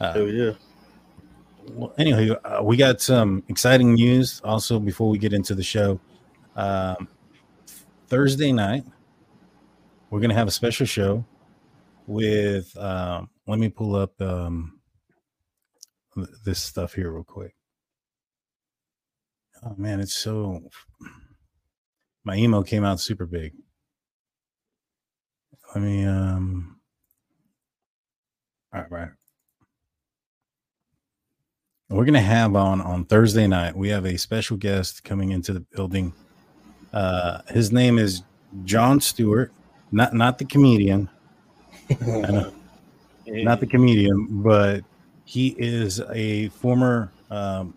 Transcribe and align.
Uh, 0.00 0.12
oh 0.16 0.26
yeah. 0.26 0.52
Well, 1.72 1.94
anyway, 1.98 2.30
uh, 2.44 2.62
we 2.62 2.76
got 2.76 3.00
some 3.00 3.42
exciting 3.48 3.94
news 3.94 4.40
also 4.44 4.78
before 4.78 5.08
we 5.08 5.18
get 5.18 5.32
into 5.32 5.54
the 5.54 5.62
show. 5.62 5.98
Um, 6.56 7.08
Thursday 8.08 8.52
night, 8.52 8.84
we're 10.10 10.20
gonna 10.20 10.34
have 10.34 10.48
a 10.48 10.52
special 10.52 10.86
show 10.86 11.24
with. 12.06 12.76
Um, 12.76 13.30
let 13.46 13.58
me 13.58 13.68
pull 13.68 13.96
up 13.96 14.20
um, 14.20 14.78
this 16.44 16.60
stuff 16.60 16.94
here 16.94 17.10
real 17.10 17.24
quick. 17.24 17.54
Oh 19.64 19.74
man, 19.76 20.00
it's 20.00 20.14
so. 20.14 20.62
My 22.24 22.36
email 22.36 22.62
came 22.62 22.84
out 22.84 23.00
super 23.00 23.26
big. 23.26 23.52
Let 25.74 25.82
me 25.82 26.04
um. 26.04 26.78
All 28.72 28.80
right, 28.80 28.90
right. 28.90 29.08
We're 31.90 32.06
gonna 32.06 32.20
have 32.20 32.56
on 32.56 32.80
on 32.80 33.04
Thursday 33.04 33.46
night. 33.46 33.76
We 33.76 33.90
have 33.90 34.06
a 34.06 34.16
special 34.16 34.56
guest 34.56 35.04
coming 35.04 35.32
into 35.32 35.52
the 35.52 35.60
building. 35.60 36.14
Uh, 36.94 37.42
his 37.48 37.72
name 37.72 37.98
is 37.98 38.22
John 38.64 39.00
Stewart, 39.02 39.52
not 39.92 40.14
not 40.14 40.38
the 40.38 40.46
comedian. 40.46 41.10
not 43.26 43.60
the 43.60 43.66
comedian, 43.66 44.42
but 44.42 44.82
he 45.26 45.48
is 45.58 46.00
a 46.12 46.48
former 46.48 47.12
um, 47.30 47.74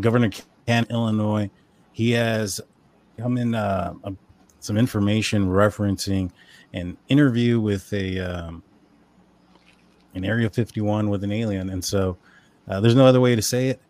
governor 0.00 0.30
of 0.68 0.90
Illinois. 0.90 1.48
He 1.92 2.10
has 2.10 2.60
come 3.16 3.38
in 3.38 3.54
uh, 3.54 3.94
a, 4.04 4.12
some 4.60 4.76
information 4.76 5.46
referencing 5.48 6.30
an 6.74 6.98
interview 7.08 7.58
with 7.58 7.90
a 7.94 8.18
um, 8.20 8.62
an 10.14 10.26
Area 10.26 10.50
51 10.50 11.08
with 11.08 11.24
an 11.24 11.32
alien, 11.32 11.70
and 11.70 11.82
so 11.82 12.18
uh, 12.68 12.80
there's 12.80 12.94
no 12.94 13.06
other 13.06 13.20
way 13.20 13.36
to 13.36 13.42
say 13.42 13.68
it. 13.68 13.80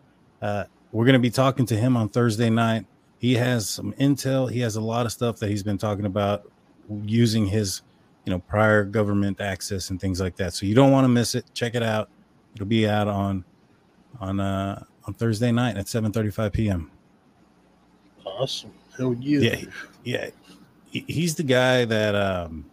Uh, 0.43 0.65
we're 0.93 1.05
going 1.05 1.15
to 1.15 1.19
be 1.19 1.31
talking 1.31 1.67
to 1.67 1.77
him 1.77 1.97
on 1.97 2.09
Thursday 2.09 2.51
night. 2.51 2.87
He 3.19 3.35
has 3.35 3.69
some 3.69 3.93
intel. 3.95 4.51
He 4.51 4.61
has 4.61 4.77
a 4.77 4.81
lot 4.81 5.07
of 5.07 5.13
stuff 5.13 5.39
that 5.39 5.49
he's 5.49 5.63
been 5.63 5.79
talking 5.79 6.07
about 6.07 6.51
using 7.05 7.47
his, 7.47 7.83
you 8.25 8.33
know, 8.33 8.39
prior 8.39 8.85
government 8.85 9.41
access 9.41 9.91
and 9.91 10.01
things 10.01 10.21
like 10.21 10.37
that. 10.37 10.53
So 10.55 10.67
you 10.67 10.75
don't 10.75 10.93
want 10.93 11.05
to 11.05 11.09
miss 11.09 11.35
it. 11.35 11.47
Check 11.55 11.75
it 11.75 11.83
out. 11.83 12.09
It'll 12.55 12.67
be 12.67 12.89
out 12.89 13.09
on 13.09 13.45
on 14.21 14.41
uh 14.41 14.83
on 15.05 15.15
Thursday 15.15 15.53
night 15.53 15.77
at 15.77 15.87
7:35 15.87 16.53
p.m. 16.53 16.91
Awesome. 18.25 18.73
Hell 18.97 19.15
yeah. 19.15 19.51
Yeah. 19.51 19.65
Yeah. 20.05 20.31
He's 20.91 21.35
the 21.35 21.43
guy 21.43 21.85
that 21.85 22.15
um 22.15 22.65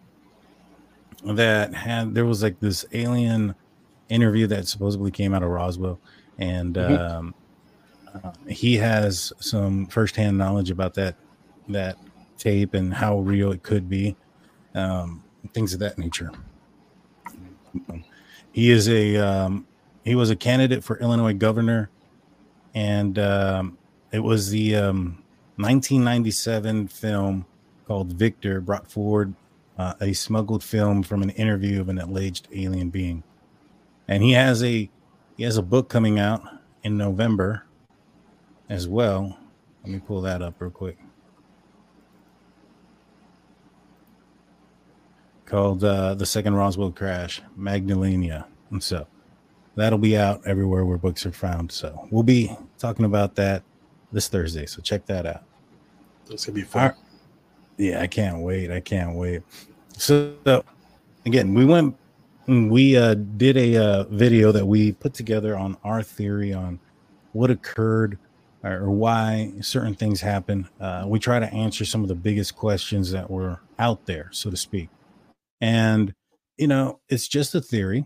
that 1.26 1.74
had 1.74 2.14
there 2.14 2.26
was 2.26 2.44
like 2.44 2.60
this 2.60 2.86
alien 2.94 3.56
interview 4.14 4.48
that 4.48 4.68
supposedly 4.68 5.12
came 5.12 5.34
out 5.34 5.44
of 5.44 5.50
Roswell, 5.50 6.00
and 6.38 6.76
mm-hmm. 6.76 7.16
um, 7.18 7.36
uh, 8.14 8.32
he 8.48 8.76
has 8.78 9.34
some 9.40 9.88
firsthand 9.88 10.38
knowledge 10.38 10.72
about 10.72 10.94
that 10.96 11.16
that 11.70 11.98
tape 12.38 12.74
and 12.74 12.94
how 12.94 13.20
real 13.20 13.52
it 13.52 13.64
could 13.64 13.90
be, 13.90 14.16
um, 14.76 15.24
things 15.54 15.74
of 15.74 15.80
that 15.80 15.98
nature. 15.98 16.30
He 18.52 18.70
is 18.70 18.88
a 18.88 19.18
um, 19.18 19.66
he 20.04 20.16
was 20.16 20.30
a 20.30 20.36
candidate 20.36 20.84
for 20.84 20.98
Illinois 21.00 21.34
governor, 21.34 21.90
and 22.76 23.18
um, 23.18 23.78
it 24.12 24.20
was 24.20 24.52
the 24.52 24.74
1997 24.74 26.70
um, 26.70 26.88
film 26.88 27.46
called 27.86 28.14
Victor 28.14 28.62
brought 28.62 28.90
forward 28.90 29.34
uh, 29.78 29.94
a 30.02 30.14
smuggled 30.14 30.64
film 30.64 31.04
from 31.04 31.24
an 31.24 31.32
interview 31.32 31.82
of 31.82 31.90
an 31.90 32.00
alleged 32.00 32.48
alien 32.54 32.90
being 32.90 33.24
and 34.08 34.24
he 34.24 34.32
has 34.34 34.64
a 34.64 34.90
he 35.38 35.44
has 35.44 35.58
a 35.58 35.62
book 35.62 35.90
coming 35.90 36.20
out 36.20 36.42
in 36.84 36.98
November 36.98 37.66
as 38.70 38.88
well. 38.88 39.38
Let 39.84 39.92
me 39.92 40.00
pull 40.00 40.22
that 40.22 40.42
up 40.42 40.56
real 40.60 40.72
quick. 40.72 40.98
Called 45.46 45.84
uh, 45.84 46.16
The 46.16 46.26
Second 46.26 46.56
Roswell 46.56 46.92
Crash, 46.92 47.42
Magdalena. 47.56 48.48
And 48.72 48.82
so 48.82 49.06
that'll 49.76 50.00
be 50.00 50.18
out 50.18 50.42
everywhere 50.46 50.86
where 50.86 50.98
books 50.98 51.26
are 51.26 51.32
found. 51.32 51.72
So 51.72 52.08
we'll 52.12 52.24
be 52.24 52.56
talking 52.78 53.06
about 53.06 53.36
that 53.36 53.64
this 54.12 54.28
Thursday. 54.28 54.66
So 54.66 54.82
check 54.82 55.06
that 55.08 55.26
out. 55.26 55.44
That's 56.28 56.46
gonna 56.46 56.56
be 56.56 56.62
fun. 56.62 56.94
Yeah, 57.78 58.02
I 58.02 58.08
can't 58.08 58.40
wait. 58.40 58.72
I 58.72 58.80
can't 58.80 59.16
wait. 59.16 59.42
So, 59.98 60.36
so 60.46 60.64
again, 61.26 61.54
we 61.54 61.66
went 61.66 61.96
we 62.48 62.98
uh, 62.98 63.14
did 63.14 63.58
a 63.58 63.78
uh, 63.78 64.04
video 64.06 64.52
that 64.52 64.66
we 64.66 64.92
put 64.92 65.14
together 65.14 65.58
on 65.58 65.78
our 65.84 66.04
theory 66.04 66.54
on 66.54 66.80
what 67.32 67.50
occurred 67.50 68.18
or 68.64 68.90
why 68.90 69.52
certain 69.62 69.96
things 69.96 70.22
happen. 70.22 70.70
Uh, 70.80 71.06
we 71.08 71.20
try 71.20 71.40
to 71.40 71.54
answer 71.54 71.86
some 71.86 72.02
of 72.02 72.08
the 72.08 72.16
biggest 72.16 72.56
questions 72.56 73.12
that 73.12 73.30
were 73.30 73.60
out 73.78 74.06
there, 74.06 74.30
so 74.32 74.50
to 74.50 74.58
speak. 74.58 74.90
And, 75.60 76.14
you 76.58 76.68
know, 76.68 77.00
it's 77.10 77.28
just 77.28 77.56
a 77.56 77.62
theory. 77.62 78.06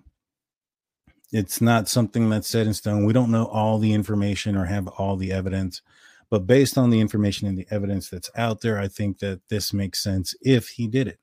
It's 1.32 1.62
not 1.62 1.90
something 1.90 2.30
that's 2.30 2.48
set 2.48 2.68
in 2.68 2.74
stone. 2.74 3.06
We 3.06 3.14
don't 3.14 3.32
know 3.32 3.46
all 3.46 3.80
the 3.80 3.94
information 3.94 4.56
or 4.56 4.66
have 4.66 4.88
all 4.88 5.18
the 5.18 5.32
evidence. 5.32 5.82
But 6.30 6.48
based 6.48 6.78
on 6.78 6.90
the 6.90 7.00
information 7.00 7.48
and 7.48 7.58
the 7.58 7.68
evidence 7.70 8.10
that's 8.10 8.32
out 8.36 8.62
there, 8.62 8.80
I 8.80 8.88
think 8.88 9.20
that 9.20 9.42
this 9.50 9.74
makes 9.74 10.02
sense 10.02 10.36
if 10.42 10.70
he 10.70 10.88
did 10.88 11.08
it. 11.08 11.20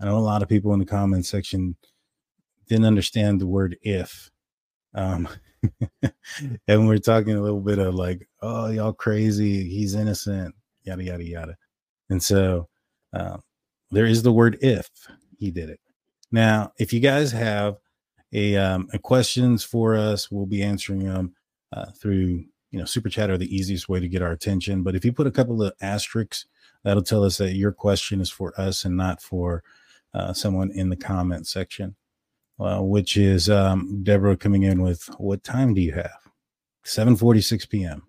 I 0.00 0.06
know 0.06 0.16
a 0.16 0.20
lot 0.20 0.42
of 0.42 0.48
people 0.48 0.72
in 0.72 0.78
the 0.78 0.86
comment 0.86 1.26
section 1.26 1.76
didn't 2.70 2.86
understand 2.86 3.40
the 3.40 3.48
word 3.48 3.76
if. 3.82 4.30
Um, 4.94 5.28
and 6.68 6.88
we're 6.88 6.98
talking 6.98 7.36
a 7.36 7.42
little 7.42 7.60
bit 7.60 7.78
of 7.78 7.94
like, 7.94 8.26
oh, 8.42 8.70
y'all 8.70 8.92
crazy. 8.92 9.68
He's 9.68 9.94
innocent, 9.94 10.54
yada, 10.84 11.02
yada, 11.02 11.24
yada. 11.24 11.56
And 12.08 12.22
so 12.22 12.68
uh, 13.12 13.38
there 13.90 14.06
is 14.06 14.22
the 14.22 14.32
word 14.32 14.56
if 14.62 14.88
he 15.36 15.50
did 15.50 15.68
it. 15.68 15.80
Now, 16.30 16.72
if 16.78 16.92
you 16.92 17.00
guys 17.00 17.32
have 17.32 17.76
a, 18.32 18.56
um, 18.56 18.88
a 18.92 19.00
questions 19.00 19.64
for 19.64 19.96
us, 19.96 20.30
we'll 20.30 20.46
be 20.46 20.62
answering 20.62 21.00
them 21.00 21.34
uh, 21.72 21.86
through, 22.00 22.44
you 22.70 22.78
know, 22.78 22.84
super 22.84 23.08
chat 23.08 23.30
are 23.30 23.38
the 23.38 23.54
easiest 23.54 23.88
way 23.88 23.98
to 23.98 24.08
get 24.08 24.22
our 24.22 24.30
attention. 24.30 24.84
But 24.84 24.94
if 24.94 25.04
you 25.04 25.12
put 25.12 25.26
a 25.26 25.32
couple 25.32 25.60
of 25.60 25.72
asterisks, 25.80 26.46
that'll 26.84 27.02
tell 27.02 27.24
us 27.24 27.38
that 27.38 27.54
your 27.54 27.72
question 27.72 28.20
is 28.20 28.30
for 28.30 28.58
us 28.60 28.84
and 28.84 28.96
not 28.96 29.20
for 29.20 29.64
uh, 30.14 30.32
someone 30.32 30.70
in 30.70 30.88
the 30.88 30.96
comment 30.96 31.48
section 31.48 31.96
which 32.60 33.16
is 33.16 33.48
um, 33.48 34.02
Deborah 34.02 34.36
coming 34.36 34.64
in 34.64 34.82
with 34.82 35.08
what 35.18 35.42
time 35.42 35.74
do 35.74 35.80
you 35.80 35.92
have? 35.92 36.18
7:46 36.84 37.68
p.m. 37.68 38.02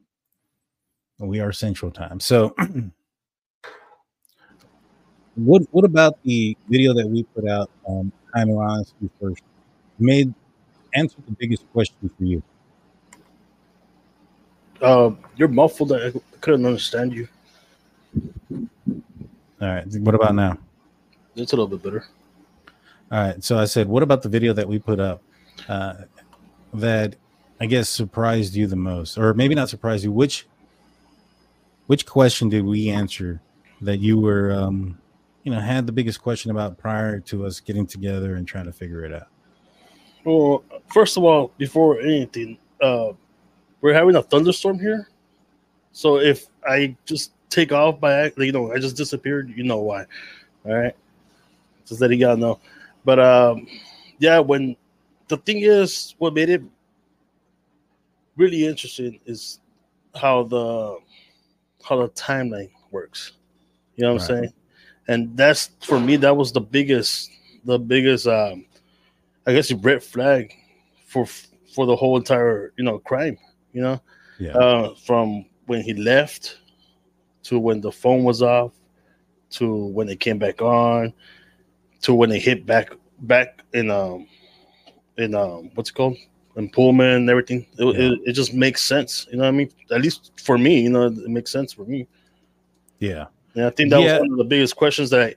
We 1.19 1.39
are 1.39 1.51
Central 1.51 1.91
Time. 1.91 2.19
So, 2.19 2.55
what 5.35 5.63
what 5.71 5.85
about 5.85 6.21
the 6.23 6.57
video 6.67 6.93
that 6.93 7.07
we 7.07 7.23
put 7.23 7.47
out? 7.47 7.69
Um, 7.87 8.11
time 8.35 8.49
of 8.49 8.57
honesty 8.57 9.09
first 9.19 9.43
made 9.99 10.33
answer 10.93 11.17
the 11.25 11.31
biggest 11.33 11.71
question 11.71 12.09
for 12.17 12.23
you. 12.23 12.43
Uh, 14.81 15.11
you're 15.37 15.47
muffled. 15.47 15.93
I 15.93 16.11
couldn't 16.41 16.65
understand 16.65 17.13
you. 17.13 17.27
All 19.61 19.67
right. 19.67 19.85
What 19.99 20.15
about 20.15 20.35
now? 20.35 20.57
It's 21.35 21.53
a 21.53 21.55
little 21.55 21.67
bit 21.67 21.83
better. 21.83 22.05
All 23.11 23.19
right. 23.19 23.43
So 23.43 23.57
I 23.57 23.65
said, 23.65 23.87
what 23.87 24.03
about 24.03 24.21
the 24.21 24.29
video 24.29 24.53
that 24.53 24.67
we 24.67 24.79
put 24.79 24.99
up 24.99 25.21
uh, 25.67 25.95
that 26.73 27.15
I 27.59 27.65
guess 27.65 27.89
surprised 27.89 28.55
you 28.55 28.67
the 28.67 28.77
most, 28.77 29.17
or 29.17 29.33
maybe 29.33 29.53
not 29.53 29.69
surprised 29.69 30.03
you? 30.03 30.11
Which 30.11 30.47
which 31.87 32.05
question 32.05 32.47
did 32.47 32.63
we 32.63 32.89
answer 32.89 33.41
that 33.81 33.97
you 33.97 34.17
were, 34.17 34.53
um, 34.53 34.97
you 35.43 35.51
know, 35.51 35.59
had 35.59 35.85
the 35.85 35.91
biggest 35.91 36.21
question 36.21 36.51
about 36.51 36.77
prior 36.77 37.19
to 37.19 37.45
us 37.45 37.59
getting 37.59 37.85
together 37.85 38.35
and 38.35 38.47
trying 38.47 38.65
to 38.65 38.71
figure 38.71 39.03
it 39.03 39.13
out? 39.13 39.27
Well, 40.23 40.63
first 40.93 41.17
of 41.17 41.25
all, 41.25 41.51
before 41.57 41.99
anything, 41.99 42.57
uh, 42.81 43.11
we're 43.81 43.93
having 43.93 44.15
a 44.15 44.21
thunderstorm 44.21 44.79
here. 44.79 45.09
So 45.91 46.19
if 46.19 46.47
I 46.65 46.95
just 47.05 47.33
take 47.49 47.73
off 47.73 47.99
by, 47.99 48.31
you 48.37 48.53
know, 48.53 48.71
I 48.71 48.77
just 48.77 48.95
disappeared, 48.95 49.51
you 49.53 49.63
know 49.63 49.79
why. 49.79 50.05
All 50.65 50.73
right. 50.73 50.95
Just 51.85 51.99
letting 51.99 52.19
y'all 52.19 52.37
know. 52.37 52.59
But 53.03 53.19
um, 53.19 53.67
yeah, 54.19 54.39
when 54.39 54.75
the 55.27 55.37
thing 55.37 55.59
is, 55.59 56.15
what 56.17 56.33
made 56.33 56.49
it 56.49 56.61
really 58.37 58.65
interesting 58.65 59.19
is 59.25 59.59
how 60.15 60.43
the 60.43 60.97
how 61.83 62.01
the 62.01 62.09
timeline 62.09 62.71
works. 62.91 63.33
You 63.95 64.05
know 64.05 64.13
what 64.13 64.21
right. 64.21 64.29
I'm 64.29 64.37
saying? 64.43 64.53
And 65.07 65.37
that's 65.37 65.71
for 65.81 65.99
me, 65.99 66.15
that 66.17 66.35
was 66.35 66.51
the 66.51 66.61
biggest, 66.61 67.31
the 67.65 67.79
biggest, 67.79 68.27
um, 68.27 68.65
I 69.45 69.53
guess, 69.53 69.71
red 69.71 70.03
flag 70.03 70.53
for 71.05 71.25
for 71.73 71.85
the 71.85 71.95
whole 71.95 72.17
entire, 72.17 72.73
you 72.77 72.83
know, 72.83 72.99
crime. 72.99 73.37
You 73.73 73.81
know, 73.81 74.01
yeah. 74.39 74.51
Uh, 74.51 74.95
from 74.95 75.45
when 75.65 75.81
he 75.81 75.93
left 75.93 76.59
to 77.43 77.57
when 77.57 77.81
the 77.81 77.91
phone 77.91 78.23
was 78.23 78.41
off 78.41 78.73
to 79.51 79.85
when 79.87 80.09
it 80.09 80.19
came 80.19 80.37
back 80.37 80.61
on 80.61 81.13
to 82.01 82.13
when 82.13 82.29
they 82.29 82.39
hit 82.39 82.65
back 82.65 82.89
back 83.21 83.63
in 83.73 83.91
um 83.91 84.27
in 85.17 85.35
um 85.35 85.71
what's 85.75 85.89
it 85.89 85.93
called 85.93 86.17
and 86.55 86.71
Pullman 86.71 87.07
and 87.07 87.29
everything. 87.29 87.65
It, 87.77 87.85
yeah. 87.85 88.11
it, 88.11 88.19
it, 88.25 88.33
just 88.33 88.53
makes 88.53 88.83
sense. 88.83 89.27
You 89.31 89.37
know 89.37 89.43
what 89.43 89.49
I 89.49 89.51
mean? 89.51 89.69
At 89.91 90.01
least 90.01 90.31
for 90.37 90.57
me, 90.57 90.81
you 90.81 90.89
know, 90.89 91.05
it 91.05 91.29
makes 91.29 91.51
sense 91.51 91.73
for 91.73 91.85
me. 91.85 92.07
Yeah. 92.99 93.27
And 93.55 93.65
I 93.65 93.69
think 93.69 93.89
that 93.91 94.01
yeah. 94.01 94.13
was 94.13 94.21
one 94.21 94.31
of 94.31 94.37
the 94.37 94.43
biggest 94.43 94.75
questions 94.75 95.09
that 95.11 95.21
I, 95.21 95.35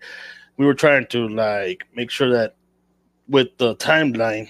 we 0.57 0.67
were 0.67 0.75
trying 0.75 1.07
to 1.07 1.29
like 1.29 1.85
make 1.95 2.11
sure 2.11 2.31
that 2.31 2.55
with 3.29 3.57
the 3.59 3.77
timeline, 3.77 4.49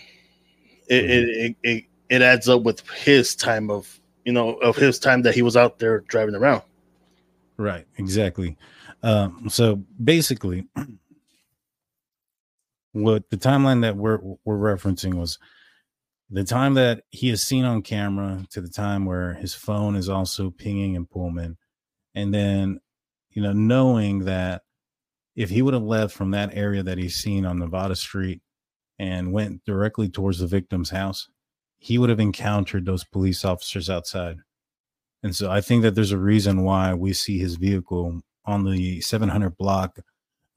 it, 0.89 1.03
mm-hmm. 1.03 1.47
it, 1.47 1.57
it, 1.63 1.85
it 2.11 2.23
adds 2.23 2.49
up 2.49 2.63
with 2.63 2.87
his 2.91 3.35
time 3.35 3.71
of 3.71 4.01
you 4.25 4.33
know 4.33 4.55
of 4.57 4.77
his 4.77 4.99
time 4.99 5.23
that 5.23 5.35
he 5.35 5.43
was 5.43 5.57
out 5.57 5.79
there 5.79 6.01
driving 6.01 6.35
around. 6.35 6.63
Right. 7.57 7.87
Exactly. 7.97 8.57
Um, 9.03 9.49
so 9.49 9.83
basically, 10.03 10.67
what 12.95 13.29
the 13.31 13.37
timeline 13.37 13.83
that 13.83 13.97
we're 13.97 14.21
we're 14.45 14.57
referencing 14.57 15.15
was 15.15 15.39
the 16.31 16.45
time 16.45 16.75
that 16.75 17.03
he 17.11 17.29
is 17.29 17.43
seen 17.43 17.65
on 17.65 17.83
camera 17.83 18.47
to 18.51 18.61
the 18.61 18.69
time 18.69 19.05
where 19.05 19.35
his 19.35 19.55
phone 19.55 19.97
is 19.97 20.09
also 20.09 20.51
pinging 20.51 20.95
in 20.95 21.05
Pullman, 21.05 21.59
and 22.15 22.33
then 22.33 22.81
you 23.31 23.43
know 23.43 23.53
knowing 23.53 24.21
that 24.21 24.63
if 25.35 25.51
he 25.51 25.61
would 25.61 25.75
have 25.75 25.83
left 25.83 26.15
from 26.15 26.31
that 26.31 26.55
area 26.55 26.85
that 26.85 26.99
he's 26.99 27.17
seen 27.17 27.45
on 27.45 27.59
Nevada 27.59 27.97
Street 27.97 28.41
and 29.01 29.33
went 29.33 29.65
directly 29.65 30.09
towards 30.09 30.39
the 30.39 30.47
victim's 30.47 30.91
house, 30.91 31.29
he 31.79 31.99
would 31.99 32.11
have 32.11 32.21
encountered 32.21 32.87
those 32.87 33.03
police 33.03 33.45
officers 33.45 33.91
outside. 33.91 34.37
And 35.25 35.35
so 35.35 35.51
I 35.51 35.61
think 35.61 35.83
that 35.83 35.97
there's 35.97 36.13
a 36.13 36.19
reason 36.19 36.63
why 36.63 36.95
we 36.95 37.13
see 37.13 37.39
his 37.39 37.57
vehicle 37.57 38.21
on 38.45 38.65
the 38.65 39.01
700 39.01 39.57
block 39.57 39.99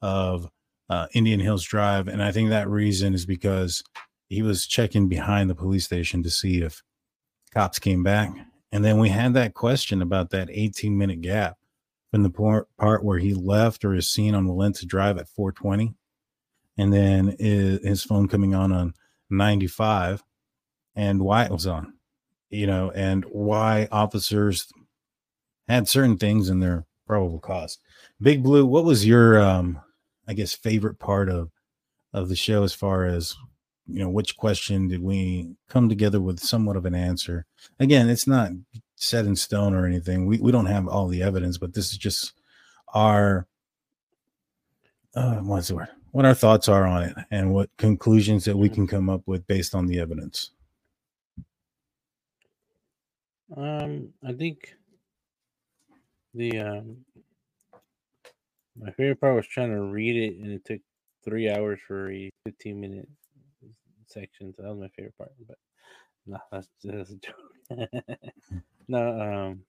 of 0.00 0.48
uh, 0.90 1.06
Indian 1.12 1.40
Hills 1.40 1.64
Drive. 1.64 2.08
And 2.08 2.22
I 2.22 2.32
think 2.32 2.50
that 2.50 2.68
reason 2.68 3.14
is 3.14 3.26
because 3.26 3.82
he 4.28 4.42
was 4.42 4.66
checking 4.66 5.08
behind 5.08 5.48
the 5.48 5.54
police 5.54 5.84
station 5.84 6.22
to 6.22 6.30
see 6.30 6.62
if 6.62 6.82
cops 7.52 7.78
came 7.78 8.02
back. 8.02 8.32
And 8.72 8.84
then 8.84 8.98
we 8.98 9.08
had 9.08 9.34
that 9.34 9.54
question 9.54 10.02
about 10.02 10.30
that 10.30 10.48
18 10.50 10.96
minute 10.96 11.20
gap 11.20 11.56
from 12.10 12.22
the 12.22 12.30
part, 12.30 13.04
where 13.04 13.18
he 13.18 13.34
left 13.34 13.84
or 13.84 13.94
is 13.94 14.10
seen 14.10 14.34
on 14.34 14.46
Walenta 14.46 14.86
Drive 14.86 15.18
at 15.18 15.28
420. 15.28 15.94
And 16.76 16.92
then 16.92 17.36
his 17.38 18.04
phone 18.04 18.28
coming 18.28 18.54
on 18.54 18.72
on 18.72 18.94
95 19.30 20.22
and 20.94 21.20
why 21.20 21.44
it 21.44 21.50
was 21.50 21.66
on, 21.66 21.94
you 22.50 22.66
know, 22.66 22.90
and 22.92 23.24
why 23.24 23.88
officers 23.90 24.70
had 25.68 25.88
certain 25.88 26.16
things 26.16 26.48
in 26.48 26.60
their 26.60 26.86
probable 27.06 27.40
cause. 27.40 27.78
Big 28.20 28.42
Blue, 28.42 28.64
what 28.64 28.84
was 28.84 29.06
your 29.06 29.40
um 29.40 29.80
I 30.28 30.34
guess 30.34 30.54
favorite 30.54 30.98
part 30.98 31.30
of 31.30 31.50
of 32.12 32.28
the 32.28 32.36
show 32.36 32.62
as 32.62 32.74
far 32.74 33.06
as 33.06 33.34
you 33.86 34.00
know 34.00 34.10
which 34.10 34.36
question 34.36 34.88
did 34.88 35.02
we 35.02 35.56
come 35.68 35.88
together 35.88 36.20
with 36.20 36.38
somewhat 36.40 36.76
of 36.76 36.84
an 36.84 36.94
answer. 36.94 37.46
Again 37.80 38.08
it's 38.10 38.26
not 38.26 38.52
set 38.96 39.24
in 39.24 39.36
stone 39.36 39.74
or 39.74 39.86
anything. 39.86 40.26
We, 40.26 40.38
we 40.38 40.52
don't 40.52 40.66
have 40.66 40.86
all 40.86 41.08
the 41.08 41.22
evidence 41.22 41.56
but 41.56 41.72
this 41.72 41.90
is 41.90 41.98
just 41.98 42.34
our 42.94 43.46
uh 45.14 45.36
what's 45.36 45.68
the 45.68 45.76
word? 45.76 45.88
What 46.12 46.26
our 46.26 46.34
thoughts 46.34 46.68
are 46.68 46.86
on 46.86 47.04
it 47.04 47.16
and 47.30 47.52
what 47.52 47.70
conclusions 47.78 48.44
that 48.44 48.56
we 48.56 48.68
can 48.68 48.86
come 48.86 49.08
up 49.08 49.22
with 49.26 49.46
based 49.46 49.74
on 49.74 49.86
the 49.86 49.98
evidence. 49.98 50.50
Um 53.56 54.10
i 54.26 54.32
think 54.32 54.74
the 56.34 56.58
um 56.58 56.96
my 58.80 58.90
favorite 58.92 59.20
part 59.20 59.36
was 59.36 59.46
trying 59.46 59.70
to 59.70 59.80
read 59.82 60.16
it, 60.16 60.38
and 60.38 60.52
it 60.52 60.64
took 60.64 60.80
three 61.24 61.50
hours 61.50 61.80
for 61.86 62.10
a 62.10 62.30
15 62.46 62.80
minute 62.80 63.08
section. 64.06 64.52
So 64.54 64.62
that 64.62 64.74
was 64.74 64.80
my 64.80 64.88
favorite 64.88 65.16
part. 65.18 65.32
But 65.46 65.58
no, 66.26 66.38
that's 66.50 66.68
just 66.82 67.12
a 67.12 67.16
joke. 67.16 67.90
no, 68.88 69.20
um, 69.20 69.62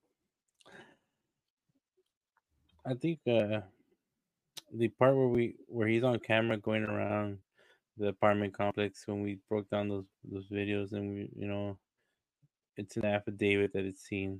I 2.85 2.93
think 2.93 3.19
uh, 3.27 3.61
the 4.73 4.87
part 4.89 5.15
where 5.15 5.27
we 5.27 5.55
where 5.67 5.87
he's 5.87 6.03
on 6.03 6.19
camera 6.19 6.57
going 6.57 6.83
around 6.83 7.39
the 7.97 8.07
apartment 8.07 8.53
complex 8.53 9.03
when 9.05 9.21
we 9.21 9.39
broke 9.49 9.69
down 9.69 9.89
those 9.89 10.05
those 10.31 10.47
videos 10.49 10.93
and 10.93 11.09
we 11.09 11.29
you 11.35 11.47
know 11.47 11.77
it's 12.77 12.95
an 12.95 13.05
affidavit 13.05 13.73
that 13.73 13.83
it's 13.85 14.03
seen. 14.07 14.39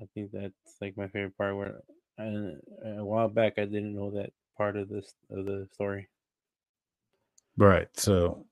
I 0.00 0.04
think 0.14 0.30
that's 0.32 0.54
like 0.80 0.96
my 0.96 1.08
favorite 1.08 1.36
part 1.36 1.56
where 1.56 1.82
and 2.18 2.60
a 2.98 3.04
while 3.04 3.28
back 3.28 3.54
I 3.58 3.64
didn't 3.64 3.94
know 3.94 4.10
that 4.12 4.32
part 4.56 4.76
of 4.76 4.88
this 4.88 5.14
of 5.30 5.44
the 5.46 5.68
story. 5.72 6.08
Right. 7.56 7.88
So 7.94 8.46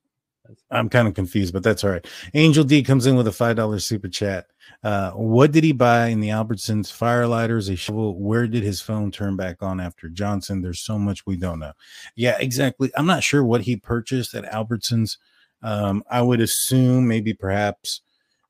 I'm 0.71 0.89
kind 0.89 1.07
of 1.09 1.15
confused, 1.15 1.53
but 1.53 1.63
that's 1.63 1.85
all 1.85 1.91
right. 1.91 2.07
Angel 2.35 2.65
D 2.65 2.83
comes 2.83 3.07
in 3.07 3.17
with 3.17 3.27
a 3.27 3.33
five 3.33 3.57
dollar 3.57 3.79
super 3.79 4.09
chat. 4.09 4.47
Uh, 4.83 5.11
what 5.13 5.53
did 5.53 5.65
he 5.65 5.73
buy 5.73 6.09
in 6.09 6.21
the 6.21 6.29
Albertsons? 6.29 6.93
Fire 6.93 7.27
lighters, 7.27 7.69
a 7.69 7.77
shovel. 7.77 8.19
Where 8.19 8.47
did 8.47 8.63
his 8.63 8.81
phone 8.81 9.11
turn 9.11 9.37
back 9.37 9.63
on 9.63 9.81
after 9.81 10.09
Johnson? 10.09 10.63
There's 10.63 10.81
so 10.81 10.99
much 10.99 11.27
we 11.27 11.37
don't 11.37 11.59
know. 11.59 11.73
Yeah, 12.17 12.37
exactly. 12.39 12.91
I'm 12.97 13.07
not 13.07 13.23
sure 13.23 13.45
what 13.45 13.63
he 13.63 13.77
purchased 13.77 14.35
at 14.35 14.45
Albertsons. 14.45 15.19
Um, 15.63 16.03
I 16.11 16.23
would 16.23 16.41
assume 16.41 17.07
maybe 17.07 17.35
perhaps 17.35 18.01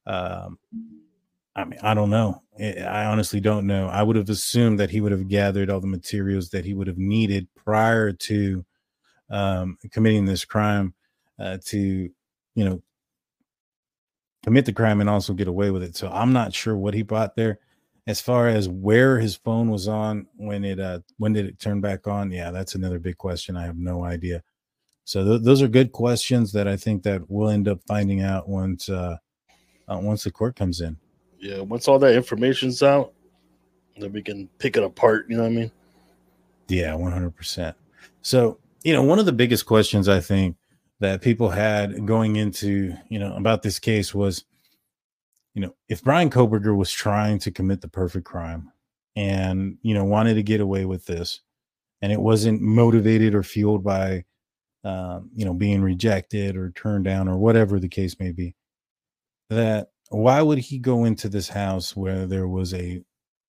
um, 0.06 0.58
I 1.60 1.64
mean, 1.64 1.78
I 1.82 1.94
don't 1.94 2.10
know. 2.10 2.42
I 2.58 3.04
honestly 3.04 3.40
don't 3.40 3.66
know. 3.66 3.88
I 3.88 4.02
would 4.02 4.16
have 4.16 4.28
assumed 4.28 4.80
that 4.80 4.90
he 4.90 5.00
would 5.00 5.12
have 5.12 5.28
gathered 5.28 5.70
all 5.70 5.80
the 5.80 5.86
materials 5.86 6.50
that 6.50 6.64
he 6.64 6.74
would 6.74 6.86
have 6.86 6.98
needed 6.98 7.48
prior 7.54 8.12
to 8.12 8.64
um, 9.30 9.78
committing 9.92 10.24
this 10.24 10.44
crime 10.44 10.94
uh, 11.38 11.58
to, 11.66 11.78
you 11.78 12.64
know, 12.64 12.82
commit 14.42 14.64
the 14.64 14.72
crime 14.72 15.00
and 15.00 15.10
also 15.10 15.34
get 15.34 15.48
away 15.48 15.70
with 15.70 15.82
it. 15.82 15.96
So 15.96 16.08
I'm 16.08 16.32
not 16.32 16.54
sure 16.54 16.76
what 16.76 16.94
he 16.94 17.02
bought 17.02 17.36
there. 17.36 17.58
As 18.06 18.20
far 18.20 18.48
as 18.48 18.68
where 18.68 19.20
his 19.20 19.36
phone 19.36 19.70
was 19.70 19.86
on 19.86 20.26
when 20.36 20.64
it 20.64 20.80
uh 20.80 21.00
when 21.18 21.34
did 21.34 21.46
it 21.46 21.60
turn 21.60 21.80
back 21.80 22.08
on? 22.08 22.32
Yeah, 22.32 22.50
that's 22.50 22.74
another 22.74 22.98
big 22.98 23.18
question. 23.18 23.56
I 23.56 23.66
have 23.66 23.76
no 23.76 24.04
idea. 24.04 24.42
So 25.04 25.22
th- 25.24 25.42
those 25.42 25.60
are 25.60 25.68
good 25.68 25.92
questions 25.92 26.52
that 26.52 26.66
I 26.66 26.76
think 26.76 27.02
that 27.02 27.30
we'll 27.30 27.50
end 27.50 27.68
up 27.68 27.80
finding 27.86 28.22
out 28.22 28.48
once 28.48 28.88
uh, 28.88 29.18
uh 29.86 29.98
once 30.02 30.24
the 30.24 30.30
court 30.30 30.56
comes 30.56 30.80
in 30.80 30.96
yeah, 31.40 31.60
once 31.60 31.88
all 31.88 31.98
that 31.98 32.14
information's 32.14 32.82
out, 32.82 33.12
then 33.96 34.12
we 34.12 34.22
can 34.22 34.48
pick 34.58 34.76
it 34.76 34.82
apart. 34.82 35.26
You 35.28 35.36
know 35.36 35.42
what 35.42 35.52
I 35.52 35.54
mean? 35.54 35.70
Yeah, 36.68 36.94
one 36.94 37.12
hundred 37.12 37.34
percent. 37.34 37.76
So 38.22 38.58
you 38.84 38.92
know, 38.92 39.02
one 39.02 39.18
of 39.18 39.26
the 39.26 39.32
biggest 39.32 39.66
questions 39.66 40.08
I 40.08 40.20
think 40.20 40.56
that 41.00 41.22
people 41.22 41.50
had 41.50 42.06
going 42.06 42.36
into 42.36 42.94
you 43.08 43.18
know 43.18 43.34
about 43.36 43.62
this 43.62 43.78
case 43.78 44.14
was, 44.14 44.44
you 45.54 45.62
know, 45.62 45.74
if 45.88 46.02
Bryan 46.02 46.30
Kohberger 46.30 46.76
was 46.76 46.92
trying 46.92 47.38
to 47.40 47.50
commit 47.50 47.80
the 47.80 47.88
perfect 47.88 48.26
crime 48.26 48.70
and 49.16 49.78
you 49.82 49.94
know 49.94 50.04
wanted 50.04 50.34
to 50.34 50.42
get 50.42 50.60
away 50.60 50.84
with 50.84 51.06
this, 51.06 51.40
and 52.02 52.12
it 52.12 52.20
wasn't 52.20 52.60
motivated 52.60 53.34
or 53.34 53.42
fueled 53.42 53.82
by, 53.82 54.24
um, 54.84 55.30
you 55.34 55.44
know, 55.44 55.54
being 55.54 55.82
rejected 55.82 56.56
or 56.56 56.70
turned 56.70 57.04
down 57.04 57.28
or 57.28 57.38
whatever 57.38 57.80
the 57.80 57.88
case 57.88 58.18
may 58.20 58.32
be, 58.32 58.54
that 59.48 59.90
why 60.10 60.42
would 60.42 60.58
he 60.58 60.78
go 60.78 61.04
into 61.04 61.28
this 61.28 61.48
house 61.48 61.96
where 61.96 62.26
there 62.26 62.48
was 62.48 62.74
a 62.74 63.02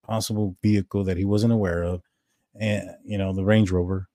possible 0.06 0.56
vehicle 0.62 1.04
that 1.04 1.18
he 1.18 1.26
wasn't 1.26 1.54
aware 1.54 1.84
of 1.84 2.02
and 2.60 2.90
you 3.04 3.18
know 3.18 3.34
the 3.34 3.46
range 3.46 3.72
rover 3.72 4.08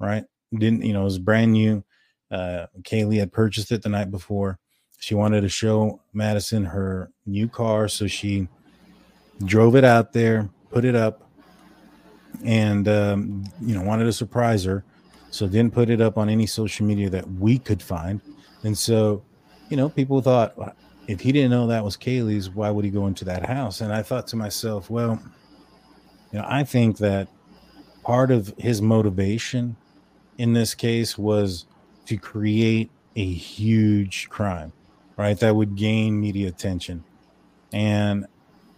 right? 0.00 0.24
Didn't 0.52 0.82
you 0.82 0.92
know 0.92 1.02
it 1.02 1.04
was 1.04 1.18
brand 1.18 1.52
new. 1.52 1.84
Uh 2.30 2.66
kaylee 2.82 3.18
had 3.18 3.32
purchased 3.32 3.72
it 3.72 3.82
the 3.82 3.88
night 3.88 4.10
before. 4.10 4.58
She 4.98 5.14
wanted 5.14 5.42
to 5.42 5.48
show 5.48 6.00
madison 6.12 6.64
her 6.64 7.10
new 7.26 7.48
car 7.48 7.88
so 7.88 8.06
she 8.06 8.48
drove 9.44 9.76
it 9.76 9.84
out 9.84 10.12
there 10.12 10.48
put 10.74 10.84
it 10.84 10.96
up 10.96 11.30
and 12.44 12.88
um, 12.88 13.44
you 13.60 13.74
know 13.74 13.82
wanted 13.82 14.04
to 14.04 14.12
surprise 14.12 14.64
her. 14.64 14.84
So 15.30 15.46
didn't 15.46 15.72
put 15.72 15.88
it 15.88 16.00
up 16.00 16.18
on 16.18 16.28
any 16.28 16.46
social 16.46 16.84
media 16.84 17.10
that 17.10 17.28
we 17.28 17.58
could 17.58 17.80
find. 17.80 18.20
And 18.64 18.76
so 18.76 19.22
you 19.68 19.76
know 19.76 19.88
people 19.88 20.20
thought 20.20 20.58
if 21.06 21.20
he 21.20 21.32
didn't 21.32 21.50
know 21.50 21.66
that 21.66 21.84
was 21.84 21.96
Kaylee's, 21.96 22.50
why 22.50 22.70
would 22.70 22.84
he 22.84 22.90
go 22.90 23.06
into 23.06 23.24
that 23.26 23.46
house? 23.46 23.80
And 23.80 23.92
I 23.92 24.02
thought 24.02 24.26
to 24.28 24.36
myself, 24.36 24.90
well, 24.90 25.20
you 26.32 26.38
know, 26.38 26.46
I 26.48 26.64
think 26.64 26.98
that 26.98 27.28
part 28.02 28.30
of 28.30 28.54
his 28.58 28.82
motivation 28.82 29.76
in 30.38 30.52
this 30.52 30.74
case 30.74 31.16
was 31.16 31.66
to 32.06 32.16
create 32.16 32.90
a 33.16 33.24
huge 33.24 34.28
crime, 34.28 34.72
right? 35.16 35.38
That 35.38 35.54
would 35.54 35.76
gain 35.76 36.20
media 36.20 36.48
attention. 36.48 37.04
And 37.72 38.26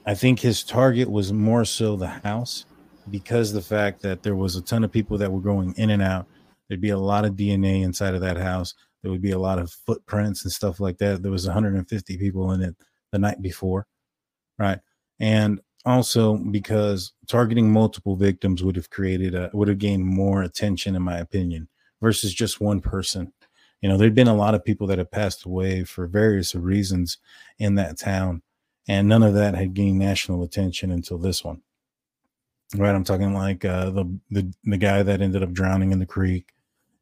I 0.04 0.14
think 0.14 0.40
his 0.40 0.62
target 0.62 1.10
was 1.10 1.32
more 1.32 1.64
so 1.64 1.96
the 1.96 2.06
house 2.06 2.64
because 3.10 3.52
the 3.52 3.62
fact 3.62 4.02
that 4.02 4.22
there 4.22 4.36
was 4.36 4.56
a 4.56 4.62
ton 4.62 4.84
of 4.84 4.92
people 4.92 5.18
that 5.18 5.32
were 5.32 5.40
going 5.40 5.74
in 5.76 5.90
and 5.90 6.02
out. 6.02 6.26
There'd 6.68 6.80
be 6.80 6.90
a 6.90 6.98
lot 6.98 7.24
of 7.24 7.34
DNA 7.34 7.82
inside 7.82 8.14
of 8.14 8.20
that 8.22 8.36
house 8.36 8.74
there 9.06 9.12
would 9.12 9.22
be 9.22 9.30
a 9.30 9.38
lot 9.38 9.60
of 9.60 9.70
footprints 9.70 10.42
and 10.42 10.50
stuff 10.50 10.80
like 10.80 10.98
that. 10.98 11.22
There 11.22 11.30
was 11.30 11.46
150 11.46 12.18
people 12.18 12.50
in 12.50 12.60
it 12.60 12.74
the 13.12 13.20
night 13.20 13.40
before, 13.40 13.86
right? 14.58 14.80
And 15.20 15.60
also 15.84 16.38
because 16.38 17.12
targeting 17.28 17.70
multiple 17.70 18.16
victims 18.16 18.64
would 18.64 18.74
have 18.74 18.90
created 18.90 19.36
a 19.36 19.48
would 19.52 19.68
have 19.68 19.78
gained 19.78 20.04
more 20.04 20.42
attention, 20.42 20.96
in 20.96 21.02
my 21.02 21.18
opinion, 21.18 21.68
versus 22.02 22.34
just 22.34 22.60
one 22.60 22.80
person. 22.80 23.32
You 23.80 23.88
know, 23.88 23.96
there'd 23.96 24.12
been 24.12 24.26
a 24.26 24.34
lot 24.34 24.56
of 24.56 24.64
people 24.64 24.88
that 24.88 24.98
had 24.98 25.12
passed 25.12 25.44
away 25.44 25.84
for 25.84 26.08
various 26.08 26.56
reasons 26.56 27.18
in 27.60 27.76
that 27.76 27.98
town, 27.98 28.42
and 28.88 29.06
none 29.06 29.22
of 29.22 29.34
that 29.34 29.54
had 29.54 29.72
gained 29.72 30.00
national 30.00 30.42
attention 30.42 30.90
until 30.90 31.18
this 31.18 31.44
one. 31.44 31.62
Right, 32.74 32.92
I'm 32.92 33.04
talking 33.04 33.34
like 33.34 33.64
uh, 33.64 33.90
the 33.90 34.18
the 34.32 34.52
the 34.64 34.78
guy 34.78 35.04
that 35.04 35.20
ended 35.20 35.44
up 35.44 35.52
drowning 35.52 35.92
in 35.92 36.00
the 36.00 36.06
creek. 36.06 36.55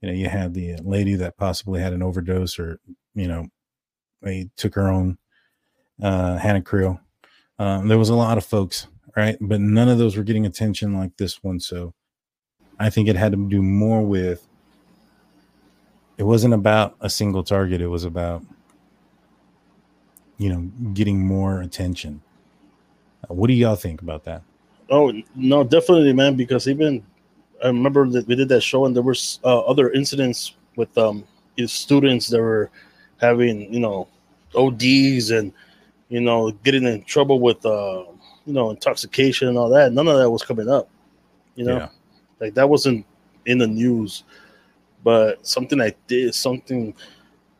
You 0.04 0.10
know, 0.10 0.16
you 0.18 0.28
had 0.28 0.52
the 0.52 0.76
lady 0.82 1.14
that 1.14 1.38
possibly 1.38 1.80
had 1.80 1.94
an 1.94 2.02
overdose, 2.02 2.58
or 2.58 2.78
you 3.14 3.26
know, 3.26 3.46
they 4.20 4.50
took 4.54 4.74
her 4.74 4.92
own 4.92 5.16
uh, 6.02 6.36
Hannah 6.36 6.60
Creel. 6.60 7.00
Um, 7.58 7.88
there 7.88 7.96
was 7.96 8.10
a 8.10 8.14
lot 8.14 8.36
of 8.36 8.44
folks, 8.44 8.86
right? 9.16 9.38
But 9.40 9.62
none 9.62 9.88
of 9.88 9.96
those 9.96 10.14
were 10.14 10.22
getting 10.22 10.44
attention 10.44 10.92
like 10.92 11.16
this 11.16 11.42
one. 11.42 11.58
So 11.58 11.94
I 12.78 12.90
think 12.90 13.08
it 13.08 13.16
had 13.16 13.32
to 13.32 13.48
do 13.48 13.62
more 13.62 14.02
with 14.02 14.46
it 16.18 16.24
wasn't 16.24 16.52
about 16.52 16.96
a 17.00 17.08
single 17.08 17.42
target, 17.42 17.80
it 17.80 17.86
was 17.86 18.04
about 18.04 18.42
you 20.36 20.50
know 20.50 20.70
getting 20.92 21.26
more 21.26 21.62
attention. 21.62 22.20
Uh, 23.22 23.32
what 23.32 23.46
do 23.46 23.54
y'all 23.54 23.74
think 23.74 24.02
about 24.02 24.24
that? 24.24 24.42
Oh 24.90 25.14
no, 25.34 25.64
definitely, 25.64 26.12
man. 26.12 26.36
Because 26.36 26.68
even 26.68 27.02
I 27.62 27.68
remember 27.68 28.08
that 28.10 28.26
we 28.26 28.34
did 28.34 28.48
that 28.48 28.62
show, 28.62 28.86
and 28.86 28.94
there 28.94 29.02
was 29.02 29.40
uh, 29.44 29.60
other 29.60 29.90
incidents 29.92 30.54
with 30.76 30.96
um 30.98 31.24
students 31.66 32.28
that 32.28 32.40
were 32.40 32.70
having 33.20 33.72
you 33.72 33.80
know 33.80 34.08
ODs 34.54 35.30
and 35.30 35.52
you 36.08 36.20
know 36.20 36.50
getting 36.64 36.84
in 36.84 37.04
trouble 37.04 37.40
with 37.40 37.64
uh 37.64 38.04
you 38.46 38.52
know 38.52 38.70
intoxication 38.70 39.48
and 39.48 39.58
all 39.58 39.68
that. 39.70 39.92
None 39.92 40.08
of 40.08 40.18
that 40.18 40.30
was 40.30 40.42
coming 40.42 40.68
up. 40.68 40.88
You 41.54 41.66
know, 41.66 41.76
yeah. 41.76 41.88
like 42.40 42.54
that 42.54 42.68
wasn't 42.68 43.06
in 43.46 43.58
the 43.58 43.66
news. 43.66 44.24
But 45.02 45.46
something 45.46 45.80
I 45.80 45.94
did, 46.06 46.34
something 46.34 46.94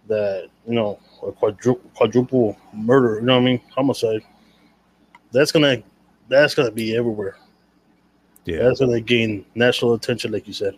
that 0.08 0.48
you 0.66 0.74
know, 0.74 0.98
a 1.26 1.32
quadruple, 1.32 1.90
quadruple 1.94 2.56
murder. 2.72 3.16
You 3.16 3.26
know 3.26 3.34
what 3.34 3.42
I 3.42 3.44
mean? 3.44 3.60
Homicide. 3.74 4.22
That's 5.32 5.52
gonna 5.52 5.82
that's 6.28 6.54
gonna 6.54 6.70
be 6.70 6.96
everywhere. 6.96 7.36
Yeah, 8.44 8.62
that's 8.62 8.80
gonna 8.80 9.00
gain 9.00 9.44
national 9.54 9.94
attention, 9.94 10.32
like 10.32 10.46
you 10.46 10.52
said. 10.52 10.76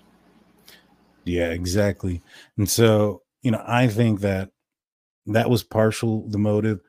Yeah, 1.24 1.48
exactly. 1.48 2.22
And 2.56 2.68
so, 2.68 3.22
you 3.42 3.50
know, 3.50 3.62
I 3.66 3.88
think 3.88 4.20
that 4.20 4.50
that 5.26 5.50
was 5.50 5.64
partial 5.64 6.28
the 6.28 6.38
motive. 6.38 6.80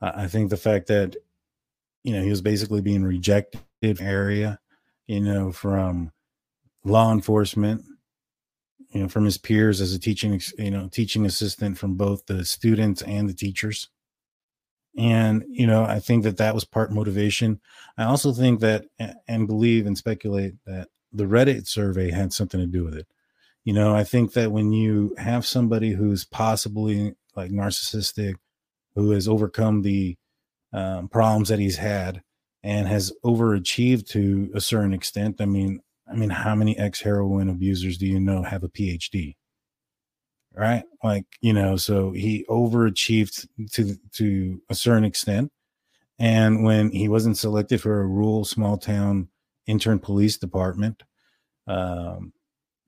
I 0.00 0.26
think 0.26 0.50
the 0.50 0.58
fact 0.58 0.88
that 0.88 1.16
you 2.04 2.12
know 2.12 2.22
he 2.22 2.28
was 2.30 2.42
basically 2.42 2.82
being 2.82 3.02
rejected 3.02 3.64
area, 4.00 4.60
you 5.06 5.20
know, 5.20 5.52
from 5.52 6.12
law 6.84 7.12
enforcement, 7.12 7.82
you 8.90 9.00
know, 9.00 9.08
from 9.08 9.24
his 9.24 9.38
peers 9.38 9.80
as 9.80 9.94
a 9.94 9.98
teaching, 9.98 10.40
you 10.58 10.70
know, 10.70 10.88
teaching 10.88 11.24
assistant 11.26 11.78
from 11.78 11.94
both 11.94 12.26
the 12.26 12.44
students 12.44 13.02
and 13.02 13.28
the 13.28 13.34
teachers. 13.34 13.88
And 14.96 15.44
you 15.48 15.66
know, 15.66 15.84
I 15.84 16.00
think 16.00 16.24
that 16.24 16.38
that 16.38 16.54
was 16.54 16.64
part 16.64 16.92
motivation. 16.92 17.60
I 17.98 18.04
also 18.04 18.32
think 18.32 18.60
that 18.60 18.86
and 19.28 19.46
believe 19.46 19.86
and 19.86 19.96
speculate 19.96 20.54
that 20.66 20.88
the 21.12 21.24
Reddit 21.24 21.66
survey 21.66 22.10
had 22.10 22.32
something 22.32 22.60
to 22.60 22.66
do 22.66 22.84
with 22.84 22.94
it. 22.94 23.06
You 23.64 23.72
know, 23.72 23.94
I 23.94 24.04
think 24.04 24.32
that 24.34 24.52
when 24.52 24.72
you 24.72 25.14
have 25.18 25.44
somebody 25.44 25.90
who's 25.90 26.24
possibly 26.24 27.14
like 27.34 27.50
narcissistic, 27.50 28.36
who 28.94 29.10
has 29.10 29.28
overcome 29.28 29.82
the 29.82 30.16
um, 30.72 31.08
problems 31.08 31.48
that 31.48 31.58
he's 31.58 31.76
had 31.76 32.22
and 32.62 32.88
has 32.88 33.12
overachieved 33.24 34.08
to 34.08 34.50
a 34.54 34.60
certain 34.60 34.92
extent. 34.92 35.40
I 35.40 35.46
mean, 35.46 35.80
I 36.10 36.14
mean, 36.14 36.30
how 36.30 36.54
many 36.54 36.76
ex 36.78 37.00
heroin 37.00 37.48
abusers 37.48 37.98
do 37.98 38.06
you 38.06 38.20
know 38.20 38.42
have 38.42 38.64
a 38.64 38.68
PhD? 38.68 39.36
Right, 40.58 40.84
like 41.04 41.26
you 41.42 41.52
know, 41.52 41.76
so 41.76 42.12
he 42.12 42.46
overachieved 42.48 43.46
to 43.72 43.94
to 44.12 44.62
a 44.70 44.74
certain 44.74 45.04
extent, 45.04 45.52
and 46.18 46.64
when 46.64 46.90
he 46.92 47.08
wasn't 47.08 47.36
selected 47.36 47.82
for 47.82 48.00
a 48.00 48.06
rural 48.06 48.46
small 48.46 48.78
town 48.78 49.28
intern 49.66 49.98
police 49.98 50.38
department, 50.38 51.02
um, 51.66 52.32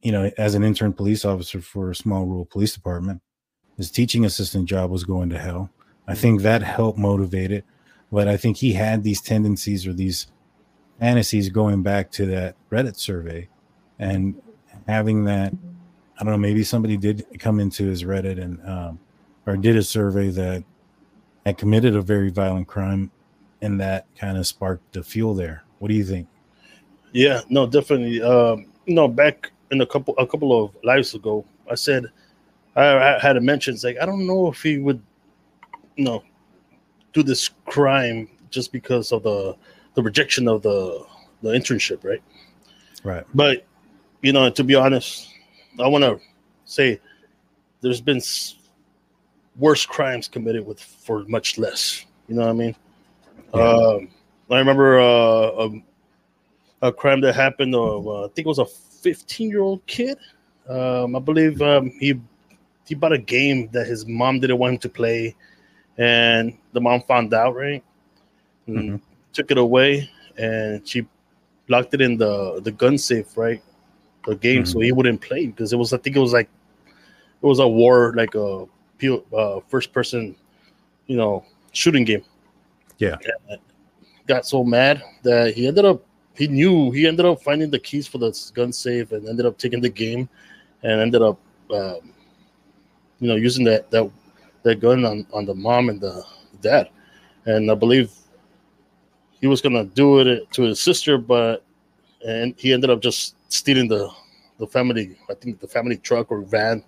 you 0.00 0.12
know, 0.12 0.30
as 0.38 0.54
an 0.54 0.64
intern 0.64 0.94
police 0.94 1.26
officer 1.26 1.60
for 1.60 1.90
a 1.90 1.94
small 1.94 2.24
rural 2.24 2.46
police 2.46 2.72
department, 2.72 3.20
his 3.76 3.90
teaching 3.90 4.24
assistant 4.24 4.66
job 4.66 4.90
was 4.90 5.04
going 5.04 5.28
to 5.28 5.38
hell. 5.38 5.68
I 6.06 6.14
think 6.14 6.40
that 6.40 6.62
helped 6.62 6.98
motivate 6.98 7.50
it. 7.52 7.66
But 8.10 8.28
I 8.28 8.38
think 8.38 8.56
he 8.56 8.72
had 8.72 9.02
these 9.02 9.20
tendencies 9.20 9.86
or 9.86 9.92
these 9.92 10.26
fantasies 10.98 11.50
going 11.50 11.82
back 11.82 12.10
to 12.12 12.24
that 12.26 12.56
Reddit 12.70 12.96
survey 12.96 13.50
and 13.98 14.40
having 14.86 15.24
that. 15.24 15.52
I 16.18 16.24
don't 16.24 16.32
know, 16.32 16.38
maybe 16.38 16.64
somebody 16.64 16.96
did 16.96 17.24
come 17.38 17.60
into 17.60 17.86
his 17.86 18.02
Reddit 18.02 18.42
and, 18.42 18.60
um, 18.68 18.98
or 19.46 19.56
did 19.56 19.76
a 19.76 19.82
survey 19.82 20.30
that 20.30 20.64
had 21.46 21.58
committed 21.58 21.94
a 21.94 22.02
very 22.02 22.30
violent 22.30 22.66
crime 22.66 23.10
and 23.62 23.80
that 23.80 24.06
kind 24.16 24.36
of 24.36 24.46
sparked 24.46 24.92
the 24.92 25.02
fuel 25.02 25.34
there. 25.34 25.64
What 25.78 25.88
do 25.88 25.94
you 25.94 26.04
think? 26.04 26.28
Yeah, 27.12 27.40
no, 27.48 27.66
definitely. 27.66 28.22
Um, 28.22 28.66
you 28.86 28.94
know, 28.94 29.08
back 29.08 29.50
in 29.70 29.80
a 29.80 29.86
couple 29.86 30.14
a 30.18 30.26
couple 30.26 30.64
of 30.64 30.76
lives 30.84 31.14
ago, 31.14 31.44
I 31.70 31.74
said 31.74 32.06
I, 32.76 33.16
I 33.16 33.18
had 33.18 33.36
a 33.36 33.40
mention. 33.40 33.74
It's 33.74 33.84
like 33.84 33.96
I 34.00 34.06
don't 34.06 34.26
know 34.26 34.48
if 34.48 34.62
he 34.62 34.78
would, 34.78 35.02
you 35.96 36.04
know, 36.04 36.22
do 37.12 37.22
this 37.22 37.50
crime 37.66 38.28
just 38.50 38.72
because 38.72 39.12
of 39.12 39.22
the 39.22 39.56
the 39.94 40.02
rejection 40.02 40.48
of 40.48 40.62
the 40.62 41.04
the 41.42 41.50
internship, 41.50 42.04
right? 42.04 42.22
Right. 43.04 43.24
But 43.34 43.66
you 44.22 44.32
know, 44.32 44.50
to 44.50 44.64
be 44.64 44.74
honest, 44.74 45.32
I 45.80 45.86
want 45.86 46.04
to 46.04 46.20
say 46.64 47.00
there's 47.80 48.00
been 48.00 48.20
worse 49.56 49.84
crimes 49.86 50.28
committed 50.28 50.66
with 50.66 50.80
for 50.80 51.24
much 51.24 51.58
less. 51.58 52.04
You 52.28 52.36
know 52.36 52.42
what 52.42 52.50
I 52.50 52.54
mean? 52.54 52.76
Yeah. 53.54 53.62
Um, 53.62 54.08
I 54.50 54.58
remember 54.58 54.98
uh, 54.98 55.04
a, 55.04 55.66
um, 55.66 55.82
a, 56.82 56.92
crime 56.92 57.20
that 57.22 57.34
happened. 57.34 57.74
Of 57.74 58.06
uh, 58.06 58.24
I 58.24 58.28
think 58.28 58.46
it 58.46 58.48
was 58.48 58.58
a 58.58 58.66
15 58.66 59.50
year 59.50 59.60
old 59.60 59.84
kid. 59.86 60.18
Um, 60.68 61.16
I 61.16 61.18
believe 61.18 61.60
um, 61.62 61.90
he 61.98 62.20
he 62.86 62.94
bought 62.94 63.12
a 63.12 63.18
game 63.18 63.68
that 63.72 63.86
his 63.86 64.06
mom 64.06 64.40
didn't 64.40 64.58
want 64.58 64.74
him 64.74 64.78
to 64.80 64.88
play, 64.88 65.34
and 65.96 66.56
the 66.72 66.80
mom 66.80 67.02
found 67.02 67.34
out, 67.34 67.54
right? 67.54 67.84
Mm-hmm. 68.68 68.96
Took 69.32 69.50
it 69.50 69.58
away, 69.58 70.10
and 70.36 70.86
she 70.86 71.06
locked 71.68 71.94
it 71.94 72.00
in 72.00 72.16
the 72.16 72.60
the 72.62 72.72
gun 72.72 72.96
safe, 72.98 73.36
right? 73.36 73.62
The 74.28 74.36
game, 74.36 74.62
mm-hmm. 74.62 74.70
so 74.70 74.80
he 74.80 74.92
wouldn't 74.92 75.22
play 75.22 75.46
because 75.46 75.72
it 75.72 75.76
was. 75.76 75.94
I 75.94 75.96
think 75.96 76.14
it 76.14 76.20
was 76.20 76.34
like 76.34 76.50
it 77.42 77.46
was 77.46 77.60
a 77.60 77.66
war, 77.66 78.12
like 78.14 78.34
a 78.34 78.66
uh, 79.34 79.60
first 79.68 79.90
person, 79.92 80.36
you 81.06 81.16
know, 81.16 81.44
shooting 81.72 82.04
game. 82.04 82.22
Yeah. 82.98 83.16
And 83.48 83.58
got 84.26 84.44
so 84.44 84.62
mad 84.62 85.02
that 85.22 85.54
he 85.54 85.66
ended 85.66 85.86
up. 85.86 86.04
He 86.36 86.46
knew 86.46 86.90
he 86.90 87.06
ended 87.06 87.24
up 87.24 87.42
finding 87.42 87.70
the 87.70 87.78
keys 87.78 88.06
for 88.06 88.18
the 88.18 88.38
gun 88.54 88.70
safe 88.70 89.12
and 89.12 89.26
ended 89.26 89.46
up 89.46 89.56
taking 89.56 89.80
the 89.80 89.88
game, 89.88 90.28
and 90.82 91.00
ended 91.00 91.22
up 91.22 91.38
um, 91.70 92.12
you 93.20 93.28
know, 93.28 93.36
using 93.36 93.64
that 93.64 93.90
that 93.90 94.10
that 94.62 94.80
gun 94.80 95.04
on, 95.04 95.26
on 95.32 95.46
the 95.46 95.54
mom 95.54 95.88
and 95.88 96.00
the 96.00 96.22
dad. 96.60 96.90
And 97.46 97.70
I 97.70 97.74
believe 97.74 98.12
he 99.40 99.46
was 99.46 99.60
gonna 99.60 99.84
do 99.84 100.18
it 100.20 100.50
to 100.52 100.62
his 100.62 100.80
sister, 100.80 101.16
but 101.18 101.64
and 102.26 102.54
he 102.58 102.72
ended 102.72 102.90
up 102.90 103.00
just 103.00 103.36
stealing 103.48 103.88
the 103.88 104.10
the 104.58 104.66
family, 104.66 105.16
I 105.30 105.34
think 105.34 105.60
the 105.60 105.68
family 105.68 105.96
truck 105.96 106.30
or 106.30 106.40
van, 106.40 106.82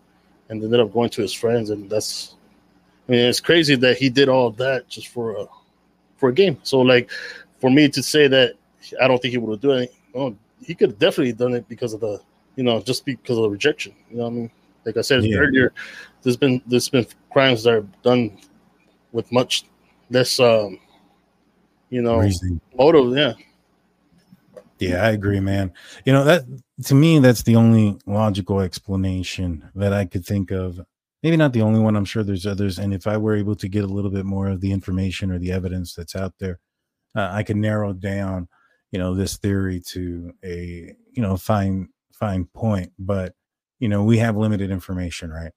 and 0.49 0.63
ended 0.63 0.81
up 0.81 0.93
going 0.93 1.11
to 1.11 1.23
his 1.23 1.33
friends. 1.33 1.71
And 1.71 1.89
that's, 1.89 2.35
I 3.09 3.13
mean, 3.13 3.21
it's 3.21 3.41
crazy 3.41 3.77
that 3.77 3.97
he 3.97 4.11
did 4.11 4.29
all 4.29 4.51
that 4.53 4.89
just 4.89 5.09
for 5.09 5.37
a 5.37 5.47
for 6.17 6.29
a 6.29 6.33
game. 6.33 6.59
So 6.63 6.81
like, 6.81 7.11
for 7.61 7.71
me 7.71 7.89
to 7.89 8.03
say 8.03 8.29
that 8.29 8.55
I 9.01 9.09
don't 9.09 9.21
think 9.23 9.33
he 9.33 9.39
would 9.39 9.53
have 9.53 9.61
done 9.61 9.83
it, 9.83 9.95
well, 10.13 10.37
he 10.63 10.75
could 10.75 10.91
have 10.91 10.99
definitely 10.99 11.33
done 11.33 11.55
it 11.55 11.69
because 11.69 11.95
of 11.95 12.01
the, 12.01 12.21
you 12.57 12.65
know, 12.65 12.81
just 12.83 13.05
because 13.07 13.39
of 13.39 13.45
the 13.45 13.51
rejection. 13.51 13.95
You 14.11 14.19
know 14.19 14.25
what 14.25 14.31
I 14.31 14.35
mean? 14.35 14.51
Like 14.85 14.97
I 14.97 15.03
said 15.03 15.25
yeah. 15.25 15.39
earlier, 15.39 15.73
there's 16.23 16.37
been 16.37 16.63
there's 16.67 16.89
been 16.89 17.07
crimes 17.33 17.65
that 17.65 17.75
are 17.75 17.87
done 18.03 18.39
with 19.13 19.31
much 19.31 19.65
less 20.11 20.41
um 20.41 20.79
you 21.91 22.03
know 22.03 22.29
motive, 22.75 23.17
yeah. 23.17 23.35
Yeah, 24.81 25.05
I 25.05 25.11
agree, 25.11 25.41
man. 25.41 25.73
You 26.07 26.13
know, 26.13 26.25
that 26.25 26.45
to 26.87 26.95
me, 26.95 27.19
that's 27.19 27.43
the 27.43 27.57
only 27.57 27.99
logical 28.07 28.61
explanation 28.61 29.71
that 29.75 29.93
I 29.93 30.07
could 30.07 30.25
think 30.25 30.51
of. 30.51 30.81
Maybe 31.23 31.37
not 31.37 31.53
the 31.53 31.63
only 31.63 31.81
one. 31.81 31.97
I'm 31.97 32.07
sure 32.07 32.23
there's 32.23 32.47
others. 32.47 32.79
And 32.79 32.95
if 32.95 33.07
I 33.07 33.19
were 33.19 33.37
able 33.37 33.55
to 33.57 33.69
get 33.69 33.85
a 33.85 33.89
little 33.89 34.11
bit 34.11 34.25
more 34.25 34.49
of 34.49 34.63
the 34.63 34.73
information 34.73 35.31
or 35.31 35.39
the 35.39 35.53
evidence 35.53 35.95
that's 35.95 36.17
out 36.17 36.35
there, 36.41 36.59
uh, 37.17 37.31
I 37.33 37.43
could 37.45 37.57
narrow 37.57 37.93
down, 37.95 38.49
you 38.93 38.99
know, 39.01 39.15
this 39.15 39.39
theory 39.39 39.81
to 39.89 40.33
a, 40.45 40.95
you 41.13 41.23
know, 41.23 41.37
fine, 41.37 41.91
fine 42.15 42.47
point. 42.55 42.93
But 42.99 43.35
you 43.81 43.89
know, 43.89 44.05
we 44.05 44.19
have 44.19 44.37
limited 44.37 44.71
information, 44.71 45.31
right? 45.31 45.53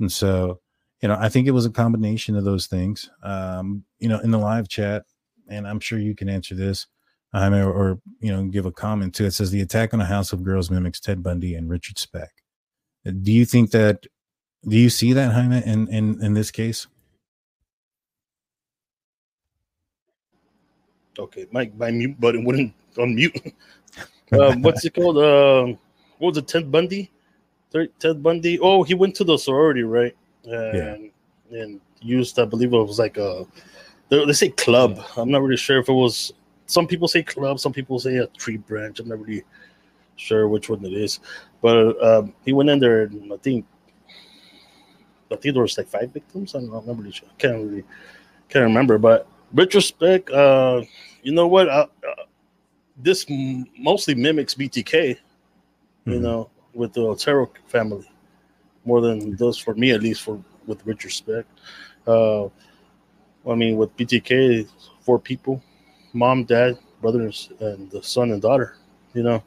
And 0.00 0.10
so, 0.10 0.60
you 1.00 1.08
know, 1.08 1.16
I 1.18 1.28
think 1.28 1.46
it 1.46 1.52
was 1.52 1.66
a 1.66 1.70
combination 1.70 2.36
of 2.36 2.44
those 2.44 2.66
things. 2.66 3.10
Um, 3.22 3.84
you 3.98 4.08
know, 4.08 4.20
in 4.20 4.30
the 4.30 4.38
live 4.38 4.68
chat, 4.68 5.04
and 5.48 5.66
I'm 5.66 5.80
sure 5.80 5.98
you 5.98 6.14
can 6.14 6.28
answer 6.28 6.54
this, 6.54 6.86
um, 7.32 7.54
or, 7.54 7.70
or 7.72 8.00
you 8.20 8.32
know, 8.32 8.44
give 8.44 8.66
a 8.66 8.72
comment 8.72 9.14
to 9.16 9.24
it. 9.24 9.32
Says 9.32 9.50
the 9.50 9.60
attack 9.62 9.94
on 9.94 10.00
a 10.00 10.04
house 10.04 10.32
of 10.32 10.42
girls 10.42 10.70
mimics 10.70 11.00
Ted 11.00 11.22
Bundy 11.22 11.54
and 11.54 11.70
Richard 11.70 11.98
Speck. 11.98 12.30
Do 13.04 13.32
you 13.32 13.44
think 13.44 13.70
that 13.72 14.06
Do 14.68 14.76
you 14.76 14.90
see 14.90 15.12
that, 15.12 15.32
Jaime, 15.32 15.62
in 15.64 15.88
in 15.88 16.22
in 16.22 16.34
this 16.34 16.50
case? 16.50 16.86
Okay, 21.18 21.46
my 21.50 21.70
my 21.76 21.90
mute 21.90 22.18
button 22.20 22.44
wouldn't 22.44 22.72
unmute. 22.96 23.52
um, 24.32 24.62
what's 24.62 24.84
it 24.84 24.94
called? 24.94 25.18
Uh, 25.18 25.74
what 26.18 26.28
was 26.30 26.38
it? 26.38 26.48
Ted 26.48 26.70
Bundy. 26.70 27.10
Ted 27.98 28.22
Bundy. 28.22 28.58
Oh, 28.60 28.82
he 28.82 28.94
went 28.94 29.14
to 29.16 29.24
the 29.24 29.38
sorority, 29.38 29.82
right? 29.82 30.14
And, 30.44 31.10
yeah. 31.50 31.58
And 31.58 31.80
used, 32.00 32.38
I 32.38 32.44
believe 32.44 32.72
it 32.72 32.76
was 32.76 32.98
like 32.98 33.16
a. 33.16 33.46
They, 34.08 34.24
they 34.24 34.32
say 34.32 34.50
club. 34.50 35.00
I'm 35.16 35.30
not 35.30 35.42
really 35.42 35.56
sure 35.56 35.78
if 35.78 35.88
it 35.88 35.92
was. 35.92 36.32
Some 36.72 36.86
people 36.86 37.06
say 37.06 37.22
club. 37.22 37.60
Some 37.60 37.72
people 37.72 37.98
say 37.98 38.16
a 38.16 38.26
tree 38.28 38.56
branch. 38.56 38.98
I'm 38.98 39.08
not 39.08 39.20
really 39.20 39.44
sure 40.16 40.48
which 40.48 40.68
one 40.70 40.84
it 40.84 40.92
is. 40.92 41.20
But 41.60 42.02
um, 42.02 42.34
he 42.44 42.52
went 42.52 42.70
in 42.70 42.78
there, 42.78 43.02
and 43.02 43.32
I 43.32 43.36
think. 43.36 43.66
I 45.30 45.36
think 45.36 45.54
there 45.54 45.62
was 45.62 45.78
like 45.78 45.88
five 45.88 46.12
victims. 46.12 46.54
I 46.54 46.58
don't 46.58 46.70
know. 46.70 46.78
I'm 46.78 46.86
not 46.86 46.98
really 46.98 47.12
sure. 47.12 47.28
I 47.28 47.40
can't 47.40 47.54
really 47.54 47.84
can't 48.48 48.64
remember. 48.64 48.98
But 48.98 49.26
retrospect, 49.52 50.30
uh, 50.30 50.82
you 51.22 51.32
know 51.32 51.46
what? 51.46 51.68
Uh, 51.68 51.86
uh, 52.06 52.24
this 52.96 53.24
m- 53.30 53.66
mostly 53.78 54.14
mimics 54.14 54.54
BTK, 54.54 54.92
mm-hmm. 54.92 56.12
you 56.12 56.20
know, 56.20 56.50
with 56.74 56.92
the 56.92 57.00
Otero 57.00 57.50
family, 57.66 58.10
more 58.84 59.00
than 59.00 59.36
does 59.36 59.58
for 59.58 59.74
me, 59.74 59.90
at 59.92 60.02
least 60.02 60.22
for 60.22 60.42
with 60.66 60.84
retrospect. 60.86 61.48
Uh, 62.06 62.44
I 63.48 63.54
mean, 63.56 63.76
with 63.76 63.96
BTK, 63.96 64.68
four 65.00 65.18
people, 65.18 65.62
mom, 66.12 66.44
dad, 66.44 66.78
brothers, 67.00 67.50
and 67.60 67.90
the 67.90 68.02
son 68.02 68.30
and 68.30 68.40
daughter, 68.40 68.76
you 69.14 69.22
know. 69.22 69.42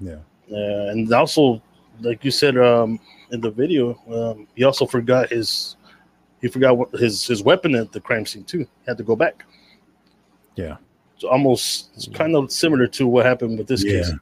Yeah. 0.00 0.18
Uh, 0.50 0.90
and 0.90 1.12
also, 1.12 1.62
like 2.00 2.24
you 2.24 2.30
said 2.30 2.58
um, 2.58 3.00
in 3.30 3.40
the 3.40 3.50
video, 3.50 3.98
um, 4.12 4.46
he 4.54 4.64
also 4.64 4.86
forgot 4.86 5.30
his 5.30 5.76
he 6.40 6.48
forgot 6.48 6.76
what 6.76 6.90
his 6.92 7.26
his 7.26 7.42
weapon 7.42 7.74
at 7.74 7.92
the 7.92 8.00
crime 8.00 8.26
scene 8.26 8.44
too. 8.44 8.60
He 8.60 8.66
had 8.86 8.98
to 8.98 9.04
go 9.04 9.16
back. 9.16 9.44
Yeah. 10.56 10.76
So 11.16 11.28
almost 11.28 11.90
it's 11.94 12.08
kind 12.08 12.36
of 12.36 12.52
similar 12.52 12.86
to 12.88 13.06
what 13.06 13.24
happened 13.24 13.58
with 13.58 13.66
this 13.66 13.84
yeah. 13.84 13.92
case. 13.92 14.12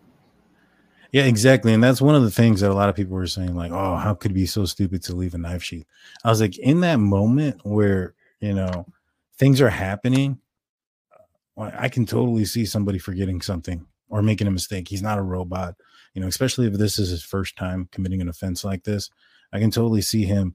Yeah, 1.13 1.25
exactly. 1.25 1.75
And 1.75 1.85
that's 1.85 2.01
one 2.01 2.15
of 2.15 2.23
the 2.23 2.31
things 2.31 2.61
that 2.61 2.71
a 2.71 2.75
lot 2.75 2.89
of 2.89 2.97
people 2.97 3.15
were 3.15 3.27
saying, 3.27 3.55
like, 3.55 3.71
oh, 3.71 3.97
how 3.97 4.15
could 4.15 4.31
he 4.31 4.35
be 4.35 4.47
so 4.47 4.65
stupid 4.65 5.03
to 5.03 5.15
leave 5.15 5.35
a 5.35 5.39
knife 5.39 5.63
sheath? 5.63 5.85
I 6.25 6.31
was 6.31 6.41
like, 6.41 6.59
in 6.59 6.81
that 6.81 6.97
moment 6.97 7.61
where, 7.65 8.15
you 8.41 8.55
know, 8.55 8.87
things 9.37 9.61
are 9.61 9.69
happening, 9.69 10.39
I 11.59 11.89
can 11.89 12.07
totally 12.07 12.45
see 12.45 12.65
somebody 12.65 12.99
forgetting 12.99 13.43
something 13.43 13.87
or 14.09 14.23
making 14.23 14.47
a 14.47 14.51
mistake. 14.51 14.89
He's 14.89 15.03
not 15.03 15.19
a 15.19 15.23
robot, 15.23 15.75
you 16.15 16.21
know, 16.21 16.29
especially 16.29 16.67
if 16.67 16.75
this 16.75 16.99
is 16.99 17.11
his 17.11 17.23
first 17.23 17.57
time 17.57 17.89
committing 17.93 18.21
an 18.21 18.29
offense 18.29 18.65
like 18.65 18.85
this. 18.85 19.11
I 19.53 19.59
can 19.59 19.71
totally 19.71 20.03
see 20.03 20.25
him 20.25 20.55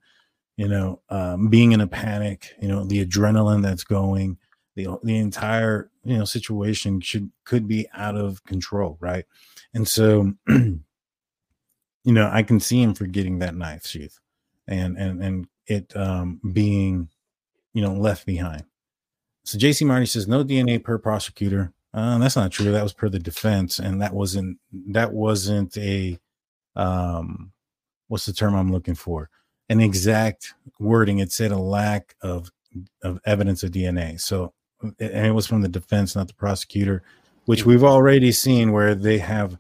you 0.58 0.68
know, 0.68 1.02
um, 1.10 1.50
being 1.50 1.72
in 1.72 1.82
a 1.82 1.88
panic, 1.88 2.56
you 2.60 2.68
know, 2.68 2.84
the 2.84 3.06
adrenaline 3.06 3.62
that's 3.62 3.84
going, 3.84 4.38
the 4.76 4.88
the 5.04 5.18
entire 5.18 5.90
you 6.04 6.18
know 6.18 6.26
situation 6.26 7.00
should 7.00 7.32
could 7.46 7.68
be 7.68 7.88
out 7.94 8.16
of 8.16 8.44
control, 8.44 8.98
right? 9.00 9.26
And 9.74 9.88
so, 9.88 10.34
you 10.48 10.82
know, 12.06 12.30
I 12.32 12.42
can 12.44 12.60
see 12.60 12.82
him 12.82 12.96
forgetting 12.96 13.40
that 13.40 13.56
knife 13.56 13.86
sheath, 13.86 14.20
and 14.68 14.98
and 14.98 15.24
and 15.24 15.48
it 15.68 15.96
um, 15.96 16.42
being, 16.54 17.10
you 17.74 17.82
know, 17.84 17.94
left 17.94 18.26
behind. 18.26 18.64
So 19.48 19.58
JC 19.58 19.88
Marty 19.88 20.06
says 20.06 20.28
no 20.28 20.44
DNA 20.44 20.84
per 20.84 20.98
prosecutor. 20.98 21.72
Uh, 21.94 22.18
that's 22.18 22.36
not 22.36 22.52
true. 22.52 22.72
That 22.72 22.84
was 22.84 22.94
per 22.94 23.10
the 23.10 23.20
defense, 23.20 23.80
and 23.80 24.02
that 24.02 24.14
wasn't 24.14 24.60
that 24.90 25.14
wasn't 25.14 25.78
a 25.78 26.20
um, 26.76 27.52
what's 28.10 28.26
the 28.26 28.34
term 28.34 28.56
I'm 28.56 28.72
looking 28.72 28.96
for? 28.96 29.30
an 29.70 29.82
exact 29.82 30.54
wording. 30.80 31.20
It 31.20 31.32
said 31.32 31.52
a 31.52 31.58
lack 31.58 32.16
of 32.22 32.52
of 33.04 33.20
evidence 33.26 33.64
of 33.64 33.72
DNA. 33.72 34.20
So, 34.20 34.54
and 34.82 35.26
it 35.26 35.34
was 35.34 35.48
from 35.48 35.62
the 35.62 35.70
defense, 35.70 36.16
not 36.16 36.28
the 36.28 36.34
prosecutor, 36.34 37.02
which 37.46 37.66
we've 37.66 37.84
already 37.84 38.32
seen 38.32 38.72
where 38.72 38.94
they 38.94 39.18
have 39.18 39.58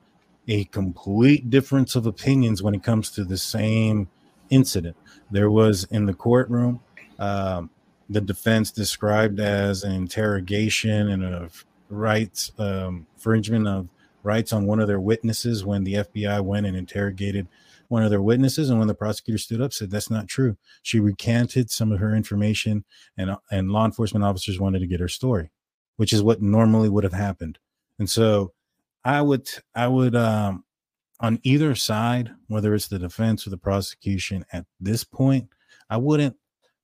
a 0.47 0.65
complete 0.65 1.49
difference 1.49 1.95
of 1.95 2.05
opinions 2.05 2.61
when 2.61 2.75
it 2.75 2.83
comes 2.83 3.09
to 3.11 3.23
the 3.23 3.37
same 3.37 4.07
incident. 4.49 4.95
There 5.31 5.49
was 5.49 5.85
in 5.85 6.05
the 6.05 6.13
courtroom, 6.13 6.79
um, 7.19 7.69
the 8.09 8.21
defense 8.21 8.71
described 8.71 9.39
as 9.39 9.83
an 9.83 9.91
interrogation 9.91 11.09
and 11.09 11.23
a 11.23 11.49
rights 11.89 12.51
um, 12.57 13.07
infringement 13.15 13.67
of 13.67 13.89
rights 14.23 14.51
on 14.51 14.65
one 14.65 14.79
of 14.79 14.87
their 14.87 14.99
witnesses 14.99 15.63
when 15.63 15.83
the 15.83 15.95
FBI 15.95 16.43
went 16.43 16.65
and 16.65 16.75
interrogated 16.75 17.47
one 17.89 18.03
of 18.03 18.09
their 18.09 18.21
witnesses, 18.21 18.69
and 18.69 18.79
when 18.79 18.87
the 18.89 18.93
prosecutor 18.93 19.37
stood 19.37 19.61
up, 19.61 19.71
said 19.71 19.89
that's 19.89 20.09
not 20.09 20.27
true. 20.27 20.57
She 20.81 20.99
recanted 20.99 21.71
some 21.71 21.91
of 21.91 21.99
her 21.99 22.13
information, 22.15 22.83
and 23.17 23.35
and 23.49 23.71
law 23.71 23.85
enforcement 23.85 24.25
officers 24.25 24.59
wanted 24.59 24.79
to 24.79 24.87
get 24.87 24.99
her 24.99 25.07
story, 25.07 25.51
which 25.95 26.11
is 26.11 26.21
what 26.21 26.41
normally 26.41 26.89
would 26.89 27.05
have 27.05 27.13
happened. 27.13 27.59
And 27.97 28.09
so, 28.09 28.53
I 29.05 29.21
would 29.21 29.49
I 29.73 29.87
would 29.87 30.15
um, 30.15 30.65
on 31.19 31.39
either 31.43 31.75
side, 31.75 32.31
whether 32.47 32.73
it's 32.73 32.89
the 32.89 32.99
defense 32.99 33.47
or 33.47 33.51
the 33.51 33.57
prosecution, 33.57 34.45
at 34.51 34.65
this 34.79 35.03
point, 35.03 35.47
I 35.89 35.97
wouldn't 35.97 36.35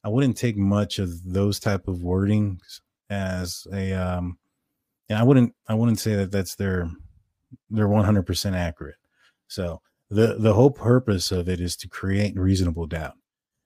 I 0.03 0.09
wouldn't 0.09 0.37
take 0.37 0.57
much 0.57 0.99
of 0.99 1.23
those 1.23 1.59
type 1.59 1.87
of 1.87 1.97
wordings 1.97 2.81
as 3.09 3.65
a 3.71 3.93
um, 3.93 4.37
and 5.09 5.17
I 5.17 5.23
wouldn't 5.23 5.53
I 5.67 5.73
wouldn't 5.73 5.99
say 5.99 6.15
that 6.15 6.31
that's 6.31 6.55
their 6.55 6.89
they're 7.69 7.87
100% 7.87 8.53
accurate. 8.55 8.95
So 9.47 9.81
the 10.09 10.35
the 10.39 10.53
whole 10.53 10.71
purpose 10.71 11.31
of 11.31 11.47
it 11.47 11.59
is 11.59 11.75
to 11.77 11.87
create 11.87 12.37
reasonable 12.37 12.87
doubt. 12.87 13.13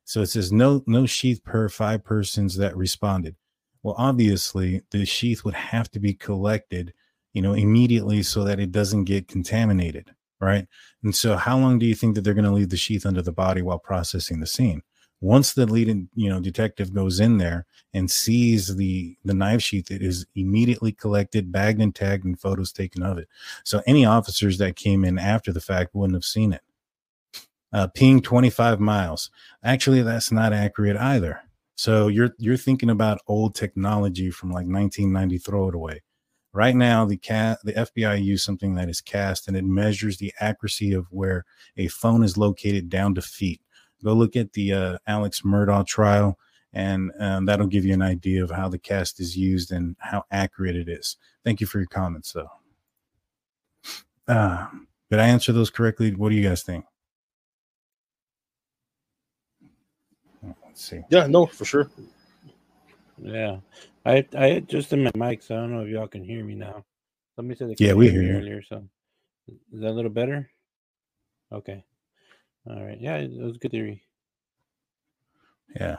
So 0.05 0.21
it 0.21 0.27
says 0.27 0.51
no 0.51 0.83
no 0.87 1.05
sheath 1.05 1.43
per 1.43 1.69
five 1.69 2.03
persons 2.03 2.57
that 2.57 2.77
responded. 2.77 3.35
Well, 3.83 3.95
obviously 3.97 4.81
the 4.91 5.05
sheath 5.05 5.43
would 5.43 5.53
have 5.53 5.89
to 5.91 5.99
be 5.99 6.13
collected, 6.13 6.93
you 7.33 7.41
know, 7.41 7.53
immediately 7.53 8.23
so 8.23 8.43
that 8.43 8.59
it 8.59 8.71
doesn't 8.71 9.05
get 9.05 9.27
contaminated, 9.27 10.11
right? 10.41 10.67
And 11.03 11.15
so 11.15 11.37
how 11.37 11.57
long 11.57 11.79
do 11.79 11.85
you 11.85 11.95
think 11.95 12.15
that 12.15 12.21
they're 12.21 12.33
going 12.33 12.45
to 12.45 12.51
leave 12.51 12.69
the 12.69 12.77
sheath 12.77 13.05
under 13.05 13.21
the 13.21 13.31
body 13.31 13.61
while 13.61 13.79
processing 13.79 14.39
the 14.39 14.47
scene? 14.47 14.81
Once 15.19 15.53
the 15.53 15.65
lead 15.65 16.07
you 16.13 16.29
know 16.29 16.39
detective 16.39 16.93
goes 16.93 17.19
in 17.19 17.37
there 17.37 17.65
and 17.93 18.11
sees 18.11 18.75
the 18.75 19.17
the 19.25 19.33
knife 19.33 19.61
sheath 19.61 19.89
it 19.89 20.01
is 20.01 20.27
immediately 20.35 20.91
collected 20.91 21.51
bagged 21.51 21.81
and 21.81 21.95
tagged 21.95 22.23
and 22.23 22.39
photos 22.39 22.71
taken 22.71 23.01
of 23.01 23.17
it. 23.17 23.27
So 23.63 23.81
any 23.87 24.05
officers 24.05 24.59
that 24.59 24.75
came 24.75 25.03
in 25.03 25.17
after 25.17 25.51
the 25.51 25.61
fact 25.61 25.95
wouldn't 25.95 26.15
have 26.15 26.25
seen 26.25 26.53
it. 26.53 26.61
Uh, 27.73 27.87
ping 27.87 28.21
25 28.21 28.79
miles. 28.79 29.31
Actually 29.63 30.03
that's 30.03 30.31
not 30.31 30.53
accurate 30.53 30.97
either. 30.97 31.41
So 31.75 32.07
you're 32.07 32.35
you're 32.37 32.57
thinking 32.57 32.89
about 32.89 33.21
old 33.27 33.55
technology 33.55 34.29
from 34.29 34.49
like 34.49 34.67
1990 34.67 35.39
throw 35.39 35.69
it 35.69 35.75
away. 35.75 36.03
Right 36.53 36.75
now 36.75 37.05
the 37.05 37.17
cat 37.17 37.57
the 37.63 37.73
fbi 37.73 38.23
use 38.23 38.43
something 38.43 38.75
that 38.75 38.89
is 38.89 39.01
CAST 39.01 39.47
and 39.47 39.57
it 39.57 39.65
measures 39.65 40.17
the 40.17 40.33
accuracy 40.39 40.93
of 40.93 41.07
where 41.09 41.43
a 41.75 41.87
phone 41.87 42.23
is 42.23 42.37
located 42.37 42.89
down 42.89 43.15
to 43.15 43.21
feet 43.21 43.61
go 44.03 44.13
look 44.13 44.35
at 44.35 44.53
the 44.53 44.73
uh, 44.73 44.97
Alex 45.07 45.41
Murdaugh 45.41 45.85
trial, 45.85 46.37
and 46.73 47.11
um, 47.19 47.45
that'll 47.45 47.67
give 47.67 47.85
you 47.85 47.93
an 47.93 48.01
idea 48.01 48.43
of 48.43 48.51
how 48.51 48.69
the 48.69 48.77
CAST 48.77 49.19
is 49.19 49.35
used 49.37 49.71
and 49.71 49.95
how 49.99 50.23
accurate 50.31 50.75
it 50.75 50.89
is. 50.89 51.17
Thank 51.43 51.61
you 51.61 51.67
for 51.67 51.79
your 51.79 51.87
comments, 51.87 52.33
though. 52.33 52.49
Uh, 54.27 54.67
did 55.09 55.19
I 55.19 55.27
answer 55.27 55.53
those 55.53 55.69
correctly? 55.69 56.13
What 56.13 56.29
do 56.29 56.35
you 56.35 56.47
guys 56.47 56.63
think? 56.63 56.85
Let's 60.43 60.83
see. 60.83 61.01
Yeah, 61.09 61.27
no, 61.27 61.45
for 61.45 61.65
sure. 61.65 61.89
Yeah, 63.17 63.57
I 64.05 64.25
I 64.37 64.45
adjusted 64.47 64.99
my 64.99 65.11
mic, 65.15 65.41
so 65.41 65.55
I 65.55 65.59
don't 65.59 65.71
know 65.71 65.81
if 65.81 65.89
y'all 65.89 66.07
can 66.07 66.23
hear 66.23 66.43
me 66.43 66.55
now. 66.55 66.85
Let 67.35 67.45
me 67.45 67.55
say 67.55 67.65
the 67.65 67.75
yeah, 67.79 67.93
we 67.93 68.09
hear 68.09 68.21
you 68.21 68.37
earlier. 68.37 68.61
So 68.61 68.83
is 69.47 69.81
that 69.81 69.89
a 69.89 69.91
little 69.91 70.11
better? 70.11 70.49
Okay. 71.51 71.83
All 72.69 72.83
right. 72.83 72.99
Yeah, 72.99 73.17
it 73.17 73.31
was 73.31 73.55
a 73.55 73.59
good 73.59 73.71
theory. 73.71 74.03
Yeah. 75.75 75.97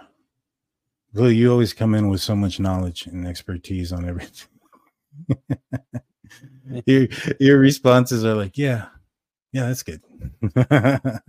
Well, 1.14 1.30
you 1.30 1.50
always 1.50 1.72
come 1.72 1.94
in 1.94 2.08
with 2.08 2.20
so 2.20 2.36
much 2.36 2.60
knowledge 2.60 3.06
and 3.06 3.26
expertise 3.26 3.92
on 3.92 4.08
everything. 4.08 4.48
your 6.86 7.08
your 7.40 7.58
responses 7.58 8.24
are 8.24 8.34
like, 8.34 8.58
yeah, 8.58 8.86
yeah, 9.52 9.66
that's 9.66 9.82
good. 9.82 10.02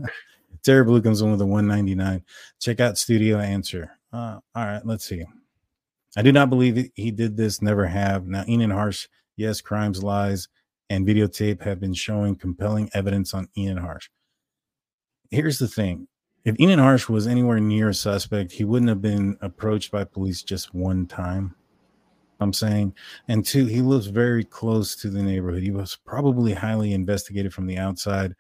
Terry 0.64 0.84
Blue 0.84 1.02
comes 1.02 1.22
in 1.22 1.32
with 1.32 1.42
a 1.42 1.46
199. 1.46 2.24
Check 2.60 2.82
out 2.82 2.98
Studio 2.98 3.38
Answer. 3.40 3.92
Uh, 4.12 4.40
all 4.54 4.66
right, 4.66 4.86
let's 4.86 5.06
see. 5.06 5.24
I 6.18 6.22
do 6.22 6.34
not 6.34 6.50
believe 6.50 6.92
he 6.96 7.12
did 7.12 7.38
this, 7.38 7.62
never 7.62 7.86
have. 7.86 8.28
Now, 8.28 8.44
Enon 8.48 8.72
Harsh, 8.72 9.08
yes, 9.38 9.62
crimes, 9.62 10.04
lies, 10.04 10.50
and 10.90 11.08
videotape 11.08 11.62
have 11.62 11.80
been 11.80 11.94
showing 11.94 12.36
compelling 12.36 12.90
evidence 12.94 13.34
on 13.34 13.48
Enon 13.56 13.78
Harsch 13.78 14.10
here's 15.30 15.60
the 15.60 15.68
thing 15.68 16.08
if 16.46 16.56
Enon 16.60 16.80
Harsh 16.80 17.10
was 17.10 17.28
anywhere 17.28 17.60
near 17.60 17.90
a 17.90 17.94
suspect, 17.94 18.52
he 18.52 18.64
wouldn't 18.64 18.90
have 18.90 19.02
been 19.02 19.38
approached 19.42 19.92
by 19.92 20.04
police 20.04 20.42
just 20.42 20.74
one 20.74 21.06
time. 21.06 21.56
I'm 22.40 22.54
saying, 22.54 22.96
and 23.28 23.46
two, 23.46 23.66
he 23.66 23.82
lives 23.82 24.08
very 24.08 24.46
close 24.46 24.96
to 24.98 25.10
the 25.10 25.22
neighborhood. 25.22 25.62
He 25.62 25.72
was 25.72 25.98
probably 26.06 26.54
highly 26.54 26.94
investigated 26.94 27.54
from 27.54 27.68
the 27.68 27.78
outside 27.78 28.34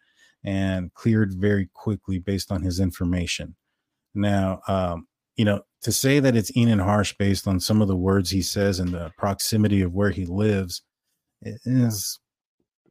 and 0.45 0.93
cleared 0.93 1.33
very 1.33 1.69
quickly 1.73 2.17
based 2.19 2.51
on 2.51 2.61
his 2.61 2.79
information. 2.79 3.55
Now, 4.15 4.61
um, 4.69 5.07
you 5.35 5.43
know, 5.43 5.61
to 5.81 5.91
say 5.91 6.19
that 6.21 6.35
it's 6.35 6.51
Enon 6.55 6.79
Harsh 6.79 7.13
based 7.19 7.45
on 7.47 7.59
some 7.59 7.81
of 7.81 7.89
the 7.89 7.95
words 7.95 8.29
he 8.29 8.41
says 8.41 8.79
and 8.79 8.89
the 8.89 9.11
proximity 9.17 9.81
of 9.81 9.93
where 9.93 10.11
he 10.11 10.25
lives 10.25 10.81
is 11.41 12.19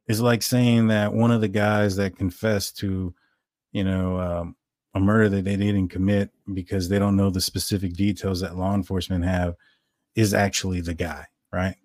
is 0.07 0.21
like 0.21 0.41
saying 0.41 0.87
that 0.87 1.13
one 1.13 1.31
of 1.31 1.41
the 1.41 1.47
guys 1.47 1.95
that 1.95 2.17
confessed 2.17 2.77
to, 2.77 3.13
you 3.71 3.83
know, 3.83 4.19
um, 4.19 4.55
a 4.93 4.99
murder 4.99 5.29
that 5.29 5.45
they 5.45 5.55
didn't 5.55 5.89
commit 5.89 6.31
because 6.53 6.89
they 6.89 6.99
don't 6.99 7.15
know 7.15 7.29
the 7.29 7.41
specific 7.41 7.93
details 7.93 8.41
that 8.41 8.57
law 8.57 8.73
enforcement 8.73 9.23
have 9.23 9.55
is 10.15 10.33
actually 10.33 10.81
the 10.81 10.93
guy, 10.93 11.25
right? 11.53 11.75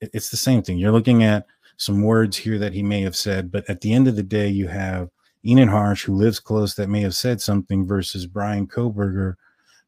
It's 0.00 0.30
the 0.30 0.36
same 0.36 0.62
thing. 0.62 0.78
You're 0.78 0.92
looking 0.92 1.22
at 1.22 1.46
some 1.76 2.02
words 2.02 2.36
here 2.36 2.58
that 2.58 2.72
he 2.72 2.82
may 2.82 3.02
have 3.02 3.16
said, 3.16 3.50
but 3.50 3.68
at 3.68 3.80
the 3.80 3.92
end 3.92 4.08
of 4.08 4.16
the 4.16 4.22
day, 4.22 4.48
you 4.48 4.68
have 4.68 5.10
Enon 5.44 5.68
Harsh, 5.68 6.04
who 6.04 6.14
lives 6.14 6.40
close, 6.40 6.74
that 6.74 6.88
may 6.88 7.00
have 7.02 7.14
said 7.14 7.40
something, 7.40 7.86
versus 7.86 8.26
Bryan 8.26 8.66
Kohberger, 8.66 9.34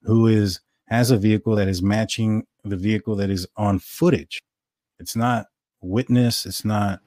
who 0.02 0.26
is 0.26 0.60
has 0.88 1.10
a 1.10 1.16
vehicle 1.16 1.54
that 1.56 1.68
is 1.68 1.82
matching 1.82 2.44
the 2.64 2.76
vehicle 2.76 3.14
that 3.16 3.30
is 3.30 3.46
on 3.56 3.78
footage. 3.78 4.42
It's 4.98 5.16
not 5.16 5.46
witness. 5.80 6.46
It's 6.46 6.64
not 6.64 7.00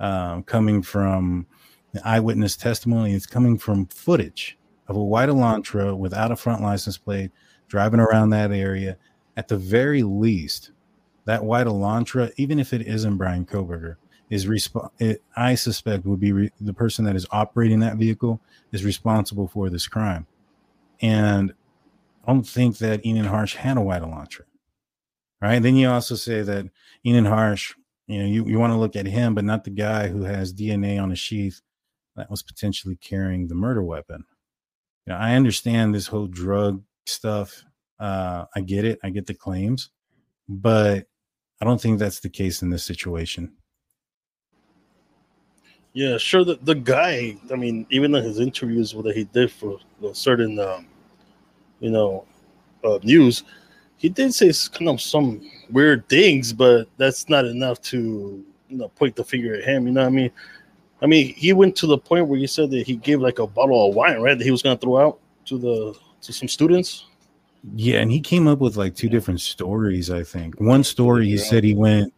um, 0.00 0.42
coming 0.42 0.82
from 0.82 1.46
the 1.92 2.06
eyewitness 2.06 2.56
testimony. 2.56 3.12
is 3.12 3.26
coming 3.26 3.58
from 3.58 3.86
footage 3.86 4.58
of 4.88 4.96
a 4.96 5.04
white 5.04 5.28
Elantra 5.28 5.96
without 5.96 6.32
a 6.32 6.36
front 6.36 6.62
license 6.62 6.98
plate 6.98 7.30
driving 7.68 8.00
around 8.00 8.30
that 8.30 8.52
area. 8.52 8.96
At 9.36 9.48
the 9.48 9.56
very 9.56 10.02
least, 10.02 10.72
that 11.24 11.44
white 11.44 11.66
Elantra, 11.66 12.32
even 12.36 12.58
if 12.58 12.72
it 12.72 12.82
isn't 12.82 13.16
Bryan 13.16 13.46
Kohberger, 13.46 13.96
is 14.28 14.46
resp- 14.46 14.90
it, 14.98 15.22
I 15.36 15.54
suspect 15.54 16.06
would 16.06 16.20
be 16.20 16.32
re- 16.32 16.52
the 16.60 16.74
person 16.74 17.04
that 17.04 17.16
is 17.16 17.26
operating 17.30 17.80
that 17.80 17.96
vehicle 17.96 18.40
is 18.72 18.84
responsible 18.84 19.48
for 19.48 19.70
this 19.70 19.88
crime. 19.88 20.26
And 21.00 21.52
I 22.24 22.32
don't 22.32 22.46
think 22.46 22.78
that 22.78 23.00
Enon 23.04 23.26
Harsh 23.26 23.56
had 23.56 23.76
a 23.76 23.80
white 23.80 24.02
Elantra. 24.02 24.42
Right. 25.40 25.62
Then 25.62 25.76
you 25.76 25.88
also 25.88 26.16
say 26.16 26.42
that 26.42 26.66
Enon 27.04 27.24
Harsh, 27.24 27.74
you 28.06 28.18
know, 28.18 28.26
you, 28.26 28.46
you 28.46 28.58
want 28.58 28.72
to 28.72 28.78
look 28.78 28.94
at 28.94 29.06
him, 29.06 29.34
but 29.34 29.44
not 29.44 29.64
the 29.64 29.70
guy 29.70 30.08
who 30.08 30.24
has 30.24 30.52
DNA 30.52 31.02
on 31.02 31.12
a 31.12 31.16
sheath 31.16 31.62
that 32.20 32.30
was 32.30 32.42
potentially 32.42 32.96
carrying 32.96 33.48
the 33.48 33.54
murder 33.54 33.82
weapon. 33.82 34.24
You 35.06 35.14
know, 35.14 35.18
I 35.18 35.34
understand 35.34 35.94
this 35.94 36.06
whole 36.06 36.26
drug 36.26 36.82
stuff. 37.06 37.64
Uh, 37.98 38.44
I 38.54 38.60
get 38.60 38.84
it. 38.84 38.98
I 39.02 39.08
get 39.08 39.26
the 39.26 39.34
claims, 39.34 39.88
but 40.46 41.06
I 41.60 41.64
don't 41.64 41.80
think 41.80 41.98
that's 41.98 42.20
the 42.20 42.28
case 42.28 42.60
in 42.60 42.68
this 42.68 42.84
situation. 42.84 43.52
Yeah, 45.94 46.18
sure. 46.18 46.44
The, 46.44 46.58
the 46.62 46.74
guy, 46.74 47.36
I 47.50 47.56
mean, 47.56 47.86
even 47.90 48.14
in 48.14 48.22
his 48.22 48.38
interviews 48.38 48.92
that 48.92 49.16
he 49.16 49.24
did 49.24 49.50
for 49.50 49.72
you 50.00 50.08
know, 50.08 50.12
certain, 50.12 50.58
um, 50.60 50.86
you 51.80 51.90
know, 51.90 52.26
uh, 52.84 52.98
news, 53.02 53.44
he 53.96 54.10
did 54.10 54.34
say 54.34 54.52
kind 54.72 54.90
of 54.90 55.00
some 55.00 55.40
weird 55.70 56.06
things, 56.08 56.52
but 56.52 56.86
that's 56.98 57.28
not 57.28 57.44
enough 57.46 57.80
to 57.82 58.44
you 58.68 58.76
know 58.76 58.88
point 58.88 59.16
the 59.16 59.24
finger 59.24 59.54
at 59.54 59.64
him. 59.64 59.86
You 59.86 59.92
know 59.94 60.02
what 60.02 60.06
I 60.06 60.10
mean? 60.10 60.30
I 61.02 61.06
mean, 61.06 61.34
he 61.34 61.52
went 61.52 61.76
to 61.76 61.86
the 61.86 61.98
point 61.98 62.26
where 62.26 62.38
he 62.38 62.46
said 62.46 62.70
that 62.70 62.86
he 62.86 62.96
gave 62.96 63.20
like 63.20 63.38
a 63.38 63.46
bottle 63.46 63.88
of 63.88 63.94
wine, 63.94 64.20
right? 64.20 64.36
That 64.36 64.44
he 64.44 64.50
was 64.50 64.62
gonna 64.62 64.76
throw 64.76 64.98
out 64.98 65.20
to 65.46 65.58
the 65.58 65.94
to 66.22 66.32
some 66.32 66.48
students. 66.48 67.06
Yeah, 67.74 68.00
and 68.00 68.10
he 68.10 68.20
came 68.20 68.46
up 68.48 68.58
with 68.58 68.76
like 68.76 68.94
two 68.94 69.08
different 69.08 69.40
stories. 69.40 70.10
I 70.10 70.22
think 70.22 70.60
one 70.60 70.84
story 70.84 71.26
he 71.26 71.38
said 71.38 71.64
he 71.64 71.74
went 71.74 72.12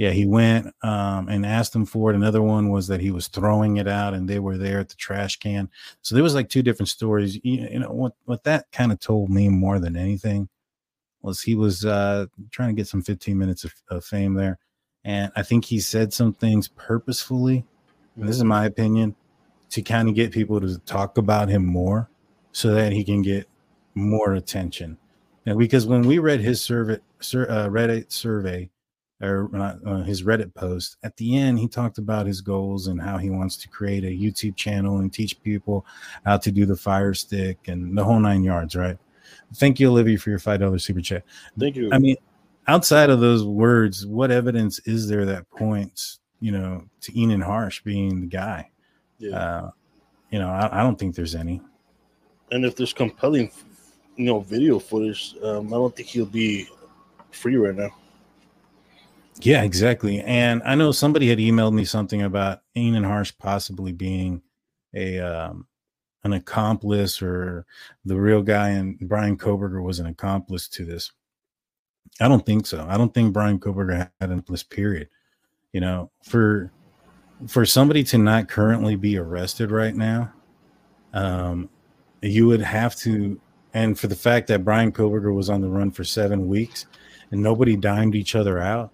yeah, 0.00 0.12
he 0.12 0.24
went 0.24 0.74
um, 0.82 1.28
and 1.28 1.44
asked 1.44 1.74
them 1.74 1.84
for 1.84 2.10
it. 2.10 2.16
Another 2.16 2.40
one 2.40 2.70
was 2.70 2.86
that 2.86 3.02
he 3.02 3.10
was 3.10 3.28
throwing 3.28 3.76
it 3.76 3.86
out 3.86 4.14
and 4.14 4.26
they 4.26 4.38
were 4.38 4.56
there 4.56 4.80
at 4.80 4.88
the 4.88 4.94
trash 4.94 5.36
can. 5.36 5.68
So 6.00 6.14
there 6.14 6.24
was 6.24 6.34
like 6.34 6.48
two 6.48 6.62
different 6.62 6.88
stories. 6.88 7.34
You, 7.44 7.68
you 7.70 7.78
know 7.80 7.92
what? 7.92 8.14
What 8.24 8.42
that 8.44 8.72
kind 8.72 8.92
of 8.92 8.98
told 8.98 9.28
me 9.28 9.50
more 9.50 9.78
than 9.78 9.98
anything 9.98 10.48
was 11.20 11.42
he 11.42 11.54
was 11.54 11.84
uh, 11.84 12.24
trying 12.50 12.70
to 12.70 12.80
get 12.80 12.86
some 12.86 13.02
15 13.02 13.36
minutes 13.36 13.64
of, 13.64 13.74
of 13.90 14.02
fame 14.02 14.32
there, 14.32 14.58
and 15.04 15.30
I 15.36 15.42
think 15.42 15.66
he 15.66 15.80
said 15.80 16.14
some 16.14 16.32
things 16.32 16.68
purposefully. 16.68 17.66
This 18.16 18.36
is 18.36 18.44
my 18.44 18.66
opinion 18.66 19.14
to 19.70 19.82
kind 19.82 20.08
of 20.08 20.14
get 20.14 20.32
people 20.32 20.60
to 20.60 20.78
talk 20.80 21.16
about 21.18 21.48
him 21.48 21.64
more, 21.64 22.08
so 22.52 22.74
that 22.74 22.92
he 22.92 23.04
can 23.04 23.22
get 23.22 23.46
more 23.94 24.34
attention. 24.34 24.98
And 25.46 25.58
because 25.58 25.86
when 25.86 26.02
we 26.02 26.18
read 26.18 26.40
his 26.40 26.60
survey, 26.60 26.98
sur, 27.20 27.48
uh, 27.48 27.68
Reddit 27.68 28.12
survey 28.12 28.70
or 29.20 29.50
uh, 29.54 30.02
his 30.02 30.22
Reddit 30.22 30.54
post, 30.54 30.96
at 31.02 31.16
the 31.16 31.36
end, 31.36 31.58
he 31.58 31.68
talked 31.68 31.98
about 31.98 32.26
his 32.26 32.40
goals 32.40 32.86
and 32.86 33.00
how 33.00 33.18
he 33.18 33.30
wants 33.30 33.56
to 33.58 33.68
create 33.68 34.04
a 34.04 34.06
YouTube 34.06 34.56
channel 34.56 34.98
and 34.98 35.12
teach 35.12 35.40
people 35.42 35.86
how 36.24 36.36
to 36.38 36.50
do 36.50 36.66
the 36.66 36.76
fire 36.76 37.14
stick 37.14 37.58
and 37.68 37.96
the 37.96 38.04
whole 38.04 38.20
nine 38.20 38.44
yards, 38.44 38.76
right? 38.76 38.98
Thank 39.54 39.80
you, 39.80 39.88
Olivia, 39.88 40.18
for 40.18 40.30
your 40.30 40.38
$5 40.38 40.80
super 40.80 41.00
chat. 41.00 41.24
Thank 41.58 41.76
you. 41.76 41.90
I 41.92 41.98
mean, 41.98 42.16
outside 42.66 43.10
of 43.10 43.20
those 43.20 43.44
words, 43.44 44.06
what 44.06 44.30
evidence 44.30 44.78
is 44.80 45.08
there 45.08 45.24
that 45.26 45.50
points, 45.50 46.19
you 46.40 46.52
know, 46.52 46.84
to 47.02 47.20
Enon 47.20 47.42
Harsh 47.42 47.82
being 47.82 48.20
the 48.20 48.26
guy? 48.26 48.70
Yeah. 49.18 49.36
Uh, 49.36 49.70
you 50.30 50.38
know, 50.38 50.48
I, 50.48 50.80
I, 50.80 50.82
don't 50.82 50.98
think 50.98 51.14
there's 51.14 51.34
any. 51.34 51.60
And 52.50 52.64
if 52.64 52.76
there's 52.76 52.92
compelling, 52.92 53.50
you 54.16 54.24
know, 54.24 54.40
video 54.40 54.78
footage, 54.78 55.34
um, 55.42 55.68
I 55.68 55.76
don't 55.76 55.94
think 55.94 56.08
he'll 56.08 56.26
be 56.26 56.68
free 57.30 57.56
right 57.56 57.74
now. 57.74 57.90
Yeah, 59.40 59.62
exactly. 59.62 60.20
And 60.20 60.62
I 60.64 60.74
know 60.74 60.92
somebody 60.92 61.28
had 61.28 61.38
emailed 61.38 61.72
me 61.72 61.84
something 61.84 62.22
about 62.22 62.60
Enon 62.76 63.04
Harsh 63.04 63.32
possibly 63.38 63.92
being 63.92 64.42
a 64.94 65.18
um, 65.18 65.66
an 66.24 66.32
accomplice 66.32 67.22
or 67.22 67.64
the 68.04 68.20
real 68.20 68.42
guy, 68.42 68.70
and 68.70 68.98
Bryan 68.98 69.38
Kohberger 69.38 69.82
was 69.82 69.98
an 69.98 70.06
accomplice 70.06 70.68
to 70.68 70.84
this. 70.84 71.12
I 72.20 72.28
don't 72.28 72.44
think 72.44 72.66
so. 72.66 72.86
I 72.88 72.98
don't 72.98 73.14
think 73.14 73.32
Bryan 73.32 73.58
Kohberger 73.58 73.96
had 73.96 74.10
an 74.20 74.32
accomplice. 74.32 74.62
Period. 74.62 75.08
You 75.72 75.80
know, 75.80 76.10
for 76.24 76.72
for 77.46 77.64
somebody 77.64 78.04
to 78.04 78.18
not 78.18 78.48
currently 78.48 78.96
be 78.96 79.16
arrested 79.16 79.70
right 79.70 79.94
now, 79.94 80.32
um, 81.14 81.70
you 82.22 82.46
would 82.46 82.60
have 82.60 82.96
to, 82.96 83.40
and 83.72 83.98
for 83.98 84.08
the 84.08 84.16
fact 84.16 84.46
that 84.48 84.64
Bryan 84.64 84.92
Kohberger 84.92 85.34
was 85.34 85.48
on 85.48 85.60
the 85.60 85.68
run 85.68 85.90
for 85.90 86.04
seven 86.04 86.48
weeks 86.48 86.86
and 87.30 87.42
nobody 87.42 87.76
dimed 87.76 88.14
each 88.14 88.34
other 88.34 88.58
out 88.58 88.92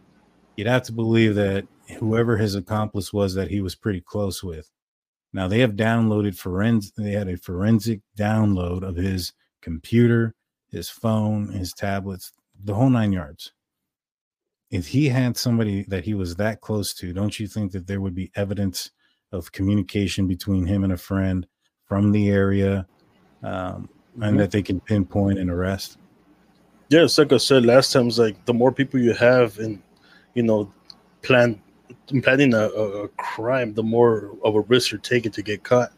you'd 0.57 0.67
have 0.67 0.83
to 0.85 0.93
believe 0.93 1.35
that 1.35 1.67
whoever 1.99 2.37
his 2.37 2.55
accomplice 2.55 3.13
was 3.13 3.35
that 3.35 3.51
he 3.51 3.61
was 3.61 3.75
pretty 3.75 4.01
close 4.01 4.43
with. 4.43 4.71
Now 5.33 5.49
they 5.49 5.61
have 5.61 5.73
downloaded 5.73 6.37
forensic. 6.37 6.95
They 6.97 7.13
had 7.13 7.29
a 7.29 7.37
forensic 7.37 8.01
download 8.19 8.83
of 8.83 8.97
his 8.97 9.33
computer, 9.61 10.35
his 10.71 10.89
phone, 10.89 11.53
his 11.53 11.73
tablets, 11.73 12.33
the 12.65 12.75
whole 12.75 12.91
nine 12.91 13.13
yards. 13.13 13.53
If 14.71 14.87
he 14.89 15.09
had 15.09 15.37
somebody 15.37 15.85
that 15.89 16.05
he 16.05 16.15
was 16.15 16.37
that 16.37 16.61
close 16.61 16.93
to, 16.95 17.13
don't 17.13 17.39
you 17.39 17.47
think 17.47 17.73
that 17.73 17.87
there 17.87 18.01
would 18.01 18.15
be 18.15 18.33
evidence 18.35 18.91
of 19.33 19.53
communication 19.53 20.27
between 20.27 20.67
him 20.67 20.85
and 20.85 20.93
a 20.93 20.97
friend 20.97 21.47
from 21.85 22.11
the 22.11 22.31
area, 22.31 22.87
um, 23.43 23.89
mm-hmm. 24.13 24.23
and 24.23 24.41
that 24.41 24.51
they 24.51 24.63
can 24.63 24.81
pinpoint 24.81 25.39
and 25.39 25.51
arrest? 25.51 25.99
Yeah, 26.89 27.05
it's 27.05 27.19
like 27.19 27.33
I 27.33 27.37
said 27.37 27.65
last 27.65 27.93
time. 27.93 28.09
It's 28.09 28.19
like 28.19 28.45
the 28.45 28.55
more 28.55 28.73
people 28.73 29.01
you 29.01 29.13
have 29.13 29.59
in 29.59 29.83
you 30.37 30.43
know, 30.43 30.71
plan 31.23 31.61
planning 32.23 32.55
a, 32.55 32.67
a 32.69 33.09
crime, 33.17 33.75
the 33.75 33.83
more 33.83 34.37
of 34.45 34.55
a 34.55 34.61
risk 34.61 34.93
you're 34.93 35.01
taking 35.01 35.33
to 35.33 35.43
get 35.43 35.65
caught. 35.65 35.93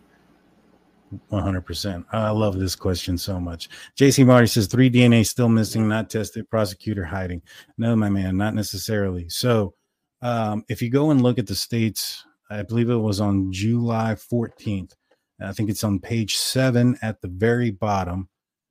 100%. 1.31 2.05
I 2.13 2.31
love 2.31 2.59
this 2.59 2.77
question 2.77 3.17
so 3.17 3.41
much. 3.41 3.69
JC 3.97 4.27
Marty 4.27 4.47
says 4.47 4.67
three 4.67 4.91
DNA 4.91 5.27
still 5.27 5.49
missing, 5.49 5.89
not 5.89 6.11
tested, 6.11 6.49
prosecutor 6.51 7.05
hiding. 7.05 7.43
No, 7.77 7.97
my 7.97 8.09
man, 8.09 8.37
not 8.37 8.55
necessarily. 8.55 9.29
So, 9.29 9.75
um, 10.21 10.65
if 10.69 10.83
you 10.83 10.91
go 10.91 11.11
and 11.11 11.23
look 11.23 11.39
at 11.39 11.47
the 11.47 11.55
states, 11.55 12.25
I 12.51 12.63
believe 12.63 12.91
it 12.91 12.97
was 12.97 13.21
on 13.21 13.53
July 13.53 14.15
14th. 14.15 14.93
I 15.41 15.53
think 15.53 15.71
it's 15.71 15.85
on 15.85 16.01
page 16.01 16.37
seven 16.37 16.99
at 17.03 17.21
the 17.21 17.29
very 17.29 17.71
bottom. 17.71 18.29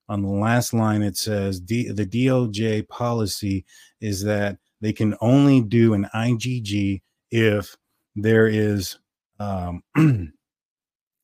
On 0.09 0.21
the 0.21 0.29
last 0.29 0.73
line, 0.73 1.01
it 1.01 1.17
says 1.17 1.59
D- 1.59 1.91
the 1.91 2.05
DOJ 2.05 2.87
policy 2.87 3.65
is 4.01 4.23
that 4.23 4.57
they 4.81 4.93
can 4.93 5.15
only 5.21 5.61
do 5.61 5.93
an 5.93 6.07
IGG 6.13 7.01
if 7.31 7.75
there 8.15 8.47
is 8.47 8.99
um, 9.39 9.83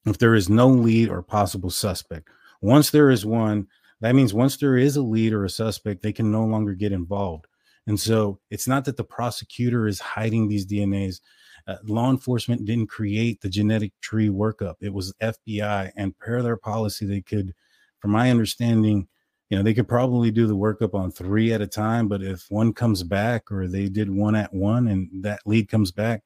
if 0.06 0.18
there 0.18 0.36
is 0.36 0.50
no 0.50 0.68
lead 0.68 1.10
or 1.10 1.22
possible 1.22 1.70
suspect. 1.70 2.30
Once 2.62 2.92
there 2.92 3.10
is 3.10 3.26
one, 3.26 3.68
that 4.02 4.16
means 4.16 4.34
once 4.34 4.58
there 4.58 4.78
is 4.78 4.98
a 4.98 5.02
lead 5.02 5.34
or 5.34 5.46
a 5.46 5.50
suspect, 5.50 6.02
they 6.02 6.14
can 6.14 6.32
no 6.32 6.46
longer 6.46 6.74
get 6.74 6.92
involved. 6.92 7.48
And 7.88 8.00
so 8.00 8.40
it's 8.50 8.68
not 8.68 8.86
that 8.86 8.98
the 8.98 9.04
prosecutor 9.04 9.88
is 9.88 10.00
hiding 10.00 10.48
these 10.48 10.66
DNAs. 10.66 11.20
Uh, 11.68 11.76
law 11.84 12.10
enforcement 12.10 12.66
didn't 12.66 12.88
create 12.88 13.42
the 13.42 13.50
genetic 13.50 13.94
tree 14.02 14.30
workup. 14.30 14.76
It 14.82 14.94
was 14.94 15.14
FBI, 15.22 15.92
and 15.96 16.18
per 16.18 16.42
their 16.42 16.58
policy, 16.58 17.06
they 17.06 17.22
could, 17.22 17.54
from 18.00 18.12
my 18.12 18.30
understanding, 18.30 19.08
you 19.50 19.58
know, 19.58 19.64
they 19.64 19.74
could 19.74 19.88
probably 19.88 20.32
do 20.32 20.48
the 20.48 20.56
workup 20.56 20.94
on 20.94 21.12
three 21.12 21.54
at 21.54 21.62
a 21.62 21.68
time, 21.68 22.08
but 22.08 22.24
if 22.24 22.46
one 22.50 22.74
comes 22.74 23.04
back 23.04 23.52
or 23.52 23.68
they 23.68 23.88
did 23.88 24.10
one 24.10 24.36
at 24.36 24.54
one 24.54 24.88
and 24.88 25.10
that 25.24 25.42
lead 25.46 25.70
comes 25.70 25.92
back, 25.92 26.24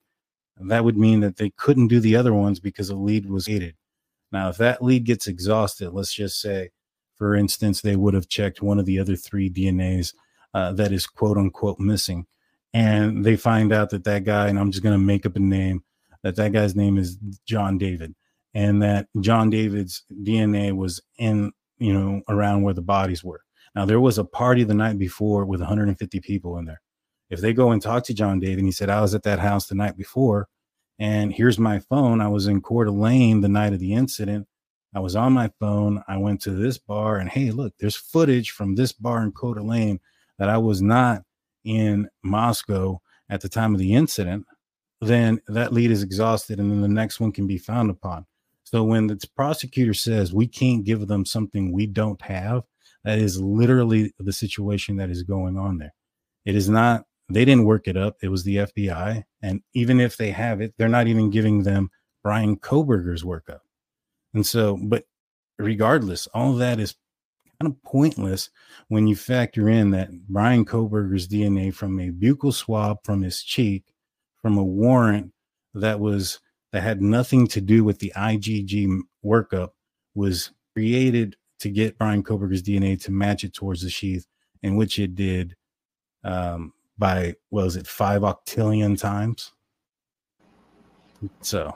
that 0.61 0.83
would 0.83 0.97
mean 0.97 1.19
that 1.21 1.37
they 1.37 1.51
couldn't 1.51 1.87
do 1.87 1.99
the 1.99 2.15
other 2.15 2.33
ones 2.33 2.59
because 2.59 2.89
a 2.89 2.95
lead 2.95 3.29
was 3.29 3.47
hated. 3.47 3.75
Now, 4.31 4.49
if 4.49 4.57
that 4.57 4.83
lead 4.83 5.05
gets 5.05 5.27
exhausted, 5.27 5.91
let's 5.91 6.13
just 6.13 6.41
say 6.41 6.71
for 7.17 7.35
instance, 7.35 7.81
they 7.81 7.95
would 7.95 8.13
have 8.13 8.27
checked 8.27 8.61
one 8.61 8.79
of 8.79 8.85
the 8.85 8.99
other 8.99 9.15
three 9.15 9.49
DNAs 9.49 10.13
uh, 10.53 10.71
that 10.73 10.91
is 10.91 11.07
quote 11.07 11.37
unquote 11.37 11.79
missing, 11.79 12.25
and 12.73 13.25
they 13.25 13.35
find 13.35 13.73
out 13.73 13.89
that 13.89 14.03
that 14.03 14.23
guy, 14.23 14.47
and 14.47 14.59
I'm 14.59 14.71
just 14.71 14.83
going 14.83 14.97
to 14.97 15.03
make 15.03 15.25
up 15.25 15.35
a 15.35 15.39
name, 15.39 15.83
that 16.23 16.35
that 16.35 16.53
guy's 16.53 16.75
name 16.75 16.97
is 16.97 17.17
John 17.45 17.77
David, 17.77 18.13
and 18.53 18.81
that 18.83 19.07
John 19.19 19.49
David's 19.49 20.03
DNA 20.23 20.73
was 20.73 21.01
in, 21.17 21.51
you 21.79 21.93
know, 21.93 22.21
around 22.29 22.61
where 22.61 22.73
the 22.73 22.81
bodies 22.81 23.23
were. 23.23 23.41
Now, 23.75 23.85
there 23.85 23.99
was 23.99 24.17
a 24.17 24.23
party 24.23 24.63
the 24.63 24.73
night 24.73 24.97
before 24.97 25.45
with 25.45 25.59
150 25.59 26.19
people 26.21 26.57
in 26.57 26.65
there. 26.65 26.81
If 27.29 27.41
they 27.41 27.53
go 27.53 27.71
and 27.71 27.81
talk 27.81 28.03
to 28.05 28.13
John 28.13 28.39
David, 28.39 28.59
and 28.59 28.67
he 28.67 28.71
said, 28.71 28.89
I 28.89 29.01
was 29.01 29.13
at 29.13 29.23
that 29.23 29.39
house 29.39 29.67
the 29.67 29.75
night 29.75 29.97
before, 29.97 30.47
and 30.99 31.31
here's 31.33 31.59
my 31.59 31.79
phone. 31.79 32.21
I 32.21 32.27
was 32.27 32.47
in 32.47 32.61
Coeur 32.61 32.85
d'Alene 32.85 33.41
the 33.41 33.49
night 33.49 33.73
of 33.73 33.79
the 33.79 33.93
incident. 33.93 34.47
I 34.95 34.99
was 34.99 35.15
on 35.15 35.33
my 35.33 35.51
phone. 35.59 36.03
I 36.07 36.17
went 36.17 36.41
to 36.41 36.51
this 36.51 36.77
bar, 36.77 37.17
and 37.17 37.29
hey, 37.29 37.51
look, 37.51 37.73
there's 37.77 37.95
footage 37.95 38.51
from 38.51 38.75
this 38.75 38.93
bar 38.93 39.21
in 39.23 39.31
Coeur 39.31 39.55
d'Alene 39.55 39.99
that 40.39 40.49
I 40.49 40.57
was 40.57 40.81
not 40.81 41.23
in 41.65 42.09
Moscow 42.23 43.01
at 43.29 43.41
the 43.41 43.49
time 43.49 43.73
of 43.73 43.79
the 43.79 43.93
incident. 43.93 44.45
Then 45.01 45.39
that 45.47 45.73
lead 45.73 45.91
is 45.91 46.01
exhausted, 46.01 46.59
and 46.59 46.71
then 46.71 46.81
the 46.81 46.87
next 46.87 47.19
one 47.19 47.31
can 47.31 47.45
be 47.45 47.57
found 47.57 47.89
upon. 47.89 48.25
So 48.63 48.83
when 48.83 49.07
the 49.07 49.21
prosecutor 49.35 49.93
says 49.93 50.33
we 50.33 50.47
can't 50.47 50.83
give 50.83 51.07
them 51.07 51.25
something 51.25 51.71
we 51.71 51.85
don't 51.85 52.21
have, 52.21 52.63
that 53.03 53.19
is 53.19 53.39
literally 53.39 54.13
the 54.17 54.33
situation 54.33 54.97
that 54.97 55.09
is 55.09 55.23
going 55.23 55.57
on 55.57 55.77
there. 55.77 55.93
It 56.45 56.55
is 56.55 56.67
not, 56.69 57.05
they 57.29 57.45
didn't 57.45 57.65
work 57.65 57.87
it 57.87 57.97
up. 57.97 58.17
It 58.21 58.29
was 58.29 58.43
the 58.43 58.57
FBI. 58.57 59.23
And 59.41 59.61
even 59.73 59.99
if 59.99 60.17
they 60.17 60.31
have 60.31 60.61
it, 60.61 60.73
they're 60.77 60.87
not 60.87 61.07
even 61.07 61.29
giving 61.29 61.63
them 61.63 61.89
Bryan 62.23 62.57
Kohberger's 62.57 63.23
workup. 63.23 63.59
And 64.33 64.45
so, 64.45 64.77
but 64.81 65.05
regardless, 65.57 66.27
all 66.27 66.53
that 66.55 66.79
is 66.79 66.95
kind 67.59 67.71
of 67.71 67.83
pointless 67.83 68.49
when 68.87 69.07
you 69.07 69.15
factor 69.15 69.69
in 69.69 69.91
that 69.91 70.11
Bryan 70.27 70.65
Kohberger's 70.65 71.27
DNA 71.27 71.73
from 71.73 71.99
a 71.99 72.11
buccal 72.11 72.53
swab 72.53 72.97
from 73.03 73.21
his 73.21 73.41
cheek, 73.41 73.93
from 74.41 74.57
a 74.57 74.63
warrant 74.63 75.33
that 75.73 75.99
was 75.99 76.39
that 76.71 76.83
had 76.83 77.01
nothing 77.01 77.47
to 77.47 77.61
do 77.61 77.83
with 77.83 77.99
the 77.99 78.13
IGG 78.15 78.99
workup, 79.23 79.69
was 80.15 80.51
created 80.73 81.35
to 81.59 81.69
get 81.69 81.97
Bryan 81.97 82.23
Kohberger's 82.23 82.61
DNA 82.61 83.01
to 83.03 83.11
match 83.11 83.43
it 83.43 83.53
towards 83.53 83.81
the 83.81 83.89
sheath, 83.89 84.27
in 84.61 84.75
which 84.75 84.99
it 84.99 85.15
did 85.15 85.55
um, 86.23 86.73
by 86.97 87.35
was 87.51 87.75
it 87.75 87.87
five 87.87 88.21
octillion 88.21 88.99
times. 88.99 89.51
So 91.41 91.75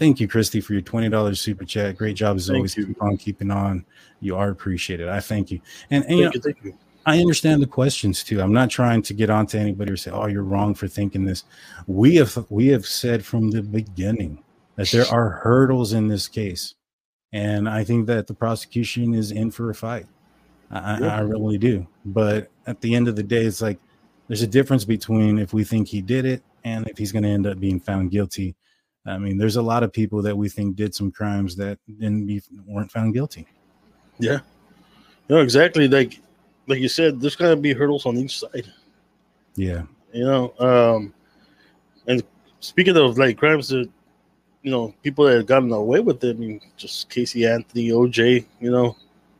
Thank 0.00 0.18
you, 0.18 0.26
Christy, 0.26 0.62
for 0.62 0.72
your 0.72 0.80
$20 0.80 1.36
super 1.36 1.66
chat. 1.66 1.98
Great 1.98 2.16
job 2.16 2.38
as 2.38 2.46
thank 2.46 2.56
always. 2.56 2.74
You. 2.74 2.86
Keep 2.86 3.02
on 3.02 3.18
keeping 3.18 3.50
on. 3.50 3.84
You 4.20 4.34
are 4.34 4.48
appreciated. 4.48 5.10
I 5.10 5.20
thank 5.20 5.50
you. 5.50 5.60
And, 5.90 6.06
and 6.06 6.18
you, 6.18 6.24
know, 6.24 6.30
you, 6.32 6.40
thank 6.40 6.64
you. 6.64 6.74
I 7.04 7.18
understand 7.18 7.62
the 7.62 7.66
questions 7.66 8.24
too. 8.24 8.40
I'm 8.40 8.54
not 8.54 8.70
trying 8.70 9.02
to 9.02 9.12
get 9.12 9.28
onto 9.28 9.58
anybody 9.58 9.92
or 9.92 9.98
say, 9.98 10.10
"Oh, 10.10 10.26
you're 10.26 10.42
wrong 10.42 10.74
for 10.74 10.88
thinking 10.88 11.26
this." 11.26 11.44
We 11.86 12.14
have 12.16 12.46
we 12.48 12.68
have 12.68 12.86
said 12.86 13.26
from 13.26 13.50
the 13.50 13.62
beginning 13.62 14.42
that 14.76 14.90
there 14.90 15.06
are 15.10 15.28
hurdles 15.28 15.92
in 15.92 16.08
this 16.08 16.28
case, 16.28 16.74
and 17.32 17.68
I 17.68 17.84
think 17.84 18.06
that 18.06 18.26
the 18.26 18.34
prosecution 18.34 19.12
is 19.12 19.32
in 19.32 19.50
for 19.50 19.68
a 19.68 19.74
fight. 19.74 20.06
I, 20.70 20.98
yeah. 20.98 21.16
I 21.16 21.20
really 21.20 21.58
do. 21.58 21.86
But 22.06 22.50
at 22.66 22.80
the 22.80 22.94
end 22.94 23.06
of 23.06 23.16
the 23.16 23.22
day, 23.22 23.44
it's 23.44 23.60
like 23.60 23.78
there's 24.30 24.42
a 24.42 24.46
difference 24.46 24.84
between 24.84 25.40
if 25.40 25.52
we 25.52 25.64
think 25.64 25.88
he 25.88 26.00
did 26.00 26.24
it 26.24 26.40
and 26.62 26.86
if 26.86 26.96
he's 26.96 27.10
going 27.10 27.24
to 27.24 27.28
end 27.28 27.48
up 27.48 27.58
being 27.58 27.80
found 27.80 28.12
guilty 28.12 28.54
I 29.06 29.18
mean, 29.18 29.38
there's 29.38 29.56
a 29.56 29.62
lot 29.62 29.82
of 29.82 29.92
people 29.92 30.22
that 30.22 30.36
we 30.36 30.48
think 30.48 30.76
did 30.76 30.94
some 30.94 31.10
crimes 31.10 31.56
that 31.56 31.78
didn't 31.86 32.26
be 32.26 32.42
weren't 32.66 32.92
found 32.92 33.14
guilty. 33.14 33.46
Yeah, 34.18 34.40
no, 35.28 35.38
exactly. 35.38 35.88
Like, 35.88 36.20
like 36.66 36.80
you 36.80 36.88
said, 36.88 37.20
there's 37.20 37.36
gonna 37.36 37.56
be 37.56 37.72
hurdles 37.72 38.04
on 38.04 38.18
each 38.18 38.38
side. 38.38 38.70
Yeah, 39.56 39.82
you 40.12 40.24
know. 40.24 40.52
Um, 40.58 41.14
and 42.06 42.22
speaking 42.60 42.96
of 42.96 43.16
like 43.16 43.38
crimes 43.38 43.68
that, 43.68 43.88
you 44.62 44.70
know, 44.70 44.94
people 45.02 45.24
that 45.24 45.36
have 45.36 45.46
gotten 45.46 45.72
away 45.72 46.00
with 46.00 46.22
it. 46.22 46.36
I 46.36 46.38
mean, 46.38 46.60
just 46.76 47.08
Casey 47.08 47.46
Anthony, 47.46 47.88
OJ. 47.88 48.44
You 48.60 48.70
know, 48.70 48.96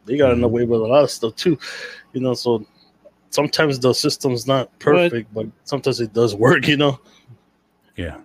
they 0.06 0.16
got 0.16 0.32
mm-hmm. 0.34 0.44
away 0.44 0.64
with 0.64 0.80
a 0.80 0.86
lot 0.86 1.04
of 1.04 1.10
stuff 1.10 1.36
too. 1.36 1.58
You 2.14 2.22
know, 2.22 2.32
so 2.34 2.66
sometimes 3.30 3.78
the 3.78 3.92
system's 3.92 4.46
not 4.46 4.76
perfect, 4.78 5.32
but, 5.32 5.44
but 5.44 5.52
sometimes 5.64 6.00
it 6.00 6.12
does 6.12 6.34
work. 6.34 6.68
You 6.68 6.76
know. 6.76 7.00
Yeah. 7.96 8.18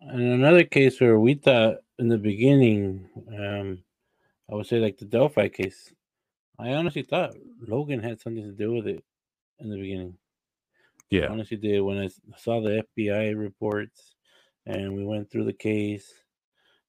And 0.00 0.20
another 0.20 0.64
case 0.64 1.00
where 1.00 1.18
we 1.20 1.34
thought 1.34 1.76
in 1.98 2.08
the 2.08 2.18
beginning, 2.18 3.08
um, 3.38 3.82
I 4.50 4.54
would 4.54 4.66
say 4.66 4.78
like 4.78 4.96
the 4.96 5.04
Delphi 5.04 5.48
case, 5.48 5.92
I 6.58 6.70
honestly 6.70 7.02
thought 7.02 7.34
Logan 7.66 8.02
had 8.02 8.20
something 8.20 8.44
to 8.44 8.52
do 8.52 8.72
with 8.72 8.86
it 8.86 9.04
in 9.60 9.70
the 9.70 9.78
beginning. 9.78 10.14
Yeah, 11.10 11.26
I 11.26 11.28
honestly 11.28 11.56
did 11.56 11.80
when 11.80 11.98
I 11.98 12.08
saw 12.36 12.60
the 12.60 12.84
FBI 12.98 13.38
reports 13.38 14.14
and 14.66 14.94
we 14.94 15.04
went 15.04 15.30
through 15.30 15.44
the 15.44 15.52
case. 15.52 16.12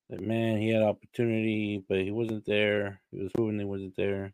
That 0.10 0.22
man, 0.22 0.58
he 0.58 0.70
had 0.70 0.82
opportunity, 0.82 1.84
but 1.88 2.00
he 2.00 2.12
wasn't 2.12 2.46
there. 2.46 3.00
He 3.12 3.22
was 3.22 3.32
proven 3.34 3.60
he 3.60 3.66
wasn't 3.66 3.96
there. 3.96 4.34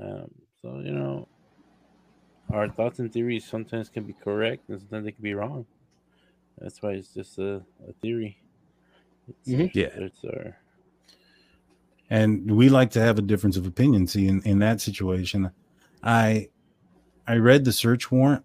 Um, 0.00 0.30
so 0.60 0.80
you 0.80 0.92
know, 0.92 1.26
our 2.50 2.68
thoughts 2.68 2.98
and 2.98 3.12
theories 3.12 3.44
sometimes 3.44 3.88
can 3.88 4.04
be 4.04 4.14
correct, 4.14 4.68
and 4.68 4.80
sometimes 4.80 5.04
they 5.04 5.12
can 5.12 5.22
be 5.22 5.34
wrong. 5.34 5.66
That's 6.58 6.82
why 6.82 6.92
it's 6.92 7.14
just 7.14 7.38
a, 7.38 7.62
a 7.88 7.92
theory. 8.00 8.38
It's, 9.28 9.48
mm-hmm. 9.48 9.78
Yeah, 9.78 9.90
it's 9.94 10.24
our. 10.24 10.56
And 12.10 12.50
we 12.50 12.68
like 12.68 12.90
to 12.92 13.00
have 13.00 13.18
a 13.18 13.22
difference 13.22 13.56
of 13.56 13.66
opinion. 13.66 14.06
See, 14.06 14.26
in, 14.26 14.42
in 14.42 14.58
that 14.60 14.80
situation, 14.80 15.50
I 16.02 16.48
I 17.26 17.36
read 17.36 17.64
the 17.64 17.72
search 17.72 18.10
warrant 18.10 18.44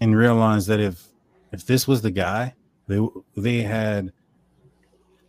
and 0.00 0.16
realized 0.16 0.66
that 0.68 0.80
if 0.80 1.06
if 1.52 1.64
this 1.66 1.86
was 1.86 2.02
the 2.02 2.10
guy, 2.10 2.54
they 2.88 3.00
they 3.36 3.62
had 3.62 4.12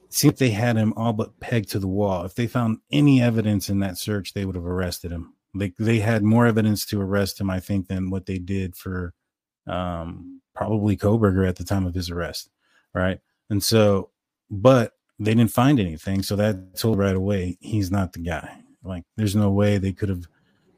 see 0.10 0.28
if 0.28 0.38
they 0.38 0.50
had 0.50 0.76
him 0.76 0.94
all 0.98 1.14
but 1.14 1.40
pegged 1.40 1.70
to 1.72 1.80
the 1.80 1.88
wall. 1.88 2.26
If 2.26 2.34
they 2.36 2.48
found 2.48 2.80
any 2.92 3.22
evidence 3.22 3.70
in 3.70 3.80
that 3.80 3.98
search, 3.98 4.34
they 4.34 4.46
would 4.46 4.56
have 4.56 4.66
arrested 4.66 5.12
him. 5.12 5.34
Like 5.54 5.74
they 5.78 6.00
had 6.00 6.24
more 6.24 6.46
evidence 6.46 6.86
to 6.88 7.02
arrest 7.02 7.40
him, 7.42 7.50
I 7.50 7.60
think, 7.60 7.88
than 7.88 8.10
what 8.10 8.26
they 8.26 8.38
did 8.38 8.76
for 8.76 9.14
um 9.68 10.42
probably 10.56 10.98
Kohberger 10.98 11.48
at 11.48 11.56
the 11.56 11.64
time 11.64 11.86
of 11.86 11.94
his 11.94 12.10
arrest, 12.10 12.50
right? 12.94 13.20
And 13.50 13.64
so, 13.64 14.10
but 14.50 14.94
they 15.20 15.34
didn't 15.34 15.52
find 15.52 15.80
anything, 15.80 16.24
so 16.24 16.36
that 16.36 16.78
told 16.78 16.98
right 16.98 17.16
away 17.16 17.58
he's 17.60 17.92
not 17.92 18.14
the 18.14 18.20
guy. 18.20 18.60
Like, 18.84 19.04
there's 19.18 19.36
no 19.36 19.52
way 19.52 19.78
they 19.78 19.94
could 19.94 20.10
have, 20.10 20.24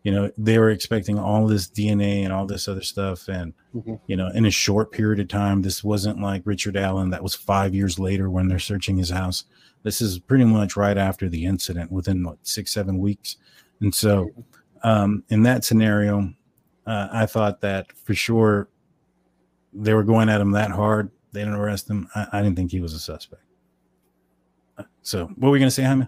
you 0.03 0.11
know, 0.11 0.31
they 0.37 0.59
were 0.59 0.69
expecting 0.69 1.17
all 1.17 1.47
this 1.47 1.67
DNA 1.67 2.23
and 2.23 2.33
all 2.33 2.45
this 2.45 2.67
other 2.67 2.81
stuff, 2.81 3.29
and 3.29 3.53
mm-hmm. 3.73 3.95
you 4.07 4.17
know, 4.17 4.27
in 4.29 4.45
a 4.45 4.51
short 4.51 4.91
period 4.91 5.19
of 5.19 5.27
time. 5.29 5.61
This 5.61 5.83
wasn't 5.83 6.21
like 6.21 6.41
Richard 6.45 6.75
Allen 6.75 7.09
that 7.11 7.23
was 7.23 7.35
five 7.35 7.73
years 7.73 7.99
later 7.99 8.29
when 8.29 8.47
they're 8.47 8.59
searching 8.59 8.97
his 8.97 9.09
house. 9.09 9.45
This 9.83 10.01
is 10.01 10.19
pretty 10.19 10.45
much 10.45 10.75
right 10.75 10.97
after 10.97 11.29
the 11.29 11.45
incident, 11.45 11.91
within 11.91 12.23
what 12.23 12.39
six, 12.43 12.71
seven 12.71 12.97
weeks, 12.99 13.37
and 13.79 13.95
so 13.95 14.29
um, 14.83 15.23
in 15.29 15.43
that 15.43 15.63
scenario, 15.63 16.33
uh, 16.85 17.07
I 17.11 17.25
thought 17.25 17.61
that 17.61 17.91
for 17.91 18.13
sure 18.13 18.69
they 19.73 19.93
were 19.93 20.03
going 20.03 20.29
at 20.29 20.41
him 20.41 20.51
that 20.51 20.71
hard. 20.71 21.09
They 21.31 21.41
didn't 21.41 21.55
arrest 21.55 21.89
him. 21.89 22.07
I, 22.15 22.27
I 22.33 22.41
didn't 22.41 22.55
think 22.55 22.71
he 22.71 22.79
was 22.79 22.93
a 22.93 22.99
suspect. 22.99 23.41
So, 25.01 25.25
what 25.25 25.47
were 25.47 25.51
we 25.51 25.59
gonna 25.59 25.71
say, 25.71 25.83
Jaime? 25.83 26.07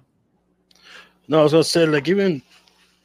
No, 1.27 1.39
I 1.39 1.43
was 1.43 1.51
gonna 1.51 1.63
say 1.63 1.85
like 1.85 2.07
even 2.07 2.41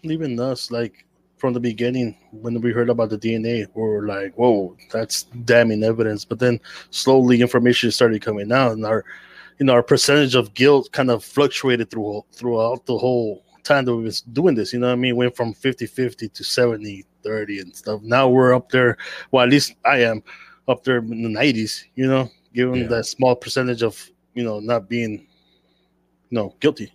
even 0.02 0.38
us 0.38 0.70
like 0.70 1.06
from 1.36 1.52
the 1.54 1.60
beginning 1.60 2.16
when 2.32 2.60
we 2.60 2.70
heard 2.70 2.90
about 2.90 3.10
the 3.10 3.18
DNA, 3.18 3.66
we 3.74 3.82
were 3.82 4.06
like, 4.06 4.34
"Whoa, 4.34 4.76
that's 4.92 5.24
damning 5.44 5.82
evidence." 5.82 6.24
But 6.24 6.38
then 6.38 6.60
slowly 6.90 7.40
information 7.40 7.90
started 7.90 8.22
coming 8.22 8.52
out, 8.52 8.72
and 8.72 8.84
our 8.84 9.04
you 9.58 9.66
know 9.66 9.72
our 9.72 9.82
percentage 9.82 10.34
of 10.34 10.54
guilt 10.54 10.92
kind 10.92 11.10
of 11.10 11.24
fluctuated 11.24 11.90
through 11.90 12.24
throughout 12.32 12.86
the 12.86 12.98
whole 12.98 13.42
time 13.62 13.84
that 13.84 13.96
we 13.96 14.04
was 14.04 14.20
doing 14.22 14.54
this. 14.54 14.72
You 14.72 14.78
know 14.78 14.88
what 14.88 14.94
I 14.94 14.96
mean? 14.96 15.16
Went 15.16 15.36
from 15.36 15.54
50-50 15.54 16.32
to 16.32 16.44
70 16.44 17.06
30 17.22 17.60
and 17.60 17.76
stuff. 17.76 18.00
Now 18.02 18.28
we're 18.28 18.54
up 18.54 18.70
there. 18.70 18.96
Well, 19.30 19.44
at 19.44 19.50
least 19.50 19.74
I 19.84 20.02
am 20.02 20.22
up 20.68 20.84
there 20.84 20.98
in 20.98 21.22
the 21.22 21.28
90s, 21.28 21.84
you 21.94 22.06
know, 22.06 22.30
given 22.54 22.82
yeah. 22.82 22.86
that 22.88 23.06
small 23.06 23.36
percentage 23.36 23.82
of, 23.82 24.10
you 24.34 24.44
know, 24.44 24.60
not 24.60 24.88
being, 24.88 25.12
you 25.12 25.26
know, 26.30 26.54
guilty. 26.60 26.92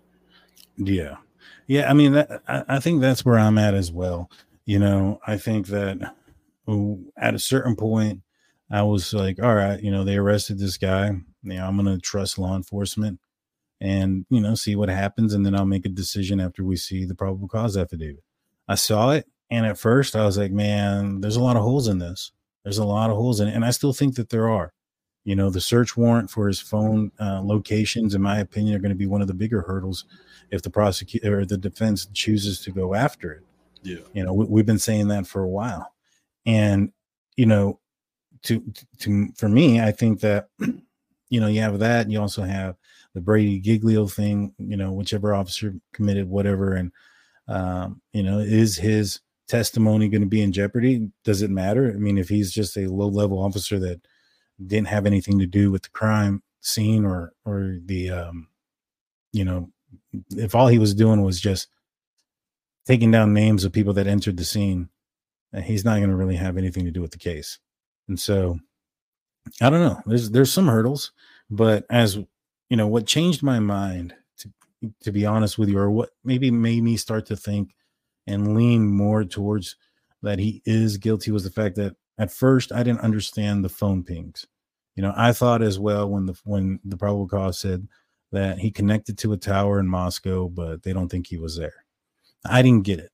Yeah. 0.77 1.17
Yeah. 1.67 1.89
I 1.89 1.93
mean, 1.93 2.13
that, 2.13 2.41
I, 2.47 2.63
I 2.67 2.79
think 2.79 3.01
that's 3.01 3.25
where 3.25 3.39
I'm 3.39 3.57
at 3.57 3.73
as 3.73 3.91
well. 3.91 4.29
You 4.65 4.79
know, 4.79 5.19
I 5.27 5.37
think 5.37 5.67
that 5.67 6.15
at 7.17 7.35
a 7.35 7.39
certain 7.39 7.75
point, 7.75 8.21
I 8.71 8.81
was 8.81 9.13
like, 9.13 9.39
all 9.41 9.53
right, 9.53 9.79
you 9.79 9.91
know, 9.91 10.03
they 10.03 10.17
arrested 10.17 10.57
this 10.57 10.77
guy. 10.77 11.07
You 11.43 11.53
know, 11.53 11.67
I'm 11.67 11.77
going 11.77 11.93
to 11.93 12.01
trust 12.01 12.39
law 12.39 12.55
enforcement 12.55 13.19
and, 13.81 14.25
you 14.29 14.39
know, 14.39 14.55
see 14.55 14.75
what 14.75 14.89
happens. 14.89 15.33
And 15.33 15.45
then 15.45 15.55
I'll 15.55 15.65
make 15.65 15.85
a 15.85 15.89
decision 15.89 16.39
after 16.39 16.63
we 16.63 16.75
see 16.75 17.05
the 17.05 17.15
probable 17.15 17.47
cause 17.47 17.77
affidavit. 17.77 18.23
I 18.67 18.75
saw 18.75 19.11
it. 19.11 19.27
And 19.51 19.65
at 19.65 19.77
first 19.77 20.15
I 20.15 20.25
was 20.25 20.37
like, 20.37 20.51
man, 20.51 21.21
there's 21.21 21.35
a 21.35 21.43
lot 21.43 21.55
of 21.55 21.63
holes 21.63 21.87
in 21.87 21.99
this. 21.99 22.31
There's 22.63 22.77
a 22.79 22.85
lot 22.85 23.09
of 23.09 23.15
holes 23.15 23.39
in 23.39 23.47
it. 23.47 23.53
And 23.53 23.63
I 23.63 23.69
still 23.71 23.93
think 23.93 24.15
that 24.15 24.29
there 24.29 24.49
are. 24.49 24.73
You 25.23 25.35
know, 25.35 25.49
the 25.49 25.61
search 25.61 25.97
warrant 25.97 26.29
for 26.29 26.47
his 26.47 26.59
phone 26.59 27.11
uh, 27.19 27.41
locations, 27.43 28.13
in 28.13 28.21
my 28.21 28.39
opinion, 28.39 28.75
are 28.75 28.79
going 28.79 28.89
to 28.89 28.95
be 28.95 29.07
one 29.07 29.21
of 29.21 29.27
the 29.27 29.33
bigger 29.33 29.61
hurdles 29.61 30.05
if 30.51 30.61
the 30.61 30.69
prosecutor 30.69 31.39
or 31.39 31.45
the 31.45 31.57
defense 31.57 32.07
chooses 32.13 32.61
to 32.61 32.71
go 32.71 32.93
after 32.93 33.31
it. 33.31 33.43
Yeah. 33.81 33.97
You 34.13 34.23
know, 34.23 34.33
we, 34.33 34.45
we've 34.45 34.65
been 34.65 34.79
saying 34.79 35.07
that 35.07 35.25
for 35.25 35.41
a 35.41 35.49
while. 35.49 35.93
And, 36.45 36.91
you 37.37 37.47
know, 37.47 37.79
to, 38.43 38.63
to, 38.99 39.29
for 39.35 39.49
me, 39.49 39.81
I 39.81 39.91
think 39.91 40.19
that, 40.19 40.49
you 41.29 41.39
know, 41.39 41.47
you 41.47 41.61
have 41.61 41.79
that. 41.79 42.03
And 42.03 42.11
you 42.11 42.21
also 42.21 42.43
have 42.43 42.75
the 43.15 43.21
Brady 43.21 43.59
Giglio 43.59 44.07
thing, 44.07 44.53
you 44.59 44.77
know, 44.77 44.91
whichever 44.91 45.33
officer 45.33 45.73
committed 45.93 46.29
whatever. 46.29 46.73
And, 46.73 46.91
um, 47.47 48.01
you 48.11 48.21
know, 48.21 48.39
is 48.39 48.75
his 48.75 49.21
testimony 49.47 50.09
going 50.09 50.21
to 50.21 50.27
be 50.27 50.41
in 50.41 50.51
jeopardy? 50.51 51.09
Does 51.23 51.41
it 51.41 51.49
matter? 51.49 51.89
I 51.89 51.97
mean, 51.97 52.17
if 52.17 52.29
he's 52.29 52.51
just 52.51 52.77
a 52.77 52.91
low 52.91 53.07
level 53.07 53.39
officer 53.39 53.79
that 53.79 54.01
didn't 54.67 54.89
have 54.89 55.05
anything 55.05 55.39
to 55.39 55.45
do 55.45 55.71
with 55.71 55.83
the 55.83 55.89
crime 55.89 56.43
scene 56.59 57.05
or, 57.05 57.31
or 57.45 57.77
the, 57.85 58.11
um, 58.11 58.49
you 59.31 59.45
know, 59.45 59.71
if 60.31 60.53
all 60.53 60.67
he 60.67 60.79
was 60.79 60.93
doing 60.93 61.21
was 61.21 61.39
just 61.39 61.69
taking 62.85 63.11
down 63.11 63.33
names 63.33 63.63
of 63.63 63.71
people 63.71 63.93
that 63.93 64.07
entered 64.07 64.35
the 64.35 64.45
scene, 64.45 64.89
uh, 65.53 65.61
he's 65.61 65.85
not 65.85 65.97
going 65.97 66.09
to 66.09 66.15
really 66.17 66.35
have 66.35 66.57
anything 66.57 66.83
to 66.83 66.91
do 66.91 67.01
with 67.01 67.11
the 67.11 67.17
case. 67.17 67.59
And 68.09 68.19
so, 68.19 68.59
I 69.61 69.69
don't 69.69 69.81
know. 69.81 70.01
There's 70.05 70.31
there's 70.31 70.51
some 70.51 70.67
hurdles, 70.67 71.11
but 71.49 71.85
as 71.89 72.17
you 72.69 72.77
know, 72.77 72.87
what 72.87 73.07
changed 73.07 73.43
my 73.43 73.59
mind 73.59 74.13
to 74.37 74.51
to 75.01 75.11
be 75.11 75.25
honest 75.25 75.57
with 75.57 75.69
you, 75.69 75.77
or 75.77 75.91
what 75.91 76.09
maybe 76.23 76.51
made 76.51 76.83
me 76.83 76.97
start 76.97 77.25
to 77.27 77.35
think 77.35 77.75
and 78.27 78.55
lean 78.55 78.87
more 78.87 79.23
towards 79.23 79.75
that 80.21 80.39
he 80.39 80.61
is 80.65 80.97
guilty 80.97 81.31
was 81.31 81.43
the 81.43 81.51
fact 81.51 81.75
that 81.75 81.95
at 82.17 82.31
first 82.31 82.71
I 82.71 82.83
didn't 82.83 83.01
understand 83.01 83.63
the 83.63 83.69
phone 83.69 84.03
pings. 84.03 84.45
You 84.95 85.03
know, 85.03 85.13
I 85.15 85.33
thought 85.33 85.61
as 85.61 85.77
well 85.77 86.09
when 86.09 86.25
the 86.25 86.39
when 86.43 86.79
the 86.83 86.97
probable 86.97 87.27
cause 87.27 87.59
said 87.59 87.87
that 88.31 88.59
he 88.59 88.71
connected 88.71 89.17
to 89.19 89.33
a 89.33 89.37
tower 89.37 89.79
in 89.79 89.87
Moscow, 89.87 90.49
but 90.49 90.83
they 90.83 90.93
don't 90.93 91.09
think 91.09 91.27
he 91.27 91.37
was 91.37 91.57
there. 91.57 91.85
I 92.45 92.61
didn't 92.61 92.85
get 92.85 92.99
it. 92.99 93.11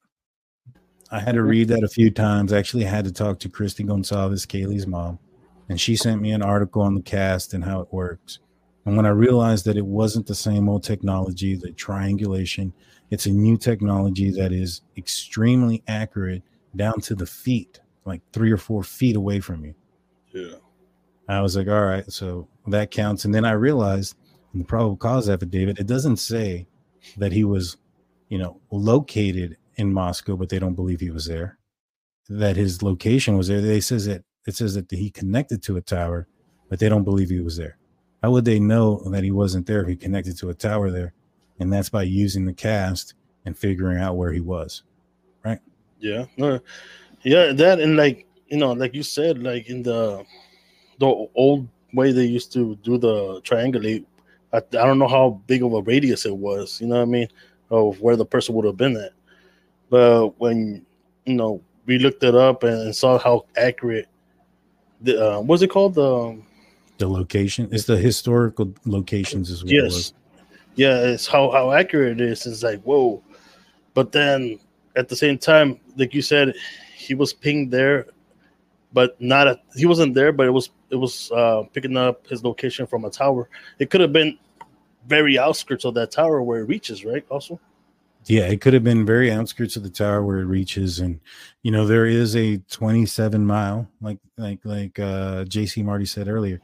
I 1.12 1.20
had 1.20 1.36
to 1.36 1.42
mm-hmm. 1.42 1.50
read 1.50 1.68
that 1.70 1.84
a 1.84 1.90
few 1.90 2.10
times. 2.10 2.54
I 2.54 2.58
actually 2.58 2.86
had 2.86 3.06
to 3.06 3.12
talk 3.12 3.40
to 3.40 3.50
Kristi 3.50 3.86
Goncalves, 3.86 4.48
Kaylee's 4.48 4.88
mom, 4.88 5.20
and 5.68 5.80
she 5.80 5.96
sent 5.96 6.22
me 6.22 6.32
an 6.32 6.42
article 6.42 6.82
on 6.82 6.96
the 6.96 7.02
CAST 7.02 7.54
and 7.54 7.64
how 7.64 7.82
it 7.82 7.92
works. 7.92 8.40
And 8.86 8.98
when 8.98 9.06
I 9.06 9.10
realized 9.10 9.66
that 9.66 9.78
it 9.78 9.86
wasn't 9.86 10.26
the 10.26 10.36
same 10.36 10.68
old 10.68 10.84
technology, 10.84 11.56
the 11.56 11.72
triangulation, 11.72 12.74
it's 13.12 13.26
a 13.26 13.32
new 13.32 13.58
technology 13.58 14.32
that 14.32 14.52
is 14.52 14.82
extremely 14.98 15.84
accurate 15.88 16.44
down 16.76 17.00
to 17.02 17.16
the 17.16 17.26
feet, 17.26 17.80
like 18.06 18.22
three 18.34 18.52
or 18.52 18.58
four 18.58 18.84
feet 18.84 19.16
away 19.16 19.40
from 19.40 19.66
you. 19.66 19.76
Yeah. 20.34 20.56
I 21.28 21.42
was 21.42 21.56
like, 21.56 21.68
all 21.68 21.86
right, 21.86 22.10
so 22.12 22.48
that 22.68 22.92
counts. 22.92 23.26
And 23.26 23.34
then 23.34 23.46
I 23.46 23.52
realized 23.52 24.16
in 24.54 24.60
the 24.60 24.66
probable 24.66 24.98
cause 24.98 25.30
affidavit, 25.30 25.80
it 25.80 25.88
doesn't 25.88 26.18
say 26.18 26.68
that 27.18 27.32
he 27.32 27.44
was, 27.44 27.78
you 28.30 28.38
know, 28.38 28.60
located 28.72 29.58
in 29.76 29.94
Moscow, 29.94 30.36
but 30.36 30.50
they 30.50 30.60
don't 30.60 30.76
believe 30.76 31.00
he 31.00 31.12
was 31.12 31.26
there. 31.26 31.58
That 32.30 32.56
his 32.56 32.82
location 32.82 33.38
was 33.38 33.48
there. 33.48 33.62
They 33.62 33.82
says 33.82 34.06
that 34.06 34.24
it 34.48 34.56
says 34.56 34.74
that 34.76 34.90
he 34.90 35.10
connected 35.10 35.62
to 35.64 35.78
a 35.78 35.82
tower, 35.82 36.28
but 36.70 36.80
they 36.80 36.90
don't 36.90 37.04
believe 37.04 37.30
he 37.30 37.42
was 37.42 37.58
there. 37.58 37.78
How 38.22 38.32
would 38.32 38.46
they 38.46 38.60
know 38.60 39.02
that 39.08 39.24
he 39.24 39.32
wasn't 39.32 39.66
there 39.66 39.82
if 39.82 39.88
he 39.88 39.96
connected 39.96 40.38
to 40.38 40.50
a 40.50 40.54
tower 40.54 40.92
there? 40.92 41.14
And 41.60 41.72
that's 41.72 41.90
by 41.90 42.04
using 42.04 42.46
the 42.46 42.54
CAST 42.54 43.14
and 43.46 43.58
figuring 43.58 44.00
out 44.00 44.18
where 44.18 44.32
he 44.32 44.42
was. 44.42 44.84
Right. 45.44 45.60
Yeah. 46.00 46.26
Yeah, 47.24 47.52
that 47.54 47.80
and 47.80 47.98
like 47.98 48.26
you 48.48 48.58
know, 48.58 48.72
like 48.74 48.96
you 48.96 49.04
said, 49.04 49.44
like 49.44 49.70
in 49.70 49.84
the 49.84 50.26
the 51.00 51.28
old 51.36 51.68
way 51.94 52.12
they 52.12 52.26
used 52.26 52.52
to 52.54 52.76
do 52.78 52.98
the 52.98 53.42
triangulate 53.42 54.06
I, 54.54 54.58
I 54.58 54.62
don't 54.86 55.00
know 55.00 55.08
how 55.08 55.42
big 55.48 55.64
of 55.64 55.74
a 55.74 55.82
radius 55.82 56.26
it 56.26 56.36
was, 56.36 56.82
you 56.82 56.88
know 56.88 56.96
what 56.96 57.02
I 57.02 57.06
mean, 57.06 57.28
of 57.70 58.00
where 58.02 58.16
the 58.16 58.26
person 58.26 58.56
would 58.56 58.66
have 58.66 58.78
been 58.78 58.98
at. 58.98 59.14
But 59.90 60.40
when 60.40 60.86
you 61.26 61.36
know 61.36 61.62
we 61.86 62.00
looked 62.00 62.24
it 62.24 62.36
up 62.36 62.64
and 62.64 62.96
saw 62.96 63.18
how 63.18 63.46
accurate 63.58 64.08
the 65.02 65.38
uh, 65.38 65.42
what's 65.42 65.62
it 65.62 65.70
called 65.70 65.96
the 65.96 66.16
um, 66.16 66.46
the 67.02 67.10
location 67.10 67.68
is 67.72 67.86
the 67.86 67.98
historical 67.98 68.74
locations 68.86 69.50
as 69.50 69.64
well. 69.64 69.74
Yes, 69.74 70.14
yeah, 70.76 71.00
it's 71.00 71.28
how 71.28 71.52
how 71.52 71.72
accurate 71.72 72.22
it 72.22 72.22
is. 72.22 72.46
It's 72.46 72.64
like 72.64 72.82
whoa, 72.84 73.22
but 73.94 74.12
then 74.12 74.60
at 74.96 75.10
the 75.10 75.16
same 75.16 75.38
time, 75.38 75.80
like 75.98 76.14
you 76.14 76.22
said, 76.22 76.54
he 76.96 77.16
was 77.16 77.34
pinged 77.34 77.72
there, 77.72 78.06
but 78.94 79.20
not 79.20 79.48
a, 79.48 79.60
he 79.76 79.86
wasn't 79.86 80.14
there, 80.14 80.32
but 80.32 80.46
it 80.46 80.52
was 80.52 80.70
it 80.92 80.96
was 80.96 81.32
uh, 81.32 81.64
picking 81.74 81.98
up 81.98 82.28
his 82.28 82.44
location 82.44 82.86
from 82.86 83.04
a 83.06 83.10
tower. 83.10 83.50
It 83.80 83.90
could 83.90 84.02
have 84.02 84.14
been 84.14 84.38
very 85.08 85.40
outskirts 85.40 85.84
of 85.86 85.96
that 85.96 86.12
tower 86.12 86.44
where 86.44 86.62
it 86.62 86.68
reaches, 86.68 87.04
right? 87.04 87.26
Also, 87.30 87.60
yeah, 88.26 88.44
it 88.44 88.62
could 88.62 88.74
have 88.74 88.84
been 88.84 89.06
very 89.06 89.32
outskirts 89.32 89.76
of 89.76 89.84
the 89.84 89.90
tower 89.90 90.24
where 90.24 90.40
it 90.40 90.46
reaches, 90.46 91.00
and 91.00 91.20
you 91.64 91.72
know 91.72 91.88
there 91.88 92.06
is 92.06 92.36
a 92.36 92.58
27 92.58 93.44
mile, 93.44 93.90
like 94.02 94.20
like 94.38 94.60
like 94.64 95.00
uh, 95.00 95.46
JC 95.46 95.84
Marty 95.84 96.06
said 96.06 96.28
earlier, 96.28 96.62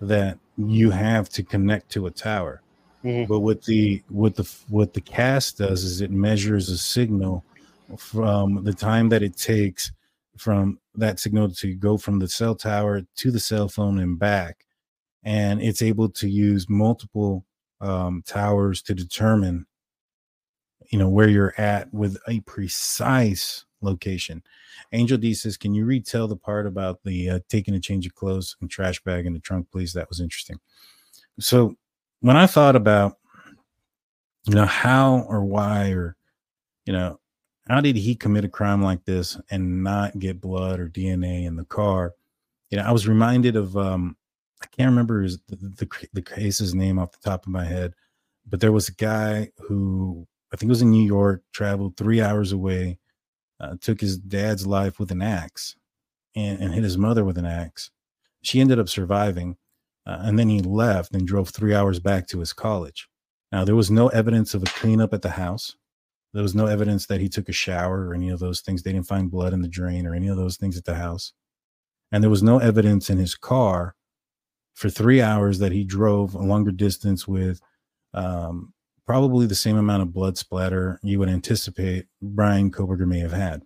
that 0.00 0.38
you 0.56 0.90
have 0.90 1.28
to 1.30 1.42
connect 1.42 1.90
to 1.90 2.06
a 2.06 2.10
tower. 2.10 2.62
Mm-hmm. 3.04 3.28
But 3.32 3.40
what 3.40 3.64
the 3.64 4.02
what 4.08 4.36
the 4.36 4.50
what 4.68 4.92
the 4.92 5.00
CAST 5.00 5.58
does 5.58 5.84
is 5.84 6.00
it 6.00 6.10
measures 6.10 6.68
a 6.68 6.76
signal 6.76 7.44
from 7.96 8.62
the 8.64 8.74
time 8.74 9.08
that 9.08 9.22
it 9.22 9.36
takes 9.36 9.92
from 10.36 10.78
that 10.94 11.18
signal 11.18 11.50
to 11.50 11.74
go 11.74 11.96
from 11.96 12.18
the 12.18 12.28
cell 12.28 12.54
tower 12.54 13.02
to 13.16 13.30
the 13.30 13.40
cell 13.40 13.68
phone 13.68 13.98
and 13.98 14.18
back 14.18 14.64
and 15.22 15.60
it's 15.60 15.82
able 15.82 16.08
to 16.08 16.28
use 16.28 16.68
multiple 16.68 17.44
um, 17.80 18.22
towers 18.26 18.82
to 18.82 18.94
determine 18.94 19.66
you 20.90 20.98
know 20.98 21.08
where 21.08 21.28
you're 21.28 21.54
at 21.58 21.92
with 21.92 22.16
a 22.28 22.40
precise 22.40 23.64
location 23.82 24.42
angel 24.92 25.18
d 25.18 25.34
says 25.34 25.56
can 25.56 25.74
you 25.74 25.84
retell 25.84 26.28
the 26.28 26.36
part 26.36 26.66
about 26.66 27.02
the 27.04 27.30
uh, 27.30 27.38
taking 27.48 27.74
a 27.74 27.80
change 27.80 28.06
of 28.06 28.14
clothes 28.14 28.56
and 28.60 28.70
trash 28.70 29.02
bag 29.02 29.26
in 29.26 29.32
the 29.32 29.40
trunk 29.40 29.66
please 29.70 29.92
that 29.92 30.08
was 30.08 30.20
interesting 30.20 30.58
so 31.38 31.74
when 32.20 32.36
i 32.36 32.46
thought 32.46 32.76
about 32.76 33.18
you 34.46 34.54
know 34.54 34.66
how 34.66 35.24
or 35.28 35.44
why 35.44 35.90
or 35.90 36.16
you 36.86 36.92
know 36.92 37.18
how 37.70 37.80
did 37.80 37.94
he 37.94 38.16
commit 38.16 38.44
a 38.44 38.48
crime 38.48 38.82
like 38.82 39.04
this 39.04 39.38
and 39.50 39.84
not 39.84 40.18
get 40.18 40.40
blood 40.40 40.80
or 40.80 40.88
DNA 40.88 41.46
in 41.46 41.54
the 41.54 41.64
car? 41.64 42.14
You 42.70 42.78
know, 42.78 42.84
I 42.84 42.90
was 42.90 43.06
reminded 43.06 43.54
of 43.54 43.76
um, 43.76 44.16
I 44.60 44.66
can't 44.66 44.90
remember 44.90 45.22
his, 45.22 45.38
the, 45.48 45.54
the, 45.54 46.08
the 46.12 46.22
case's 46.22 46.74
name 46.74 46.98
off 46.98 47.12
the 47.12 47.30
top 47.30 47.46
of 47.46 47.52
my 47.52 47.64
head, 47.64 47.94
but 48.48 48.60
there 48.60 48.72
was 48.72 48.88
a 48.88 48.94
guy 48.94 49.52
who 49.56 50.26
I 50.52 50.56
think 50.56 50.68
was 50.68 50.82
in 50.82 50.90
New 50.90 51.04
York, 51.04 51.44
traveled 51.52 51.96
three 51.96 52.20
hours 52.20 52.50
away, 52.50 52.98
uh, 53.60 53.76
took 53.80 54.00
his 54.00 54.16
dad's 54.16 54.66
life 54.66 54.98
with 54.98 55.10
an 55.10 55.22
axe, 55.22 55.76
and, 56.34 56.60
and, 56.60 56.72
hit 56.72 56.84
his 56.84 56.96
mother 56.96 57.24
with 57.24 57.36
an 57.36 57.46
axe. 57.46 57.90
She 58.42 58.60
ended 58.60 58.78
up 58.78 58.88
surviving, 58.88 59.56
uh, 60.06 60.18
and 60.20 60.38
then 60.38 60.48
he 60.48 60.60
left 60.60 61.12
and 61.12 61.26
drove 61.26 61.50
three 61.50 61.74
hours 61.74 62.00
back 62.00 62.26
to 62.28 62.40
his 62.40 62.52
college. 62.52 63.08
Now 63.52 63.64
there 63.64 63.76
was 63.76 63.90
no 63.90 64.08
evidence 64.08 64.54
of 64.54 64.62
a 64.62 64.66
cleanup 64.66 65.12
at 65.12 65.22
the 65.22 65.30
house. 65.30 65.76
There 66.32 66.42
was 66.42 66.54
no 66.54 66.66
evidence 66.66 67.06
that 67.06 67.20
he 67.20 67.28
took 67.28 67.48
a 67.48 67.52
shower 67.52 68.06
or 68.06 68.14
any 68.14 68.30
of 68.30 68.38
those 68.38 68.60
things. 68.60 68.82
They 68.82 68.92
didn't 68.92 69.08
find 69.08 69.30
blood 69.30 69.52
in 69.52 69.62
the 69.62 69.68
drain 69.68 70.06
or 70.06 70.14
any 70.14 70.28
of 70.28 70.36
those 70.36 70.56
things 70.56 70.76
at 70.76 70.84
the 70.84 70.94
house. 70.94 71.32
And 72.12 72.22
there 72.22 72.30
was 72.30 72.42
no 72.42 72.58
evidence 72.58 73.10
in 73.10 73.18
his 73.18 73.34
car 73.34 73.94
for 74.74 74.88
three 74.88 75.20
hours 75.20 75.58
that 75.58 75.72
he 75.72 75.84
drove 75.84 76.34
a 76.34 76.38
longer 76.38 76.70
distance 76.70 77.26
with 77.26 77.60
um, 78.14 78.72
probably 79.10 79.44
the 79.44 79.56
same 79.56 79.76
amount 79.76 80.00
of 80.00 80.12
blood 80.12 80.38
splatter 80.38 81.00
you 81.02 81.18
would 81.18 81.28
anticipate 81.28 82.06
Bryan 82.22 82.70
Kohberger 82.70 83.08
may 83.08 83.18
have 83.18 83.32
had. 83.32 83.62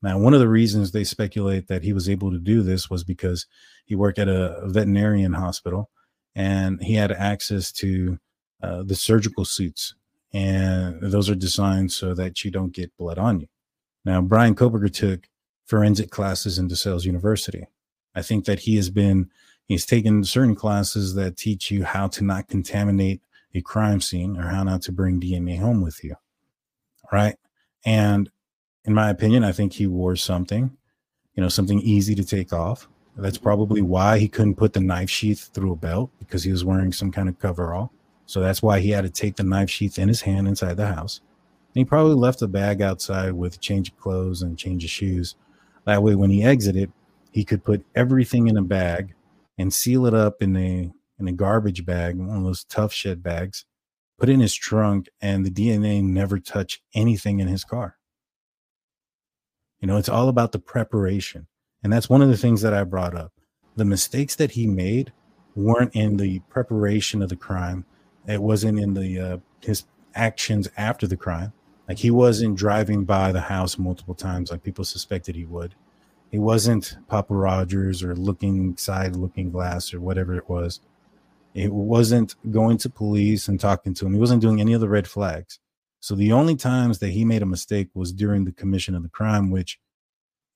Now, 0.00 0.16
one 0.16 0.32
of 0.32 0.38
the 0.38 0.48
reasons 0.48 0.92
they 0.92 1.02
speculate 1.02 1.66
that 1.66 1.82
he 1.82 1.92
was 1.92 2.08
able 2.08 2.30
to 2.30 2.38
do 2.38 2.62
this 2.62 2.88
was 2.88 3.02
because 3.02 3.46
he 3.84 3.96
worked 3.96 4.20
at 4.20 4.28
a 4.28 4.60
veterinarian 4.66 5.32
hospital 5.32 5.90
and 6.36 6.80
he 6.80 6.94
had 6.94 7.10
access 7.10 7.72
to 7.72 8.20
uh, 8.62 8.84
the 8.84 8.94
surgical 8.94 9.44
suits 9.44 9.96
and 10.32 11.00
those 11.02 11.28
are 11.28 11.34
designed 11.34 11.90
so 11.90 12.14
that 12.14 12.44
you 12.44 12.52
don't 12.52 12.72
get 12.72 12.96
blood 12.96 13.18
on 13.18 13.40
you. 13.40 13.48
Now, 14.04 14.20
Bryan 14.20 14.54
Kohberger 14.54 14.94
took 14.94 15.28
forensic 15.66 16.12
classes 16.12 16.60
in 16.60 16.68
DeSales 16.68 17.04
University. 17.04 17.66
I 18.14 18.22
think 18.22 18.44
that 18.44 18.60
he 18.60 18.76
has 18.76 18.88
been, 18.88 19.30
he's 19.66 19.84
taken 19.84 20.22
certain 20.22 20.54
classes 20.54 21.16
that 21.16 21.36
teach 21.36 21.72
you 21.72 21.82
how 21.82 22.06
to 22.06 22.22
not 22.22 22.46
contaminate 22.46 23.20
a 23.54 23.60
crime 23.60 24.00
scene 24.00 24.36
or 24.36 24.48
how 24.48 24.62
not 24.62 24.82
to 24.82 24.92
bring 24.92 25.20
DNA 25.20 25.58
home 25.58 25.82
with 25.82 26.02
you. 26.04 26.14
Right. 27.12 27.36
And 27.84 28.30
in 28.84 28.94
my 28.94 29.10
opinion, 29.10 29.44
I 29.44 29.52
think 29.52 29.72
he 29.72 29.86
wore 29.86 30.16
something, 30.16 30.76
you 31.34 31.42
know, 31.42 31.48
something 31.48 31.80
easy 31.80 32.14
to 32.14 32.24
take 32.24 32.52
off. 32.52 32.88
That's 33.16 33.38
probably 33.38 33.82
why 33.82 34.18
he 34.18 34.28
couldn't 34.28 34.54
put 34.54 34.72
the 34.72 34.80
knife 34.80 35.10
sheath 35.10 35.50
through 35.52 35.72
a 35.72 35.76
belt 35.76 36.10
because 36.18 36.44
he 36.44 36.52
was 36.52 36.64
wearing 36.64 36.92
some 36.92 37.10
kind 37.10 37.28
of 37.28 37.38
coverall. 37.38 37.92
So 38.26 38.40
that's 38.40 38.62
why 38.62 38.80
he 38.80 38.90
had 38.90 39.02
to 39.02 39.10
take 39.10 39.36
the 39.36 39.42
knife 39.42 39.68
sheath 39.68 39.98
in 39.98 40.08
his 40.08 40.22
hand 40.22 40.46
inside 40.46 40.76
the 40.76 40.86
house. 40.86 41.20
And 41.74 41.80
he 41.80 41.84
probably 41.84 42.14
left 42.14 42.42
a 42.42 42.48
bag 42.48 42.80
outside 42.80 43.32
with 43.32 43.56
a 43.56 43.58
change 43.58 43.90
of 43.90 43.98
clothes 43.98 44.42
and 44.42 44.56
change 44.56 44.84
of 44.84 44.90
shoes. 44.90 45.34
That 45.84 46.02
way, 46.02 46.14
when 46.14 46.30
he 46.30 46.44
exited, 46.44 46.92
he 47.32 47.44
could 47.44 47.64
put 47.64 47.84
everything 47.94 48.48
in 48.48 48.56
a 48.56 48.62
bag 48.62 49.14
and 49.58 49.72
seal 49.72 50.06
it 50.06 50.14
up 50.14 50.42
in 50.42 50.56
a 50.56 50.92
in 51.20 51.28
a 51.28 51.32
garbage 51.32 51.84
bag, 51.84 52.16
one 52.16 52.36
of 52.36 52.44
those 52.44 52.64
tough 52.64 52.92
shit 52.92 53.22
bags. 53.22 53.64
put 54.18 54.28
in 54.28 54.40
his 54.40 54.54
trunk, 54.54 55.08
and 55.22 55.46
the 55.46 55.50
DNA 55.50 56.02
never 56.02 56.38
touched 56.38 56.82
anything 56.94 57.40
in 57.40 57.48
his 57.48 57.64
car. 57.64 57.96
You 59.80 59.88
know, 59.88 59.96
it's 59.96 60.10
all 60.10 60.28
about 60.28 60.52
the 60.52 60.58
preparation. 60.58 61.46
And 61.82 61.92
that's 61.92 62.10
one 62.10 62.20
of 62.20 62.28
the 62.28 62.36
things 62.36 62.60
that 62.62 62.74
I 62.74 62.84
brought 62.84 63.14
up. 63.14 63.32
The 63.76 63.84
mistakes 63.86 64.36
that 64.36 64.50
he 64.50 64.66
made 64.66 65.12
weren't 65.54 65.94
in 65.94 66.18
the 66.18 66.40
preparation 66.50 67.22
of 67.22 67.30
the 67.30 67.36
crime. 67.36 67.86
It 68.26 68.42
wasn't 68.42 68.78
in 68.78 68.94
the 68.94 69.18
uh, 69.18 69.36
his 69.60 69.84
actions 70.14 70.68
after 70.76 71.06
the 71.06 71.16
crime. 71.16 71.52
Like 71.88 71.98
he 71.98 72.10
wasn't 72.10 72.56
driving 72.56 73.04
by 73.04 73.32
the 73.32 73.40
house 73.40 73.78
multiple 73.78 74.14
times 74.14 74.50
like 74.50 74.62
people 74.62 74.84
suspected 74.84 75.34
he 75.34 75.44
would. 75.44 75.74
He 76.30 76.38
wasn't 76.38 76.96
Papa 77.08 77.34
Rogers 77.34 78.02
or 78.02 78.14
looking 78.14 78.76
side 78.76 79.16
looking 79.16 79.50
glass 79.50 79.92
or 79.92 80.00
whatever 80.00 80.36
it 80.36 80.48
was. 80.48 80.80
It 81.54 81.72
wasn't 81.72 82.36
going 82.50 82.78
to 82.78 82.90
police 82.90 83.48
and 83.48 83.58
talking 83.58 83.94
to 83.94 84.06
him. 84.06 84.14
He 84.14 84.20
wasn't 84.20 84.42
doing 84.42 84.60
any 84.60 84.72
of 84.72 84.80
the 84.80 84.88
red 84.88 85.08
flags. 85.08 85.58
So 86.00 86.14
the 86.14 86.32
only 86.32 86.56
times 86.56 87.00
that 87.00 87.10
he 87.10 87.24
made 87.24 87.42
a 87.42 87.46
mistake 87.46 87.88
was 87.94 88.12
during 88.12 88.44
the 88.44 88.52
commission 88.52 88.94
of 88.94 89.02
the 89.02 89.08
crime, 89.08 89.50
which 89.50 89.78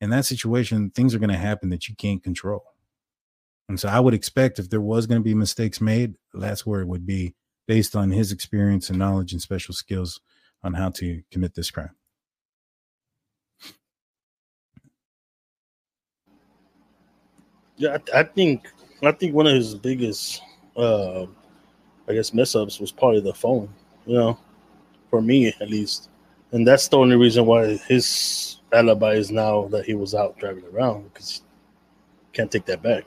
in 0.00 0.10
that 0.10 0.24
situation, 0.24 0.90
things 0.90 1.14
are 1.14 1.18
going 1.18 1.30
to 1.30 1.36
happen 1.36 1.70
that 1.70 1.88
you 1.88 1.94
can't 1.96 2.22
control. 2.22 2.64
And 3.68 3.80
so 3.80 3.88
I 3.88 4.00
would 4.00 4.14
expect 4.14 4.58
if 4.58 4.70
there 4.70 4.80
was 4.80 5.06
going 5.06 5.20
to 5.20 5.24
be 5.24 5.34
mistakes 5.34 5.80
made, 5.80 6.14
that's 6.32 6.66
where 6.66 6.80
it 6.80 6.88
would 6.88 7.06
be 7.06 7.34
based 7.66 7.96
on 7.96 8.10
his 8.10 8.30
experience 8.30 8.90
and 8.90 8.98
knowledge 8.98 9.32
and 9.32 9.40
special 9.40 9.74
skills 9.74 10.20
on 10.62 10.74
how 10.74 10.90
to 10.90 11.22
commit 11.30 11.54
this 11.54 11.70
crime. 11.70 11.90
Yeah, 17.76 17.96
I, 18.12 18.20
I 18.20 18.22
think 18.22 18.70
I 19.02 19.12
think 19.12 19.34
one 19.34 19.46
of 19.46 19.54
his 19.54 19.74
biggest, 19.74 20.40
uh, 20.76 21.26
I 22.08 22.12
guess, 22.12 22.34
mess 22.34 22.54
ups 22.54 22.80
was 22.80 22.92
probably 22.92 23.20
the 23.20 23.34
phone. 23.34 23.68
You 24.06 24.14
know, 24.14 24.38
for 25.10 25.22
me 25.22 25.48
at 25.48 25.70
least, 25.70 26.10
and 26.52 26.66
that's 26.66 26.88
the 26.88 26.98
only 26.98 27.16
reason 27.16 27.46
why 27.46 27.76
his 27.88 28.60
alibi 28.72 29.12
is 29.12 29.30
now 29.30 29.68
that 29.68 29.86
he 29.86 29.94
was 29.94 30.14
out 30.14 30.36
driving 30.38 30.64
around 30.72 31.04
because 31.12 31.42
can't 32.32 32.50
take 32.50 32.66
that 32.66 32.82
back. 32.82 33.04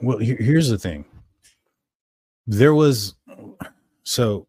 Well, 0.00 0.18
here's 0.18 0.68
the 0.68 0.78
thing. 0.78 1.04
There 2.46 2.74
was 2.74 3.14
so 4.02 4.48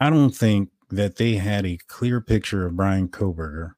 I 0.00 0.10
don't 0.10 0.34
think 0.34 0.70
that 0.90 1.16
they 1.16 1.36
had 1.36 1.64
a 1.64 1.78
clear 1.86 2.20
picture 2.20 2.66
of 2.66 2.76
Bryan 2.76 3.08
Kohberger 3.08 3.72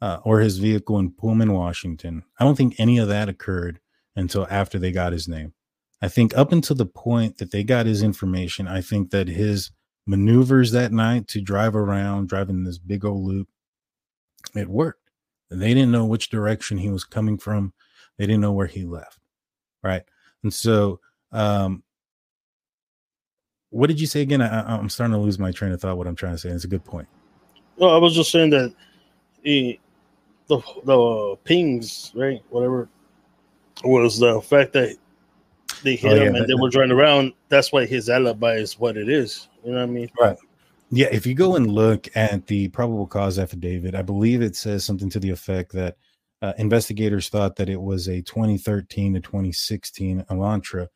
uh, 0.00 0.20
or 0.24 0.40
his 0.40 0.58
vehicle 0.58 0.98
in 0.98 1.10
Pullman, 1.10 1.52
Washington. 1.52 2.24
I 2.38 2.44
don't 2.44 2.56
think 2.56 2.74
any 2.78 2.98
of 2.98 3.08
that 3.08 3.28
occurred 3.28 3.80
until 4.16 4.46
after 4.50 4.78
they 4.78 4.92
got 4.92 5.12
his 5.12 5.28
name. 5.28 5.52
I 6.02 6.08
think 6.08 6.36
up 6.36 6.52
until 6.52 6.76
the 6.76 6.86
point 6.86 7.38
that 7.38 7.50
they 7.50 7.64
got 7.64 7.86
his 7.86 8.02
information, 8.02 8.68
I 8.68 8.80
think 8.80 9.10
that 9.10 9.28
his 9.28 9.70
maneuvers 10.06 10.72
that 10.72 10.92
night 10.92 11.28
to 11.28 11.40
drive 11.40 11.74
around, 11.74 12.28
driving 12.28 12.64
this 12.64 12.78
big 12.78 13.04
old 13.04 13.24
loop, 13.24 13.48
it 14.54 14.68
worked. 14.68 15.10
They 15.50 15.72
didn't 15.72 15.92
know 15.92 16.04
which 16.04 16.30
direction 16.30 16.78
he 16.78 16.90
was 16.90 17.04
coming 17.04 17.38
from. 17.38 17.72
They 18.18 18.26
didn't 18.26 18.42
know 18.42 18.52
where 18.52 18.66
he 18.66 18.84
left. 18.84 19.18
Right. 19.82 20.02
And 20.42 20.52
so, 20.52 21.00
um, 21.32 21.82
what 23.70 23.88
did 23.88 24.00
you 24.00 24.06
say 24.06 24.20
again? 24.20 24.40
I, 24.40 24.78
am 24.78 24.88
starting 24.88 25.14
to 25.14 25.20
lose 25.20 25.38
my 25.38 25.50
train 25.50 25.72
of 25.72 25.80
thought. 25.80 25.96
What 25.96 26.06
I'm 26.06 26.14
trying 26.14 26.34
to 26.34 26.38
say. 26.38 26.50
It's 26.50 26.64
a 26.64 26.68
good 26.68 26.84
point. 26.84 27.08
Well, 27.76 27.90
I 27.90 27.96
was 27.96 28.14
just 28.14 28.30
saying 28.30 28.50
that 28.50 28.72
he, 29.42 29.80
the 30.46 30.60
the 30.84 31.36
pings, 31.44 32.12
right? 32.14 32.40
Whatever 32.50 32.88
was 33.82 34.18
the 34.18 34.40
fact 34.40 34.72
that 34.74 34.96
they 35.82 35.96
hit 35.96 36.12
oh, 36.12 36.16
him 36.16 36.34
yeah, 36.34 36.40
and 36.40 36.48
they 36.48 36.54
were 36.54 36.70
driving 36.70 36.92
around. 36.92 37.32
That's 37.48 37.72
why 37.72 37.86
his 37.86 38.08
alibi 38.08 38.54
is 38.54 38.78
what 38.78 38.96
it 38.96 39.08
is. 39.08 39.48
You 39.64 39.72
know 39.72 39.78
what 39.78 39.84
I 39.84 39.86
mean? 39.86 40.10
Right. 40.20 40.36
Yeah. 40.90 41.08
If 41.10 41.26
you 41.26 41.34
go 41.34 41.56
and 41.56 41.70
look 41.70 42.08
at 42.14 42.46
the 42.46 42.68
probable 42.68 43.06
cause 43.06 43.38
affidavit, 43.38 43.94
I 43.94 44.02
believe 44.02 44.42
it 44.42 44.56
says 44.56 44.84
something 44.84 45.10
to 45.10 45.18
the 45.18 45.30
effect 45.30 45.72
that 45.72 45.96
uh, 46.42 46.52
investigators 46.58 47.28
thought 47.28 47.56
that 47.56 47.68
it 47.68 47.80
was 47.80 48.08
a 48.08 48.22
2013 48.22 49.14
to 49.14 49.20
2016 49.20 50.24
Elantra 50.30 50.88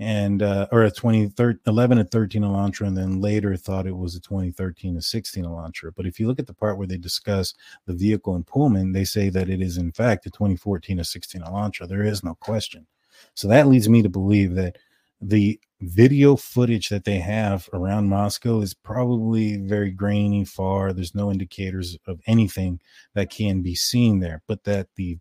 and 0.00 0.42
uh, 0.42 0.68
or 0.70 0.84
a 0.84 0.90
2011 0.90 1.98
to 1.98 2.04
13 2.04 2.42
Elantra, 2.42 2.86
and 2.86 2.96
then 2.96 3.20
later 3.20 3.56
thought 3.56 3.86
it 3.86 3.96
was 3.96 4.14
a 4.14 4.20
2013 4.20 4.94
to 4.94 5.02
16 5.02 5.44
Elantra. 5.44 5.92
But 5.94 6.06
if 6.06 6.20
you 6.20 6.26
look 6.26 6.38
at 6.38 6.46
the 6.46 6.54
part 6.54 6.78
where 6.78 6.86
they 6.86 6.98
discuss 6.98 7.54
the 7.86 7.94
vehicle 7.94 8.36
in 8.36 8.44
Pullman, 8.44 8.92
they 8.92 9.04
say 9.04 9.28
that 9.30 9.48
it 9.48 9.60
is 9.60 9.76
in 9.76 9.90
fact 9.92 10.26
a 10.26 10.30
2014 10.30 10.98
to 10.98 11.04
16 11.04 11.42
Elantra. 11.42 11.88
There 11.88 12.04
is 12.04 12.22
no 12.22 12.34
question. 12.36 12.86
So 13.34 13.48
that 13.48 13.66
leads 13.66 13.88
me 13.88 14.02
to 14.02 14.08
believe 14.08 14.54
that 14.54 14.78
the 15.20 15.58
video 15.80 16.36
footage 16.36 16.88
that 16.88 17.04
they 17.04 17.18
have 17.18 17.68
around 17.72 18.08
Moscow 18.08 18.60
is 18.60 18.74
probably 18.74 19.56
very 19.56 19.90
grainy, 19.90 20.44
far. 20.44 20.92
There's 20.92 21.14
no 21.14 21.30
indicators 21.30 21.96
of 22.06 22.20
anything 22.26 22.80
that 23.14 23.30
can 23.30 23.62
be 23.62 23.74
seen 23.74 24.20
there, 24.20 24.42
but 24.46 24.62
that 24.64 24.88
the 24.94 25.18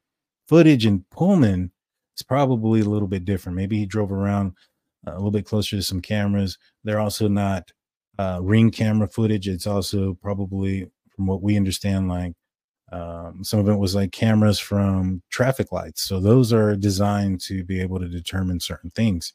footage 0.48 0.86
in 0.86 1.04
Pullman 1.12 1.72
is 2.18 2.24
probably 2.24 2.82
a 2.82 2.86
little 2.86 3.08
bit 3.08 3.26
different. 3.26 3.56
Maybe 3.56 3.78
he 3.78 3.86
drove 3.86 4.12
around 4.12 4.54
a 5.06 5.14
little 5.14 5.32
bit 5.32 5.46
closer 5.46 5.76
to 5.76 5.84
some 5.84 6.02
cameras. 6.02 6.58
They're 6.84 7.00
also 7.00 7.28
not 7.28 7.72
uh, 8.20 8.40
ring 8.42 8.72
camera 8.72 9.08
footage. 9.08 9.48
It's 9.48 9.68
also 9.68 10.16
probably, 10.16 10.90
from 11.16 11.28
what 11.28 11.42
we 11.42 11.56
understand, 11.56 12.10
like 12.10 12.34
um, 12.92 13.44
some 13.44 13.60
of 13.60 13.70
it 13.70 13.76
was 13.76 13.96
like 13.96 14.12
cameras 14.12 14.60
from 14.60 15.22
traffic 15.30 15.72
lights. 15.72 16.04
So 16.04 16.20
those 16.20 16.54
are 16.54 16.76
designed 16.76 17.42
to 17.42 17.64
be 17.64 17.82
able 17.82 18.00
to 18.00 18.08
determine 18.08 18.60
certain 18.60 18.90
things. 18.92 19.34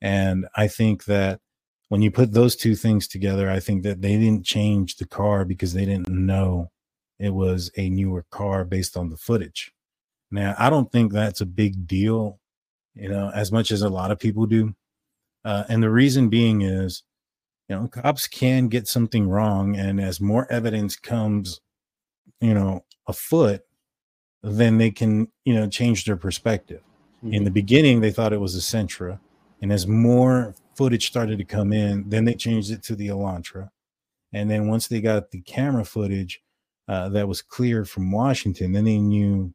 And 0.00 0.46
I 0.54 0.68
think 0.68 1.04
that 1.06 1.40
when 1.88 2.02
you 2.02 2.10
put 2.10 2.32
those 2.32 2.56
two 2.56 2.74
things 2.74 3.08
together, 3.08 3.50
I 3.50 3.60
think 3.60 3.82
that 3.84 4.02
they 4.02 4.16
didn't 4.18 4.44
change 4.44 4.96
the 4.96 5.06
car 5.06 5.44
because 5.44 5.72
they 5.72 5.84
didn't 5.84 6.08
know 6.08 6.70
it 7.18 7.30
was 7.30 7.70
a 7.76 7.88
newer 7.88 8.26
car 8.30 8.64
based 8.64 8.96
on 8.96 9.08
the 9.08 9.16
footage. 9.16 9.72
Now, 10.30 10.54
I 10.58 10.70
don't 10.70 10.90
think 10.90 11.12
that's 11.12 11.40
a 11.40 11.46
big 11.46 11.86
deal, 11.86 12.40
you 12.94 13.08
know, 13.08 13.30
as 13.34 13.52
much 13.52 13.70
as 13.70 13.82
a 13.82 13.88
lot 13.88 14.10
of 14.10 14.18
people 14.18 14.46
do. 14.46 14.74
Uh, 15.44 15.64
and 15.68 15.82
the 15.82 15.90
reason 15.90 16.28
being 16.28 16.62
is, 16.62 17.02
you 17.68 17.76
know, 17.76 17.88
cops 17.88 18.26
can 18.26 18.68
get 18.68 18.88
something 18.88 19.28
wrong. 19.28 19.76
And 19.76 20.00
as 20.00 20.20
more 20.20 20.50
evidence 20.50 20.96
comes, 20.96 21.60
you 22.40 22.54
know, 22.54 22.84
afoot, 23.06 23.62
then 24.42 24.78
they 24.78 24.90
can, 24.90 25.28
you 25.44 25.54
know, 25.54 25.68
change 25.68 26.04
their 26.04 26.16
perspective. 26.16 26.82
Mm-hmm. 27.18 27.34
In 27.34 27.44
the 27.44 27.50
beginning, 27.50 28.00
they 28.00 28.10
thought 28.10 28.32
it 28.32 28.40
was 28.40 28.56
a 28.56 28.60
Sentra. 28.60 29.20
And 29.62 29.72
as 29.72 29.86
more 29.86 30.54
footage 30.74 31.06
started 31.06 31.38
to 31.38 31.44
come 31.44 31.72
in, 31.72 32.08
then 32.08 32.24
they 32.24 32.34
changed 32.34 32.70
it 32.70 32.82
to 32.84 32.94
the 32.94 33.08
Elantra. 33.08 33.70
And 34.32 34.50
then 34.50 34.68
once 34.68 34.88
they 34.88 35.00
got 35.00 35.30
the 35.30 35.40
camera 35.40 35.84
footage 35.84 36.42
uh, 36.88 37.08
that 37.10 37.28
was 37.28 37.42
cleared 37.42 37.88
from 37.88 38.12
Washington, 38.12 38.72
then 38.72 38.84
they 38.84 38.98
knew 38.98 39.54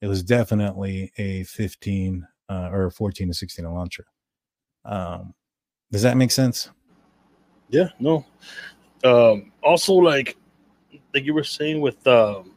it 0.00 0.06
was 0.06 0.22
definitely 0.22 1.12
a 1.18 1.44
15 1.44 2.26
uh, 2.48 2.70
or 2.72 2.90
14 2.90 3.28
to 3.28 3.34
16 3.34 3.64
Elantra. 3.64 4.04
Um, 4.84 5.34
does 5.90 6.02
that 6.02 6.16
make 6.16 6.30
sense? 6.30 6.70
Yeah, 7.68 7.88
no. 7.98 8.24
Um, 9.04 9.52
also, 9.62 9.94
like, 9.94 10.36
like 11.14 11.24
you 11.24 11.34
were 11.34 11.44
saying 11.44 11.80
with, 11.80 12.04
um, 12.06 12.52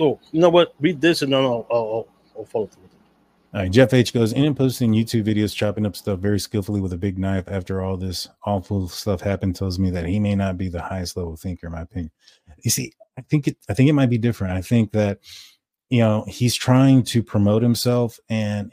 oh, 0.00 0.18
you 0.30 0.40
know 0.40 0.48
what? 0.48 0.74
Read 0.80 1.00
this 1.00 1.22
and 1.22 1.32
then 1.32 1.42
I'll, 1.42 1.66
I'll, 1.70 2.08
I'll 2.36 2.44
follow 2.44 2.66
through. 2.66 2.82
All 3.54 3.60
right, 3.60 3.70
Jeff 3.70 3.92
H 3.92 4.14
goes 4.14 4.32
in 4.32 4.46
and 4.46 4.56
posting 4.56 4.92
YouTube 4.92 5.24
videos, 5.24 5.54
chopping 5.54 5.84
up 5.84 5.94
stuff 5.94 6.20
very 6.20 6.40
skillfully 6.40 6.80
with 6.80 6.94
a 6.94 6.98
big 6.98 7.18
knife. 7.18 7.44
After 7.48 7.82
all 7.82 7.98
this 7.98 8.26
awful 8.46 8.88
stuff 8.88 9.20
happened, 9.20 9.56
tells 9.56 9.78
me 9.78 9.90
that 9.90 10.06
he 10.06 10.18
may 10.18 10.34
not 10.34 10.56
be 10.56 10.70
the 10.70 10.80
highest 10.80 11.18
level 11.18 11.36
thinker, 11.36 11.66
in 11.66 11.74
my 11.74 11.82
opinion. 11.82 12.10
You 12.64 12.70
see, 12.70 12.94
I 13.18 13.20
think 13.20 13.48
it. 13.48 13.58
I 13.68 13.74
think 13.74 13.90
it 13.90 13.92
might 13.92 14.08
be 14.08 14.16
different. 14.16 14.54
I 14.54 14.62
think 14.62 14.92
that 14.92 15.18
you 15.92 15.98
know 15.98 16.24
he's 16.26 16.54
trying 16.54 17.02
to 17.02 17.22
promote 17.22 17.62
himself, 17.62 18.18
and 18.30 18.72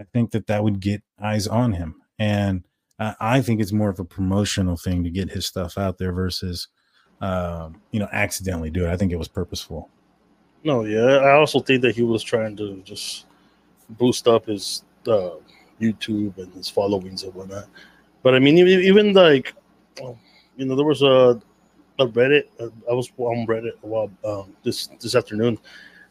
I 0.00 0.04
think 0.12 0.32
that 0.32 0.48
that 0.48 0.64
would 0.64 0.80
get 0.80 1.02
eyes 1.22 1.46
on 1.46 1.72
him. 1.72 2.02
And 2.18 2.64
I, 2.98 3.40
think 3.42 3.60
it's 3.60 3.70
more 3.70 3.90
of 3.90 4.00
a 4.00 4.04
promotional 4.04 4.76
thing 4.76 5.04
to 5.04 5.10
get 5.10 5.30
his 5.30 5.46
stuff 5.46 5.78
out 5.78 5.98
there 5.98 6.10
versus, 6.10 6.66
um, 7.20 7.80
you 7.92 8.00
know, 8.00 8.08
accidentally 8.10 8.70
do 8.70 8.86
it. 8.86 8.90
I 8.90 8.96
think 8.96 9.12
it 9.12 9.18
was 9.18 9.28
purposeful. 9.28 9.88
No, 10.64 10.84
yeah, 10.84 11.18
I 11.18 11.34
also 11.34 11.60
think 11.60 11.80
that 11.82 11.94
he 11.94 12.02
was 12.02 12.24
trying 12.24 12.56
to 12.56 12.82
just 12.82 13.26
boost 13.90 14.26
up 14.26 14.46
his 14.46 14.82
uh, 15.06 15.36
YouTube 15.80 16.38
and 16.38 16.52
his 16.54 16.68
followings 16.68 17.22
and 17.22 17.32
whatnot. 17.34 17.66
But 18.24 18.34
I 18.34 18.40
mean, 18.40 18.58
even, 18.58 19.12
like, 19.12 19.54
you 20.56 20.64
know, 20.66 20.74
there 20.74 20.84
was 20.84 21.02
a, 21.02 21.40
a 22.00 22.06
Reddit. 22.08 22.48
Uh, 22.58 22.70
I 22.90 22.94
was 22.94 23.12
on 23.16 23.46
Reddit 23.46 23.80
a 23.84 23.86
while 23.86 24.10
um, 24.24 24.56
this 24.64 24.88
this 25.00 25.14
afternoon, 25.14 25.56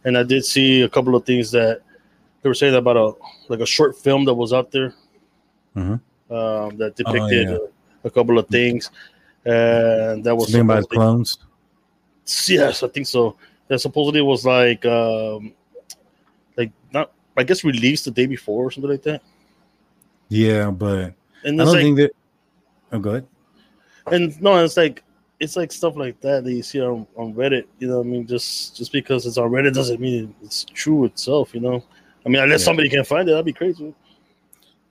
and 0.03 0.17
I 0.17 0.23
did 0.23 0.45
see 0.45 0.81
a 0.81 0.89
couple 0.89 1.15
of 1.15 1.25
things 1.25 1.51
that 1.51 1.81
they 2.41 2.49
were 2.49 2.53
saying 2.55 2.75
about 2.75 2.97
a 2.97 3.13
like 3.49 3.59
a 3.59 3.65
short 3.65 3.97
film 3.97 4.25
that 4.25 4.33
was 4.33 4.53
out 4.53 4.71
there 4.71 4.93
mm-hmm. 5.75 5.93
um, 6.33 6.77
that 6.77 6.93
oh, 6.93 7.03
depicted 7.03 7.49
oh, 7.49 7.51
yeah. 7.51 7.57
a, 8.03 8.07
a, 8.07 8.11
couple 8.11 8.37
of 8.37 8.47
things, 8.47 8.91
and 9.45 10.23
that 10.23 10.35
was 10.35 10.51
something 10.51 10.61
about 10.61 10.89
clones. 10.89 11.39
Yes, 12.47 12.83
I 12.83 12.87
think 12.87 13.07
so. 13.07 13.37
That 13.67 13.79
supposedly 13.79 14.21
was 14.21 14.45
like 14.45 14.85
um, 14.85 15.53
like 16.55 16.71
not 16.93 17.11
I 17.35 17.43
guess 17.43 17.63
released 17.63 18.05
the 18.05 18.11
day 18.11 18.25
before 18.25 18.65
or 18.65 18.71
something 18.71 18.91
like 18.91 19.03
that. 19.03 19.21
Yeah, 20.29 20.71
but 20.71 21.13
And 21.43 21.61
I 21.61 21.65
don't 21.65 21.73
like, 21.73 21.83
think 21.83 21.97
that. 21.97 22.11
Oh, 22.91 22.99
go 22.99 23.09
ahead. 23.11 23.27
and 24.11 24.41
no, 24.41 24.63
it's 24.63 24.77
like 24.77 25.03
it's 25.39 25.55
like 25.55 25.71
stuff 25.71 25.95
like 25.95 26.19
that 26.21 26.43
that 26.43 26.51
you 26.51 26.63
see 26.63 26.81
on, 26.81 27.05
on 27.15 27.33
Reddit. 27.33 27.65
You 27.79 27.87
know, 27.87 27.97
what 27.99 28.07
I 28.07 28.09
mean, 28.09 28.27
just 28.27 28.75
just 28.75 28.91
because 28.91 29.25
it's 29.25 29.37
on 29.37 29.49
Reddit 29.51 29.73
doesn't 29.73 29.99
mean 29.99 30.33
it's 30.43 30.65
true 30.65 31.05
itself. 31.05 31.53
You 31.53 31.61
know, 31.61 31.83
I 32.25 32.29
mean, 32.29 32.41
unless 32.41 32.61
Yeah. 32.61 32.65
somebody 32.65 32.89
can 32.89 33.03
find 33.03 33.27
it, 33.27 33.31
that'd 33.31 33.45
be 33.45 33.53
crazy. 33.53 33.93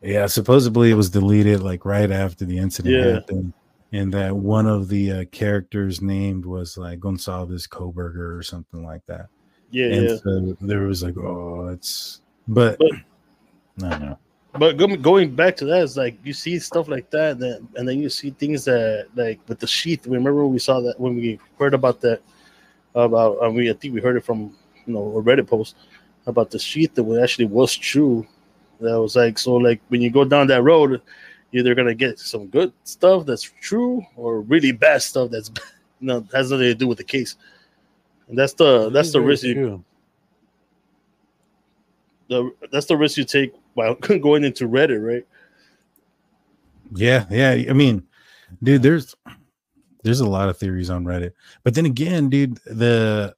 Yeah, 0.03 0.27
supposedly 0.27 0.91
it 0.91 0.95
was 0.95 1.11
deleted 1.11 1.63
like 1.63 1.85
right 1.85 2.11
after 2.11 2.45
the 2.45 2.59
incident 2.59 2.95
Yeah. 2.95 3.13
happened, 3.15 3.53
and 3.93 4.13
that 4.15 4.37
one 4.37 4.67
of 4.67 4.89
the 4.89 5.11
uh, 5.13 5.25
characters 5.33 6.01
named 6.03 6.45
was 6.47 6.77
like 6.79 7.01
Gonsalves 7.01 7.69
Koberger 7.69 8.37
or 8.39 8.43
something 8.43 8.85
like 8.85 9.05
that. 9.07 9.27
Yeah, 9.71 9.87
and 9.87 10.09
yeah. 10.11 10.17
so 10.17 10.57
there 10.61 10.83
was 10.83 11.03
like, 11.03 11.17
oh, 11.17 11.69
it's, 11.69 12.21
but, 12.47 12.79
But- 12.79 12.93
I 13.85 13.89
don't 13.91 14.01
know. 14.01 14.19
But 14.59 14.77
going 15.03 15.35
back 15.35 15.57
to 15.57 15.65
that, 15.67 15.83
it's 15.83 15.97
like 15.97 16.19
you 16.25 16.33
see 16.33 16.59
stuff 16.59 16.89
like 16.89 17.11
that, 17.11 17.39
that, 17.39 17.67
and 17.77 17.89
then 17.89 17.99
you 17.99 18.09
see 18.09 18.31
things 18.31 18.65
that, 18.65 19.09
like 19.15 19.41
with 19.49 19.59
the 19.59 19.67
sheath. 19.67 20.07
Remember 20.07 20.43
when 20.45 20.53
we 20.53 20.59
saw 20.59 20.81
that 20.81 20.99
when 20.99 21.17
we 21.17 21.39
heard 21.59 21.75
about 21.75 22.01
that 22.01 22.23
about 22.95 23.43
uh, 23.45 23.51
we 23.51 23.71
I 23.71 23.75
think 23.75 23.95
we 23.95 24.01
heard 24.01 24.17
it 24.17 24.25
from 24.25 24.57
you 24.87 24.95
know 24.95 25.17
a 25.17 25.23
Reddit 25.23 25.47
post 25.47 25.77
about 26.27 26.51
the 26.51 26.59
sheath 26.59 26.95
that 26.95 27.05
was 27.05 27.19
actually 27.19 27.47
was 27.47 27.75
true. 27.75 28.27
That 28.81 29.01
was 29.01 29.17
like 29.17 29.39
so 29.39 29.55
like 29.55 29.81
when 29.89 30.01
you 30.01 30.11
go 30.11 30.25
down 30.25 30.47
that 30.49 30.63
road, 30.63 31.01
you're 31.51 31.61
either 31.61 31.75
gonna 31.75 31.95
get 31.95 32.19
some 32.19 32.47
good 32.49 32.73
stuff 32.85 33.27
that's 33.27 33.43
true 33.61 34.05
or 34.17 34.41
really 34.43 34.73
bad 34.73 35.03
stuff 35.03 35.31
that's 35.31 35.49
you 36.01 36.09
know 36.09 36.27
has 36.33 36.51
nothing 36.51 36.67
to 36.67 36.75
do 36.75 36.89
with 36.89 36.99
the 36.99 37.05
case. 37.05 37.37
And 38.29 38.37
that's 38.37 38.55
the 38.55 38.91
that's 38.91 39.13
the 39.13 39.21
risk 39.21 39.45
you 39.45 39.85
the 42.29 42.53
that's 42.73 42.87
the 42.87 42.97
risk 42.97 43.17
you 43.17 43.25
take 43.25 43.55
while 43.77 43.95
going 44.21 44.45
into 44.45 44.69
Reddit, 44.69 45.07
right? 45.07 45.27
Yeah, 46.95 47.27
yeah. 47.31 47.71
I 47.71 47.73
mean, 47.73 48.03
dude, 48.63 48.83
there's 48.83 49.15
there's 50.03 50.21
a 50.21 50.29
lot 50.29 50.49
of 50.49 50.57
theories 50.57 50.91
on 50.91 51.05
Reddit. 51.05 51.33
But 51.63 51.75
then 51.75 51.87
again, 51.87 52.29
dude, 52.29 52.59
the 52.65 53.35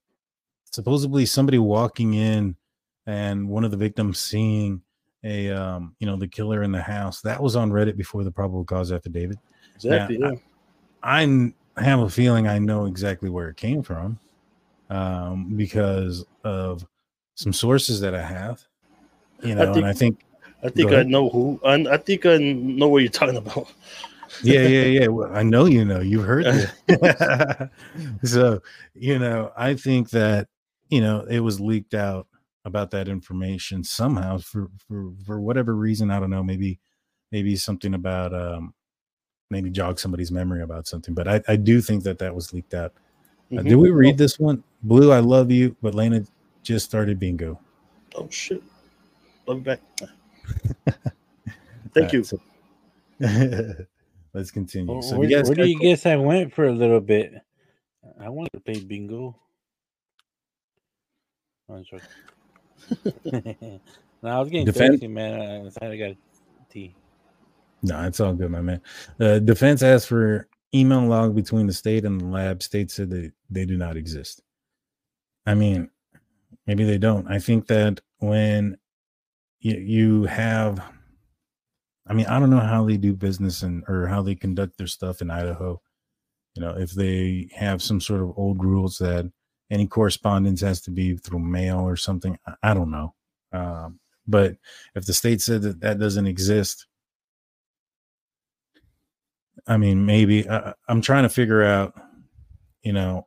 supposedly 0.70 1.26
somebody 1.26 1.58
walking 1.58 2.14
in 2.14 2.56
and 3.06 3.48
one 3.48 3.64
of 3.64 3.70
the 3.70 3.76
victims 3.76 4.18
seeing 4.18 4.82
a 5.24 5.50
um, 5.50 5.94
you 5.98 6.06
know, 6.06 6.16
the 6.16 6.28
killer 6.28 6.62
in 6.62 6.72
the 6.72 6.80
house, 6.82 7.20
that 7.22 7.42
was 7.42 7.56
on 7.56 7.70
Reddit 7.70 7.96
before 7.96 8.22
the 8.22 8.30
probable 8.30 8.64
cause 8.64 8.92
affidavit. 8.92 9.38
Exactly. 9.74 10.18
Yeah, 10.20 10.32
yeah. 10.32 10.38
I 11.02 11.22
n- 11.22 11.54
have 11.76 12.00
a 12.00 12.08
feeling 12.10 12.46
I 12.46 12.58
know 12.58 12.86
exactly 12.86 13.28
where 13.30 13.48
it 13.48 13.56
came 13.56 13.82
from. 13.82 14.18
Um, 14.90 15.54
because 15.56 16.24
of 16.44 16.86
some 17.34 17.52
sources 17.52 18.00
that 18.00 18.14
I 18.14 18.22
have. 18.22 18.64
You 19.42 19.54
know, 19.54 19.66
think- 19.66 19.76
and 19.76 19.86
I 19.86 19.92
think 19.92 20.20
I 20.62 20.68
think 20.70 20.92
I 20.92 21.02
know 21.04 21.28
who. 21.28 21.60
I, 21.64 21.74
I 21.74 21.96
think 21.98 22.26
I 22.26 22.38
know 22.38 22.88
what 22.88 23.02
you're 23.02 23.10
talking 23.10 23.36
about. 23.36 23.68
yeah, 24.42 24.62
yeah, 24.62 24.84
yeah. 24.84 25.06
Well, 25.06 25.30
I 25.34 25.42
know 25.42 25.66
you 25.66 25.84
know. 25.84 26.00
You've 26.00 26.24
heard 26.24 26.46
it. 26.46 26.70
so, 28.24 28.60
you 28.94 29.18
know, 29.18 29.52
I 29.56 29.74
think 29.74 30.10
that 30.10 30.48
you 30.88 31.00
know 31.00 31.20
it 31.28 31.40
was 31.40 31.60
leaked 31.60 31.94
out 31.94 32.26
about 32.64 32.90
that 32.90 33.08
information 33.08 33.84
somehow 33.84 34.38
for 34.38 34.68
for 34.88 35.12
for 35.24 35.40
whatever 35.40 35.74
reason. 35.74 36.10
I 36.10 36.18
don't 36.18 36.30
know. 36.30 36.42
Maybe 36.42 36.80
maybe 37.30 37.56
something 37.56 37.94
about 37.94 38.34
um 38.34 38.74
maybe 39.50 39.70
jog 39.70 39.98
somebody's 39.98 40.32
memory 40.32 40.62
about 40.62 40.86
something. 40.86 41.14
But 41.14 41.28
I 41.28 41.42
I 41.46 41.56
do 41.56 41.80
think 41.80 42.02
that 42.04 42.18
that 42.18 42.34
was 42.34 42.52
leaked 42.52 42.74
out. 42.74 42.92
Uh, 43.52 43.60
Mhm. 43.60 43.68
did 43.68 43.76
we 43.76 43.90
read 43.90 44.18
this 44.18 44.38
one? 44.38 44.62
Blue, 44.82 45.10
I 45.12 45.20
love 45.20 45.50
you, 45.50 45.76
but 45.80 45.94
Lena 45.94 46.22
just 46.62 46.84
started 46.84 47.18
bingo. 47.18 47.58
Oh 48.14 48.28
shit! 48.28 48.62
Love 49.46 49.58
you 49.58 49.64
back. 49.64 49.80
Thank 51.94 52.12
you. 52.12 52.24
so- 52.24 52.40
Let's 54.34 54.50
continue. 54.50 54.92
Where, 54.92 55.02
so, 55.02 55.18
where, 55.18 55.28
you 55.28 55.36
guys 55.36 55.48
where 55.48 55.56
do 55.56 55.62
got 55.62 55.68
you 55.68 55.80
guess 55.80 56.06
I 56.06 56.16
went 56.16 56.54
for 56.54 56.66
a 56.66 56.72
little 56.72 57.00
bit? 57.00 57.34
I 58.20 58.28
wanted 58.28 58.50
to 58.52 58.60
play 58.60 58.80
bingo. 58.80 59.36
I'm 61.70 61.84
joking. 61.84 62.06
no, 64.22 64.30
I 64.30 64.38
was 64.40 64.48
getting 64.50 64.66
Defend- 64.66 64.94
thirsty, 64.94 65.08
man. 65.08 65.40
I 65.40 65.64
decided 65.64 65.92
I 65.92 66.08
got 66.08 66.16
tea. 66.70 66.94
No, 67.82 68.02
it's 68.04 68.20
all 68.20 68.34
good, 68.34 68.50
my 68.50 68.60
man. 68.60 68.80
Uh, 69.20 69.38
defense 69.38 69.82
asked 69.82 70.08
for 70.08 70.48
email 70.74 71.06
log 71.06 71.34
between 71.34 71.66
the 71.66 71.72
state 71.72 72.04
and 72.04 72.20
the 72.20 72.26
lab. 72.26 72.62
State 72.62 72.90
said 72.90 73.10
that 73.10 73.32
they 73.50 73.64
do 73.64 73.76
not 73.76 73.96
exist. 73.96 74.42
I 75.46 75.54
mean, 75.54 75.88
maybe 76.66 76.84
they 76.84 76.98
don't. 76.98 77.26
I 77.28 77.38
think 77.38 77.66
that 77.68 78.00
when 78.18 78.76
you, 79.60 79.76
you 79.76 80.24
have, 80.24 80.82
I 82.06 82.14
mean, 82.14 82.26
I 82.26 82.38
don't 82.38 82.50
know 82.50 82.60
how 82.60 82.84
they 82.84 82.96
do 82.96 83.14
business 83.14 83.62
and 83.62 83.84
or 83.88 84.06
how 84.06 84.22
they 84.22 84.34
conduct 84.34 84.78
their 84.78 84.86
stuff 84.86 85.20
in 85.20 85.30
Idaho. 85.30 85.80
You 86.54 86.62
know, 86.62 86.74
if 86.76 86.92
they 86.92 87.48
have 87.54 87.82
some 87.82 88.00
sort 88.00 88.22
of 88.22 88.32
old 88.36 88.64
rules 88.64 88.98
that 88.98 89.30
any 89.70 89.86
correspondence 89.86 90.60
has 90.62 90.80
to 90.82 90.90
be 90.90 91.16
through 91.16 91.40
mail 91.40 91.80
or 91.80 91.96
something, 91.96 92.38
I, 92.46 92.70
I 92.70 92.74
don't 92.74 92.90
know. 92.90 93.14
Um, 93.52 94.00
but 94.26 94.56
if 94.94 95.06
the 95.06 95.12
state 95.12 95.40
said 95.40 95.62
that 95.62 95.80
that 95.80 95.98
doesn't 95.98 96.26
exist, 96.26 96.86
I 99.66 99.76
mean, 99.76 100.06
maybe 100.06 100.48
I, 100.48 100.74
I'm 100.88 101.00
trying 101.00 101.24
to 101.24 101.28
figure 101.28 101.62
out, 101.62 101.94
you 102.82 102.92
know, 102.92 103.26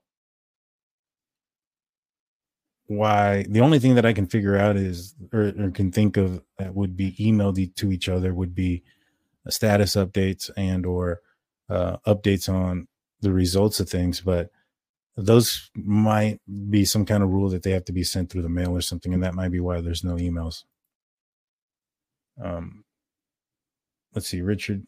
why 2.92 3.46
the 3.50 3.62
only 3.62 3.80
thing 3.80 3.96
that 3.96 4.06
I 4.06 4.14
can 4.14 4.28
figure 4.28 4.58
out 4.58 4.76
is, 4.76 5.16
or, 5.32 5.54
or 5.58 5.72
can 5.72 5.92
think 5.92 6.18
of 6.18 6.44
that 6.58 6.76
would 6.76 6.98
be 6.98 7.14
emailed 7.14 7.76
to 7.76 7.92
each 7.92 8.10
other 8.10 8.34
would 8.34 8.54
be 8.54 8.84
uh, 9.48 9.50
status 9.50 9.96
updates 9.96 10.50
and 10.58 10.86
or 10.86 11.22
uh, 11.70 11.98
updates 12.06 12.54
on 12.54 12.88
the 13.22 13.32
results 13.32 13.80
of 13.80 13.90
things. 13.90 14.20
But 14.22 14.50
those 15.16 15.72
might 15.76 16.42
be 16.70 16.84
some 16.84 17.06
kind 17.06 17.24
of 17.24 17.30
rule 17.30 17.50
that 17.50 17.64
they 17.64 17.72
have 17.72 17.86
to 17.86 17.94
be 17.94 18.04
sent 18.04 18.30
through 18.30 18.44
the 18.44 18.50
mail 18.50 18.76
or 18.76 18.82
something, 18.82 19.14
and 19.14 19.24
that 19.24 19.36
might 19.36 19.52
be 19.52 19.62
why 19.62 19.80
there's 19.80 20.04
no 20.04 20.16
emails. 20.16 20.66
Um, 22.44 22.84
let's 24.14 24.28
see, 24.28 24.42
Richard. 24.42 24.86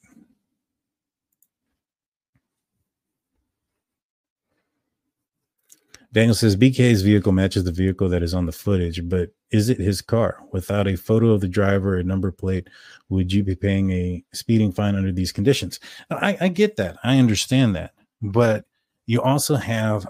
Daniel 6.14 6.36
says 6.36 6.56
BK's 6.56 7.02
vehicle 7.02 7.32
matches 7.32 7.64
the 7.64 7.72
vehicle 7.72 8.08
that 8.10 8.22
is 8.22 8.36
on 8.36 8.46
the 8.46 8.52
footage, 8.52 9.10
but 9.10 9.32
is 9.50 9.70
it 9.70 9.80
his 9.80 10.00
car? 10.00 10.44
Without 10.52 10.88
a 10.88 10.96
photo 10.96 11.32
of 11.32 11.42
the 11.42 11.48
driver 11.48 11.98
or 11.98 12.04
number 12.04 12.32
plate, 12.32 12.70
would 13.10 13.34
you 13.34 13.44
be 13.44 13.56
paying 13.56 13.92
a 13.92 14.24
speeding 14.32 14.72
fine 14.72 14.96
under 14.96 15.12
these 15.12 15.32
conditions? 15.32 15.80
I, 16.12 16.38
I 16.40 16.48
get 16.50 16.76
that. 16.76 16.98
I 17.04 17.18
understand 17.18 17.76
that. 17.76 17.94
But 18.22 18.66
you 19.08 19.24
also 19.24 19.56
have 19.56 20.08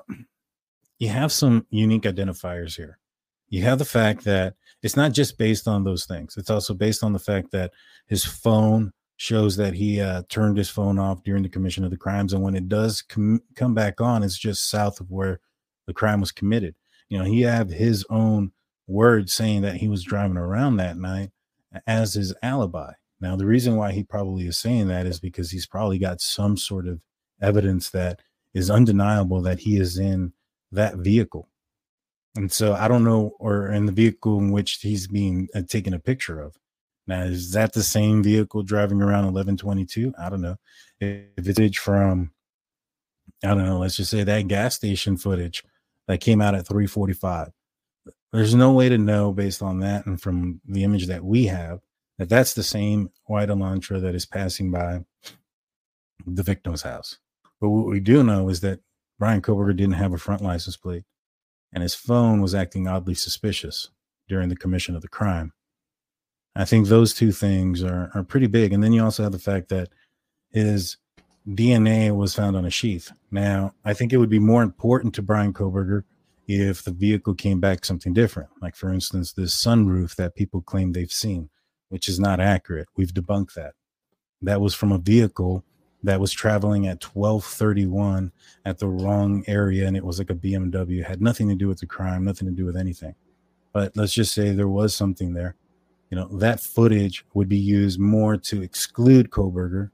you 1.00 1.08
have 1.08 1.32
some 1.32 1.66
unique 1.70 2.04
identifiers 2.04 2.76
here. 2.76 3.00
You 3.48 3.64
have 3.64 3.80
the 3.80 3.86
fact 3.86 4.26
that 4.26 4.56
it's 4.82 4.98
not 4.98 5.14
just 5.14 5.38
based 5.38 5.70
on 5.70 5.86
those 5.86 6.06
things. 6.06 6.36
It's 6.36 6.50
also 6.50 6.74
based 6.74 7.04
on 7.04 7.14
the 7.14 7.20
fact 7.20 7.52
that 7.52 7.72
his 8.08 8.26
phone 8.26 8.92
shows 9.16 9.56
that 9.56 9.74
he 9.74 10.02
uh, 10.02 10.24
turned 10.28 10.58
his 10.58 10.70
phone 10.70 11.00
off 11.00 11.24
during 11.24 11.44
the 11.44 11.50
commission 11.50 11.86
of 11.86 11.92
the 11.92 11.98
crimes, 11.98 12.34
and 12.34 12.44
when 12.44 12.56
it 12.56 12.68
does 12.68 13.02
com- 13.02 13.42
come 13.56 13.74
back 13.74 14.02
on, 14.02 14.22
it's 14.22 14.38
just 14.38 14.70
south 14.70 15.00
of 15.00 15.10
where 15.10 15.40
the 15.88 15.94
crime 15.94 16.20
was 16.20 16.32
committed. 16.32 16.76
You 17.10 17.20
know, 17.20 17.26
he 17.26 17.42
had 17.42 17.70
his 17.70 18.06
own 18.10 18.52
words 18.88 19.34
saying 19.34 19.62
that 19.62 19.78
he 19.78 19.88
was 19.88 20.04
driving 20.04 20.38
around 20.38 20.78
that 20.78 20.98
night 20.98 21.32
as 21.88 22.14
his 22.14 22.34
alibi. 22.42 22.94
Now, 23.20 23.36
the 23.36 23.46
reason 23.46 23.76
why 23.76 23.92
he 23.92 24.04
probably 24.04 24.48
is 24.48 24.58
saying 24.58 24.88
that 24.88 25.06
is 25.06 25.20
because 25.20 25.52
he's 25.52 25.68
probably 25.68 25.98
got 25.98 26.22
some 26.22 26.58
sort 26.58 26.88
of 26.88 27.00
evidence 27.42 27.90
that 27.92 28.22
is 28.54 28.70
undeniable 28.70 29.42
that 29.42 29.60
he 29.60 29.78
is 29.78 29.98
in 29.98 30.34
that 30.72 30.98
vehicle. 30.98 31.50
And 32.36 32.52
so 32.52 32.74
I 32.74 32.88
don't 32.88 33.04
know, 33.04 33.36
or 33.40 33.68
in 33.72 33.86
the 33.86 33.92
vehicle 33.92 34.40
in 34.40 34.52
which 34.52 34.80
he's 34.82 35.08
being 35.08 35.48
uh, 35.56 35.62
taken 35.62 35.94
a 35.94 36.00
picture 36.00 36.42
of. 36.42 36.58
Now, 37.06 37.22
is 37.24 37.52
that 37.52 37.74
the 37.74 37.84
same 37.84 38.24
vehicle 38.24 38.64
driving 38.64 39.02
around 39.02 39.26
1122? 39.26 40.14
I 40.20 40.30
don't 40.30 40.42
know. 40.42 40.56
If 41.00 41.60
it's 41.60 41.78
from, 41.78 42.32
I 43.44 43.50
don't 43.50 43.66
know, 43.66 43.80
let's 43.80 43.98
just 43.98 44.10
say 44.10 44.24
that 44.24 44.48
gas 44.48 44.76
station 44.76 45.18
footage 45.18 45.64
that 46.08 46.22
came 46.22 46.42
out 46.42 46.56
at 46.56 46.68
345. 46.68 47.50
There's 48.32 48.56
no 48.56 48.72
way 48.72 48.90
to 48.90 48.98
know 48.98 49.32
based 49.32 49.62
on 49.62 49.80
that 49.80 50.06
and 50.06 50.22
from 50.22 50.60
the 50.66 50.84
image 50.84 51.08
that 51.08 51.24
we 51.24 51.46
have 51.46 51.80
that 52.18 52.30
that's 52.30 52.54
the 52.54 52.64
same 52.64 53.10
white 53.26 53.50
Elantra 53.50 54.02
that 54.02 54.16
is 54.16 54.26
passing 54.26 54.72
by 54.72 55.04
the 56.26 56.44
victim's 56.44 56.82
house. 56.82 57.20
But 57.60 57.70
what 57.70 57.86
we 57.86 58.00
do 58.00 58.24
know 58.24 58.50
is 58.50 58.62
that 58.62 58.80
Bryan 59.20 59.42
Kohberger 59.42 59.76
didn't 59.76 59.94
have 59.94 60.14
a 60.14 60.18
front 60.18 60.42
license 60.42 60.78
plate 60.78 61.04
and 61.72 61.82
his 61.82 61.96
phone 61.96 62.42
was 62.42 62.54
acting 62.54 62.88
oddly 62.88 63.16
suspicious 63.16 63.90
during 64.28 64.50
the 64.50 64.56
commission 64.56 64.96
of 64.96 65.02
the 65.02 65.08
crime. 65.08 65.54
I 66.56 66.66
think 66.66 66.88
those 66.88 67.14
two 67.14 67.32
things 67.32 67.84
are, 67.84 68.12
are 68.14 68.24
pretty 68.24 68.48
big. 68.48 68.74
And 68.74 68.84
then 68.84 68.94
you 68.94 69.04
also 69.04 69.24
have 69.24 69.32
the 69.32 69.40
fact 69.40 69.70
that 69.70 69.90
his 70.52 70.98
DNA 71.48 72.16
was 72.16 72.36
found 72.36 72.56
on 72.56 72.66
a 72.66 72.70
sheath. 72.70 73.12
Now, 73.32 73.74
I 73.84 73.94
think 73.94 74.14
it 74.14 74.18
would 74.18 74.30
be 74.30 74.40
more 74.40 74.64
important 74.64 75.14
to 75.16 75.22
Bryan 75.22 75.54
Kohberger 75.54 76.04
if 76.48 76.84
the 76.84 76.92
vehicle 76.92 77.34
came 77.36 77.60
back 77.60 77.86
something 77.86 78.14
different. 78.14 78.50
Like, 78.62 78.76
for 78.76 78.92
instance, 78.94 79.34
this 79.34 79.62
sunroof 79.64 80.16
that 80.16 80.36
people 80.36 80.62
claim 80.62 80.92
they've 80.94 81.12
seen, 81.12 81.50
which 81.90 82.08
is 82.08 82.20
not 82.20 82.40
accurate. 82.40 82.88
We've 82.96 83.14
debunked 83.14 83.54
that. 83.56 83.74
that 84.42 84.62
was 84.62 84.74
from 84.74 84.92
a 84.92 84.98
vehicle 84.98 85.64
that 86.04 86.20
was 86.20 86.32
traveling 86.34 86.86
at 86.86 87.04
1231 87.04 88.32
at 88.66 88.78
the 88.78 88.88
wrong 88.88 89.44
area 89.48 89.88
and 89.88 89.96
it 89.96 90.04
was 90.06 90.20
like 90.20 90.30
a 90.30 90.36
BMW 90.36 91.04
had 91.04 91.22
nothing 91.22 91.48
to 91.50 91.56
do 91.56 91.68
with 91.68 91.80
the 91.80 91.88
crime 91.88 92.26
nothing 92.26 92.48
to 92.48 92.54
do 92.54 92.66
with 92.66 92.76
anything 92.76 93.16
but 93.72 93.96
let's 93.96 94.14
just 94.14 94.34
say 94.34 94.52
there 94.52 94.68
was 94.68 94.94
something 94.94 95.34
there 95.34 95.56
you 96.12 96.18
know 96.18 96.28
that 96.38 96.60
footage 96.60 97.26
would 97.34 97.48
be 97.48 97.58
used 97.58 98.00
more 98.00 98.36
to 98.38 98.62
exclude 98.62 99.32
Kohberger 99.32 99.92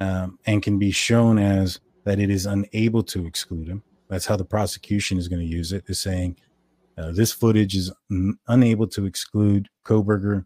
um, 0.00 0.38
and 0.46 0.62
can 0.62 0.78
be 0.78 0.90
shown 0.90 1.38
as 1.38 1.80
that 2.04 2.18
it 2.18 2.30
is 2.30 2.46
unable 2.46 3.02
to 3.02 3.26
exclude 3.26 3.68
him 3.68 3.82
that's 4.08 4.26
how 4.26 4.36
the 4.36 4.44
prosecution 4.44 5.18
is 5.18 5.28
going 5.28 5.40
to 5.40 5.46
use 5.46 5.72
it 5.72 5.84
is 5.88 6.00
saying 6.00 6.36
uh, 6.98 7.12
this 7.12 7.32
footage 7.32 7.74
is 7.76 7.92
n- 8.10 8.38
unable 8.48 8.86
to 8.86 9.04
exclude 9.06 9.68
Kohberger 9.84 10.44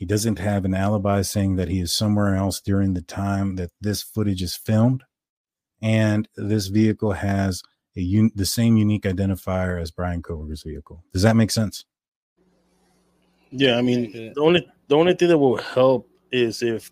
he 0.00 0.06
doesn't 0.06 0.38
have 0.38 0.64
an 0.64 0.72
alibi 0.72 1.20
saying 1.20 1.56
that 1.56 1.68
he 1.68 1.78
is 1.78 1.92
somewhere 1.92 2.34
else 2.34 2.58
during 2.58 2.94
the 2.94 3.02
time 3.02 3.56
that 3.56 3.70
this 3.82 4.02
footage 4.02 4.40
is 4.40 4.56
filmed. 4.56 5.04
And 5.82 6.26
this 6.36 6.68
vehicle 6.68 7.12
has 7.12 7.62
a 7.94 8.00
un- 8.00 8.30
the 8.34 8.46
same 8.46 8.78
unique 8.78 9.02
identifier 9.02 9.78
as 9.78 9.90
Bryan 9.90 10.22
Kohberger's 10.22 10.62
vehicle. 10.62 11.04
Does 11.12 11.20
that 11.20 11.36
make 11.36 11.50
sense? 11.50 11.84
Yeah, 13.50 13.76
I 13.76 13.82
mean 13.82 14.32
the 14.34 14.40
only 14.40 14.66
the 14.88 14.96
only 14.96 15.12
thing 15.12 15.28
that 15.28 15.36
will 15.36 15.58
help 15.58 16.08
is 16.32 16.62
if 16.62 16.90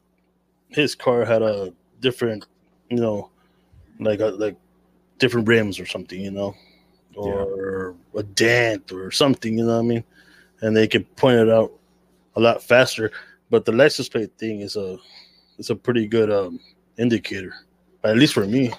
his 0.69 0.95
car 0.95 1.25
had 1.25 1.41
a 1.41 1.73
different, 2.01 2.47
you 2.91 2.99
know, 2.99 3.31
like 3.99 4.21
a, 4.21 4.27
like 4.27 4.57
different 5.19 5.49
rims 5.49 5.81
or 5.81 5.87
something, 5.87 6.21
you 6.21 6.31
know, 6.31 6.55
or 7.17 7.95
yeah. 8.15 8.21
a 8.21 8.23
dent 8.23 8.93
or 8.93 9.11
something, 9.11 9.59
you 9.59 9.65
know 9.65 9.75
what 9.75 9.85
I 9.85 9.89
mean? 9.89 10.05
And 10.61 10.77
they 10.77 10.87
could 10.87 11.15
point 11.17 11.39
it 11.39 11.49
out 11.49 11.73
a 12.37 12.41
lot 12.41 12.63
faster. 12.63 13.11
But 13.51 13.65
the 13.65 13.73
license 13.73 14.09
plate 14.09 14.31
thing 14.39 14.61
is 14.61 14.77
a 14.77 14.99
it's 15.59 15.71
a 15.71 15.77
pretty 15.77 16.07
good 16.07 16.31
um, 16.31 16.61
indicator, 16.99 17.55
at 18.05 18.17
least 18.17 18.35
for 18.35 18.47
me. 18.47 18.73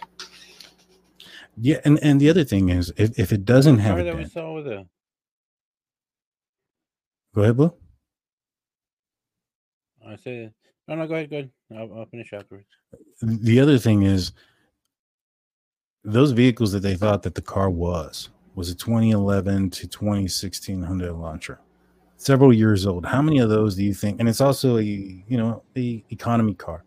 Yeah, 1.57 1.80
and 1.84 1.99
and 2.01 2.22
the 2.22 2.30
other 2.30 2.45
thing 2.45 2.70
is, 2.70 2.93
if, 2.95 3.20
if 3.20 3.34
it 3.34 3.43
doesn't 3.43 3.80
have, 3.80 3.97
that 3.97 4.15
we 4.15 4.26
saw 4.26 4.53
with 4.53 4.67
a... 4.67 4.88
Go 7.36 7.41
ahead, 7.41 7.57
Blue. 7.57 7.74
I 10.07 10.15
said, 10.15 10.53
no, 10.88 10.95
no, 10.95 11.07
go 11.07 11.15
ahead, 11.15 11.30
go 11.30 11.36
ahead. 11.38 11.51
I'll, 11.76 11.99
I'll 11.99 12.05
finish 12.05 12.34
afterwards. 12.34 12.67
The 13.22 13.59
other 13.59 13.78
thing 13.78 14.03
is, 14.03 14.32
those 16.03 16.32
vehicles 16.32 16.72
that 16.72 16.80
they 16.80 16.95
thought 16.95 17.24
that 17.24 17.36
the 17.36 17.41
car 17.41 17.70
was 17.70 18.30
was 18.55 18.70
a 18.70 18.76
2011 18.76 19.70
to 19.70 19.88
2016 19.88 20.82
Hyundai 20.82 21.09
Elantra 21.09 21.57
several 22.20 22.53
years 22.53 22.86
old. 22.86 23.05
How 23.05 23.22
many 23.22 23.39
of 23.39 23.49
those 23.49 23.76
do 23.76 23.84
you 23.84 23.93
think? 23.93 24.20
And 24.20 24.30
it's 24.30 24.41
also 24.41 24.78
a 24.78 24.84
you 24.84 25.38
know 25.38 25.63
a 25.76 26.03
economy 26.11 26.53
car. 26.53 26.84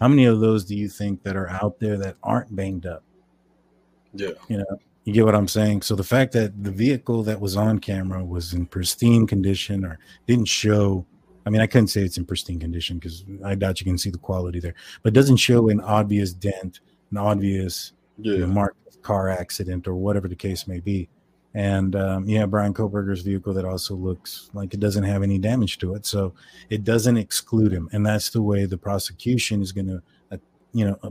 How 0.00 0.08
many 0.08 0.24
of 0.24 0.40
those 0.40 0.64
do 0.64 0.76
you 0.76 0.88
think 0.88 1.22
that 1.22 1.36
are 1.36 1.48
out 1.48 1.78
there 1.78 1.98
that 1.98 2.16
aren't 2.22 2.54
banged 2.54 2.86
up? 2.86 3.02
Yeah, 4.14 4.30
you 4.48 4.58
know, 4.58 4.78
you 5.04 5.12
get 5.12 5.24
what 5.24 5.34
I'm 5.34 5.48
saying. 5.48 5.82
So 5.82 5.94
the 5.94 6.04
fact 6.04 6.32
that 6.32 6.64
the 6.64 6.70
vehicle 6.70 7.22
that 7.24 7.40
was 7.40 7.56
on 7.56 7.78
camera 7.80 8.24
was 8.24 8.54
in 8.54 8.66
pristine 8.66 9.26
condition 9.26 9.84
or 9.84 9.98
didn't 10.26 10.48
show. 10.48 11.04
I 11.46 11.50
mean, 11.50 11.62
I 11.62 11.66
couldn't 11.66 11.88
say 11.88 12.02
it's 12.02 12.18
in 12.18 12.24
pristine 12.26 12.58
condition 12.58 12.98
because 12.98 13.24
I 13.44 13.54
doubt 13.54 13.80
you 13.80 13.84
can 13.84 13.98
see 13.98 14.10
the 14.10 14.18
quality 14.18 14.60
there, 14.60 14.74
but 15.02 15.12
doesn't 15.12 15.36
show 15.36 15.68
an 15.68 15.80
obvious 15.80 16.32
dent, 16.32 16.80
an 17.10 17.16
obvious 17.16 17.92
yeah. 18.18 18.32
you 18.32 18.38
know, 18.40 18.46
marked 18.48 19.00
car 19.02 19.28
accident 19.28 19.86
or 19.86 19.94
whatever 19.94 20.26
the 20.26 20.36
case 20.36 20.66
may 20.66 20.80
be 20.80 21.08
and 21.56 21.96
um, 21.96 22.28
yeah, 22.28 22.44
Bryan 22.44 22.74
Kohberger's 22.74 23.22
vehicle 23.22 23.54
that 23.54 23.64
also 23.64 23.94
looks 23.94 24.50
like 24.52 24.74
it 24.74 24.80
doesn't 24.80 25.04
have 25.04 25.22
any 25.22 25.38
damage 25.38 25.78
to 25.78 25.94
it, 25.94 26.04
so 26.04 26.34
it 26.68 26.84
doesn't 26.84 27.16
exclude 27.16 27.72
him, 27.72 27.88
and 27.92 28.04
that's 28.04 28.28
the 28.28 28.42
way 28.42 28.66
the 28.66 28.76
prosecution 28.76 29.62
is 29.62 29.72
going 29.72 29.86
to, 29.86 30.02
uh, 30.32 30.36
you 30.74 30.84
know, 30.84 30.98
uh, 31.02 31.08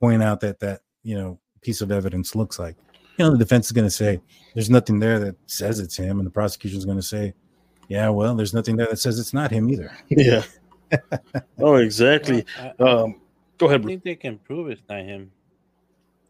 point 0.00 0.22
out 0.22 0.40
that 0.40 0.58
that 0.60 0.80
you 1.02 1.14
know 1.14 1.38
piece 1.60 1.82
of 1.82 1.92
evidence 1.92 2.34
looks 2.34 2.58
like. 2.58 2.74
You 3.18 3.26
know, 3.26 3.32
the 3.32 3.38
defense 3.38 3.66
is 3.66 3.72
going 3.72 3.86
to 3.86 3.90
say 3.90 4.18
there's 4.54 4.70
nothing 4.70 4.98
there 4.98 5.18
that 5.18 5.36
says 5.46 5.78
it's 5.78 5.98
him, 5.98 6.18
and 6.18 6.26
the 6.26 6.30
prosecution 6.30 6.78
is 6.78 6.86
going 6.86 6.96
to 6.96 7.02
say, 7.02 7.34
yeah, 7.92 8.08
well, 8.08 8.34
there's 8.34 8.54
nothing 8.54 8.76
there 8.76 8.86
that 8.86 8.98
says 8.98 9.18
it's 9.18 9.34
not 9.34 9.50
him 9.50 9.68
either. 9.68 9.92
Yeah. 10.08 10.44
oh, 11.58 11.74
exactly. 11.74 12.46
um, 12.78 13.20
go 13.58 13.66
ahead. 13.66 13.82
I 13.82 13.84
think 13.84 14.02
they 14.02 14.14
can 14.14 14.38
prove 14.38 14.70
it's 14.70 14.82
not 14.88 15.04
him. 15.04 15.30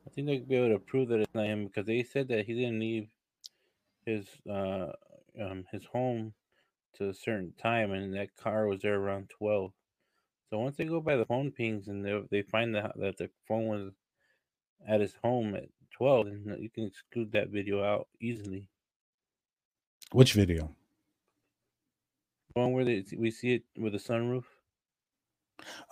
I 0.05 0.11
think 0.11 0.27
they'll 0.27 0.41
be 0.41 0.57
able 0.57 0.77
to 0.77 0.81
prove 0.81 1.09
that 1.11 1.21
it's 1.21 1.35
not 1.35 1.47
him 1.47 1.67
because 1.67 1.87
they 1.87 2.03
said 2.03 2.27
that 2.29 2.47
he 2.47 2.55
didn't 2.55 2.81
leave 2.81 3.09
his 4.07 4.27
uh 4.51 4.91
um 5.41 5.65
his 5.71 5.85
home 5.85 6.35
to 6.95 7.11
a 7.11 7.15
certain 7.15 7.53
time, 7.61 7.93
and 7.93 8.13
that 8.15 8.37
car 8.37 8.67
was 8.67 8.83
there 8.83 8.99
around 9.01 9.31
twelve. 9.31 9.73
So 10.51 10.59
once 10.59 10.77
they 10.77 10.85
go 10.85 11.01
by 11.01 11.17
the 11.17 11.27
phone 11.27 11.53
pings 11.53 11.87
and 11.87 12.05
they 12.05 12.23
they 12.31 12.43
find 12.43 12.75
that 12.75 12.93
that 12.97 13.19
the 13.19 13.31
phone 13.47 13.69
was 13.69 13.93
at 14.89 15.01
his 15.01 15.15
home 15.23 15.55
at 15.55 15.69
twelve, 15.93 16.27
and 16.27 16.61
you 16.61 16.71
can 16.71 16.87
exclude 16.87 17.31
that 17.33 17.51
video 17.51 17.85
out 17.85 18.09
easily. 18.21 18.69
Which 20.13 20.35
video? 20.35 20.75
One 22.55 22.73
where 22.73 22.85
they, 22.85 23.05
we 23.17 23.31
see 23.31 23.55
it 23.55 23.63
with 23.79 23.93
the 23.93 23.99
sunroof. 23.99 24.45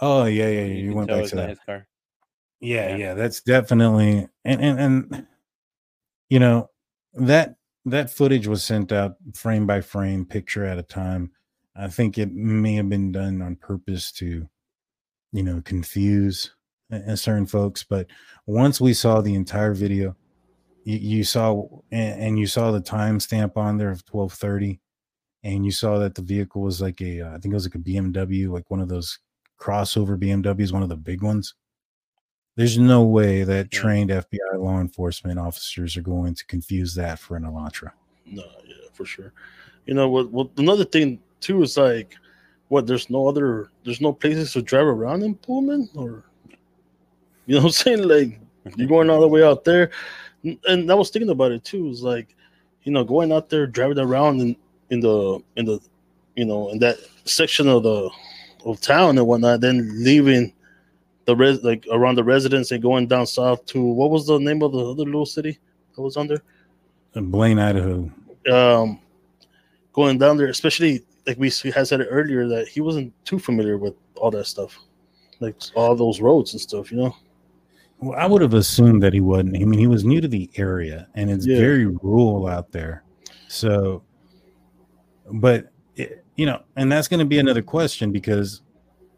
Oh 0.01 0.25
yeah, 0.25 0.49
yeah, 0.49 0.61
yeah. 0.61 0.65
You, 0.67 0.85
you 0.91 0.95
went 0.95 1.09
back 1.09 1.27
to 1.27 1.37
that. 1.37 1.65
Car. 1.65 1.87
Yeah, 2.61 2.91
yeah, 2.91 2.97
yeah, 2.97 3.15
that's 3.15 3.41
definitely 3.41 4.29
and 4.45 4.61
and 4.61 4.81
and 4.81 5.27
you 6.29 6.39
know 6.39 6.71
that 7.15 7.57
that 7.87 8.11
footage 8.11 8.47
was 8.47 8.63
sent 8.63 8.93
out 8.93 9.17
frame 9.35 9.67
by 9.67 9.81
frame, 9.81 10.25
picture 10.27 10.65
at 10.65 10.79
a 10.79 10.83
time. 10.83 11.31
I 11.77 11.89
think 11.89 12.19
it 12.19 12.33
may 12.33 12.75
have 12.75 12.89
been 12.89 13.13
done 13.13 13.41
on 13.41 13.57
purpose 13.57 14.13
to, 14.13 14.47
you 15.33 15.43
know, 15.43 15.63
confuse 15.65 16.51
certain 17.15 17.47
folks. 17.47 17.85
But 17.85 18.09
once 18.47 18.81
we 18.81 18.93
saw 18.93 19.21
the 19.21 19.35
entire 19.35 19.73
video, 19.73 20.15
you, 20.85 20.99
you 20.99 21.25
saw 21.25 21.69
and, 21.91 22.21
and, 22.21 22.39
you 22.39 22.47
saw 22.47 22.71
the 22.71 22.83
timestamp 22.83 23.57
on 23.57 23.79
there 23.79 23.91
of 23.91 24.05
twelve 24.05 24.33
thirty, 24.33 24.81
and 25.43 25.64
you 25.64 25.72
saw 25.72 25.99
that 25.99 26.14
the 26.14 26.22
vehicle 26.22 26.62
was 26.62 26.80
like 26.80 27.01
a, 27.01 27.22
uh, 27.22 27.28
I 27.28 27.38
think 27.38 27.47
it 27.47 27.55
was 27.55 27.66
like 27.66 27.74
a 27.74 27.78
BMW, 27.78 28.49
like 28.51 28.70
one 28.70 28.80
of 28.80 28.88
those 28.88 29.18
crossover 29.59 30.18
BMWs, 30.18 30.72
one 30.72 30.82
of 30.82 30.88
the 30.88 30.97
big 30.97 31.22
ones. 31.22 31.55
There's 32.57 32.78
no 32.78 33.05
way 33.05 33.45
that 33.45 33.70
trained 33.70 34.11
FBI 34.11 34.59
law 34.59 34.80
enforcement 34.80 35.38
officers 35.38 35.97
are 35.97 36.03
going 36.03 36.34
to 36.34 36.45
confuse 36.47 36.95
that 36.95 37.18
for 37.18 37.36
an 37.36 37.45
Elantra. 37.45 37.93
No, 38.26 38.45
yeah, 38.66 38.88
for 38.93 39.05
sure. 39.05 39.32
You 39.86 39.95
know 39.95 40.09
what? 40.09 40.30
Well, 40.30 40.51
another 40.57 40.84
thing 40.84 41.20
too 41.41 41.62
is 41.62 41.76
like, 41.76 42.16
what? 42.68 42.86
There's 42.86 43.09
no 43.09 43.28
other. 43.28 43.70
There's 43.84 44.01
no 44.01 44.12
places 44.12 44.53
to 44.53 44.62
drive 44.62 44.86
around 44.86 45.22
in 45.22 45.36
Pullman, 45.36 45.88
or 45.95 46.24
you 47.47 47.57
know, 47.57 47.62
what 47.62 47.66
I'm 47.66 47.72
saying 47.72 48.09
like 48.09 48.38
you're 48.76 48.88
going 48.88 49.11
all 49.11 49.20
the 49.20 49.28
way 49.28 49.43
out 49.43 49.64
there. 49.64 49.91
And 50.45 50.91
I 50.91 50.95
was 50.95 51.11
thinking 51.11 51.30
about 51.30 51.53
it 51.53 51.64
too. 51.64 51.88
Is 51.88 52.03
like, 52.03 52.36
you 52.82 52.93
know, 52.93 53.05
going 53.05 53.32
out 53.32 53.49
there 53.49 53.66
driving 53.66 53.99
around 53.99 54.41
in 54.41 54.57
in 54.91 55.01
the 55.01 55.43
in 55.57 55.64
the, 55.64 55.80
you 56.36 56.45
know, 56.45 56.70
in 56.70 56.78
that 56.80 56.99
section 57.24 57.68
of 57.68 57.82
the 57.82 58.11
of 58.64 58.80
town 58.80 59.16
and 59.18 59.26
whatnot, 59.26 59.61
then 59.61 59.91
leaving 60.05 60.53
the 61.24 61.34
res 61.36 61.62
like 61.62 61.86
around 61.91 62.16
the 62.16 62.24
residence 62.24 62.70
and 62.70 62.82
going 62.82 63.07
down 63.07 63.26
south 63.26 63.64
to 63.66 63.82
what 63.82 64.11
was 64.11 64.26
the 64.26 64.38
name 64.38 64.62
of 64.62 64.72
the 64.72 64.78
other 64.78 65.05
little 65.05 65.26
city 65.26 65.59
that 65.95 66.03
was 66.03 66.16
under? 66.16 66.43
there? 67.12 67.22
Blaine, 67.22 67.59
Idaho. 67.59 68.11
Um, 68.51 69.01
going 69.93 70.18
down 70.18 70.36
there, 70.36 70.49
especially 70.49 71.05
like 71.26 71.38
we 71.38 71.51
had 71.72 71.86
said 71.86 72.07
earlier 72.09 72.49
that 72.49 72.68
he 72.68 72.80
wasn't 72.80 73.12
too 73.24 73.38
familiar 73.38 73.78
with 73.78 73.95
all 74.16 74.30
that 74.30 74.47
stuff, 74.47 74.78
like 75.41 75.57
all 75.74 75.95
those 75.95 76.20
roads 76.20 76.53
and 76.53 76.61
stuff, 76.61 76.91
you 76.91 76.99
know. 76.99 77.16
Well, 77.99 78.18
I 78.18 78.26
would 78.26 78.41
have 78.41 78.55
assumed 78.55 79.03
that 79.03 79.12
he 79.12 79.20
wasn't. 79.20 79.57
I 79.57 79.64
mean, 79.64 79.78
he 79.78 79.86
was 79.86 80.05
new 80.05 80.20
to 80.20 80.28
the 80.28 80.51
area, 80.57 81.07
and 81.14 81.30
it's 81.30 81.47
yeah. 81.47 81.59
very 81.59 81.86
rural 81.86 82.47
out 82.47 82.72
there. 82.72 83.05
So, 83.49 84.03
but 85.27 85.73
it, 85.97 86.25
you 86.37 86.47
know, 86.47 86.62
and 86.77 86.91
that's 86.91 87.09
going 87.09 87.21
to 87.21 87.27
be 87.27 87.39
another 87.39 87.62
question 87.62 88.12
because 88.12 88.62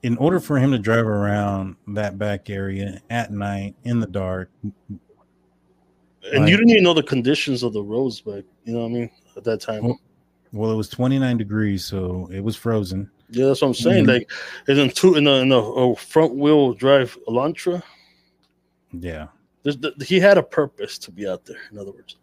in 0.02 0.16
order 0.16 0.40
for 0.40 0.58
him 0.58 0.72
to 0.72 0.78
drive 0.78 1.06
around 1.06 1.76
that 1.88 2.18
back 2.18 2.50
area 2.50 3.00
at 3.10 3.30
night 3.30 3.74
in 3.84 4.00
the 4.00 4.06
dark 4.06 4.50
and 4.64 6.42
like, 6.42 6.50
you 6.50 6.56
didn't 6.56 6.70
even 6.70 6.84
know 6.84 6.94
the 6.94 7.02
conditions 7.02 7.62
of 7.62 7.72
the 7.72 7.82
roads 7.82 8.20
but 8.20 8.44
you 8.64 8.72
know 8.72 8.80
what 8.80 8.86
i 8.86 8.92
mean 8.92 9.10
at 9.36 9.44
that 9.44 9.60
time. 9.60 9.84
Well, 9.84 10.00
well 10.52 10.70
it 10.70 10.76
was 10.76 10.88
29 10.88 11.36
degrees 11.36 11.84
so 11.84 12.28
it 12.32 12.40
was 12.40 12.56
frozen. 12.56 13.10
Yeah 13.30 13.46
that's 13.46 13.62
what 13.62 13.68
i'm 13.68 13.74
saying 13.74 14.06
mm-hmm. 14.06 14.24
like 14.68 14.78
in 14.78 14.90
two 14.90 15.14
in 15.14 15.26
a, 15.26 15.34
in 15.36 15.52
a, 15.52 15.56
a 15.56 15.96
front 15.96 16.34
wheel 16.34 16.74
drive 16.74 17.16
elantra? 17.28 17.82
Yeah. 18.92 19.28
The, 19.64 19.94
he 20.06 20.18
had 20.18 20.38
a 20.38 20.42
purpose 20.42 20.98
to 20.98 21.12
be 21.12 21.28
out 21.28 21.44
there 21.44 21.60
in 21.70 21.78
other 21.78 21.92
words 21.92 22.16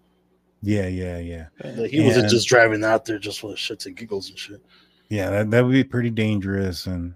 yeah 0.61 0.87
yeah 0.87 1.17
yeah. 1.17 1.47
Like 1.63 1.91
he 1.91 1.97
and, 1.97 2.07
wasn't 2.07 2.29
just 2.29 2.47
driving 2.47 2.83
out 2.83 3.05
there 3.05 3.19
just 3.19 3.39
for 3.39 3.49
the 3.49 3.55
shits 3.55 3.85
and 3.85 3.95
giggles 3.95 4.29
and 4.29 4.37
shit. 4.37 4.63
Yeah 5.09 5.29
that, 5.29 5.51
that 5.51 5.65
would 5.65 5.71
be 5.71 5.83
pretty 5.83 6.09
dangerous 6.09 6.85
and 6.85 7.15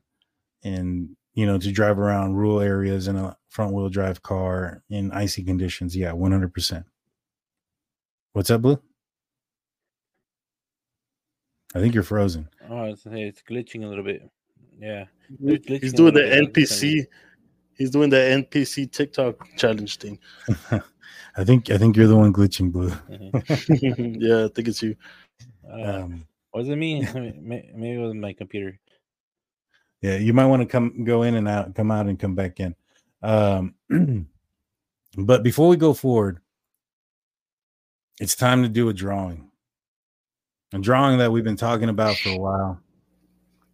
and 0.63 1.15
you 1.33 1.45
know 1.45 1.57
to 1.57 1.71
drive 1.71 1.99
around 1.99 2.35
rural 2.35 2.59
areas 2.59 3.07
in 3.07 3.15
a 3.15 3.35
front 3.49 3.73
wheel 3.73 3.89
drive 3.89 4.21
car 4.21 4.83
in 4.89 5.11
icy 5.11 5.43
conditions. 5.43 5.95
Yeah 5.95 6.11
100% 6.11 6.83
what's 8.33 8.49
up 8.49 8.61
blue? 8.61 8.79
I 11.75 11.79
think 11.79 11.93
you're 11.93 12.03
frozen. 12.03 12.49
Oh 12.69 12.83
it's, 12.85 13.03
it's 13.05 13.41
glitching 13.41 13.83
a 13.83 13.87
little 13.87 14.03
bit. 14.03 14.29
Yeah. 14.79 15.05
He's 15.39 15.93
doing 15.93 16.13
the 16.13 16.21
npc 16.21 17.07
He's 17.75 17.89
doing 17.89 18.09
the 18.09 18.17
NPC 18.17 18.91
TikTok 18.91 19.47
challenge 19.57 19.97
thing. 19.97 20.19
I 21.35 21.43
think 21.43 21.71
I 21.71 21.77
think 21.77 21.95
you're 21.97 22.07
the 22.07 22.15
one 22.15 22.31
glitching, 22.33 22.71
Blue. 22.71 22.89
yeah, 24.19 24.45
I 24.45 24.47
think 24.49 24.67
it's 24.67 24.81
you. 24.83 24.95
Uh, 25.67 26.03
Um, 26.03 26.27
was 26.53 26.69
it 26.69 26.75
me? 26.75 27.01
Maybe 27.13 27.93
it 27.93 27.97
was 27.97 28.13
my 28.13 28.33
computer. 28.33 28.79
yeah, 30.01 30.17
you 30.17 30.33
might 30.33 30.45
want 30.45 30.61
to 30.61 30.67
come 30.67 31.03
go 31.03 31.23
in 31.23 31.35
and 31.35 31.47
out, 31.47 31.73
come 31.73 31.89
out 31.89 32.05
and 32.07 32.19
come 32.19 32.35
back 32.35 32.59
in. 32.59 32.75
Um, 33.23 33.73
but 35.17 35.41
before 35.43 35.67
we 35.67 35.77
go 35.77 35.93
forward, 35.93 36.39
it's 38.19 38.35
time 38.35 38.61
to 38.61 38.69
do 38.69 38.89
a 38.89 38.93
drawing. 38.93 39.49
A 40.73 40.79
drawing 40.79 41.17
that 41.17 41.31
we've 41.31 41.43
been 41.43 41.55
talking 41.55 41.89
about 41.89 42.17
for 42.17 42.29
a 42.29 42.37
while. 42.37 42.79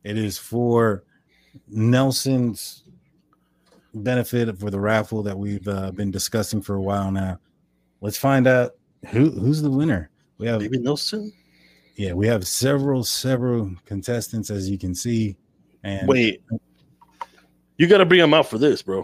It 0.03 0.17
is 0.17 0.37
for 0.37 1.03
Nelson's 1.67 2.83
benefit 3.93 4.57
for 4.59 4.69
the 4.69 4.79
raffle 4.79 5.23
that 5.23 5.37
we've 5.37 5.67
uh, 5.67 5.91
been 5.91 6.11
discussing 6.11 6.61
for 6.61 6.75
a 6.75 6.81
while 6.81 7.11
now. 7.11 7.39
Let's 8.01 8.17
find 8.17 8.47
out 8.47 8.71
who 9.09 9.29
who's 9.31 9.61
the 9.61 9.69
winner. 9.71 10.09
We 10.37 10.47
have 10.47 10.61
Maybe 10.61 10.77
Nelson. 10.79 11.31
yeah, 11.95 12.13
we 12.13 12.27
have 12.27 12.47
several 12.47 13.03
several 13.03 13.71
contestants 13.85 14.49
as 14.49 14.69
you 14.69 14.77
can 14.77 14.95
see. 14.95 15.35
And 15.83 16.07
Wait, 16.07 16.41
you 17.77 17.87
got 17.87 17.97
to 17.99 18.05
bring 18.05 18.19
him 18.21 18.33
out 18.33 18.47
for 18.47 18.57
this, 18.57 18.81
bro. 18.81 19.01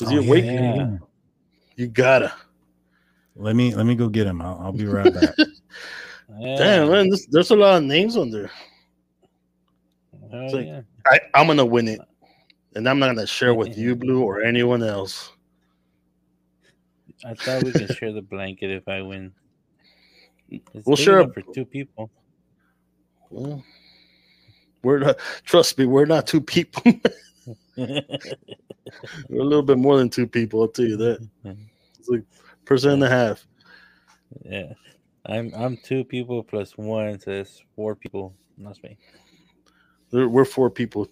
Is 0.00 0.06
Oh, 0.06 0.10
he 0.10 0.16
yeah, 0.16 0.22
awake? 0.22 0.44
yeah, 0.44 0.74
yeah. 0.76 0.96
You 1.76 1.86
gotta. 1.88 2.32
Let 3.36 3.54
me 3.56 3.74
let 3.74 3.86
me 3.86 3.94
go 3.94 4.08
get 4.08 4.26
him. 4.26 4.40
I'll, 4.42 4.58
I'll 4.60 4.72
be 4.72 4.86
right 4.86 5.12
back. 5.12 5.34
Yeah. 6.38 6.56
Damn, 6.56 6.90
man, 6.90 7.08
this, 7.08 7.26
there's 7.30 7.50
a 7.50 7.56
lot 7.56 7.76
of 7.78 7.84
names 7.84 8.16
on 8.16 8.30
there. 8.30 8.50
Hell 10.30 10.52
like- 10.52 10.66
yeah. 10.66 10.80
I, 11.06 11.20
I'm 11.34 11.46
gonna 11.46 11.64
win 11.64 11.88
it, 11.88 12.00
and 12.74 12.88
I'm 12.88 12.98
not 12.98 13.06
gonna 13.14 13.26
share 13.26 13.54
with 13.54 13.76
you, 13.78 13.94
Blue, 13.96 14.22
or 14.22 14.42
anyone 14.42 14.82
else. 14.82 15.32
I 17.24 17.34
thought 17.34 17.64
we 17.64 17.72
could 17.72 17.94
share 17.96 18.12
the 18.12 18.22
blanket 18.22 18.70
if 18.70 18.86
I 18.88 19.02
win. 19.02 19.32
It's 20.50 20.86
We'll 20.86 20.96
share 20.96 21.20
a- 21.20 21.32
for 21.32 21.42
two 21.54 21.64
people. 21.64 22.10
Well, 23.30 23.62
we're 24.82 24.98
not. 25.00 25.18
Trust 25.44 25.78
me, 25.78 25.86
we're 25.86 26.06
not 26.06 26.26
two 26.26 26.40
people. 26.40 26.82
we're 27.76 28.02
a 29.40 29.44
little 29.44 29.62
bit 29.62 29.78
more 29.78 29.96
than 29.98 30.08
two 30.10 30.26
people. 30.26 30.62
I'll 30.62 30.68
tell 30.68 30.84
you 30.86 30.96
that. 30.96 31.28
It's 31.98 32.08
like 32.08 32.22
percent 32.64 32.94
and 32.94 33.04
a 33.04 33.08
half. 33.10 33.46
yeah, 34.44 34.72
I'm 35.26 35.52
I'm 35.54 35.76
two 35.76 36.04
people 36.04 36.42
plus 36.42 36.76
one, 36.78 37.18
so 37.20 37.30
it's 37.32 37.62
four 37.76 37.94
people. 37.94 38.34
That's 38.58 38.82
me. 38.82 38.96
There- 40.10 40.28
We're 40.28 40.44
four 40.44 40.70
people 40.70 41.08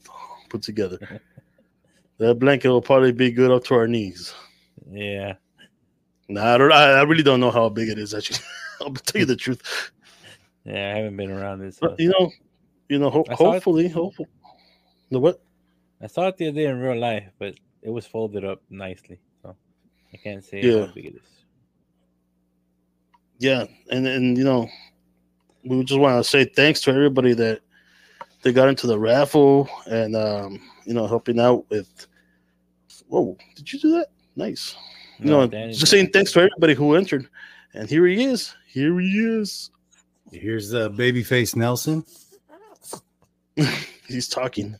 put 0.48 0.62
together. 0.62 1.20
That 2.18 2.38
blanket 2.38 2.68
will 2.70 2.80
probably 2.80 3.12
be 3.12 3.30
good 3.30 3.50
up 3.50 3.64
to 3.64 3.74
our 3.74 3.86
knees. 3.86 4.32
Yeah, 4.90 5.34
Nah, 6.28 6.54
I 6.54 6.58
don't. 6.58 6.72
I, 6.72 6.90
I 6.92 7.02
really 7.02 7.22
don't 7.22 7.40
know 7.40 7.50
how 7.50 7.68
big 7.68 7.88
it 7.88 7.98
is. 7.98 8.12
Actually, 8.14 8.40
I'll 8.80 8.92
tell 8.92 9.20
you 9.20 9.26
the 9.26 9.36
truth. 9.36 9.92
yeah. 10.64 10.92
I 10.94 10.98
haven't 10.98 11.16
been 11.16 11.30
around 11.30 11.60
this. 11.60 11.78
But 11.80 11.98
you 12.00 12.08
know, 12.18 12.30
you 12.88 12.98
know. 12.98 13.10
Ho- 13.10 13.24
hopefully, 13.30 13.88
hopefully. 13.88 14.28
The 15.10 15.20
what? 15.20 15.40
I 16.02 16.08
saw 16.08 16.26
it 16.28 16.36
the 16.36 16.48
other 16.48 16.56
day 16.56 16.66
in 16.66 16.78
real 16.80 16.98
life, 16.98 17.24
but 17.38 17.54
it 17.82 17.90
was 17.90 18.06
folded 18.06 18.44
up 18.44 18.60
nicely, 18.68 19.20
so 19.42 19.54
I 20.12 20.16
can't 20.16 20.44
say 20.44 20.60
Yeah. 20.60 20.86
how 20.86 20.92
big 20.92 21.06
it 21.06 21.14
is. 21.14 21.22
Yeah, 23.38 23.64
and 23.90 24.06
and 24.06 24.36
you 24.36 24.44
know, 24.44 24.68
we 25.64 25.84
just 25.84 26.00
want 26.00 26.22
to 26.22 26.28
say 26.28 26.44
thanks 26.44 26.80
to 26.82 26.90
everybody 26.90 27.34
that 27.34 27.60
they 28.42 28.52
got 28.52 28.68
into 28.68 28.86
the 28.86 28.98
raffle 28.98 29.68
and 29.86 30.16
um, 30.16 30.60
you 30.84 30.94
know 30.94 31.06
helping 31.06 31.38
out 31.38 31.68
with. 31.70 32.06
Whoa! 33.08 33.36
Did 33.54 33.72
you 33.72 33.78
do 33.78 33.90
that? 33.92 34.08
Nice. 34.34 34.74
You 35.18 35.26
No, 35.26 35.40
know, 35.40 35.46
Danny 35.46 35.72
just 35.72 35.90
saying 35.90 36.10
thanks 36.12 36.32
to 36.32 36.40
everybody 36.40 36.74
who 36.74 36.94
entered, 36.94 37.28
and 37.74 37.88
here 37.88 38.06
he 38.06 38.24
is. 38.24 38.54
Here 38.68 38.98
he 39.00 39.08
is. 39.18 39.70
Here's 40.32 40.70
the 40.70 40.90
babyface 40.90 41.56
Nelson. 41.56 42.04
He's 44.08 44.28
talking. 44.28 44.76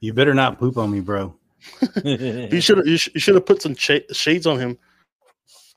You 0.00 0.12
better 0.12 0.34
not 0.34 0.58
poop 0.58 0.76
on 0.76 0.90
me, 0.90 1.00
bro. 1.00 1.34
You 2.04 2.60
should 2.60 2.84
you, 2.86 2.92
you 2.92 3.20
should 3.20 3.34
have 3.34 3.46
put 3.46 3.62
some 3.62 3.74
sh- 3.74 4.00
shades 4.12 4.46
on 4.46 4.58
him. 4.58 4.78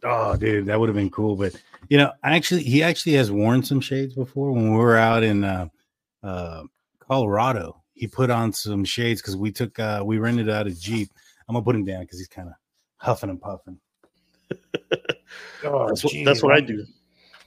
Oh, 0.04 0.36
dude, 0.36 0.66
that 0.66 0.80
would 0.80 0.90
have 0.90 0.96
been 0.96 1.10
cool. 1.10 1.36
But 1.36 1.56
you 1.90 1.98
know, 1.98 2.12
actually, 2.24 2.64
he 2.64 2.84
actually 2.84 3.14
has 3.14 3.32
worn 3.32 3.64
some 3.64 3.80
shades 3.80 4.14
before 4.14 4.52
when 4.52 4.72
we 4.74 4.78
were 4.78 4.98
out 4.98 5.24
in 5.24 5.44
uh, 5.44 5.68
uh, 6.24 6.64
Colorado. 7.00 7.82
He 7.94 8.06
put 8.08 8.30
on 8.30 8.52
some 8.54 8.84
shades 8.86 9.22
because 9.22 9.38
we 9.38 9.52
took 9.52 9.80
uh, 9.80 10.02
we 10.06 10.18
rented 10.18 10.50
out 10.50 10.68
a 10.68 10.72
jeep. 10.72 11.10
I'm 11.48 11.54
gonna 11.56 11.64
put 11.64 11.76
him 11.76 11.86
down 11.86 12.02
because 12.02 12.20
he's 12.20 12.28
kind 12.28 12.50
of 12.50 12.54
huffing 12.98 13.30
and 13.30 13.42
puffing. 13.42 13.80
Oh, 15.64 15.88
That's 15.88 16.04
what, 16.04 16.14
geez, 16.14 16.26
that's 16.26 16.44
what 16.44 16.54
I 16.54 16.62
do. 16.62 16.86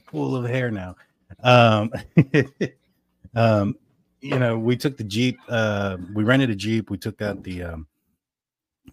Full 0.07 0.35
of 0.35 0.45
hair 0.45 0.71
now. 0.71 0.95
Um, 1.43 1.91
um, 3.35 3.75
you 4.21 4.37
know, 4.37 4.57
we 4.57 4.77
took 4.77 4.97
the 4.97 5.03
jeep. 5.03 5.39
Uh, 5.49 5.97
we 6.13 6.23
rented 6.23 6.49
a 6.49 6.55
jeep. 6.55 6.89
We 6.89 6.97
took 6.97 7.21
out 7.21 7.43
the 7.43 7.63
um, 7.63 7.87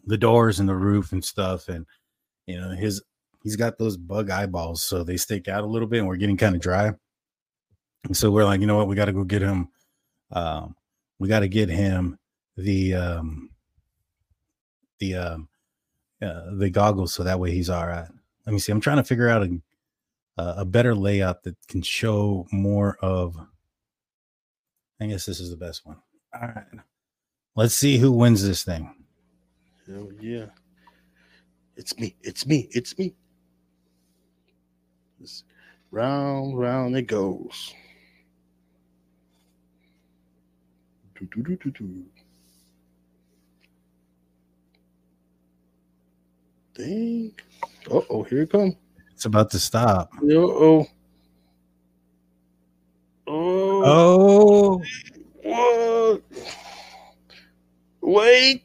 the 0.07 0.17
doors 0.17 0.61
and 0.61 0.69
the 0.69 0.75
roof 0.75 1.13
and 1.13 1.25
stuff, 1.25 1.69
and 1.69 1.85
you 2.47 2.59
know 2.59 2.71
his 2.71 3.03
he's 3.43 3.57
got 3.57 3.79
those 3.79 3.97
bug 3.97 4.31
eyeballs, 4.31 4.83
so 4.83 5.05
they 5.05 5.17
stick 5.17 5.49
out 5.49 5.65
a 5.65 5.67
little 5.67 5.89
bit, 5.89 5.99
and 5.99 6.09
we're 6.09 6.17
getting 6.17 6.37
kind 6.37 6.55
of 6.55 6.63
dry. 6.63 6.93
And 8.05 8.17
so 8.17 8.31
we're 8.31 8.45
like, 8.45 8.61
you 8.61 8.67
know 8.67 8.77
what, 8.77 8.89
we 8.89 8.97
got 8.97 9.07
to 9.07 9.13
go 9.13 9.25
get 9.25 9.43
him. 9.43 9.69
Um, 10.33 10.77
we 11.19 11.29
got 11.29 11.41
to 11.41 11.49
get 11.49 11.69
him 11.69 12.19
the 12.57 12.95
um, 12.95 13.51
the 14.99 15.15
um, 15.15 15.49
uh, 16.23 16.55
the 16.55 16.71
goggles, 16.71 17.15
so 17.15 17.23
that 17.23 17.41
way 17.41 17.51
he's 17.51 17.71
all 17.71 17.87
right. 17.87 18.09
Let 18.47 18.53
me 18.53 18.59
see. 18.59 18.73
I'm 18.73 18.81
trying 18.81 18.97
to 18.97 19.05
figure 19.05 19.29
out 19.29 19.43
a 19.43 19.61
a 20.37 20.65
better 20.65 20.95
layout 20.95 21.43
that 21.43 21.57
can 21.67 21.83
show 21.83 22.47
more 22.53 22.97
of. 23.03 23.37
I 25.01 25.07
guess 25.07 25.27
this 25.27 25.41
is 25.41 25.51
the 25.51 25.57
best 25.57 25.87
one. 25.87 25.97
All 26.35 26.49
right, 26.49 26.65
let's 27.57 27.75
see 27.75 27.99
who 27.99 28.13
wins 28.13 28.47
this 28.47 28.65
thing. 28.65 28.95
Hell 29.87 30.11
yeah. 30.21 30.47
It's 31.77 31.97
me. 31.99 32.17
It's 32.23 32.45
me. 32.47 32.69
It's 32.73 32.99
me. 32.99 33.15
It's 35.21 35.45
round, 35.93 36.59
round 36.59 36.97
it 36.97 37.03
goes. 37.03 37.73
Do, 41.19 41.27
do, 41.35 41.43
do, 41.43 41.57
do, 41.57 41.71
do. 41.71 42.05
Dang. 46.79 47.33
Uh 47.91 48.01
oh, 48.09 48.23
here 48.23 48.43
it 48.43 48.51
comes. 48.53 48.75
It's 49.13 49.25
about 49.25 49.51
to 49.51 49.59
stop. 49.59 50.13
Uh 50.23 50.27
oh. 50.35 50.87
Oh. 53.27 54.83
Oh, 55.45 56.21
What? 58.01 58.13
Wait. 58.13 58.63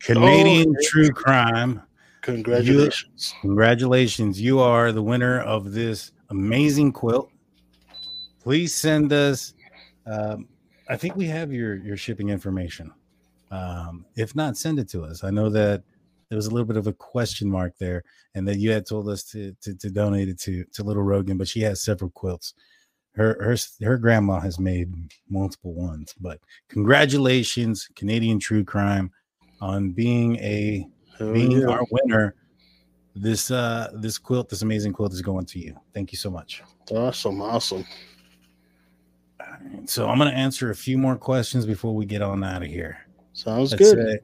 Canadian 0.00 0.74
Oh. 0.76 0.80
true 0.84 1.10
crime. 1.10 1.82
Congratulations. 2.22 3.34
Congratulations. 3.42 4.40
You 4.40 4.58
are 4.60 4.90
the 4.90 5.02
winner 5.02 5.40
of 5.40 5.72
this 5.72 6.10
amazing 6.30 6.92
quilt. 6.92 7.30
Please 8.42 8.74
send 8.74 9.12
us. 9.12 9.54
Um, 10.06 10.48
I 10.88 10.96
think 10.96 11.14
we 11.16 11.26
have 11.26 11.52
your 11.52 11.76
your 11.76 11.96
shipping 11.96 12.30
information. 12.30 12.92
Um, 13.50 14.04
if 14.16 14.34
not, 14.34 14.56
send 14.56 14.78
it 14.80 14.88
to 14.90 15.04
us. 15.04 15.22
I 15.22 15.30
know 15.30 15.48
that 15.50 15.82
there 16.28 16.36
was 16.36 16.46
a 16.46 16.50
little 16.50 16.66
bit 16.66 16.76
of 16.76 16.86
a 16.86 16.92
question 16.92 17.48
mark 17.50 17.74
there, 17.78 18.02
and 18.34 18.46
that 18.48 18.58
you 18.58 18.70
had 18.70 18.86
told 18.86 19.08
us 19.08 19.22
to 19.24 19.54
to, 19.62 19.74
to 19.74 19.90
donate 19.90 20.28
it 20.28 20.38
to 20.40 20.64
to 20.72 20.82
Little 20.84 21.02
Rogan, 21.02 21.38
but 21.38 21.48
she 21.48 21.60
has 21.60 21.82
several 21.82 22.10
quilts. 22.10 22.54
Her 23.14 23.36
her 23.42 23.56
her 23.84 23.96
grandma 23.96 24.40
has 24.40 24.58
made 24.58 24.92
multiple 25.28 25.72
ones. 25.72 26.14
But 26.20 26.40
congratulations, 26.68 27.88
Canadian 27.94 28.38
True 28.38 28.64
Crime, 28.64 29.10
on 29.60 29.90
being 29.92 30.36
a 30.36 30.86
Hell 31.18 31.32
being 31.32 31.52
yeah. 31.52 31.68
our 31.68 31.86
winner. 31.90 32.34
This 33.14 33.50
uh 33.50 33.90
this 33.94 34.18
quilt, 34.18 34.50
this 34.50 34.60
amazing 34.60 34.92
quilt 34.92 35.14
is 35.14 35.22
going 35.22 35.46
to 35.46 35.58
you. 35.58 35.74
Thank 35.94 36.12
you 36.12 36.18
so 36.18 36.28
much. 36.30 36.62
Awesome. 36.90 37.40
Awesome. 37.40 37.84
All 39.40 39.46
right, 39.48 39.88
So 39.88 40.08
I'm 40.08 40.18
gonna 40.18 40.30
answer 40.32 40.70
a 40.70 40.74
few 40.74 40.98
more 40.98 41.16
questions 41.16 41.64
before 41.64 41.94
we 41.94 42.04
get 42.04 42.20
on 42.20 42.44
out 42.44 42.62
of 42.62 42.68
here. 42.68 42.98
Sounds 43.32 43.72
Let's 43.72 43.94
good. 43.94 43.96
say- 43.96 44.18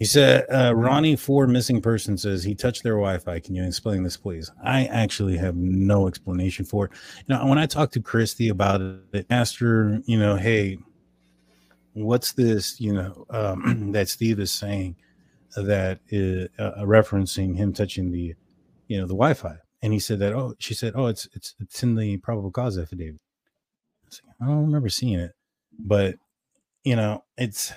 he 0.00 0.06
said 0.06 0.46
uh, 0.50 0.74
Ronnie 0.74 1.14
for 1.14 1.46
missing 1.46 1.82
person 1.82 2.16
says 2.16 2.42
he 2.42 2.54
touched 2.54 2.82
their 2.82 2.94
Wi-Fi. 2.94 3.38
Can 3.40 3.54
you 3.54 3.62
explain 3.64 4.02
this, 4.02 4.16
please? 4.16 4.50
I 4.64 4.86
actually 4.86 5.36
have 5.36 5.56
no 5.56 6.08
explanation 6.08 6.64
for 6.64 6.86
it. 6.86 6.92
You 7.28 7.36
know, 7.36 7.46
when 7.46 7.58
I 7.58 7.66
talked 7.66 7.92
to 7.92 8.00
Kristi 8.00 8.50
about 8.50 8.80
it, 8.80 9.26
asked 9.28 9.58
her, 9.58 10.00
you 10.06 10.18
know, 10.18 10.36
hey, 10.36 10.78
what's 11.92 12.32
this? 12.32 12.80
You 12.80 12.94
know, 12.94 13.26
um, 13.28 13.92
that 13.92 14.08
Steve 14.08 14.40
is 14.40 14.50
saying 14.50 14.96
that 15.54 16.00
is 16.08 16.48
uh, 16.58 16.80
referencing 16.80 17.54
him 17.54 17.74
touching 17.74 18.10
the, 18.10 18.34
you 18.88 18.98
know, 18.98 19.04
the 19.06 19.08
Wi-Fi, 19.08 19.56
and 19.82 19.92
he 19.92 19.98
said 19.98 20.18
that. 20.20 20.32
Oh, 20.32 20.54
she 20.58 20.72
said, 20.72 20.94
oh, 20.96 21.08
it's 21.08 21.28
it's 21.34 21.54
it's 21.60 21.82
in 21.82 21.94
the 21.94 22.16
probable 22.16 22.50
cause 22.50 22.78
affidavit. 22.78 23.20
I 24.40 24.46
don't 24.46 24.64
remember 24.64 24.88
seeing 24.88 25.20
it, 25.20 25.32
but 25.78 26.14
you 26.84 26.96
know, 26.96 27.22
it's 27.36 27.74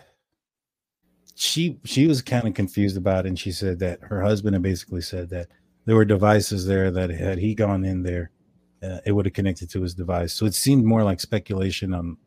she 1.35 1.79
she 1.83 2.07
was 2.07 2.21
kind 2.21 2.47
of 2.47 2.53
confused 2.53 2.97
about 2.97 3.25
it, 3.25 3.29
and 3.29 3.39
she 3.39 3.51
said 3.51 3.79
that 3.79 3.99
her 4.01 4.21
husband 4.21 4.55
had 4.55 4.61
basically 4.61 5.01
said 5.01 5.29
that 5.29 5.47
there 5.85 5.95
were 5.95 6.05
devices 6.05 6.65
there 6.65 6.91
that 6.91 7.09
had 7.09 7.37
he 7.39 7.55
gone 7.55 7.83
in 7.85 8.03
there, 8.03 8.31
uh, 8.81 8.99
it 9.05 9.11
would 9.11 9.25
have 9.25 9.33
connected 9.33 9.69
to 9.71 9.81
his 9.81 9.93
device. 9.93 10.33
So 10.33 10.45
it 10.45 10.53
seemed 10.53 10.85
more 10.85 11.03
like 11.03 11.19
speculation 11.19 11.93
on 11.93 12.17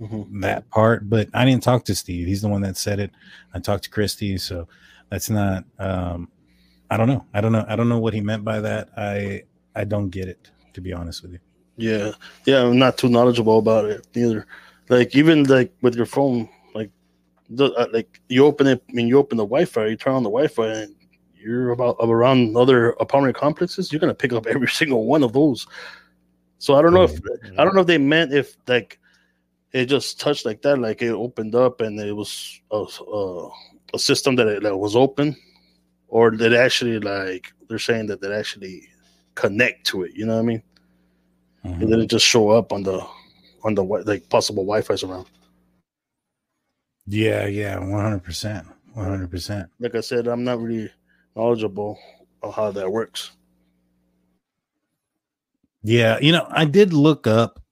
Mhm. 0.00 0.40
that 0.42 0.68
part. 0.68 1.08
But 1.08 1.28
I 1.32 1.44
didn't 1.46 1.62
talk 1.62 1.84
to 1.86 1.94
Steve. 1.94 2.26
He's 2.26 2.42
the 2.42 2.48
one 2.48 2.60
that 2.62 2.76
said 2.76 2.98
it. 3.00 3.10
I 3.54 3.60
talked 3.60 3.84
to 3.84 3.90
Kristi, 3.90 4.38
so 4.40 4.68
that's 5.10 5.30
not. 5.30 5.64
um 5.78 6.28
I 6.90 6.96
don't 6.96 7.08
know. 7.08 7.24
I 7.34 7.40
don't 7.40 7.50
know. 7.52 7.64
I 7.68 7.74
don't 7.76 7.88
know 7.88 7.98
what 7.98 8.14
he 8.14 8.20
meant 8.20 8.44
by 8.44 8.60
that. 8.60 8.90
I 8.96 9.42
I 9.74 9.84
don't 9.84 10.10
get 10.10 10.28
it 10.28 10.50
to 10.74 10.80
be 10.80 10.92
honest 10.92 11.22
with 11.22 11.32
you. 11.32 11.38
Yeah, 11.78 12.12
yeah, 12.46 12.62
I'm 12.62 12.78
not 12.78 12.96
too 12.98 13.08
knowledgeable 13.08 13.58
about 13.58 13.84
it 13.86 14.06
either. 14.14 14.46
Like 14.88 15.14
even 15.16 15.44
like 15.44 15.72
with 15.82 15.94
your 15.96 16.06
phone, 16.06 16.48
like 17.50 17.72
uh, 17.76 17.86
like 17.92 18.20
you 18.28 18.44
open 18.44 18.66
it, 18.66 18.82
I 18.88 18.92
mean 18.92 19.08
you 19.08 19.18
open 19.18 19.36
the 19.36 19.44
Wi-Fi, 19.44 19.86
you 19.86 19.96
turn 19.96 20.14
on 20.14 20.22
the 20.22 20.30
Wi-Fi, 20.30 20.66
and 20.66 20.94
you're 21.34 21.70
about 21.70 21.96
around 22.00 22.56
other 22.56 22.90
apartment 22.92 23.36
complexes. 23.36 23.92
You're 23.92 24.00
gonna 24.00 24.14
pick 24.14 24.32
up 24.32 24.46
every 24.48 24.68
single 24.68 25.06
one 25.06 25.22
of 25.22 25.32
those. 25.32 25.66
So 26.58 26.74
I 26.74 26.82
don't 26.82 26.94
know 26.94 27.02
if 27.02 27.20
I 27.58 27.64
don't 27.64 27.74
know 27.74 27.82
if 27.82 27.86
they 27.86 27.98
meant 27.98 28.32
if 28.32 28.56
like 28.66 28.98
it 29.72 29.86
just 29.86 30.18
touched 30.18 30.46
like 30.46 30.62
that, 30.62 30.78
like 30.78 31.02
it 31.02 31.10
opened 31.10 31.54
up 31.54 31.80
and 31.80 32.00
it 32.00 32.12
was 32.12 32.60
a, 32.70 32.84
a, 33.12 33.48
a 33.94 33.98
system 33.98 34.36
that 34.36 34.46
it, 34.46 34.62
that 34.62 34.76
was 34.76 34.96
open, 34.96 35.36
or 36.08 36.30
that 36.36 36.52
actually 36.54 36.98
like 36.98 37.52
they're 37.68 37.78
saying 37.78 38.06
that 38.06 38.20
they 38.20 38.32
actually 38.32 38.88
connect 39.34 39.86
to 39.88 40.04
it. 40.04 40.12
You 40.14 40.26
know 40.26 40.34
what 40.34 40.42
I 40.42 40.44
mean? 40.46 40.62
Mhm. 41.64 41.82
and 41.82 41.92
then 41.92 42.00
it 42.00 42.06
just 42.06 42.24
show 42.24 42.50
up 42.50 42.72
on 42.72 42.82
the 42.84 43.04
on 43.64 43.74
the 43.74 43.82
like 43.82 44.28
possible 44.28 44.62
Wi-Fi's 44.62 45.02
around. 45.02 45.26
Yeah, 47.06 47.46
yeah, 47.46 47.78
one 47.78 48.02
hundred 48.02 48.24
percent, 48.24 48.66
one 48.92 49.06
hundred 49.06 49.30
percent. 49.30 49.70
Like 49.78 49.94
I 49.94 50.00
said, 50.00 50.26
I'm 50.26 50.44
not 50.44 50.60
really 50.60 50.90
knowledgeable 51.36 51.98
of 52.42 52.54
how 52.54 52.70
that 52.72 52.90
works. 52.90 53.32
Yeah, 55.82 56.18
you 56.20 56.32
know, 56.32 56.46
I 56.50 56.64
did 56.64 56.92
look 56.92 57.26
up. 57.26 57.62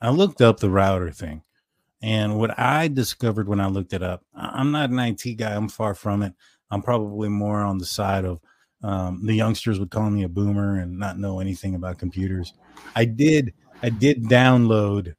I 0.00 0.10
looked 0.10 0.40
up 0.40 0.60
the 0.60 0.70
router 0.70 1.10
thing, 1.10 1.42
and 2.02 2.38
what 2.38 2.58
I 2.58 2.88
discovered 2.88 3.48
when 3.48 3.60
I 3.60 3.66
looked 3.66 3.92
it 3.92 4.02
up, 4.02 4.24
I'm 4.34 4.72
not 4.72 4.90
an 4.90 4.98
IT 4.98 5.36
guy. 5.36 5.54
I'm 5.54 5.68
far 5.68 5.94
from 5.94 6.22
it. 6.22 6.32
I'm 6.70 6.82
probably 6.82 7.28
more 7.28 7.60
on 7.60 7.78
the 7.78 7.84
side 7.84 8.24
of 8.24 8.40
um, 8.82 9.24
the 9.24 9.34
youngsters 9.34 9.78
would 9.78 9.90
call 9.90 10.10
me 10.10 10.24
a 10.24 10.28
boomer 10.28 10.78
and 10.78 10.98
not 10.98 11.18
know 11.18 11.40
anything 11.40 11.74
about 11.74 11.98
computers. 11.98 12.54
I 12.96 13.04
did. 13.04 13.52
I 13.82 13.90
did 13.90 14.24
download 14.24 15.14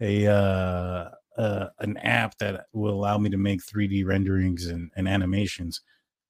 a 0.00 0.26
uh, 0.26 1.10
uh, 1.38 1.68
an 1.78 1.96
app 1.98 2.36
that 2.38 2.66
will 2.72 2.92
allow 2.92 3.16
me 3.16 3.30
to 3.30 3.38
make 3.38 3.62
3D 3.62 4.04
renderings 4.04 4.66
and, 4.66 4.90
and 4.96 5.08
animations. 5.08 5.80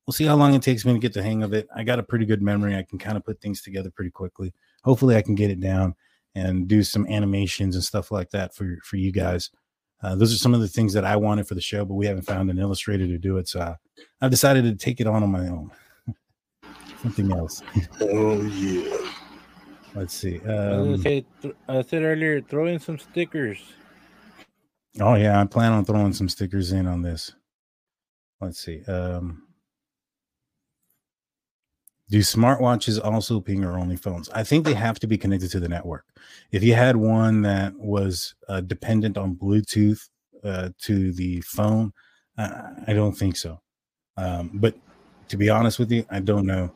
We'll 0.06 0.14
see 0.14 0.24
how 0.26 0.36
long 0.36 0.54
it 0.54 0.62
takes 0.62 0.84
me 0.84 0.92
to 0.92 0.98
get 0.98 1.12
the 1.12 1.22
hang 1.22 1.42
of 1.42 1.52
it. 1.52 1.66
I 1.74 1.82
got 1.82 1.98
a 1.98 2.02
pretty 2.02 2.24
good 2.26 2.40
memory. 2.40 2.76
I 2.76 2.82
can 2.82 2.98
kind 2.98 3.16
of 3.16 3.24
put 3.24 3.40
things 3.40 3.60
together 3.60 3.90
pretty 3.90 4.10
quickly 4.10 4.54
hopefully 4.82 5.16
I 5.16 5.22
can 5.22 5.34
get 5.34 5.50
it 5.50 5.60
down 5.60 5.94
and 6.34 6.68
do 6.68 6.82
some 6.82 7.06
animations 7.08 7.74
and 7.74 7.84
stuff 7.84 8.10
like 8.10 8.30
that 8.30 8.54
for 8.54 8.78
for 8.82 8.96
you 8.96 9.12
guys. 9.12 9.50
Uh, 10.02 10.14
those 10.14 10.32
are 10.32 10.38
some 10.38 10.54
of 10.54 10.60
the 10.60 10.68
things 10.68 10.92
that 10.92 11.04
I 11.04 11.16
wanted 11.16 11.48
for 11.48 11.56
the 11.56 11.60
show, 11.60 11.84
but 11.84 11.94
we 11.94 12.06
haven't 12.06 12.22
found 12.22 12.50
an 12.50 12.58
illustrator 12.58 13.06
to 13.06 13.18
do 13.18 13.36
it. 13.38 13.48
So 13.48 13.60
I, 13.60 13.74
I've 14.20 14.30
decided 14.30 14.62
to 14.64 14.76
take 14.76 15.00
it 15.00 15.08
on 15.08 15.22
on 15.24 15.30
my 15.30 15.48
own. 15.48 15.72
Something 17.02 17.32
else. 17.32 17.62
Oh 18.00 18.40
yeah, 18.42 18.96
Let's 19.94 20.14
see. 20.14 20.40
I 20.46 20.78
was 20.78 21.00
Um, 21.00 21.02
say, 21.02 21.24
th- 21.42 21.54
I 21.68 21.82
said 21.82 22.02
earlier, 22.02 22.40
throw 22.40 22.66
in 22.66 22.78
some 22.78 22.98
stickers. 22.98 23.60
Oh 25.00 25.14
yeah, 25.14 25.40
I 25.40 25.44
plan 25.44 25.72
on 25.72 25.84
throwing 25.84 26.12
some 26.12 26.28
stickers 26.28 26.72
in 26.72 26.86
on 26.86 27.02
this. 27.02 27.32
Let's 28.40 28.60
see. 28.60 28.84
Um, 28.84 29.42
do 32.10 32.20
smartwatches 32.20 33.04
also 33.04 33.40
ping 33.40 33.64
or 33.64 33.78
only 33.78 33.96
phones? 33.96 34.30
I 34.30 34.42
think 34.42 34.64
they 34.64 34.74
have 34.74 34.98
to 35.00 35.06
be 35.06 35.18
connected 35.18 35.50
to 35.50 35.60
the 35.60 35.68
network. 35.68 36.06
If 36.52 36.62
you 36.62 36.74
had 36.74 36.96
one 36.96 37.42
that 37.42 37.74
was 37.76 38.34
uh, 38.48 38.62
dependent 38.62 39.18
on 39.18 39.34
Bluetooth 39.34 40.08
uh, 40.42 40.70
to 40.82 41.12
the 41.12 41.42
phone, 41.42 41.92
uh, 42.38 42.70
I 42.86 42.94
don't 42.94 43.12
think 43.12 43.36
so. 43.36 43.60
Um, 44.16 44.50
but 44.54 44.74
to 45.28 45.36
be 45.36 45.50
honest 45.50 45.78
with 45.78 45.92
you, 45.92 46.06
I 46.10 46.20
don't 46.20 46.46
know. 46.46 46.72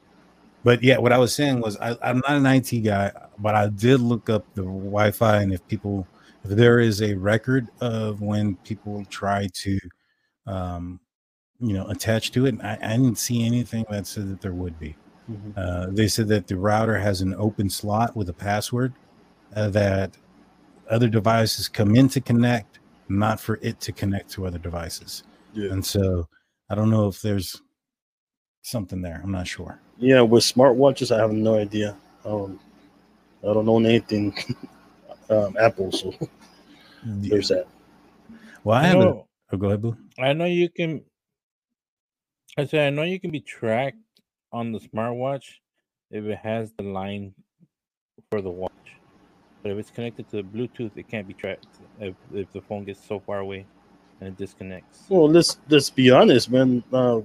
But 0.64 0.82
yeah, 0.82 0.98
what 0.98 1.12
I 1.12 1.18
was 1.18 1.34
saying 1.34 1.60
was 1.60 1.76
I, 1.78 1.96
I'm 2.02 2.18
not 2.18 2.32
an 2.32 2.46
IT 2.46 2.70
guy, 2.84 3.10
but 3.38 3.54
I 3.54 3.68
did 3.68 4.00
look 4.00 4.28
up 4.28 4.44
the 4.54 4.62
Wi-Fi, 4.62 5.42
and 5.42 5.52
if 5.52 5.66
people, 5.66 6.06
there 6.44 6.80
is 6.80 7.02
a 7.02 7.14
record 7.14 7.68
of 7.80 8.20
when 8.20 8.56
people 8.56 9.04
try 9.06 9.48
to, 9.54 9.78
um, 10.46 11.00
you 11.60 11.72
know, 11.74 11.86
attach 11.88 12.32
to 12.32 12.46
it, 12.46 12.56
I, 12.62 12.78
I 12.82 12.96
didn't 12.96 13.18
see 13.18 13.44
anything 13.46 13.84
that 13.90 14.06
said 14.06 14.28
that 14.30 14.40
there 14.40 14.54
would 14.54 14.78
be. 14.78 14.96
Mhm. 15.30 15.52
Uh, 15.56 15.86
they 15.90 16.08
said 16.08 16.26
that 16.28 16.48
the 16.48 16.56
router 16.56 16.98
has 16.98 17.20
an 17.20 17.34
open 17.36 17.70
slot 17.70 18.16
with 18.16 18.28
a 18.28 18.32
password 18.32 18.92
uh, 19.54 19.68
that 19.70 20.16
other 20.90 21.08
devices 21.08 21.68
come 21.68 21.94
in 21.94 22.08
to 22.08 22.20
connect, 22.20 22.80
not 23.08 23.38
for 23.38 23.58
it 23.62 23.78
to 23.80 23.92
connect 23.92 24.30
to 24.32 24.46
other 24.46 24.58
devices. 24.58 25.22
yeah, 25.54 25.70
And 25.70 25.84
so 25.84 26.28
I 26.68 26.74
don't 26.74 26.90
know 26.90 27.06
if 27.06 27.22
there's 27.22 27.62
something 28.62 29.00
there. 29.02 29.20
I'm 29.22 29.30
not 29.32 29.46
sure. 29.46 29.78
yeah. 29.98 30.22
With 30.22 30.42
smartwatches, 30.42 31.14
I 31.14 31.18
have 31.20 31.32
no 31.32 31.56
idea. 31.56 31.96
Um, 32.24 32.58
I 33.42 33.52
don't 33.54 33.68
own 33.68 33.86
anything 33.86 34.34
um, 35.32 35.56
Apple, 35.58 35.90
so 35.92 36.14
there's 37.04 37.48
that. 37.48 37.66
Well, 38.64 38.78
I 38.78 38.82
You 38.82 38.88
haven't. 38.88 39.04
know, 39.06 39.28
Oh, 39.52 39.56
go 39.58 39.66
ahead, 39.66 39.82
Blue. 39.82 39.96
I 40.18 40.32
know 40.32 40.46
you 40.46 40.68
can. 40.70 41.02
I 42.56 42.64
said 42.64 42.86
I 42.86 42.90
know 42.90 43.02
you 43.02 43.20
can 43.20 43.30
be 43.30 43.40
tracked 43.40 43.96
on 44.52 44.72
the 44.72 44.78
smartwatch 44.78 45.44
if 46.10 46.24
it 46.24 46.38
has 46.38 46.72
the 46.78 46.84
line 46.84 47.34
for 48.30 48.40
the 48.40 48.50
watch, 48.50 48.70
but 49.62 49.72
if 49.72 49.78
it's 49.78 49.90
connected 49.90 50.28
to 50.30 50.36
the 50.36 50.42
Bluetooth, 50.42 50.96
it 50.96 51.08
can't 51.08 51.26
be 51.26 51.34
tracked 51.34 51.66
if, 51.98 52.14
if 52.32 52.50
the 52.52 52.60
phone 52.62 52.84
gets 52.84 53.06
so 53.06 53.20
far 53.20 53.38
away 53.40 53.66
and 54.20 54.28
it 54.28 54.36
disconnects. 54.36 55.04
Well, 55.08 55.28
let's 55.28 55.58
let's 55.68 55.90
be 55.90 56.10
honest, 56.10 56.50
man. 56.50 56.82
Uh, 56.92 57.20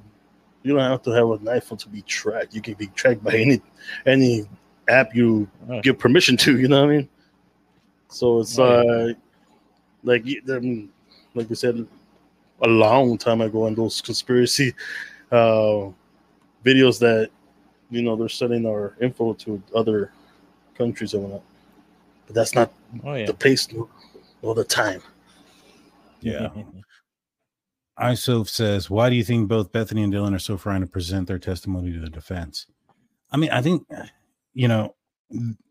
you 0.64 0.74
don't 0.74 0.80
have 0.82 1.02
to 1.04 1.12
have 1.12 1.30
an 1.30 1.40
iPhone 1.46 1.78
to 1.80 1.90
be 1.90 2.02
tracked. 2.02 2.54
You 2.54 2.62
can 2.62 2.74
be 2.74 2.88
tracked 2.88 3.24
by 3.24 3.36
any 3.36 3.62
any 4.06 4.46
app 4.90 5.16
you 5.16 5.50
give 5.82 5.98
permission 6.00 6.36
to. 6.38 6.58
You 6.60 6.68
know 6.68 6.82
what 6.82 6.92
I 6.92 6.98
mean? 6.98 7.10
So 8.10 8.40
it's 8.40 8.58
uh, 8.58 9.14
like 10.04 10.26
you- 10.26 10.42
um, 10.50 10.90
like 11.34 11.50
we 11.50 11.56
said 11.56 11.86
a 12.62 12.68
long 12.68 13.18
time 13.18 13.42
ago 13.42 13.68
in 13.68 13.76
those 13.76 14.02
conspiracy 14.02 14.74
uh, 15.32 15.92
videos 16.64 17.00
that 17.00 17.30
you 17.90 18.02
know 18.02 18.16
they're 18.16 18.30
sending 18.30 18.66
our 18.66 18.96
info 19.02 19.34
to 19.34 19.62
other 19.76 20.12
countries 20.76 21.14
and 21.14 21.24
whatnot. 21.24 21.44
But 22.26 22.36
that's 22.36 22.56
not 22.56 22.74
oh 23.04 23.14
yeah. 23.14 23.26
the 23.26 23.34
pace 23.34 23.68
all 24.42 24.54
the 24.54 24.64
time. 24.64 25.02
Yeah. 26.22 26.50
ISOF 28.00 28.48
says, 28.48 28.90
Why 28.90 29.10
do 29.10 29.16
you 29.16 29.24
think 29.24 29.48
both 29.48 29.72
Bethany 29.72 30.04
and 30.04 30.14
Dylan 30.14 30.36
are 30.36 30.40
so 30.40 30.58
frying 30.58 30.82
to 30.82 30.88
present 30.88 31.28
their 31.28 31.40
testimony 31.40 31.92
to 31.94 32.00
the 32.00 32.10
defense? 32.10 32.68
I 33.32 33.38
mean, 33.38 33.50
I 33.50 33.62
think, 33.62 33.88
you 34.54 34.68
know, 34.68 34.96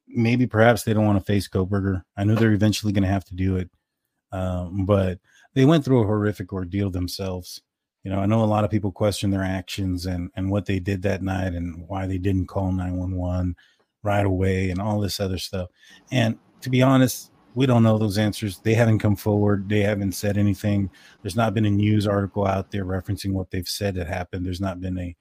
maybe 0.08 0.46
perhaps 0.46 0.82
they 0.82 0.94
don't 0.94 1.06
want 1.06 1.18
to 1.18 1.24
face 1.24 1.48
Kohberger. 1.48 2.02
I 2.16 2.24
know 2.24 2.34
they're 2.34 2.52
eventually 2.52 2.92
going 2.92 3.02
to 3.02 3.08
have 3.08 3.24
to 3.26 3.34
do 3.34 3.56
it. 3.56 3.70
Um, 4.32 4.84
but 4.84 5.18
they 5.54 5.64
went 5.64 5.84
through 5.84 6.02
a 6.02 6.06
horrific 6.06 6.52
ordeal 6.52 6.90
themselves. 6.90 7.62
You 8.04 8.10
know, 8.10 8.20
I 8.20 8.26
know 8.26 8.44
a 8.44 8.46
lot 8.46 8.64
of 8.64 8.70
people 8.70 8.92
question 8.92 9.30
their 9.30 9.42
actions 9.42 10.06
and, 10.06 10.30
and 10.36 10.50
what 10.50 10.66
they 10.66 10.78
did 10.78 11.02
that 11.02 11.22
night 11.22 11.54
and 11.54 11.88
why 11.88 12.06
they 12.06 12.18
didn't 12.18 12.46
call 12.46 12.70
911 12.70 13.56
right 14.02 14.24
away 14.24 14.70
and 14.70 14.80
all 14.80 15.00
this 15.00 15.18
other 15.18 15.38
stuff. 15.38 15.68
And 16.12 16.38
to 16.60 16.70
be 16.70 16.82
honest, 16.82 17.32
we 17.56 17.66
don't 17.66 17.82
know 17.82 17.98
those 17.98 18.18
answers. 18.18 18.58
They 18.58 18.74
haven't 18.74 18.98
come 18.98 19.16
forward. 19.16 19.68
They 19.68 19.80
haven't 19.80 20.12
said 20.12 20.36
anything. 20.36 20.90
There's 21.22 21.36
not 21.36 21.54
been 21.54 21.64
a 21.64 21.70
news 21.70 22.06
article 22.06 22.46
out 22.46 22.70
there 22.70 22.84
referencing 22.84 23.32
what 23.32 23.50
they've 23.50 23.66
said 23.66 23.94
that 23.94 24.06
happened. 24.06 24.44
There's 24.44 24.60
not 24.60 24.80
been 24.80 24.98
a, 24.98 25.16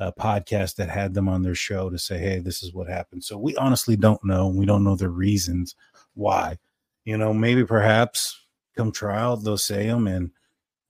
a 0.00 0.12
podcast 0.12 0.76
that 0.76 0.88
had 0.88 1.12
them 1.12 1.28
on 1.28 1.42
their 1.42 1.54
show 1.54 1.90
to 1.90 1.98
say, 1.98 2.18
hey, 2.18 2.38
this 2.38 2.62
is 2.62 2.72
what 2.72 2.88
happened. 2.88 3.22
So 3.22 3.36
we 3.36 3.54
honestly 3.56 3.96
don't 3.96 4.24
know. 4.24 4.48
We 4.48 4.64
don't 4.64 4.82
know 4.82 4.96
the 4.96 5.10
reasons 5.10 5.76
why. 6.14 6.58
You 7.04 7.18
know, 7.18 7.34
maybe 7.34 7.64
perhaps 7.64 8.40
come 8.76 8.92
trial, 8.92 9.36
they'll 9.36 9.58
say 9.58 9.86
them 9.86 10.06
and 10.06 10.30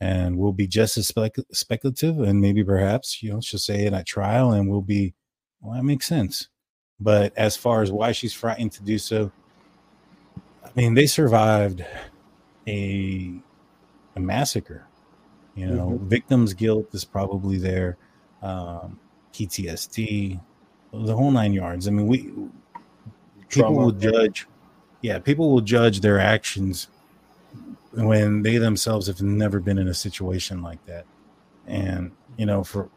and 0.00 0.38
we'll 0.38 0.52
be 0.52 0.66
just 0.66 0.96
as 0.96 1.08
spec- 1.08 1.36
speculative. 1.52 2.20
And 2.20 2.40
maybe 2.40 2.64
perhaps, 2.64 3.22
you 3.22 3.32
know, 3.32 3.40
she'll 3.40 3.60
say 3.60 3.84
it 3.84 3.92
at 3.92 4.06
trial 4.06 4.52
and 4.52 4.70
we'll 4.70 4.80
be, 4.80 5.14
well, 5.60 5.74
that 5.74 5.84
makes 5.84 6.06
sense. 6.06 6.48
But 6.98 7.36
as 7.36 7.54
far 7.56 7.82
as 7.82 7.92
why 7.92 8.12
she's 8.12 8.32
frightened 8.32 8.72
to 8.72 8.82
do 8.82 8.96
so, 8.96 9.30
I 10.64 10.70
mean, 10.74 10.94
they 10.94 11.06
survived 11.06 11.84
a 12.66 13.34
a 14.14 14.20
massacre. 14.20 14.86
You 15.56 15.66
know, 15.66 15.90
mm-hmm. 15.90 16.08
victims' 16.08 16.54
guilt 16.54 16.94
is 16.94 17.04
probably 17.04 17.58
there, 17.58 17.98
um, 18.42 18.98
PTSD, 19.32 20.40
the 20.92 21.16
whole 21.16 21.30
nine 21.30 21.52
yards. 21.52 21.88
I 21.88 21.90
mean, 21.92 22.06
we 22.06 22.18
people 22.18 22.50
Trauma. 23.48 23.76
will 23.78 23.92
judge. 23.92 24.46
Yeah, 25.02 25.18
people 25.18 25.50
will 25.52 25.62
judge 25.62 26.00
their 26.00 26.18
actions 26.20 26.88
when 27.92 28.42
they 28.42 28.58
themselves 28.58 29.06
have 29.08 29.22
never 29.22 29.60
been 29.60 29.78
in 29.78 29.88
a 29.88 29.94
situation 29.94 30.62
like 30.62 30.84
that. 30.86 31.06
and 31.66 32.12
you 32.36 32.46
know, 32.46 32.64
for 32.64 32.88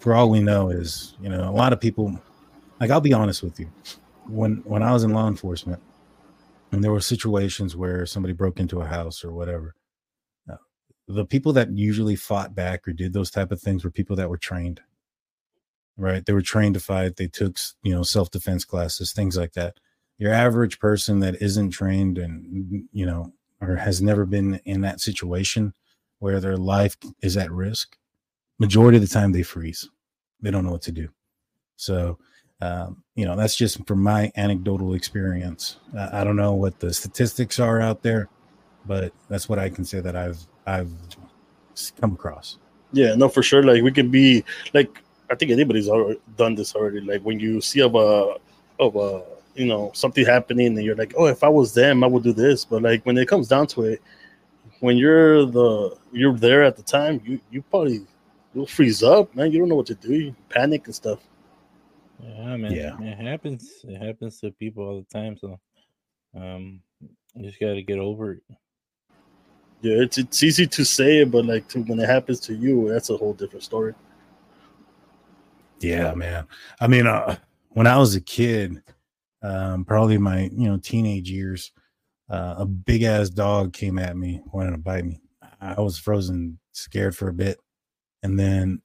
for 0.00 0.14
all 0.14 0.30
we 0.30 0.40
know 0.40 0.70
is 0.70 1.16
you 1.20 1.28
know 1.28 1.48
a 1.48 1.52
lot 1.52 1.72
of 1.72 1.80
people. 1.80 2.18
Like 2.80 2.90
I'll 2.90 3.00
be 3.00 3.12
honest 3.14 3.42
with 3.42 3.58
you, 3.60 3.70
when 4.26 4.56
when 4.64 4.82
I 4.82 4.92
was 4.92 5.04
in 5.04 5.12
law 5.12 5.28
enforcement, 5.28 5.82
and 6.72 6.84
there 6.84 6.92
were 6.92 7.00
situations 7.00 7.76
where 7.76 8.06
somebody 8.06 8.34
broke 8.34 8.60
into 8.60 8.80
a 8.80 8.86
house 8.86 9.24
or 9.24 9.32
whatever, 9.32 9.74
uh, 9.74 9.77
the 11.08 11.24
people 11.24 11.52
that 11.54 11.72
usually 11.72 12.16
fought 12.16 12.54
back 12.54 12.86
or 12.86 12.92
did 12.92 13.12
those 13.12 13.30
type 13.30 13.50
of 13.52 13.60
things 13.60 13.84
were 13.84 13.90
people 13.90 14.16
that 14.16 14.30
were 14.30 14.38
trained 14.38 14.80
right? 15.98 16.24
They 16.24 16.32
were 16.32 16.42
trained 16.42 16.74
to 16.74 16.80
fight 16.80 17.16
they 17.16 17.26
took 17.26 17.58
you 17.82 17.94
know 17.94 18.02
self-defense 18.02 18.64
classes 18.64 19.12
things 19.12 19.36
like 19.36 19.52
that. 19.54 19.78
Your 20.18 20.32
average 20.32 20.78
person 20.78 21.20
that 21.20 21.42
isn't 21.42 21.70
trained 21.70 22.18
and 22.18 22.88
you 22.92 23.06
know 23.06 23.32
or 23.60 23.76
has 23.76 24.00
never 24.00 24.24
been 24.24 24.60
in 24.64 24.82
that 24.82 25.00
situation 25.00 25.74
where 26.20 26.40
their 26.40 26.56
life 26.56 26.96
is 27.22 27.36
at 27.36 27.50
risk 27.50 27.96
majority 28.58 28.96
of 28.98 29.02
the 29.02 29.08
time 29.08 29.32
they 29.32 29.42
freeze. 29.42 29.88
They 30.40 30.50
don't 30.50 30.64
know 30.64 30.72
what 30.72 30.82
to 30.82 30.92
do. 30.92 31.08
So 31.76 32.18
um, 32.60 33.04
you 33.16 33.24
know 33.26 33.36
that's 33.36 33.56
just 33.56 33.86
from 33.86 34.02
my 34.02 34.32
anecdotal 34.36 34.94
experience. 34.94 35.78
I 35.96 36.24
don't 36.24 36.36
know 36.36 36.54
what 36.54 36.80
the 36.80 36.94
statistics 36.94 37.60
are 37.60 37.80
out 37.80 38.02
there 38.02 38.28
but 38.86 39.12
that's 39.28 39.48
what 39.48 39.58
i 39.58 39.68
can 39.68 39.84
say 39.84 40.00
that 40.00 40.16
i've 40.16 40.46
i've 40.68 40.90
come 42.00 42.12
across. 42.12 42.58
Yeah 42.92 43.14
no 43.14 43.28
for 43.28 43.42
sure. 43.42 43.62
Like 43.62 43.82
we 43.82 43.92
can 43.92 44.10
be 44.10 44.44
like 44.74 45.02
i 45.30 45.34
think 45.34 45.50
anybody's 45.50 45.88
already 45.88 46.20
done 46.36 46.54
this 46.54 46.74
already. 46.74 47.00
Like 47.00 47.22
when 47.22 47.38
you 47.38 47.60
see 47.60 47.80
of 47.80 47.94
a 47.94 48.36
of 48.80 48.96
a 48.96 49.24
you 49.54 49.66
know 49.66 49.90
something 49.94 50.24
happening 50.24 50.68
and 50.76 50.84
you're 50.84 50.94
like 50.94 51.14
oh 51.16 51.26
if 51.26 51.42
i 51.42 51.48
was 51.48 51.74
them 51.74 52.04
i 52.04 52.06
would 52.06 52.22
do 52.22 52.32
this. 52.32 52.64
But 52.64 52.82
like 52.82 53.04
when 53.04 53.18
it 53.18 53.28
comes 53.28 53.48
down 53.48 53.66
to 53.68 53.84
it 53.84 54.02
when 54.80 54.96
you're 54.96 55.46
the 55.46 55.96
you're 56.12 56.36
there 56.36 56.62
at 56.62 56.76
the 56.76 56.82
time 56.82 57.20
you 57.24 57.40
you 57.50 57.62
probably 57.62 58.06
you'll 58.54 58.66
freeze 58.66 59.02
up 59.02 59.34
man. 59.34 59.52
You 59.52 59.60
don't 59.60 59.68
know 59.68 59.76
what 59.76 59.86
to 59.86 59.94
do. 59.94 60.14
You 60.14 60.36
panic 60.48 60.86
and 60.86 60.94
stuff. 60.94 61.20
Yeah 62.22 62.56
man. 62.56 62.72
Yeah. 62.72 63.00
It 63.00 63.18
happens. 63.18 63.84
It 63.84 64.02
happens 64.02 64.40
to 64.40 64.50
people 64.52 64.84
all 64.84 64.98
the 65.00 65.18
time. 65.18 65.36
So 65.36 65.60
um 66.34 66.80
you 67.34 67.46
just 67.46 67.60
got 67.60 67.74
to 67.74 67.82
get 67.82 67.98
over 67.98 68.32
it 68.32 68.42
yeah 69.80 70.02
it's 70.02 70.18
it's 70.18 70.42
easy 70.42 70.66
to 70.66 70.84
say 70.84 71.22
it 71.22 71.30
but 71.30 71.44
like 71.44 71.66
to, 71.68 71.80
when 71.82 72.00
it 72.00 72.08
happens 72.08 72.40
to 72.40 72.54
you 72.54 72.88
that's 72.88 73.10
a 73.10 73.16
whole 73.16 73.32
different 73.32 73.62
story 73.62 73.94
yeah 75.80 76.12
man 76.14 76.46
i 76.80 76.86
mean 76.86 77.06
uh 77.06 77.36
when 77.70 77.86
i 77.86 77.96
was 77.96 78.14
a 78.14 78.20
kid 78.20 78.82
um, 79.42 79.84
probably 79.84 80.18
my 80.18 80.50
you 80.52 80.68
know 80.68 80.78
teenage 80.78 81.30
years, 81.30 81.72
uh, 82.30 82.56
a 82.58 82.66
big 82.66 83.02
ass 83.02 83.30
dog 83.30 83.72
came 83.72 83.98
at 83.98 84.16
me, 84.16 84.40
wanted 84.52 84.72
to 84.72 84.78
bite 84.78 85.04
me. 85.04 85.20
I 85.60 85.80
was 85.80 85.98
frozen, 85.98 86.58
scared 86.72 87.16
for 87.16 87.28
a 87.28 87.32
bit, 87.32 87.58
and 88.22 88.38
then 88.38 88.82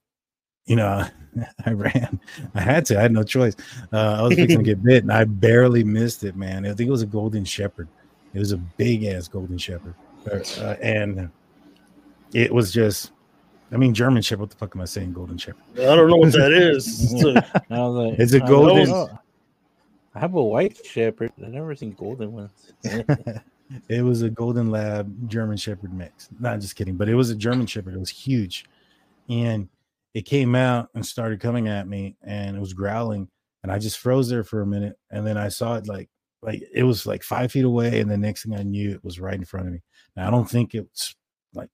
you 0.66 0.76
know 0.76 1.04
I 1.66 1.72
ran. 1.72 2.20
I 2.54 2.60
had 2.60 2.86
to. 2.86 2.98
I 2.98 3.02
had 3.02 3.12
no 3.12 3.24
choice. 3.24 3.56
Uh, 3.92 4.16
I 4.18 4.22
was 4.22 4.34
fixing 4.34 4.58
to 4.58 4.64
get 4.64 4.82
bit, 4.82 5.02
and 5.02 5.12
I 5.12 5.24
barely 5.24 5.84
missed 5.84 6.24
it, 6.24 6.36
man. 6.36 6.64
I 6.66 6.74
think 6.74 6.88
it 6.88 6.92
was 6.92 7.02
a 7.02 7.06
golden 7.06 7.44
shepherd. 7.44 7.88
It 8.32 8.38
was 8.38 8.52
a 8.52 8.56
big 8.56 9.04
ass 9.04 9.28
golden 9.28 9.58
shepherd, 9.58 9.94
uh, 10.26 10.76
and 10.80 11.30
it 12.32 12.52
was 12.52 12.72
just 12.72 13.12
I 13.72 13.76
mean, 13.76 13.92
German 13.92 14.22
Shepherd. 14.22 14.40
What 14.40 14.50
the 14.50 14.56
fuck 14.56 14.76
am 14.76 14.82
I 14.82 14.84
saying? 14.84 15.12
Golden 15.12 15.36
Shepherd. 15.36 15.62
I 15.76 15.96
don't 15.96 16.08
know 16.08 16.16
what 16.16 16.32
that 16.32 16.52
is. 16.52 17.12
It's 17.12 17.24
a, 17.24 18.14
it's 18.20 18.32
a 18.32 18.40
golden. 18.40 18.90
I 20.14 20.20
have 20.20 20.34
a 20.34 20.42
white 20.42 20.78
shepherd. 20.86 21.32
I've 21.42 21.48
never 21.48 21.74
seen 21.74 21.92
golden 21.92 22.32
ones. 22.32 22.72
it 23.88 24.04
was 24.04 24.22
a 24.22 24.30
golden 24.30 24.70
lab 24.70 25.28
German 25.28 25.56
shepherd 25.56 25.92
mix. 25.92 26.28
Not 26.38 26.60
just 26.60 26.76
kidding, 26.76 26.94
but 26.94 27.08
it 27.08 27.16
was 27.16 27.30
a 27.30 27.34
German 27.34 27.66
shepherd. 27.66 27.94
It 27.94 28.00
was 28.00 28.10
huge. 28.10 28.64
And 29.28 29.68
it 30.12 30.22
came 30.22 30.54
out 30.54 30.88
and 30.94 31.04
started 31.04 31.40
coming 31.40 31.66
at 31.66 31.88
me 31.88 32.16
and 32.22 32.56
it 32.56 32.60
was 32.60 32.74
growling. 32.74 33.28
And 33.64 33.72
I 33.72 33.80
just 33.80 33.98
froze 33.98 34.28
there 34.28 34.44
for 34.44 34.60
a 34.60 34.66
minute. 34.66 34.96
And 35.10 35.26
then 35.26 35.36
I 35.36 35.48
saw 35.48 35.74
it 35.74 35.88
like 35.88 36.08
like 36.44 36.62
it 36.72 36.84
was 36.84 37.06
like 37.06 37.22
five 37.22 37.50
feet 37.50 37.64
away. 37.64 38.00
And 38.00 38.10
the 38.10 38.16
next 38.16 38.44
thing 38.44 38.54
I 38.54 38.62
knew 38.62 38.90
it 38.90 39.04
was 39.04 39.20
right 39.20 39.34
in 39.34 39.44
front 39.44 39.66
of 39.66 39.72
me. 39.72 39.80
Now 40.16 40.28
I 40.28 40.30
don't 40.30 40.48
think 40.48 40.74
it 40.74 40.82
was 40.82 41.14
like 41.54 41.70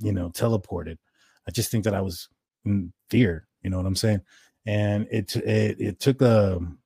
you 0.00 0.12
know 0.12 0.30
teleported. 0.30 0.98
I 1.46 1.50
just 1.50 1.70
think 1.70 1.84
that 1.84 1.94
I 1.94 2.02
was 2.02 2.28
in 2.64 2.92
fear, 3.10 3.48
you 3.62 3.70
know 3.70 3.78
what 3.78 3.86
I'm 3.86 3.96
saying? 3.96 4.20
And 4.66 5.06
it 5.10 5.34
it 5.36 5.80
it 5.80 6.00
took 6.00 6.20
a 6.22 6.56
um, 6.56 6.78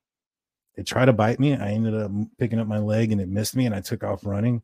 it 0.75 0.87
tried 0.87 1.05
to 1.05 1.13
bite 1.13 1.39
me. 1.39 1.55
I 1.55 1.69
ended 1.71 1.95
up 1.95 2.11
picking 2.39 2.59
up 2.59 2.67
my 2.67 2.79
leg 2.79 3.11
and 3.11 3.21
it 3.21 3.29
missed 3.29 3.55
me, 3.55 3.65
and 3.65 3.75
I 3.75 3.81
took 3.81 4.03
off 4.03 4.25
running. 4.25 4.63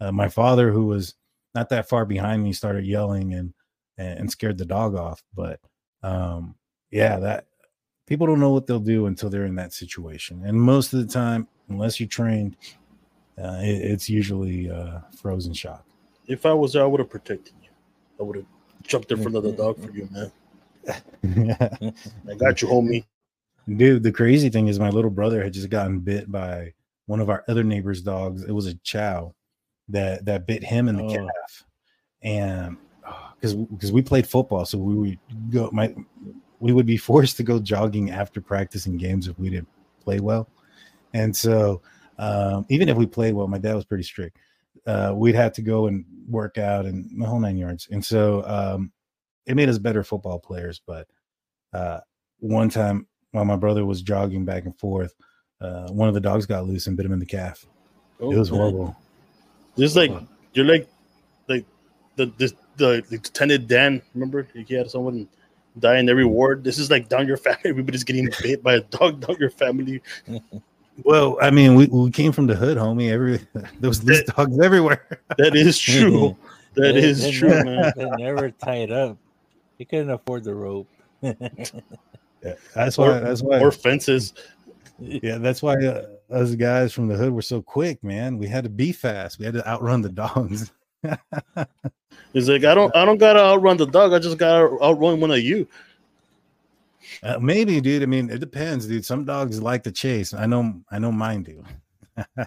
Uh, 0.00 0.12
my 0.12 0.28
father, 0.28 0.70
who 0.70 0.86
was 0.86 1.14
not 1.54 1.70
that 1.70 1.88
far 1.88 2.04
behind 2.04 2.42
me, 2.42 2.52
started 2.52 2.84
yelling 2.84 3.34
and 3.34 3.54
and 3.98 4.30
scared 4.30 4.58
the 4.58 4.64
dog 4.64 4.94
off. 4.94 5.22
But 5.34 5.60
um, 6.02 6.54
yeah, 6.90 7.18
that 7.18 7.46
people 8.06 8.26
don't 8.26 8.40
know 8.40 8.50
what 8.50 8.66
they'll 8.66 8.78
do 8.78 9.06
until 9.06 9.30
they're 9.30 9.46
in 9.46 9.56
that 9.56 9.72
situation, 9.72 10.42
and 10.44 10.60
most 10.60 10.92
of 10.92 11.00
the 11.00 11.12
time, 11.12 11.48
unless 11.70 11.98
you're 11.98 12.08
trained, 12.08 12.56
uh, 13.42 13.58
it, 13.62 13.82
it's 13.82 14.10
usually 14.10 14.70
uh, 14.70 15.00
frozen 15.16 15.54
shock. 15.54 15.84
If 16.26 16.44
I 16.44 16.52
was 16.52 16.74
there, 16.74 16.82
I 16.82 16.86
would 16.86 17.00
have 17.00 17.10
protected 17.10 17.54
you. 17.62 17.70
I 18.18 18.22
would 18.22 18.36
have 18.36 18.46
jumped 18.82 19.10
in 19.10 19.22
front 19.22 19.36
of 19.36 19.42
the 19.42 19.52
dog 19.52 19.82
for 19.82 19.90
you, 19.90 20.08
man. 20.12 20.32
I 22.28 22.34
got 22.34 22.62
you, 22.62 22.68
homie. 22.68 23.04
Dude, 23.76 24.02
the 24.02 24.12
crazy 24.12 24.48
thing 24.48 24.68
is 24.68 24.78
my 24.78 24.90
little 24.90 25.10
brother 25.10 25.42
had 25.42 25.52
just 25.52 25.70
gotten 25.70 26.00
bit 26.00 26.30
by 26.30 26.72
one 27.06 27.20
of 27.20 27.30
our 27.30 27.44
other 27.48 27.64
neighbors' 27.64 28.02
dogs. 28.02 28.42
It 28.44 28.52
was 28.52 28.66
a 28.66 28.74
chow 28.76 29.34
that 29.88 30.24
that 30.24 30.46
bit 30.46 30.62
him 30.62 30.88
in 30.88 30.96
the 30.96 31.04
oh. 31.04 31.14
calf. 31.14 31.64
And 32.22 32.76
because 33.34 33.54
oh, 33.54 33.66
because 33.70 33.92
we 33.92 34.02
played 34.02 34.26
football, 34.26 34.64
so 34.64 34.78
we 34.78 34.94
would 34.94 35.18
go 35.50 35.70
my 35.72 35.94
we 36.58 36.72
would 36.72 36.86
be 36.86 36.96
forced 36.96 37.36
to 37.38 37.42
go 37.42 37.58
jogging 37.58 38.10
after 38.10 38.40
practicing 38.40 38.96
games 38.96 39.28
if 39.28 39.38
we 39.38 39.50
didn't 39.50 39.68
play 40.02 40.20
well. 40.20 40.48
And 41.14 41.34
so 41.36 41.82
um, 42.20 42.66
even 42.68 42.88
if 42.88 42.96
we 42.96 43.06
played 43.06 43.34
well, 43.34 43.48
my 43.48 43.58
dad 43.58 43.74
was 43.74 43.86
pretty 43.86 44.04
strict. 44.04 44.38
Uh, 44.86 45.12
we'd 45.16 45.34
have 45.34 45.52
to 45.54 45.62
go 45.62 45.86
and 45.86 46.04
work 46.28 46.58
out 46.58 46.84
and 46.84 47.08
the 47.20 47.26
whole 47.26 47.40
nine 47.40 47.56
yards. 47.56 47.88
And 47.90 48.04
so 48.04 48.44
um, 48.46 48.92
it 49.46 49.56
made 49.56 49.68
us 49.68 49.78
better 49.78 50.04
football 50.04 50.38
players. 50.38 50.80
But 50.86 51.08
uh, 51.72 52.00
one 52.38 52.68
time 52.68 53.06
while 53.32 53.46
my 53.46 53.56
brother 53.56 53.86
was 53.86 54.02
jogging 54.02 54.44
back 54.44 54.66
and 54.66 54.78
forth, 54.78 55.14
uh, 55.60 55.88
one 55.88 56.08
of 56.08 56.14
the 56.14 56.20
dogs 56.20 56.46
got 56.46 56.66
loose 56.66 56.86
and 56.86 56.96
bit 56.96 57.06
him 57.06 57.12
in 57.12 57.18
the 57.18 57.26
calf. 57.26 57.64
Oh, 58.20 58.30
it 58.30 58.38
was 58.38 58.50
man. 58.50 58.60
horrible. 58.60 58.96
Just 59.78 59.96
like 59.96 60.10
you're 60.52 60.66
like 60.66 60.88
like 61.48 61.64
the 62.16 62.26
the, 62.36 62.52
the 62.76 63.04
Lieutenant 63.10 63.66
Dan. 63.66 64.02
Remember 64.14 64.46
he 64.54 64.74
had 64.74 64.90
someone 64.90 65.26
die 65.78 65.98
in 65.98 66.08
every 66.08 66.24
ward. 66.26 66.64
This 66.64 66.78
is 66.78 66.90
like 66.90 67.08
down 67.08 67.26
your 67.26 67.36
family. 67.38 67.60
Everybody's 67.64 68.04
getting 68.04 68.28
bit 68.42 68.62
by 68.62 68.74
a 68.74 68.80
dog 68.80 69.26
down 69.26 69.36
your 69.38 69.50
family. 69.50 70.02
Well, 71.04 71.38
I 71.40 71.50
mean, 71.50 71.74
we, 71.74 71.86
we 71.86 72.10
came 72.10 72.32
from 72.32 72.46
the 72.46 72.54
hood, 72.54 72.76
homie. 72.76 73.10
Every 73.10 73.38
there 73.80 73.88
was 73.88 74.00
these 74.00 74.22
dogs 74.24 74.58
everywhere. 74.58 75.20
that 75.38 75.54
is 75.54 75.78
true. 75.78 76.36
That 76.74 76.94
they, 76.94 77.02
is 77.02 77.28
true, 77.30 77.48
never, 77.48 77.64
man. 77.64 77.92
They 77.96 78.04
never 78.04 78.50
tied 78.50 78.90
up. 78.90 79.16
He 79.78 79.84
couldn't 79.84 80.10
afford 80.10 80.44
the 80.44 80.54
rope. 80.54 80.88
Yeah, 82.42 82.54
that's 82.74 82.96
why. 82.96 83.08
Or, 83.08 83.20
that's 83.20 83.42
why. 83.42 83.60
Or 83.60 83.70
fences. 83.70 84.32
Yeah, 84.98 85.36
that's 85.36 85.62
why 85.62 85.74
uh, 85.74 86.06
us 86.30 86.54
guys 86.54 86.90
from 86.90 87.06
the 87.06 87.14
hood 87.14 87.34
were 87.34 87.42
so 87.42 87.60
quick, 87.60 88.02
man. 88.02 88.38
We 88.38 88.48
had 88.48 88.64
to 88.64 88.70
be 88.70 88.92
fast. 88.92 89.38
We 89.38 89.44
had 89.44 89.52
to 89.52 89.68
outrun 89.68 90.00
the 90.00 90.08
dogs. 90.08 90.72
He's 92.32 92.48
like, 92.48 92.64
I 92.64 92.74
don't, 92.74 92.96
I 92.96 93.04
don't 93.04 93.18
gotta 93.18 93.40
outrun 93.40 93.76
the 93.76 93.86
dog. 93.86 94.14
I 94.14 94.18
just 94.20 94.38
gotta 94.38 94.70
outrun 94.82 95.20
one 95.20 95.30
of 95.30 95.40
you. 95.40 95.68
Uh, 97.22 97.38
maybe, 97.38 97.80
dude. 97.80 98.02
I 98.02 98.06
mean, 98.06 98.30
it 98.30 98.38
depends, 98.38 98.86
dude. 98.86 99.04
Some 99.04 99.24
dogs 99.24 99.62
like 99.62 99.82
to 99.84 99.92
chase. 99.92 100.34
I 100.34 100.46
know, 100.46 100.80
I 100.90 100.98
know 100.98 101.12
mine 101.12 101.42
do. 101.42 101.64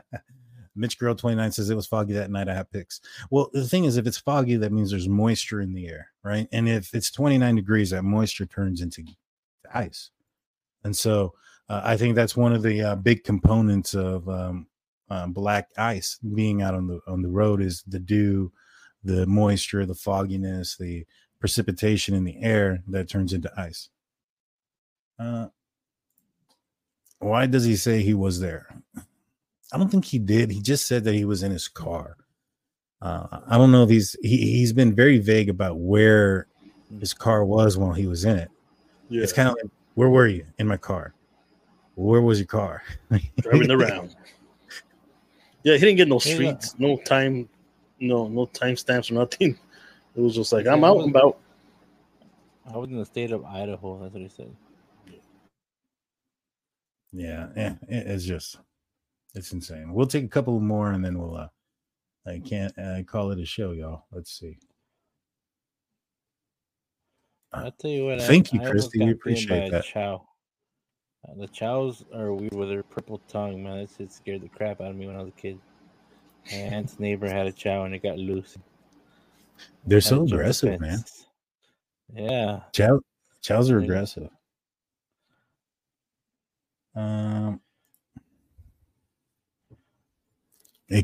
Mitch 0.76 0.98
Girl 0.98 1.14
29 1.14 1.52
says 1.52 1.70
it 1.70 1.76
was 1.76 1.86
foggy 1.86 2.14
that 2.14 2.32
night. 2.32 2.50
I 2.50 2.56
have 2.56 2.72
pics. 2.72 3.00
Well, 3.30 3.50
the 3.54 3.68
thing 3.68 3.86
is, 3.86 3.98
if 3.98 4.08
it's 4.08 4.18
foggy, 4.18 4.56
that 4.56 4.72
means 4.72 4.90
there's 4.90 5.08
moisture 5.08 5.62
in 5.62 5.74
the 5.74 5.88
air, 5.88 6.08
right? 6.24 6.48
And 6.52 6.68
if 6.68 6.94
it's 6.94 7.12
29 7.12 7.56
degrees, 7.56 7.92
that 7.92 8.04
moisture 8.04 8.46
turns 8.46 8.82
into 8.82 9.04
ice. 9.74 10.10
And 10.84 10.96
so 10.96 11.34
uh, 11.70 11.82
I 11.84 11.98
think 11.98 12.16
that's 12.16 12.36
one 12.36 12.54
of 12.54 12.64
the 12.64 12.82
uh, 12.82 12.96
big 12.96 13.24
components 13.24 13.94
of 13.94 14.28
um, 14.28 14.68
uh, 15.10 15.28
black 15.28 15.70
ice 15.78 16.20
being 16.34 16.62
out 16.62 16.74
on 16.74 16.88
the 16.88 17.00
on 17.08 17.22
the 17.22 17.30
road 17.30 17.62
is 17.62 17.84
the 17.88 18.00
dew, 18.00 18.52
the 19.04 19.26
moisture, 19.28 19.86
the 19.86 19.96
fogginess, 19.96 20.76
the 20.78 21.06
precipitation 21.40 22.16
in 22.16 22.24
the 22.24 22.42
air 22.42 22.82
that 22.88 23.10
turns 23.10 23.34
into 23.34 23.52
ice. 23.58 23.90
Uh, 25.20 25.48
why 27.20 27.46
does 27.46 27.64
he 27.64 27.76
say 27.76 28.02
he 28.02 28.14
was 28.14 28.40
there? 28.40 28.68
I 29.72 29.78
don't 29.78 29.90
think 29.90 30.06
he 30.06 30.20
did. 30.20 30.52
He 30.52 30.62
just 30.62 30.86
said 30.86 31.04
that 31.06 31.16
he 31.16 31.26
was 31.26 31.44
in 31.44 31.52
his 31.52 31.68
car. 31.68 32.18
Uh, 33.02 33.40
I 33.48 33.58
don't 33.58 33.72
know 33.72 33.84
if 33.84 33.90
he's 33.90 34.16
he, 34.22 34.38
he's 34.38 34.72
been 34.72 34.94
very 34.94 35.18
vague 35.18 35.50
about 35.50 35.78
where 35.78 36.48
his 37.00 37.14
car 37.14 37.44
was 37.44 37.78
while 37.78 37.94
he 37.94 38.08
was 38.08 38.24
in 38.24 38.38
it. 38.38 38.50
Yeah. 39.10 39.24
It's 39.24 39.34
kind 39.34 39.50
of 39.50 39.56
like, 39.56 39.72
where 39.96 40.10
were 40.10 40.28
you 40.28 40.46
in 40.58 40.68
my 40.68 40.78
car? 40.78 41.14
Where 41.96 42.22
was 42.22 42.40
your 42.40 42.48
car? 42.48 42.82
Driving 43.42 43.72
around. 43.72 44.16
Yeah, 45.64 45.74
he 45.74 45.80
didn't 45.80 45.98
get 45.98 46.08
no 46.08 46.20
streets, 46.20 46.76
no 46.78 46.98
time, 46.98 47.48
no 48.00 48.28
no 48.28 48.46
time 48.48 48.76
stamps 48.76 49.12
or 49.12 49.16
nothing. 49.16 49.58
It 50.16 50.22
was 50.22 50.36
just 50.36 50.54
like 50.54 50.68
I'm 50.68 50.84
out 50.84 51.00
and 51.00 51.10
about. 51.10 51.40
I 52.72 52.78
was 52.78 52.88
in 52.88 52.98
the 52.98 53.06
state 53.06 53.32
of 53.32 53.44
Idaho. 53.46 54.00
That's 54.00 54.14
what 54.14 54.22
he 54.22 54.30
said. 54.30 54.56
Yeah, 57.14 57.48
yeah, 57.56 57.76
it's 57.88 58.26
just 58.26 58.58
it's 59.36 59.52
insane. 59.54 59.94
We'll 59.94 60.08
take 60.08 60.26
a 60.26 60.30
couple 60.30 60.60
more 60.60 60.92
and 60.92 61.06
then 61.06 61.18
we'll 61.20 61.36
uh 61.38 61.48
I 62.26 62.40
can't 62.40 62.74
uh, 62.78 63.04
call 63.04 63.32
it 63.32 63.40
a 63.40 63.46
show, 63.46 63.72
y'all. 63.72 64.06
Let's 64.12 64.32
see. 64.40 64.58
I'll 67.52 67.72
tell 67.72 67.92
you 67.92 68.06
what. 68.06 68.22
I- 68.22 68.28
Thank 68.28 68.54
you, 68.54 68.60
I 68.62 68.66
almost 68.66 68.92
Christy. 68.92 69.06
We 69.06 69.12
appreciate 69.12 69.72
that. 69.72 69.84
Chow. 69.86 70.26
Uh, 71.28 71.34
the 71.38 71.48
chows 71.48 72.04
are 72.14 72.34
weird 72.34 72.54
with 72.54 72.70
their 72.70 72.84
purple 72.84 73.20
tongue, 73.28 73.64
man. 73.64 73.80
That 73.80 73.90
shit 73.98 74.12
scared 74.12 74.42
the 74.42 74.50
crap 74.50 74.82
out 74.82 74.90
of 74.92 74.96
me 74.96 75.06
when 75.08 75.16
I 75.16 75.20
was 75.20 75.30
a 75.30 75.32
kid. 75.40 75.60
My 76.52 76.58
aunt's 76.58 77.00
neighbor 77.00 77.28
had 77.30 77.46
a 77.48 77.52
chow 77.52 77.84
and 77.86 77.94
it 77.94 78.04
got 78.04 78.18
loose. 78.18 78.58
They're 79.86 80.02
so 80.02 80.24
aggressive, 80.24 80.80
man. 80.82 81.04
Yeah. 82.14 82.62
Chow 82.74 83.00
chows 83.42 83.70
are 83.70 83.80
aggressive. 83.80 84.30
Um 86.96 87.60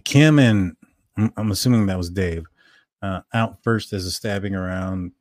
Kim 0.03 0.37
and 0.37 0.75
I'm, 1.17 1.33
I'm 1.35 1.51
assuming 1.51 1.87
that 1.87 1.97
was 1.97 2.09
Dave. 2.09 2.45
Uh, 3.01 3.21
out 3.33 3.63
first 3.63 3.93
as 3.93 4.05
a 4.05 4.11
stabbing 4.11 4.53
around. 4.55 5.13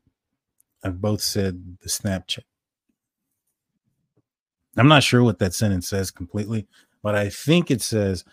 I've 0.85 1.01
both 1.01 1.21
said 1.21 1.79
the 1.81 1.89
Snapchat. 1.89 2.45
I'm 4.77 4.89
not 4.89 5.03
sure 5.03 5.23
what 5.23 5.39
that 5.41 5.55
sentence 5.55 5.89
says 5.89 6.11
completely, 6.11 6.67
but 7.03 7.15
I 7.15 7.29
think 7.31 7.71
it 7.71 7.83
says 7.83 8.25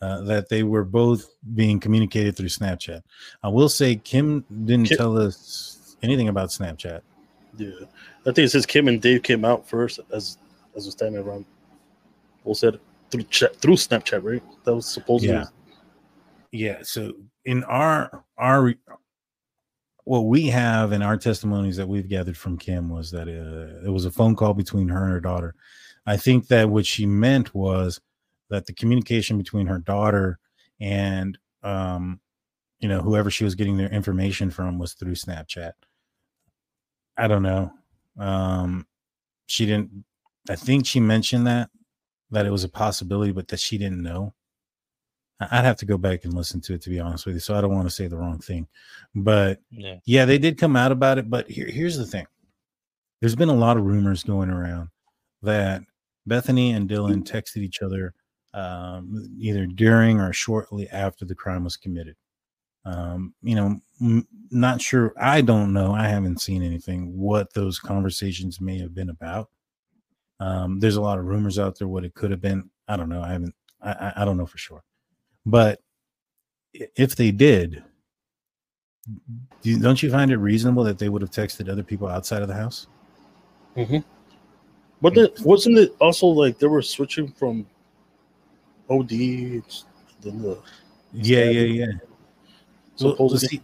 uh, 0.00 0.22
that 0.22 0.48
they 0.48 0.62
were 0.62 0.84
both 0.84 1.30
being 1.54 1.78
communicated 1.78 2.36
through 2.36 2.48
Snapchat. 2.48 3.02
I 3.42 3.48
will 3.48 3.68
say 3.68 3.96
Kim 3.96 4.44
didn't 4.64 4.86
Kim- 4.88 4.98
tell 4.98 5.18
us 5.18 5.96
anything 6.02 6.28
about 6.28 6.48
Snapchat. 6.48 7.02
Yeah, 7.56 7.70
I 8.22 8.32
think 8.32 8.38
it 8.38 8.50
says 8.50 8.66
Kim 8.66 8.88
and 8.88 9.00
Dave 9.00 9.22
came 9.22 9.44
out 9.44 9.68
first 9.68 10.00
as 10.12 10.38
as 10.74 10.86
a 10.86 10.92
standing 10.92 11.22
around. 11.22 11.44
We'll 12.44 12.54
said 12.54 12.78
through 13.10 13.24
through 13.24 13.76
Snapchat, 13.76 14.22
right? 14.22 14.42
That 14.64 14.74
was 14.74 14.86
supposedly. 14.86 15.34
Yeah. 15.34 15.46
Yeah. 16.50 16.78
So 16.82 17.12
in 17.44 17.64
our 17.64 18.24
our 18.38 18.74
what 20.04 20.22
we 20.22 20.48
have 20.48 20.92
in 20.92 21.02
our 21.02 21.16
testimonies 21.16 21.76
that 21.76 21.88
we've 21.88 22.08
gathered 22.08 22.36
from 22.36 22.58
Kim 22.58 22.88
was 22.88 23.10
that 23.12 23.28
uh, 23.28 23.86
it 23.86 23.90
was 23.90 24.04
a 24.04 24.10
phone 24.10 24.34
call 24.34 24.52
between 24.54 24.88
her 24.88 25.04
and 25.04 25.12
her 25.12 25.20
daughter. 25.20 25.54
I 26.06 26.16
think 26.16 26.48
that 26.48 26.68
what 26.68 26.84
she 26.84 27.06
meant 27.06 27.54
was 27.54 28.00
that 28.50 28.66
the 28.66 28.72
communication 28.72 29.38
between 29.38 29.66
her 29.66 29.78
daughter 29.78 30.38
and 30.80 31.38
um 31.62 32.20
you 32.80 32.88
know 32.88 33.00
whoever 33.00 33.30
she 33.30 33.44
was 33.44 33.54
getting 33.54 33.76
their 33.76 33.90
information 33.90 34.50
from 34.50 34.78
was 34.78 34.94
through 34.94 35.14
Snapchat. 35.14 35.72
I 37.16 37.28
don't 37.28 37.42
know. 37.42 37.72
Um 38.18 38.86
she 39.46 39.66
didn't 39.66 40.04
I 40.50 40.56
think 40.56 40.86
she 40.86 40.98
mentioned 40.98 41.46
that 41.46 41.70
that 42.32 42.46
it 42.46 42.50
was 42.50 42.64
a 42.64 42.68
possibility 42.68 43.30
but 43.32 43.46
that 43.48 43.60
she 43.60 43.78
didn't 43.78 44.02
know. 44.02 44.34
I'd 45.40 45.64
have 45.64 45.76
to 45.78 45.86
go 45.86 45.98
back 45.98 46.24
and 46.24 46.34
listen 46.34 46.60
to 46.62 46.74
it 46.74 46.82
to 46.82 46.90
be 46.90 47.00
honest 47.00 47.26
with 47.26 47.34
you. 47.34 47.40
So 47.40 47.54
I 47.56 47.60
don't 47.60 47.74
want 47.74 47.88
to 47.88 47.94
say 47.94 48.06
the 48.06 48.16
wrong 48.16 48.38
thing. 48.38 48.66
But 49.14 49.60
Yeah. 49.70 49.96
yeah, 50.04 50.24
they 50.24 50.38
did 50.38 50.58
come 50.58 50.76
out 50.76 50.92
about 50.92 51.18
it. 51.18 51.28
But 51.30 51.50
here, 51.50 51.66
here's 51.66 51.96
the 51.96 52.06
thing 52.06 52.26
there's 53.20 53.36
been 53.36 53.48
a 53.48 53.54
lot 53.54 53.76
of 53.76 53.84
rumors 53.84 54.22
going 54.24 54.50
around 54.50 54.88
that 55.42 55.82
Bethany 56.26 56.72
and 56.72 56.88
Dylan 56.88 57.22
texted 57.24 57.58
each 57.58 57.82
other 57.82 58.14
um, 58.54 59.28
either 59.38 59.66
during 59.66 60.20
or 60.20 60.32
shortly 60.32 60.88
after 60.90 61.24
the 61.24 61.34
crime 61.34 61.64
was 61.64 61.76
committed. 61.76 62.16
Um, 62.84 63.34
you 63.42 63.54
know, 63.56 63.80
m- 64.00 64.26
not 64.50 64.80
sure. 64.80 65.14
I 65.16 65.40
don't 65.40 65.72
know. 65.72 65.92
I 65.94 66.06
haven't 66.06 66.40
seen 66.40 66.62
anything 66.62 67.16
what 67.16 67.52
those 67.54 67.78
conversations 67.78 68.60
may 68.60 68.78
have 68.78 68.94
been 68.94 69.08
about. 69.10 69.48
Um, 70.42 70.80
there's 70.80 70.96
a 70.96 71.00
lot 71.00 71.20
of 71.20 71.26
rumors 71.26 71.56
out 71.60 71.78
there 71.78 71.86
what 71.86 72.04
it 72.04 72.14
could 72.14 72.32
have 72.32 72.40
been. 72.40 72.68
I 72.88 72.96
don't 72.96 73.08
know. 73.08 73.22
I 73.22 73.30
haven't. 73.30 73.54
I, 73.80 74.12
I, 74.16 74.24
don't 74.24 74.36
know 74.36 74.46
for 74.46 74.58
sure. 74.58 74.82
But 75.46 75.80
if 76.74 77.14
they 77.14 77.30
did, 77.30 77.82
don't 79.62 80.02
you 80.02 80.10
find 80.10 80.32
it 80.32 80.38
reasonable 80.38 80.82
that 80.84 80.98
they 80.98 81.08
would 81.08 81.22
have 81.22 81.30
texted 81.30 81.68
other 81.68 81.84
people 81.84 82.08
outside 82.08 82.42
of 82.42 82.48
the 82.48 82.54
house? 82.54 82.88
Hmm. 83.76 83.98
But 85.00 85.14
then, 85.14 85.28
wasn't 85.44 85.78
it 85.78 85.94
also 86.00 86.26
like 86.26 86.58
they 86.58 86.66
were 86.66 86.82
switching 86.82 87.28
from 87.28 87.66
OD 88.90 89.08
then 89.08 89.62
the 90.22 90.58
Yeah, 91.12 91.44
yeah, 91.44 91.84
yeah. 91.84 91.92
Well, 93.00 93.16
well, 93.18 93.28
see, 93.30 93.60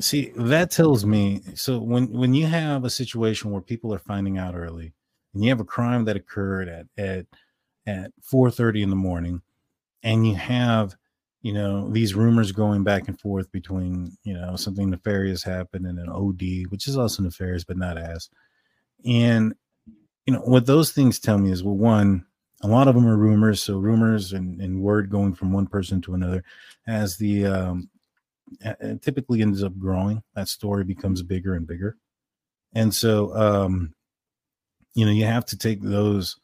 see, 0.00 0.32
that 0.36 0.70
tells 0.72 1.04
me. 1.04 1.42
So 1.54 1.78
when 1.78 2.10
when 2.10 2.34
you 2.34 2.46
have 2.46 2.84
a 2.84 2.90
situation 2.90 3.50
where 3.50 3.60
people 3.62 3.94
are 3.94 3.98
finding 4.00 4.38
out 4.38 4.56
early, 4.56 4.92
and 5.38 5.44
you 5.44 5.50
have 5.50 5.60
a 5.60 5.64
crime 5.64 6.04
that 6.06 6.16
occurred 6.16 6.68
at 6.68 6.86
at 6.98 7.24
at 7.86 8.10
four 8.20 8.50
thirty 8.50 8.82
in 8.82 8.90
the 8.90 8.96
morning, 8.96 9.40
and 10.02 10.26
you 10.26 10.34
have 10.34 10.96
you 11.42 11.52
know 11.52 11.88
these 11.90 12.16
rumors 12.16 12.50
going 12.50 12.82
back 12.82 13.06
and 13.06 13.20
forth 13.20 13.48
between 13.52 14.10
you 14.24 14.34
know 14.34 14.56
something 14.56 14.90
nefarious 14.90 15.44
happened 15.44 15.86
and 15.86 16.00
an 16.00 16.08
OD, 16.08 16.72
which 16.72 16.88
is 16.88 16.96
also 16.98 17.22
nefarious 17.22 17.62
but 17.62 17.76
not 17.76 17.96
as, 17.96 18.28
and 19.06 19.54
you 20.26 20.34
know 20.34 20.40
what 20.40 20.66
those 20.66 20.90
things 20.90 21.20
tell 21.20 21.38
me 21.38 21.52
is 21.52 21.62
well, 21.62 21.76
one, 21.76 22.26
a 22.62 22.66
lot 22.66 22.88
of 22.88 22.96
them 22.96 23.06
are 23.06 23.16
rumors, 23.16 23.62
so 23.62 23.78
rumors 23.78 24.32
and, 24.32 24.60
and 24.60 24.82
word 24.82 25.08
going 25.08 25.34
from 25.34 25.52
one 25.52 25.68
person 25.68 26.00
to 26.00 26.14
another 26.14 26.42
as 26.88 27.16
the 27.16 27.46
um, 27.46 27.88
typically 29.02 29.40
ends 29.40 29.62
up 29.62 29.78
growing. 29.78 30.20
That 30.34 30.48
story 30.48 30.82
becomes 30.82 31.22
bigger 31.22 31.54
and 31.54 31.64
bigger. 31.64 31.96
And 32.74 32.92
so, 32.92 33.34
um, 33.36 33.94
you 34.98 35.06
know, 35.06 35.12
you 35.12 35.26
have 35.26 35.46
to 35.46 35.56
take 35.56 35.80
those 35.80 36.36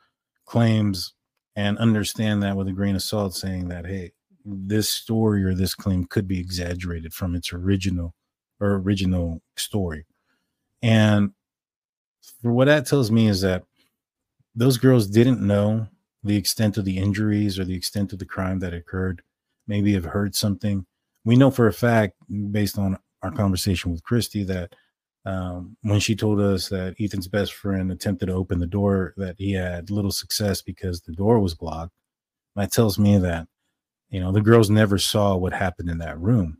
claims 0.45 1.13
and 1.57 1.77
understand 1.79 2.41
that 2.45 2.57
with 2.57 2.69
a 2.69 2.73
grain 2.73 2.95
of 2.95 3.03
salt, 3.03 3.35
saying 3.35 3.67
that, 3.69 3.85
hey, 3.85 4.13
this 4.45 4.89
story 4.89 5.43
or 5.43 5.55
this 5.55 5.75
claim 5.75 6.05
could 6.05 6.29
be 6.29 6.39
exaggerated 6.39 7.13
from 7.13 7.35
its 7.35 7.53
original 7.53 8.15
or 8.61 8.77
original 8.77 9.43
story. 9.57 10.07
And 10.83 11.33
for 12.43 12.53
what 12.53 12.67
that 12.67 12.87
tells 12.87 13.11
me 13.11 13.27
is 13.27 13.41
that 13.41 13.65
those 14.55 14.79
girls 14.79 15.09
didn't 15.09 15.45
know 15.45 15.89
the 16.23 16.37
extent 16.37 16.77
of 16.77 16.85
the 16.85 16.99
injuries 16.99 17.59
or 17.59 17.65
the 17.65 17.75
extent 17.75 18.13
of 18.13 18.21
the 18.21 18.25
crime 18.25 18.61
that 18.61 18.73
occurred. 18.73 19.21
Maybe 19.67 19.95
have 19.95 20.05
heard 20.05 20.37
something 20.37 20.87
we 21.25 21.35
know 21.35 21.51
for 21.51 21.67
a 21.67 21.73
fact, 21.73 22.15
based 22.53 22.79
on 22.79 22.99
our 23.23 23.33
conversation 23.33 23.91
with 23.91 24.05
Kristi, 24.05 24.47
that 24.47 24.77
um, 25.27 25.77
when 25.83 26.01
she 26.01 26.15
told 26.15 26.41
us 26.41 26.69
that 26.69 26.97
Ethan's 27.01 27.29
best 27.29 27.55
friend 27.55 27.91
attempted 27.91 28.27
to 28.27 28.35
open 28.35 28.59
the 28.59 28.67
door, 28.67 29.15
that 29.17 29.37
he 29.39 29.53
had 29.53 29.91
little 29.91 30.11
success 30.11 30.61
because 30.61 31.01
the 31.01 31.13
door 31.13 31.41
was 31.41 31.55
blocked. 31.55 31.93
That 32.57 32.73
tells 32.73 32.99
me 32.99 33.19
that, 33.19 33.49
you 34.11 34.21
know, 34.21 34.33
the 34.33 34.43
girls 34.43 34.71
never 34.71 34.99
saw 34.99 35.37
what 35.37 35.53
happened 35.53 35.89
in 35.89 35.99
that 35.99 36.21
room. 36.21 36.59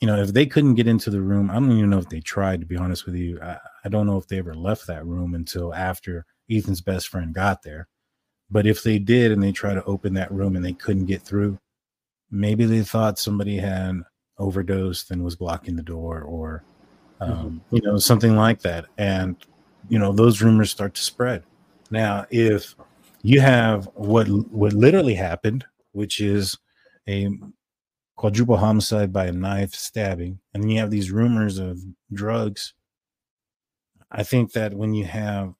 You 0.00 0.06
know, 0.06 0.22
if 0.22 0.32
they 0.32 0.46
couldn't 0.46 0.76
get 0.76 0.86
into 0.86 1.10
the 1.10 1.20
room, 1.20 1.50
I 1.50 1.54
don't 1.54 1.72
even 1.72 1.90
know 1.90 1.98
if 1.98 2.08
they 2.08 2.20
tried, 2.20 2.60
to 2.60 2.66
be 2.66 2.76
honest 2.76 3.04
with 3.04 3.16
you. 3.16 3.40
I, 3.42 3.58
I 3.84 3.88
don't 3.88 4.06
know 4.06 4.16
if 4.16 4.28
they 4.28 4.38
ever 4.38 4.54
left 4.54 4.86
that 4.86 5.04
room 5.04 5.34
until 5.34 5.74
after 5.74 6.24
Ethan's 6.48 6.80
best 6.80 7.08
friend 7.08 7.34
got 7.34 7.62
there. 7.62 7.88
But 8.48 8.66
if 8.66 8.82
they 8.82 8.98
did 9.00 9.32
and 9.32 9.42
they 9.42 9.52
tried 9.52 9.74
to 9.74 9.84
open 9.84 10.14
that 10.14 10.32
room 10.32 10.54
and 10.54 10.64
they 10.64 10.72
couldn't 10.72 11.06
get 11.06 11.22
through, 11.22 11.58
maybe 12.30 12.64
they 12.64 12.82
thought 12.82 13.18
somebody 13.18 13.56
had 13.56 14.02
overdosed 14.38 15.10
and 15.10 15.24
was 15.24 15.36
blocking 15.36 15.76
the 15.76 15.82
door 15.82 16.22
or 16.22 16.64
um, 17.20 17.60
you 17.70 17.80
know 17.82 17.98
something 17.98 18.36
like 18.36 18.60
that. 18.62 18.86
And 18.98 19.36
you 19.88 19.98
know 19.98 20.12
those 20.12 20.42
rumors 20.42 20.70
start 20.70 20.94
to 20.94 21.02
spread. 21.02 21.44
Now 21.90 22.26
if 22.30 22.74
you 23.22 23.40
have 23.40 23.86
what 23.94 24.28
what 24.28 24.72
literally 24.72 25.14
happened 25.14 25.64
which 25.92 26.20
is 26.20 26.56
a 27.08 27.28
quadruple 28.16 28.56
homicide 28.56 29.12
by 29.12 29.26
a 29.26 29.32
knife 29.32 29.74
stabbing 29.74 30.38
and 30.54 30.62
then 30.62 30.70
you 30.70 30.78
have 30.78 30.90
these 30.90 31.10
rumors 31.10 31.58
of 31.58 31.78
drugs 32.12 32.74
i 34.10 34.22
think 34.22 34.52
that 34.52 34.74
when 34.74 34.92
you 34.92 35.04
have 35.04 35.52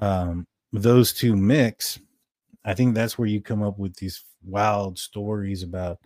um, 0.00 0.46
those 0.72 1.12
two 1.12 1.36
mix 1.36 2.00
I 2.64 2.74
think 2.74 2.94
that's 2.94 3.18
where 3.18 3.28
you 3.28 3.40
come 3.40 3.62
up 3.62 3.78
with 3.78 3.96
these 3.96 4.24
wild 4.44 4.98
stories 4.98 5.62
about 5.62 5.98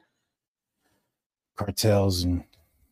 cartels 1.57 2.23
and 2.23 2.45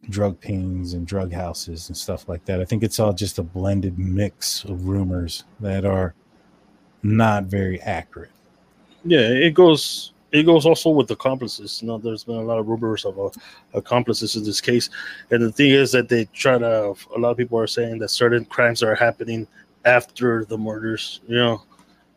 drug 0.09 0.41
pings 0.41 0.95
and 0.95 1.07
drug 1.07 1.33
houses 1.33 1.89
and 1.89 1.97
stuff 1.97 2.29
like 2.29 2.45
that. 2.45 2.61
I 2.61 2.65
think 2.65 2.83
it's 2.83 2.99
all 2.99 3.13
just 3.13 3.39
a 3.39 3.43
blended 3.43 3.99
mix 3.99 4.65
of 4.65 4.87
rumors 4.89 5.45
that 5.61 5.85
are 5.85 6.15
not 7.03 7.45
very 7.45 7.81
accurate. 7.83 8.31
Yeah, 9.05 9.21
it 9.21 9.55
goes. 9.55 10.13
It 10.31 10.45
goes 10.45 10.65
also 10.65 10.89
with 10.89 11.11
accomplices. 11.11 11.83
You 11.83 11.89
know, 11.89 11.99
there's 11.99 12.25
been 12.25 12.37
a 12.37 12.43
lot 12.43 12.59
of 12.59 12.67
rumors 12.67 13.05
of 13.05 13.19
uh, 13.19 13.29
accomplices 13.75 14.35
in 14.35 14.45
this 14.45 14.61
case, 14.61 14.89
and 15.31 15.43
the 15.43 15.53
thing 15.53 15.71
is 15.71 15.93
that 15.93 16.09
they 16.09 16.25
try 16.27 16.59
to. 16.59 16.95
A 17.15 17.19
lot 17.19 17.31
of 17.31 17.37
people 17.37 17.59
are 17.59 17.67
saying 17.67 17.99
that 17.99 18.09
certain 18.09 18.45
crimes 18.47 18.83
are 18.83 18.95
happening 18.95 19.47
after 19.85 20.45
the 20.45 20.57
murders. 20.57 21.21
You 21.27 21.37
know, 21.37 21.63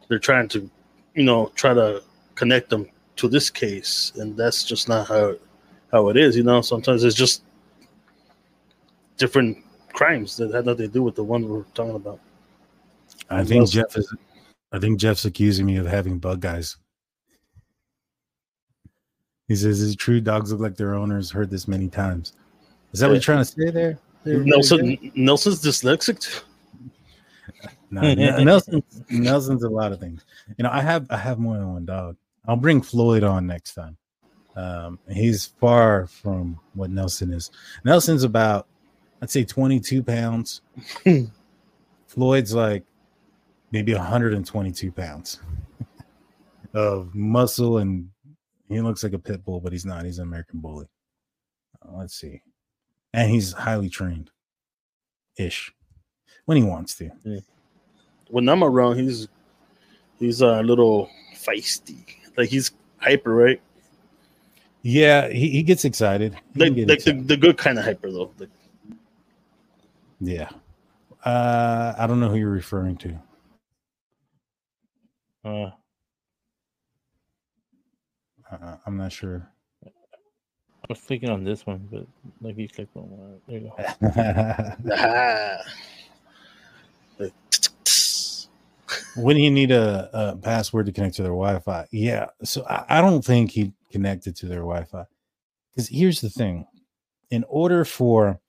they're 0.07 0.19
trying 0.19 0.47
to, 0.49 0.69
you 1.13 1.23
know, 1.23 1.51
try 1.55 1.73
to 1.73 2.03
connect 2.35 2.69
them 2.69 2.87
to 3.17 3.27
this 3.27 3.49
case, 3.49 4.13
and 4.15 4.37
that's 4.37 4.63
just 4.63 4.87
not 4.87 5.07
how 5.07 5.35
how 5.91 6.09
it 6.09 6.17
is. 6.17 6.37
You 6.37 6.43
know, 6.43 6.61
sometimes 6.61 7.03
it's 7.03 7.15
just 7.15 7.43
different 9.17 9.57
crimes 9.93 10.37
that 10.37 10.53
had 10.53 10.65
nothing 10.65 10.87
to 10.87 10.93
do 10.93 11.03
with 11.03 11.15
the 11.15 11.23
one 11.23 11.47
we're 11.47 11.63
talking 11.73 11.95
about. 11.95 12.19
I 13.29 13.43
think 13.43 13.69
Jeff 13.69 13.95
is. 13.97 14.13
I 14.71 14.79
think 14.79 14.99
Jeff's 14.99 15.25
accusing 15.25 15.65
me 15.65 15.77
of 15.77 15.85
having 15.85 16.19
bug 16.19 16.41
guys. 16.41 16.77
He 19.47 19.55
says, 19.55 19.81
"Is 19.81 19.93
it 19.93 19.97
true 19.97 20.19
dogs 20.19 20.51
look 20.51 20.61
like 20.61 20.75
their 20.75 20.95
owners?" 20.95 21.31
Heard 21.31 21.49
this 21.49 21.67
many 21.67 21.87
times. 21.87 22.33
Is 22.91 22.99
that 22.99 23.07
what 23.07 23.13
you're 23.13 23.21
trying 23.21 23.39
to 23.39 23.45
say 23.45 23.69
there? 23.71 23.99
there 24.23 24.39
Nelson 24.39 25.11
Nelson's 25.15 25.63
dyslexic. 25.63 26.43
No, 27.91 28.01
Nelson, 28.43 28.83
Nelson's 29.09 29.63
a 29.63 29.69
lot 29.69 29.91
of 29.91 29.99
things. 29.99 30.25
You 30.57 30.63
know, 30.63 30.69
I 30.71 30.81
have 30.81 31.05
I 31.09 31.17
have 31.17 31.39
more 31.39 31.55
than 31.55 31.71
one 31.71 31.85
dog. 31.85 32.17
I'll 32.45 32.57
bring 32.57 32.81
Floyd 32.81 33.23
on 33.23 33.47
next 33.47 33.73
time. 33.73 33.95
Um, 34.55 34.99
he's 35.09 35.45
far 35.45 36.07
from 36.07 36.59
what 36.73 36.89
Nelson 36.89 37.31
is. 37.31 37.51
Nelson's 37.83 38.23
about, 38.23 38.67
I'd 39.25 39.31
say, 39.31 39.43
22 39.43 40.03
pounds. 40.03 40.61
Floyd's 42.07 42.53
like 42.53 42.83
maybe 43.71 43.91
122 43.91 44.91
pounds 44.91 45.39
of 46.75 47.15
muscle, 47.15 47.79
and 47.79 48.07
he 48.69 48.79
looks 48.81 49.03
like 49.03 49.13
a 49.13 49.17
pit 49.17 49.43
bull, 49.43 49.59
but 49.59 49.71
he's 49.71 49.83
not. 49.83 50.05
He's 50.05 50.19
an 50.19 50.27
American 50.27 50.59
bully. 50.59 50.85
Uh, 51.81 51.97
let's 51.97 52.13
see, 52.13 52.43
and 53.15 53.31
he's 53.31 53.51
highly 53.51 53.89
trained, 53.89 54.29
ish, 55.39 55.73
when 56.45 56.57
he 56.57 56.63
wants 56.63 56.93
to. 56.97 57.09
Yeah. 57.23 57.39
When 58.29 58.47
I'm 58.47 58.63
around, 58.63 58.99
he's 58.99 59.27
he's 60.19 60.41
a 60.41 60.61
little 60.61 61.09
feisty. 61.33 62.05
Like 62.37 62.49
he's 62.49 62.73
hyper, 62.97 63.33
right? 63.33 63.59
Yeah, 64.83 65.29
he, 65.29 65.49
he 65.49 65.63
gets 65.63 65.83
excited. 65.83 66.37
He 66.53 66.59
like, 66.59 66.73
like 66.73 66.89
excited. 66.99 67.23
The, 67.23 67.35
the 67.35 67.37
good 67.37 67.57
kind 67.57 67.79
of 67.79 67.85
hyper 67.85 68.11
though. 68.11 68.29
Like, 68.37 68.49
yeah. 70.19 70.49
Uh, 71.23 71.93
I 71.97 72.07
don't 72.07 72.19
know 72.19 72.29
who 72.29 72.37
you're 72.37 72.49
referring 72.49 72.97
to. 72.97 73.19
Uh, 75.43 75.71
uh, 78.51 78.77
I'm 78.85 78.97
not 78.97 79.11
sure. 79.11 79.49
I 79.85 79.89
was 80.87 80.99
thinking 80.99 81.29
on 81.29 81.43
this 81.43 81.65
one, 81.65 81.87
but 81.91 82.05
like 82.41 82.57
you 82.57 82.69
clicked 82.69 82.95
on 82.95 83.09
one. 83.09 83.41
There 83.47 83.59
you 83.59 83.71
go. 87.17 87.29
when 89.15 89.37
you 89.37 89.49
need 89.49 89.71
a, 89.71 90.09
a, 90.13 90.35
password 90.35 90.85
to 90.85 90.91
connect 90.91 91.15
to 91.15 91.23
their 91.23 91.31
Wi-Fi, 91.31 91.87
yeah. 91.91 92.27
So 92.43 92.63
I, 92.67 92.99
I 92.99 93.01
don't 93.01 93.25
think 93.25 93.51
he 93.51 93.73
connected 93.91 94.35
to 94.37 94.45
their 94.45 94.59
Wi-Fi 94.59 95.05
because 95.71 95.87
here's 95.89 96.21
the 96.21 96.29
thing: 96.29 96.67
in 97.31 97.43
order 97.47 97.83
for 97.83 98.39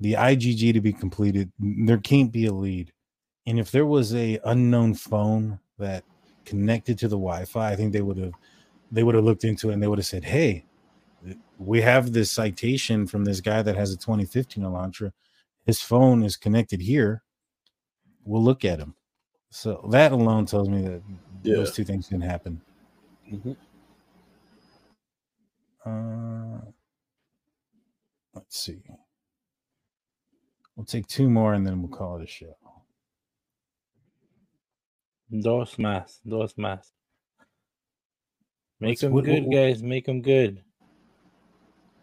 the 0.00 0.14
IGG 0.14 0.72
to 0.74 0.80
be 0.80 0.92
completed, 0.92 1.50
there 1.58 1.98
can't 1.98 2.32
be 2.32 2.46
a 2.46 2.52
lead, 2.52 2.92
and 3.46 3.58
if 3.58 3.70
there 3.70 3.86
was 3.86 4.14
a 4.14 4.38
unknown 4.44 4.94
phone 4.94 5.60
that 5.78 6.04
connected 6.44 6.98
to 6.98 7.08
the 7.08 7.16
Wi-Fi, 7.16 7.72
I 7.72 7.76
think 7.76 7.92
they 7.92 8.02
would 8.02 8.18
have 8.18 8.32
they 8.90 9.02
would 9.02 9.14
have 9.14 9.24
looked 9.24 9.44
into 9.44 9.70
it 9.70 9.74
and 9.74 9.82
they 9.82 9.86
would 9.86 9.98
have 9.98 10.06
said, 10.06 10.24
"Hey, 10.24 10.64
we 11.58 11.80
have 11.80 12.12
this 12.12 12.30
citation 12.30 13.06
from 13.06 13.24
this 13.24 13.40
guy 13.40 13.62
that 13.62 13.76
has 13.76 13.92
a 13.92 13.96
2015 13.96 14.64
Elantra. 14.64 15.12
His 15.64 15.80
phone 15.80 16.22
is 16.22 16.36
connected 16.36 16.80
here. 16.80 17.22
We'll 18.24 18.42
look 18.42 18.64
at 18.64 18.78
him." 18.78 18.94
So 19.50 19.88
that 19.90 20.12
alone 20.12 20.46
tells 20.46 20.68
me 20.68 20.82
that 20.82 21.02
yeah. 21.42 21.56
those 21.56 21.72
two 21.72 21.84
things 21.84 22.08
can 22.08 22.20
happen. 22.20 22.60
Mm-hmm. 23.32 23.52
Uh, 25.84 26.60
let's 28.34 28.58
see. 28.58 28.82
We'll 30.76 30.84
take 30.84 31.06
two 31.06 31.30
more 31.30 31.54
and 31.54 31.66
then 31.66 31.80
we'll 31.80 31.96
call 31.96 32.18
it 32.18 32.24
a 32.24 32.26
show. 32.26 32.56
Dos 35.30 35.76
más, 35.76 36.20
dos 36.28 36.54
más. 36.54 36.92
Make 38.78 39.00
them 39.00 39.12
what, 39.12 39.24
good, 39.24 39.44
what, 39.44 39.54
guys. 39.54 39.82
Make 39.82 40.04
them 40.04 40.20
good. 40.20 40.62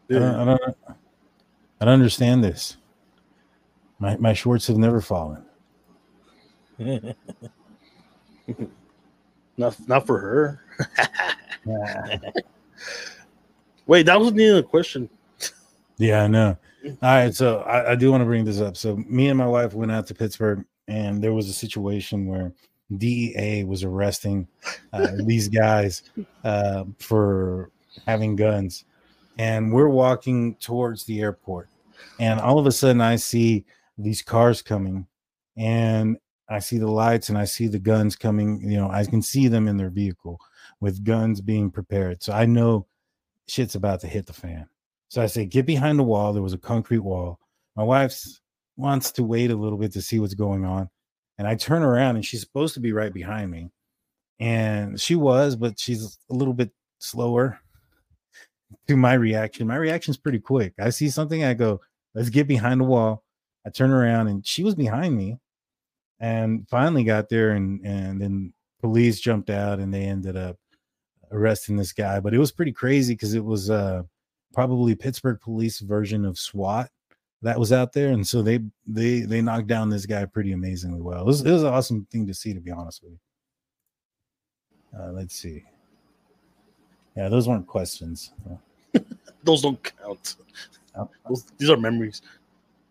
I 0.10 0.14
don't, 0.16 0.36
I 0.36 0.46
don't, 0.46 0.62
I 1.80 1.86
don't 1.86 1.94
understand 1.94 2.44
this. 2.44 2.78
My 4.00 4.18
my 4.18 4.34
shorts 4.34 4.68
have 4.68 4.78
never 4.78 5.00
fallen. 5.00 5.46
not 9.58 9.78
not 9.88 10.06
for 10.06 10.20
her. 10.20 10.66
Wait, 13.86 14.06
that 14.06 14.20
wasn't 14.20 14.40
even 14.40 14.58
a 14.58 14.64
question. 14.64 15.10
Yeah, 15.98 16.24
I 16.24 16.28
know. 16.28 16.58
All 16.86 16.98
right, 17.02 17.34
so 17.34 17.60
I, 17.60 17.92
I 17.92 17.96
do 17.96 18.12
want 18.12 18.22
to 18.22 18.26
bring 18.26 18.44
this 18.44 18.60
up. 18.60 18.76
So 18.76 18.98
me 18.98 19.30
and 19.30 19.38
my 19.38 19.48
wife 19.48 19.74
went 19.74 19.92
out 19.92 20.06
to 20.08 20.14
Pittsburgh, 20.14 20.66
and 20.88 21.24
there 21.24 21.34
was 21.34 21.48
a 21.48 21.54
situation 21.54 22.28
where 22.28 22.52
DEA 22.98 23.64
was 23.64 23.84
arresting 23.84 24.48
uh, 24.92 25.12
these 25.26 25.48
guys 25.48 26.04
uh, 26.44 26.84
for 27.00 27.72
having 28.06 28.36
guns. 28.36 28.86
And 29.38 29.74
we're 29.74 29.90
walking 29.90 30.56
towards 30.56 31.06
the 31.06 31.22
airport. 31.22 31.70
And 32.20 32.40
all 32.40 32.60
of 32.60 32.68
a 32.68 32.72
sudden, 32.72 33.02
I 33.02 33.16
see 33.16 33.66
these 33.98 34.22
cars 34.22 34.62
coming 34.62 35.08
and 35.58 36.18
I 36.50 36.60
see 36.60 36.78
the 36.78 36.92
lights 36.92 37.30
and 37.30 37.38
I 37.38 37.46
see 37.46 37.68
the 37.68 37.80
guns 37.80 38.16
coming. 38.16 38.62
You 38.62 38.78
know, 38.78 38.90
I 38.90 39.06
can 39.06 39.22
see 39.22 39.48
them 39.48 39.68
in 39.68 39.78
their 39.78 39.90
vehicle 39.90 40.40
with 40.80 41.04
guns 41.04 41.42
being 41.42 41.72
prepared. 41.72 42.22
So 42.22 42.34
I 42.34 42.46
know 42.46 42.88
shit's 43.48 43.76
about 43.76 44.02
to 44.02 44.08
hit 44.08 44.28
the 44.28 44.34
fan. 44.34 44.68
So 45.14 45.22
I 45.22 45.28
say, 45.28 45.46
get 45.46 45.68
behind 45.68 46.00
the 46.00 46.04
wall. 46.04 46.34
There 46.34 46.42
was 46.42 46.54
a 46.54 46.58
concrete 46.58 47.02
wall. 47.02 47.38
My 47.76 47.84
wife 47.84 48.20
wants 48.78 49.12
to 49.12 49.24
wait 49.24 49.52
a 49.52 49.56
little 49.56 49.78
bit 49.78 49.94
to 49.94 50.02
see 50.02 50.18
what's 50.18 50.34
going 50.34 50.66
on. 50.66 50.90
And 51.38 51.48
I 51.48 51.54
turn 51.54 51.84
around 51.84 52.16
and 52.16 52.26
she's 52.26 52.42
supposed 52.42 52.74
to 52.74 52.80
be 52.80 52.94
right 52.94 53.14
behind 53.14 53.52
me. 53.52 53.70
And 54.40 55.00
she 55.00 55.14
was, 55.14 55.56
but 55.56 55.80
she's 55.80 56.18
a 56.32 56.34
little 56.34 56.56
bit 56.56 56.72
slower 56.98 57.60
to 58.88 58.98
my 58.98 59.14
reaction. 59.14 59.68
My 59.68 59.76
reaction's 59.76 60.18
pretty 60.18 60.40
quick. 60.40 60.74
I 60.80 60.90
see 60.90 61.12
something, 61.12 61.44
I 61.44 61.54
go, 61.54 61.80
let's 62.16 62.30
get 62.30 62.48
behind 62.48 62.82
the 62.82 62.86
wall. 62.86 63.24
I 63.68 63.70
turn 63.70 63.92
around 63.92 64.30
and 64.30 64.44
she 64.44 64.64
was 64.64 64.74
behind 64.74 65.16
me 65.16 65.38
and 66.20 66.68
finally 66.70 67.04
got 67.04 67.30
there 67.30 67.52
and 67.52 67.86
and 67.86 68.20
then 68.20 68.52
police 68.82 69.20
jumped 69.20 69.52
out 69.52 69.78
and 69.78 69.94
they 69.94 70.06
ended 70.06 70.36
up 70.36 70.58
arresting 71.32 71.78
this 71.78 71.94
guy. 71.94 72.20
But 72.20 72.34
it 72.34 72.40
was 72.40 72.52
pretty 72.52 72.72
crazy 72.72 73.14
because 73.14 73.36
it 73.36 73.46
was 73.46 73.70
uh 73.70 74.02
probably 74.54 74.96
Pittsburgh 74.96 75.40
police 75.42 75.80
version 75.80 76.26
of 76.26 76.40
SWAT 76.40 76.90
that 77.42 77.60
was 77.60 77.74
out 77.74 77.92
there, 77.92 78.12
and 78.12 78.26
so 78.26 78.42
they 78.42 78.60
they 78.88 79.22
they 79.22 79.42
knocked 79.42 79.68
down 79.68 79.90
this 79.90 80.06
guy 80.06 80.26
pretty 80.26 80.54
amazingly 80.54 81.02
well. 81.02 81.22
It 81.22 81.26
was, 81.26 81.42
it 81.42 81.52
was 81.52 81.64
an 81.64 81.74
awesome 81.74 82.08
thing 82.10 82.26
to 82.28 82.34
see, 82.34 82.54
to 82.54 82.62
be 82.62 82.72
honest 82.72 83.04
with 83.04 83.12
you. 83.12 83.20
Uh, 84.98 85.12
let's 85.12 85.36
see. 85.36 85.64
Yeah, 87.18 87.30
those 87.30 87.48
weren't 87.48 87.68
questions. 87.68 88.32
those 89.44 89.62
don't 89.62 89.84
count. 89.84 90.36
Oh. 90.96 91.10
Those, 91.28 91.46
these 91.58 91.70
are 91.70 91.78
memories. 91.78 92.22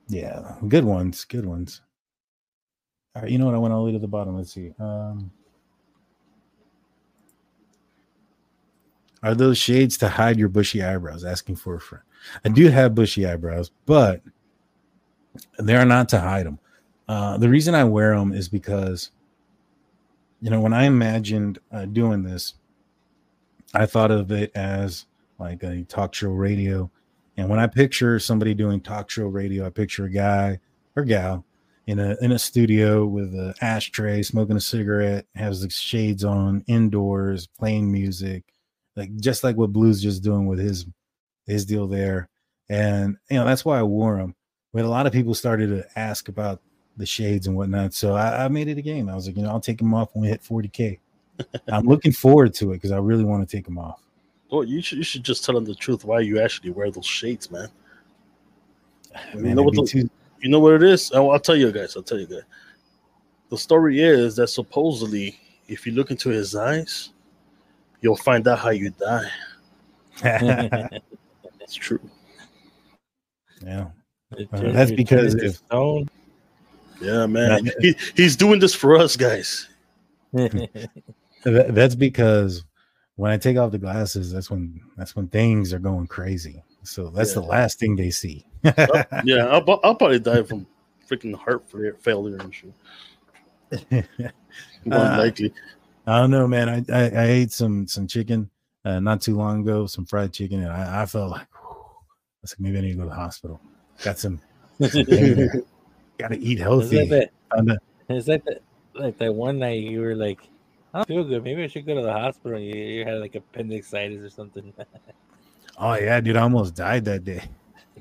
Yeah, 0.08 0.56
good 0.68 0.84
ones. 0.84 1.24
Good 1.24 1.46
ones. 1.46 1.80
All 3.14 3.22
right, 3.22 3.30
you 3.30 3.38
know 3.38 3.46
what? 3.46 3.54
I 3.54 3.58
went 3.58 3.72
all 3.72 3.80
the 3.80 3.86
way 3.86 3.92
to 3.92 3.98
the 3.98 4.08
bottom. 4.08 4.36
Let's 4.36 4.52
see. 4.52 4.72
Um, 4.78 5.30
are 9.22 9.34
those 9.34 9.58
shades 9.58 9.96
to 9.98 10.08
hide 10.08 10.38
your 10.38 10.48
bushy 10.48 10.82
eyebrows? 10.82 11.24
Asking 11.24 11.56
for 11.56 11.76
a 11.76 11.80
friend. 11.80 12.04
I 12.44 12.48
do 12.48 12.68
have 12.68 12.94
bushy 12.94 13.26
eyebrows, 13.26 13.70
but 13.86 14.22
they 15.58 15.76
are 15.76 15.84
not 15.84 16.08
to 16.10 16.20
hide 16.20 16.46
them. 16.46 16.58
Uh, 17.08 17.36
the 17.36 17.48
reason 17.48 17.74
I 17.74 17.84
wear 17.84 18.16
them 18.16 18.32
is 18.32 18.48
because, 18.48 19.10
you 20.40 20.50
know, 20.50 20.60
when 20.60 20.72
I 20.72 20.84
imagined 20.84 21.58
uh, 21.72 21.86
doing 21.86 22.22
this, 22.22 22.54
I 23.74 23.86
thought 23.86 24.10
of 24.10 24.30
it 24.30 24.52
as 24.54 25.06
like 25.38 25.62
a 25.62 25.82
talk 25.84 26.14
show 26.14 26.30
radio. 26.30 26.90
And 27.36 27.48
when 27.48 27.58
I 27.58 27.66
picture 27.66 28.18
somebody 28.18 28.54
doing 28.54 28.80
talk 28.80 29.10
show 29.10 29.26
radio, 29.26 29.66
I 29.66 29.70
picture 29.70 30.04
a 30.04 30.10
guy 30.10 30.60
or 30.94 31.04
gal 31.04 31.44
in 31.86 31.98
a 31.98 32.16
in 32.20 32.32
a 32.32 32.38
studio 32.38 33.04
with 33.06 33.34
an 33.34 33.54
ashtray, 33.60 34.22
smoking 34.22 34.56
a 34.56 34.60
cigarette, 34.60 35.26
has 35.34 35.62
the 35.62 35.70
shades 35.70 36.24
on, 36.24 36.64
indoors, 36.66 37.46
playing 37.46 37.90
music, 37.90 38.44
like 38.96 39.14
just 39.16 39.44
like 39.44 39.56
what 39.56 39.72
Blue's 39.72 40.02
just 40.02 40.22
doing 40.22 40.46
with 40.46 40.58
his 40.58 40.86
his 41.46 41.64
deal 41.64 41.86
there. 41.86 42.28
And 42.68 43.16
you 43.30 43.38
know 43.38 43.44
that's 43.44 43.64
why 43.64 43.78
I 43.78 43.82
wore 43.82 44.16
them 44.16 44.34
but 44.72 44.84
a 44.84 44.88
lot 44.88 45.06
of 45.06 45.12
people 45.12 45.34
started 45.34 45.68
to 45.68 45.98
ask 45.98 46.28
about 46.28 46.60
the 46.96 47.06
shades 47.06 47.46
and 47.46 47.56
whatnot. 47.56 47.94
So 47.94 48.14
I, 48.14 48.44
I 48.44 48.48
made 48.48 48.68
it 48.68 48.78
a 48.78 48.82
game. 48.82 49.08
I 49.08 49.14
was 49.14 49.26
like, 49.26 49.36
you 49.36 49.42
know, 49.42 49.50
I'll 49.50 49.60
take 49.60 49.78
them 49.78 49.94
off 49.94 50.10
when 50.14 50.22
we 50.22 50.28
hit 50.28 50.42
40k. 50.42 50.98
I'm 51.72 51.86
looking 51.86 52.12
forward 52.12 52.54
to 52.54 52.72
it 52.72 52.76
because 52.76 52.90
I 52.90 52.98
really 52.98 53.24
want 53.24 53.46
to 53.46 53.56
take 53.56 53.64
them 53.64 53.78
off. 53.78 54.00
Well, 54.50 54.64
you 54.64 54.82
should 54.82 54.98
you 54.98 55.04
should 55.04 55.24
just 55.24 55.44
tell 55.44 55.54
them 55.54 55.64
the 55.64 55.74
truth 55.74 56.04
why 56.04 56.20
you 56.20 56.40
actually 56.40 56.70
wear 56.70 56.90
those 56.90 57.06
shades, 57.06 57.50
man. 57.50 57.68
man 59.34 59.46
you 59.46 59.54
know 59.54 59.62
what 59.62 59.74
the, 59.74 59.86
too- 59.86 60.10
you 60.40 60.50
know 60.50 60.60
what 60.60 60.74
it 60.74 60.82
is? 60.82 61.12
I'll, 61.12 61.30
I'll 61.30 61.40
tell 61.40 61.56
you 61.56 61.70
guys. 61.72 61.96
I'll 61.96 62.02
tell 62.02 62.18
you 62.18 62.26
guys. 62.26 62.42
The 63.48 63.58
story 63.58 64.00
is 64.00 64.36
that 64.36 64.48
supposedly, 64.48 65.38
if 65.68 65.86
you 65.86 65.92
look 65.92 66.10
into 66.10 66.30
his 66.30 66.54
eyes, 66.54 67.11
you'll 68.02 68.16
find 68.16 68.46
out 68.46 68.58
how 68.58 68.70
you 68.70 68.90
die. 68.90 69.30
It's 71.60 71.74
true. 71.74 72.00
Yeah. 73.64 73.86
Uh, 74.52 74.72
that's 74.72 74.90
because 74.90 75.34
if 75.36 75.56
stone. 75.56 76.08
Yeah, 77.00 77.26
man. 77.26 77.70
he, 77.80 77.94
he's 78.16 78.36
doing 78.36 78.58
this 78.60 78.74
for 78.74 78.96
us 78.96 79.16
guys. 79.16 79.68
that, 80.32 80.90
that's 81.44 81.94
because 81.94 82.64
when 83.16 83.30
I 83.30 83.36
take 83.38 83.56
off 83.56 83.70
the 83.70 83.78
glasses, 83.78 84.32
that's 84.32 84.50
when 84.50 84.80
that's 84.96 85.14
when 85.16 85.28
things 85.28 85.72
are 85.72 85.78
going 85.78 86.08
crazy. 86.08 86.62
So 86.82 87.10
that's 87.10 87.30
Yeah. 87.30 87.40
the 87.42 87.46
last 87.46 87.78
thing 87.78 87.96
they 87.96 88.10
see. 88.10 88.44
Yeah, 89.24 89.46
I'll, 89.46 89.80
I'll 89.84 89.94
probably 89.94 90.18
die 90.18 90.42
from 90.42 90.66
freaking 91.08 91.34
heart 91.34 91.64
failure 92.02 92.36
and 92.38 92.52
shit. 92.54 92.74
More 94.84 94.98
Uh, 94.98 95.18
likely. 95.18 95.52
I 96.06 96.18
don't 96.18 96.30
know, 96.30 96.46
man. 96.48 96.68
I, 96.68 96.84
I, 96.92 97.10
I 97.10 97.24
ate 97.26 97.52
some 97.52 97.86
some 97.86 98.06
chicken 98.06 98.50
uh, 98.84 99.00
not 99.00 99.20
too 99.20 99.36
long 99.36 99.60
ago, 99.60 99.86
some 99.86 100.04
fried 100.04 100.32
chicken, 100.32 100.62
and 100.62 100.72
I, 100.72 101.02
I 101.02 101.06
felt 101.06 101.30
like, 101.30 101.46
whew, 101.52 101.70
I 101.70 102.42
was 102.42 102.52
like, 102.52 102.60
maybe 102.60 102.78
I 102.78 102.80
need 102.80 102.90
to 102.92 102.96
go 102.96 103.02
to 103.04 103.08
the 103.10 103.14
hospital. 103.14 103.60
Got 104.02 104.18
some, 104.18 104.40
got 104.80 104.90
to 104.92 106.38
eat 106.38 106.52
It's 106.58 106.60
healthy. 106.60 106.98
like 107.08 107.08
that. 107.10 107.78
It's 108.08 108.26
like 108.28 108.44
that. 108.44 108.62
Like 108.94 109.16
that 109.18 109.32
one 109.34 109.58
night 109.58 109.82
you 109.82 110.00
were 110.00 110.14
like, 110.14 110.40
I 110.92 110.98
don't 110.98 111.08
feel 111.08 111.24
good. 111.24 111.42
Maybe 111.44 111.62
I 111.62 111.66
should 111.66 111.86
go 111.86 111.94
to 111.94 112.02
the 112.02 112.12
hospital. 112.12 112.58
You, 112.58 112.74
you 112.74 113.04
had 113.04 113.20
like 113.20 113.34
appendicitis 113.34 114.22
or 114.22 114.28
something. 114.28 114.72
Oh 115.78 115.94
yeah, 115.94 116.20
dude, 116.20 116.36
I 116.36 116.42
almost 116.42 116.74
died 116.74 117.04
that 117.06 117.24
day. 117.24 117.42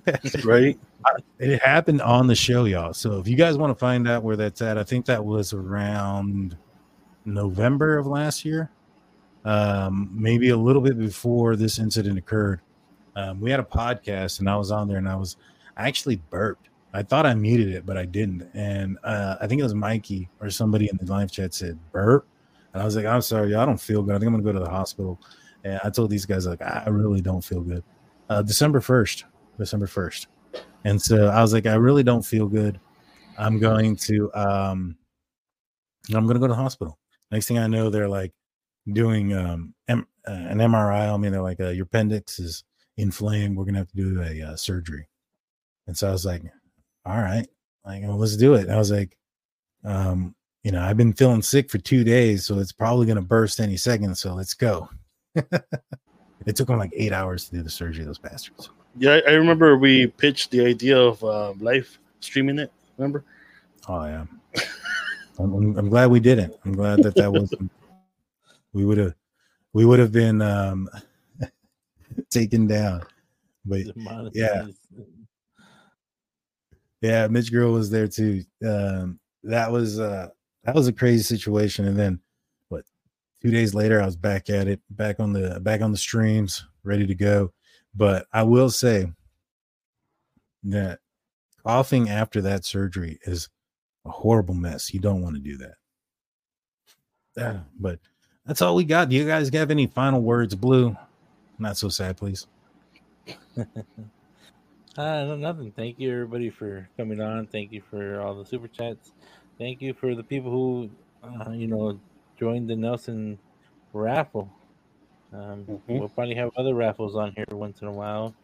right? 0.44 0.78
It 1.40 1.60
happened 1.64 2.00
on 2.04 2.28
the 2.28 2.36
show, 2.36 2.66
y'all. 2.66 2.94
So 2.94 3.18
if 3.20 3.28
you 3.28 3.36
guys 3.36 3.58
want 3.58 3.72
to 3.72 3.80
find 3.80 4.08
out 4.08 4.22
where 4.22 4.36
that's 4.36 4.62
at, 4.62 4.78
I 4.78 4.84
think 4.84 5.08
that 5.08 5.26
was 5.26 5.52
around 5.52 6.56
November 7.26 7.98
of 7.98 8.08
last 8.08 8.46
year, 8.46 8.70
um, 9.46 10.10
maybe 10.14 10.50
a 10.50 10.58
little 10.58 10.82
bit 10.82 10.98
before 10.98 11.56
this 11.56 11.80
incident 11.80 12.18
occurred. 12.18 12.62
Um, 13.16 13.40
we 13.40 13.52
had 13.52 13.60
a 13.60 13.64
podcast, 13.64 14.40
and 14.40 14.50
I 14.50 14.56
was 14.56 14.72
on 14.72 14.88
there, 14.88 14.98
and 14.98 15.10
I 15.10 15.16
was 15.16 15.38
I 15.78 15.88
actually 15.88 16.18
burped. 16.30 16.70
I 16.94 17.04
thought 17.04 17.26
I 17.26 17.34
muted 17.34 17.70
it, 17.70 17.86
but 17.86 17.98
I 17.98 18.06
didn't. 18.06 18.50
And 18.54 18.98
uh, 19.04 19.38
I 19.42 19.48
think 19.48 19.60
it 19.60 19.64
was 19.64 19.74
Mikey 19.74 20.30
or 20.42 20.50
somebody 20.50 20.90
in 20.90 20.98
the 20.98 21.12
live 21.12 21.32
chat 21.32 21.54
said 21.54 21.80
burp, 21.92 22.28
and 22.74 22.82
I 22.82 22.86
was 22.86 22.96
like, 22.96 23.06
I'm 23.06 23.22
sorry, 23.22 23.52
y'all, 23.52 23.62
I 23.62 23.66
don't 23.66 23.80
feel 23.80 24.02
good. 24.02 24.16
I 24.16 24.20
think 24.20 24.28
I'm 24.28 24.34
gonna 24.34 24.44
go 24.44 24.54
to 24.54 24.64
the 24.64 24.70
hospital. 24.70 25.20
And 25.64 25.80
I 25.84 25.90
told 25.90 26.10
these 26.10 26.26
guys 26.26 26.48
like 26.48 26.62
I 26.62 26.86
really 26.90 27.22
don't 27.22 27.44
feel 27.44 27.62
good. 27.62 27.84
Uh, 28.30 28.42
December 28.42 28.82
first, 28.82 29.26
December 29.58 29.88
first. 29.88 30.28
And 30.84 31.00
so 31.00 31.28
I 31.28 31.42
was 31.42 31.54
like, 31.54 31.68
I 31.68 31.76
really 31.76 32.04
don't 32.04 32.26
feel 32.26 32.48
good. 32.48 32.80
I'm 33.38 33.60
going 33.60 33.96
to 33.98 34.34
um 34.34 34.98
I'm 36.14 36.26
gonna 36.26 36.40
go 36.40 36.48
to 36.48 36.54
the 36.54 36.56
hospital. 36.56 36.98
Next 37.32 37.48
thing 37.48 37.58
I 37.58 37.68
know, 37.68 37.90
they're 37.90 38.10
like 38.10 38.34
doing 38.92 39.34
um 39.34 39.74
M- 39.88 40.08
uh, 40.28 40.32
an 40.32 40.58
MRI 40.58 41.14
on 41.14 41.22
me. 41.22 41.30
They're 41.30 41.42
like, 41.42 41.60
uh, 41.60 41.70
your 41.70 41.86
appendix 41.86 42.40
is 42.40 42.64
inflamed. 42.98 43.58
We're 43.58 43.66
gonna 43.66 43.80
have 43.80 43.92
to 43.92 43.96
do 43.96 44.22
a 44.22 44.52
uh, 44.52 44.56
surgery. 44.56 45.08
And 45.88 45.98
so 45.98 46.10
I 46.10 46.12
was 46.12 46.26
like, 46.26 46.44
all 47.06 47.18
right, 47.18 47.48
like 47.86 48.04
well, 48.04 48.18
let's 48.18 48.38
do 48.38 48.54
it. 48.56 48.64
And 48.64 48.72
I 48.72 48.78
was 48.78 48.92
like, 48.92 49.18
um, 49.84 50.36
you 50.64 50.72
know, 50.72 50.82
I've 50.82 50.98
been 50.98 51.14
feeling 51.14 51.42
sick 51.42 51.70
for 51.70 51.80
two 51.80 52.04
days, 52.04 52.46
so 52.46 52.60
it's 52.60 52.72
probably 52.72 53.08
gonna 53.08 53.22
burst 53.22 53.60
any 53.60 53.78
second. 53.78 54.16
So 54.16 54.34
let's 54.36 54.54
go. 54.54 54.90
it 55.36 56.56
took 56.56 56.68
them 56.68 56.78
like 56.78 56.94
eight 56.96 57.14
hours 57.14 57.46
to 57.46 57.56
do 57.56 57.64
the 57.64 57.70
surgery. 57.70 58.06
Those 58.06 58.20
bastards. 58.20 58.70
Yeah, 58.98 59.20
I, 59.26 59.32
remember 59.32 59.78
we 59.78 60.08
pitched 60.08 60.52
the 60.52 60.66
idea 60.66 61.00
of 61.00 61.24
uh, 61.24 61.54
live 61.60 61.98
streaming 62.20 62.60
it. 62.60 62.72
Remember? 62.98 63.24
Oh 63.88 64.06
yeah. 64.06 64.26
I'm, 65.44 65.54
I'm- 65.54 65.78
I'm 65.78 65.90
glad 65.90 66.12
we 66.12 66.20
didn't. 66.20 66.54
I'm 66.66 66.74
glad 66.74 67.02
that 67.04 67.16
that 67.16 67.32
wasn't. 67.32 67.72
We 68.74 68.86
would 68.86 68.98
have, 69.00 69.16
we 69.74 69.84
would 69.84 70.00
have 70.00 70.14
been 70.14 70.42
um 70.42 70.90
taken 72.30 72.68
down. 72.68 73.02
But 73.66 73.82
Yeah. 74.34 74.68
yeah, 77.02 77.28
Mitch 77.28 77.52
Girl 77.52 77.74
was 77.74 77.90
there 77.90 78.08
too. 78.08 78.44
Um, 78.66 79.20
that 79.44 79.70
was 79.72 80.00
uh 80.00 80.30
that 80.64 80.74
was 80.76 80.88
a 80.88 80.94
crazy 80.94 81.24
situation. 81.24 81.86
And 81.86 81.98
then 81.98 82.22
what? 82.70 82.86
Two 83.42 83.52
days 83.52 83.74
later, 83.74 84.02
I 84.02 84.06
was 84.06 84.16
back 84.16 84.50
at 84.50 84.68
it, 84.70 84.80
back 84.92 85.20
on 85.20 85.34
the 85.34 85.60
back 85.60 85.82
on 85.82 85.92
the 85.92 85.98
streams, 85.98 86.66
ready 86.84 87.06
to 87.08 87.16
go. 87.16 87.52
But 87.94 88.26
I 88.32 88.44
will 88.44 88.70
say 88.70 89.12
that 90.64 91.00
coughing 91.66 92.10
after 92.10 92.42
that 92.44 92.64
surgery 92.66 93.20
is 93.24 93.50
a 94.06 94.10
horrible 94.10 94.54
mess. 94.54 94.94
You 94.94 95.00
don't 95.00 95.22
want 95.22 95.36
to 95.36 95.42
do 95.42 95.58
that. 95.58 95.74
Yeah, 97.38 97.60
but 97.80 98.00
that's 98.46 98.62
all 98.62 98.76
we 98.76 98.84
got. 98.84 99.10
Do 99.10 99.16
you 99.16 99.26
guys 99.26 99.50
have 99.50 99.72
any 99.72 99.88
final 99.88 100.22
words, 100.22 100.56
Blue? 100.56 100.96
Not 101.60 101.78
so 101.78 101.90
sad, 101.90 102.18
please. 102.18 102.48
Uh, 104.98 105.24
no, 105.24 105.36
nothing. 105.38 105.72
Thank 105.72 106.00
you, 106.00 106.12
everybody, 106.12 106.50
for 106.50 106.86
coming 106.98 107.22
on. 107.22 107.48
Thank 107.48 107.72
you 107.72 107.82
for 107.90 108.20
all 108.20 108.36
the 108.36 108.46
super 108.46 108.68
chats. 108.68 109.14
Thank 109.58 109.82
you 109.82 109.94
for 109.94 110.16
the 110.16 110.24
people 110.24 110.52
who, 110.52 110.90
uh, 111.24 111.52
you 111.52 111.68
know, 111.68 111.98
joined 112.38 112.70
the 112.70 112.76
Nelson 112.76 113.40
raffle. 113.94 114.50
Um, 115.32 115.64
Mhm. 115.66 115.80
We'll 115.88 116.10
probably 116.10 116.36
have 116.36 116.52
other 116.58 116.74
raffles 116.74 117.16
on 117.16 117.32
here 117.38 117.46
once 117.52 117.82
in 117.82 117.88
a 117.88 117.92
while 117.92 118.36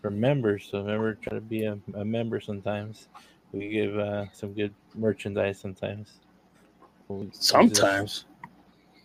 for 0.00 0.08
members. 0.10 0.66
So 0.70 0.78
remember, 0.80 1.16
try 1.16 1.34
to 1.34 1.40
be 1.42 1.64
a, 1.64 1.78
a 1.92 2.04
member 2.04 2.40
sometimes. 2.40 3.08
We 3.52 3.68
give 3.68 3.98
uh, 3.98 4.26
some 4.32 4.52
good 4.52 4.74
merchandise 4.94 5.58
sometimes. 5.60 6.20
We- 7.08 7.16
we 7.16 7.26
just- 7.26 7.42
Sometimes. 7.44 8.24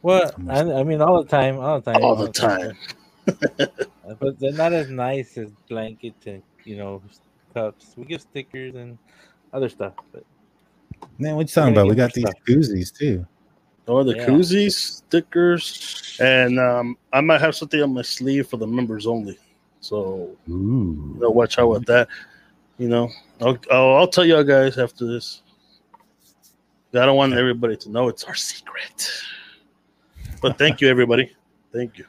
Well, 0.02 0.32
I, 0.50 0.60
I 0.60 0.84
mean, 0.84 1.02
all 1.02 1.24
the 1.24 1.30
time, 1.30 1.58
all 1.58 1.82
the 1.82 1.92
time, 1.92 2.04
All 2.04 2.16
the 2.16 2.32
time. 2.32 2.78
Uh, 3.28 4.14
but 4.20 4.40
they're 4.40 4.52
not 4.52 4.72
as 4.72 4.88
nice 4.90 5.36
as 5.36 5.50
blankets 5.68 6.28
and 6.28 6.44
you 6.64 6.78
know 6.78 7.02
cups. 7.56 7.96
We 7.98 8.06
give 8.06 8.22
stickers 8.22 8.76
and 8.76 9.00
other 9.52 9.68
stuff, 9.68 9.94
but 10.12 10.24
Man, 11.18 11.36
what 11.36 11.50
you 11.50 11.54
talking 11.54 11.74
about? 11.74 11.88
We 11.88 11.96
got 11.96 12.14
these 12.14 12.26
more 12.26 12.34
koozies 12.48 12.96
too. 12.96 13.26
Oh, 13.88 14.04
the 14.04 14.16
Yeah. 14.16 14.28
koozies, 14.28 14.74
stickers, 14.74 16.18
and 16.20 16.60
um, 16.60 16.98
I 17.12 17.22
might 17.22 17.42
have 17.42 17.56
something 17.56 17.82
on 17.82 17.94
my 17.94 18.02
sleeve 18.04 18.48
for 18.48 18.58
the 18.58 18.68
members 18.68 19.08
only. 19.08 19.40
So 19.80 20.30
Ooh. 20.50 21.14
you 21.16 21.20
know, 21.20 21.30
watch 21.32 21.58
out 21.58 21.70
with 21.70 21.86
that. 21.86 22.08
You 22.78 22.90
know, 22.90 23.10
I'll, 23.42 23.58
I'll, 23.72 23.96
I'll 23.96 24.08
tell 24.08 24.26
y'all 24.26 24.44
guys 24.44 24.78
after 24.78 25.06
this. 25.06 25.42
I 26.94 27.06
don't 27.06 27.18
want 27.18 27.34
everybody 27.34 27.76
to 27.78 27.90
know 27.90 28.08
it's 28.08 28.24
our 28.24 28.36
secret. 28.36 29.12
But 30.42 30.58
thank 30.58 30.82
you, 30.82 30.88
everybody. 30.88 31.36
Thank 31.74 31.98
you. 31.98 32.06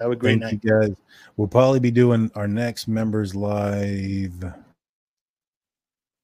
Have 0.00 0.10
a 0.10 0.16
great 0.16 0.40
Thank 0.40 0.42
night. 0.42 0.60
you 0.62 0.88
guys. 0.88 0.96
We'll 1.36 1.48
probably 1.48 1.80
be 1.80 1.90
doing 1.90 2.30
our 2.34 2.48
next 2.48 2.88
members 2.88 3.34
live. 3.34 4.34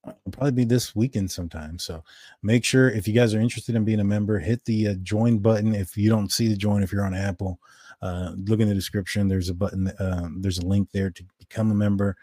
It'll 0.05 0.33
probably 0.33 0.53
be 0.53 0.65
this 0.65 0.97
weekend 0.97 1.31
sometime. 1.31 1.79
So 1.79 2.03
make 2.43 2.65
sure 2.65 2.91
if 2.91 3.07
you 3.07 3.15
guys 3.15 3.35
are 3.35 3.41
interested 3.41 3.77
in 3.77 3.85
being 3.85 4.01
a 4.01 4.05
member, 4.05 4.39
hit 4.39 4.65
the 4.65 4.89
uh, 4.89 4.95
join 5.03 5.39
button. 5.39 5.75
If 5.75 5.97
you 5.97 6.11
don't 6.11 6.33
see 6.33 6.49
the 6.49 6.57
join, 6.57 6.83
if 6.83 6.93
you're 6.93 7.07
on 7.07 7.15
Apple, 7.15 7.59
uh, 8.03 8.33
look 8.37 8.61
in 8.61 8.69
the 8.69 8.75
description. 8.75 9.29
There's 9.29 9.49
a 9.49 9.55
button. 9.55 9.93
Um, 10.01 10.43
there's 10.43 10.59
a 10.59 10.67
link 10.67 10.91
there 10.93 11.11
to 11.11 11.25
become 11.39 11.71
a 11.71 11.75
member. 11.75 12.17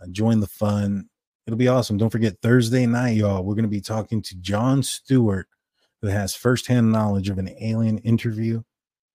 Uh, 0.00 0.06
join 0.10 0.40
the 0.40 0.46
fun. 0.46 1.08
It'll 1.46 1.56
be 1.56 1.68
awesome. 1.68 1.96
Don't 1.96 2.10
forget 2.10 2.40
Thursday 2.42 2.86
night, 2.86 3.16
y'all. 3.16 3.44
We're 3.44 3.54
going 3.54 3.64
to 3.64 3.68
be 3.68 3.80
talking 3.80 4.20
to 4.22 4.36
John 4.36 4.82
Stewart, 4.82 5.46
who 6.02 6.08
has 6.08 6.34
firsthand 6.34 6.90
knowledge 6.90 7.28
of 7.28 7.38
an 7.38 7.54
alien 7.60 7.98
interview. 7.98 8.62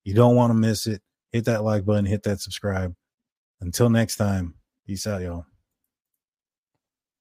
You 0.04 0.14
don't 0.14 0.36
want 0.36 0.52
to 0.52 0.56
miss 0.56 0.88
it 0.88 1.02
hit 1.32 1.46
that 1.46 1.64
like 1.64 1.86
button, 1.86 2.06
hit 2.06 2.24
that 2.24 2.42
subscribe. 2.42 2.94
Until 3.62 3.90
next 3.90 4.18
time, 4.18 4.56
peace 4.86 5.08
out, 5.08 5.22
y'all. 5.22 5.46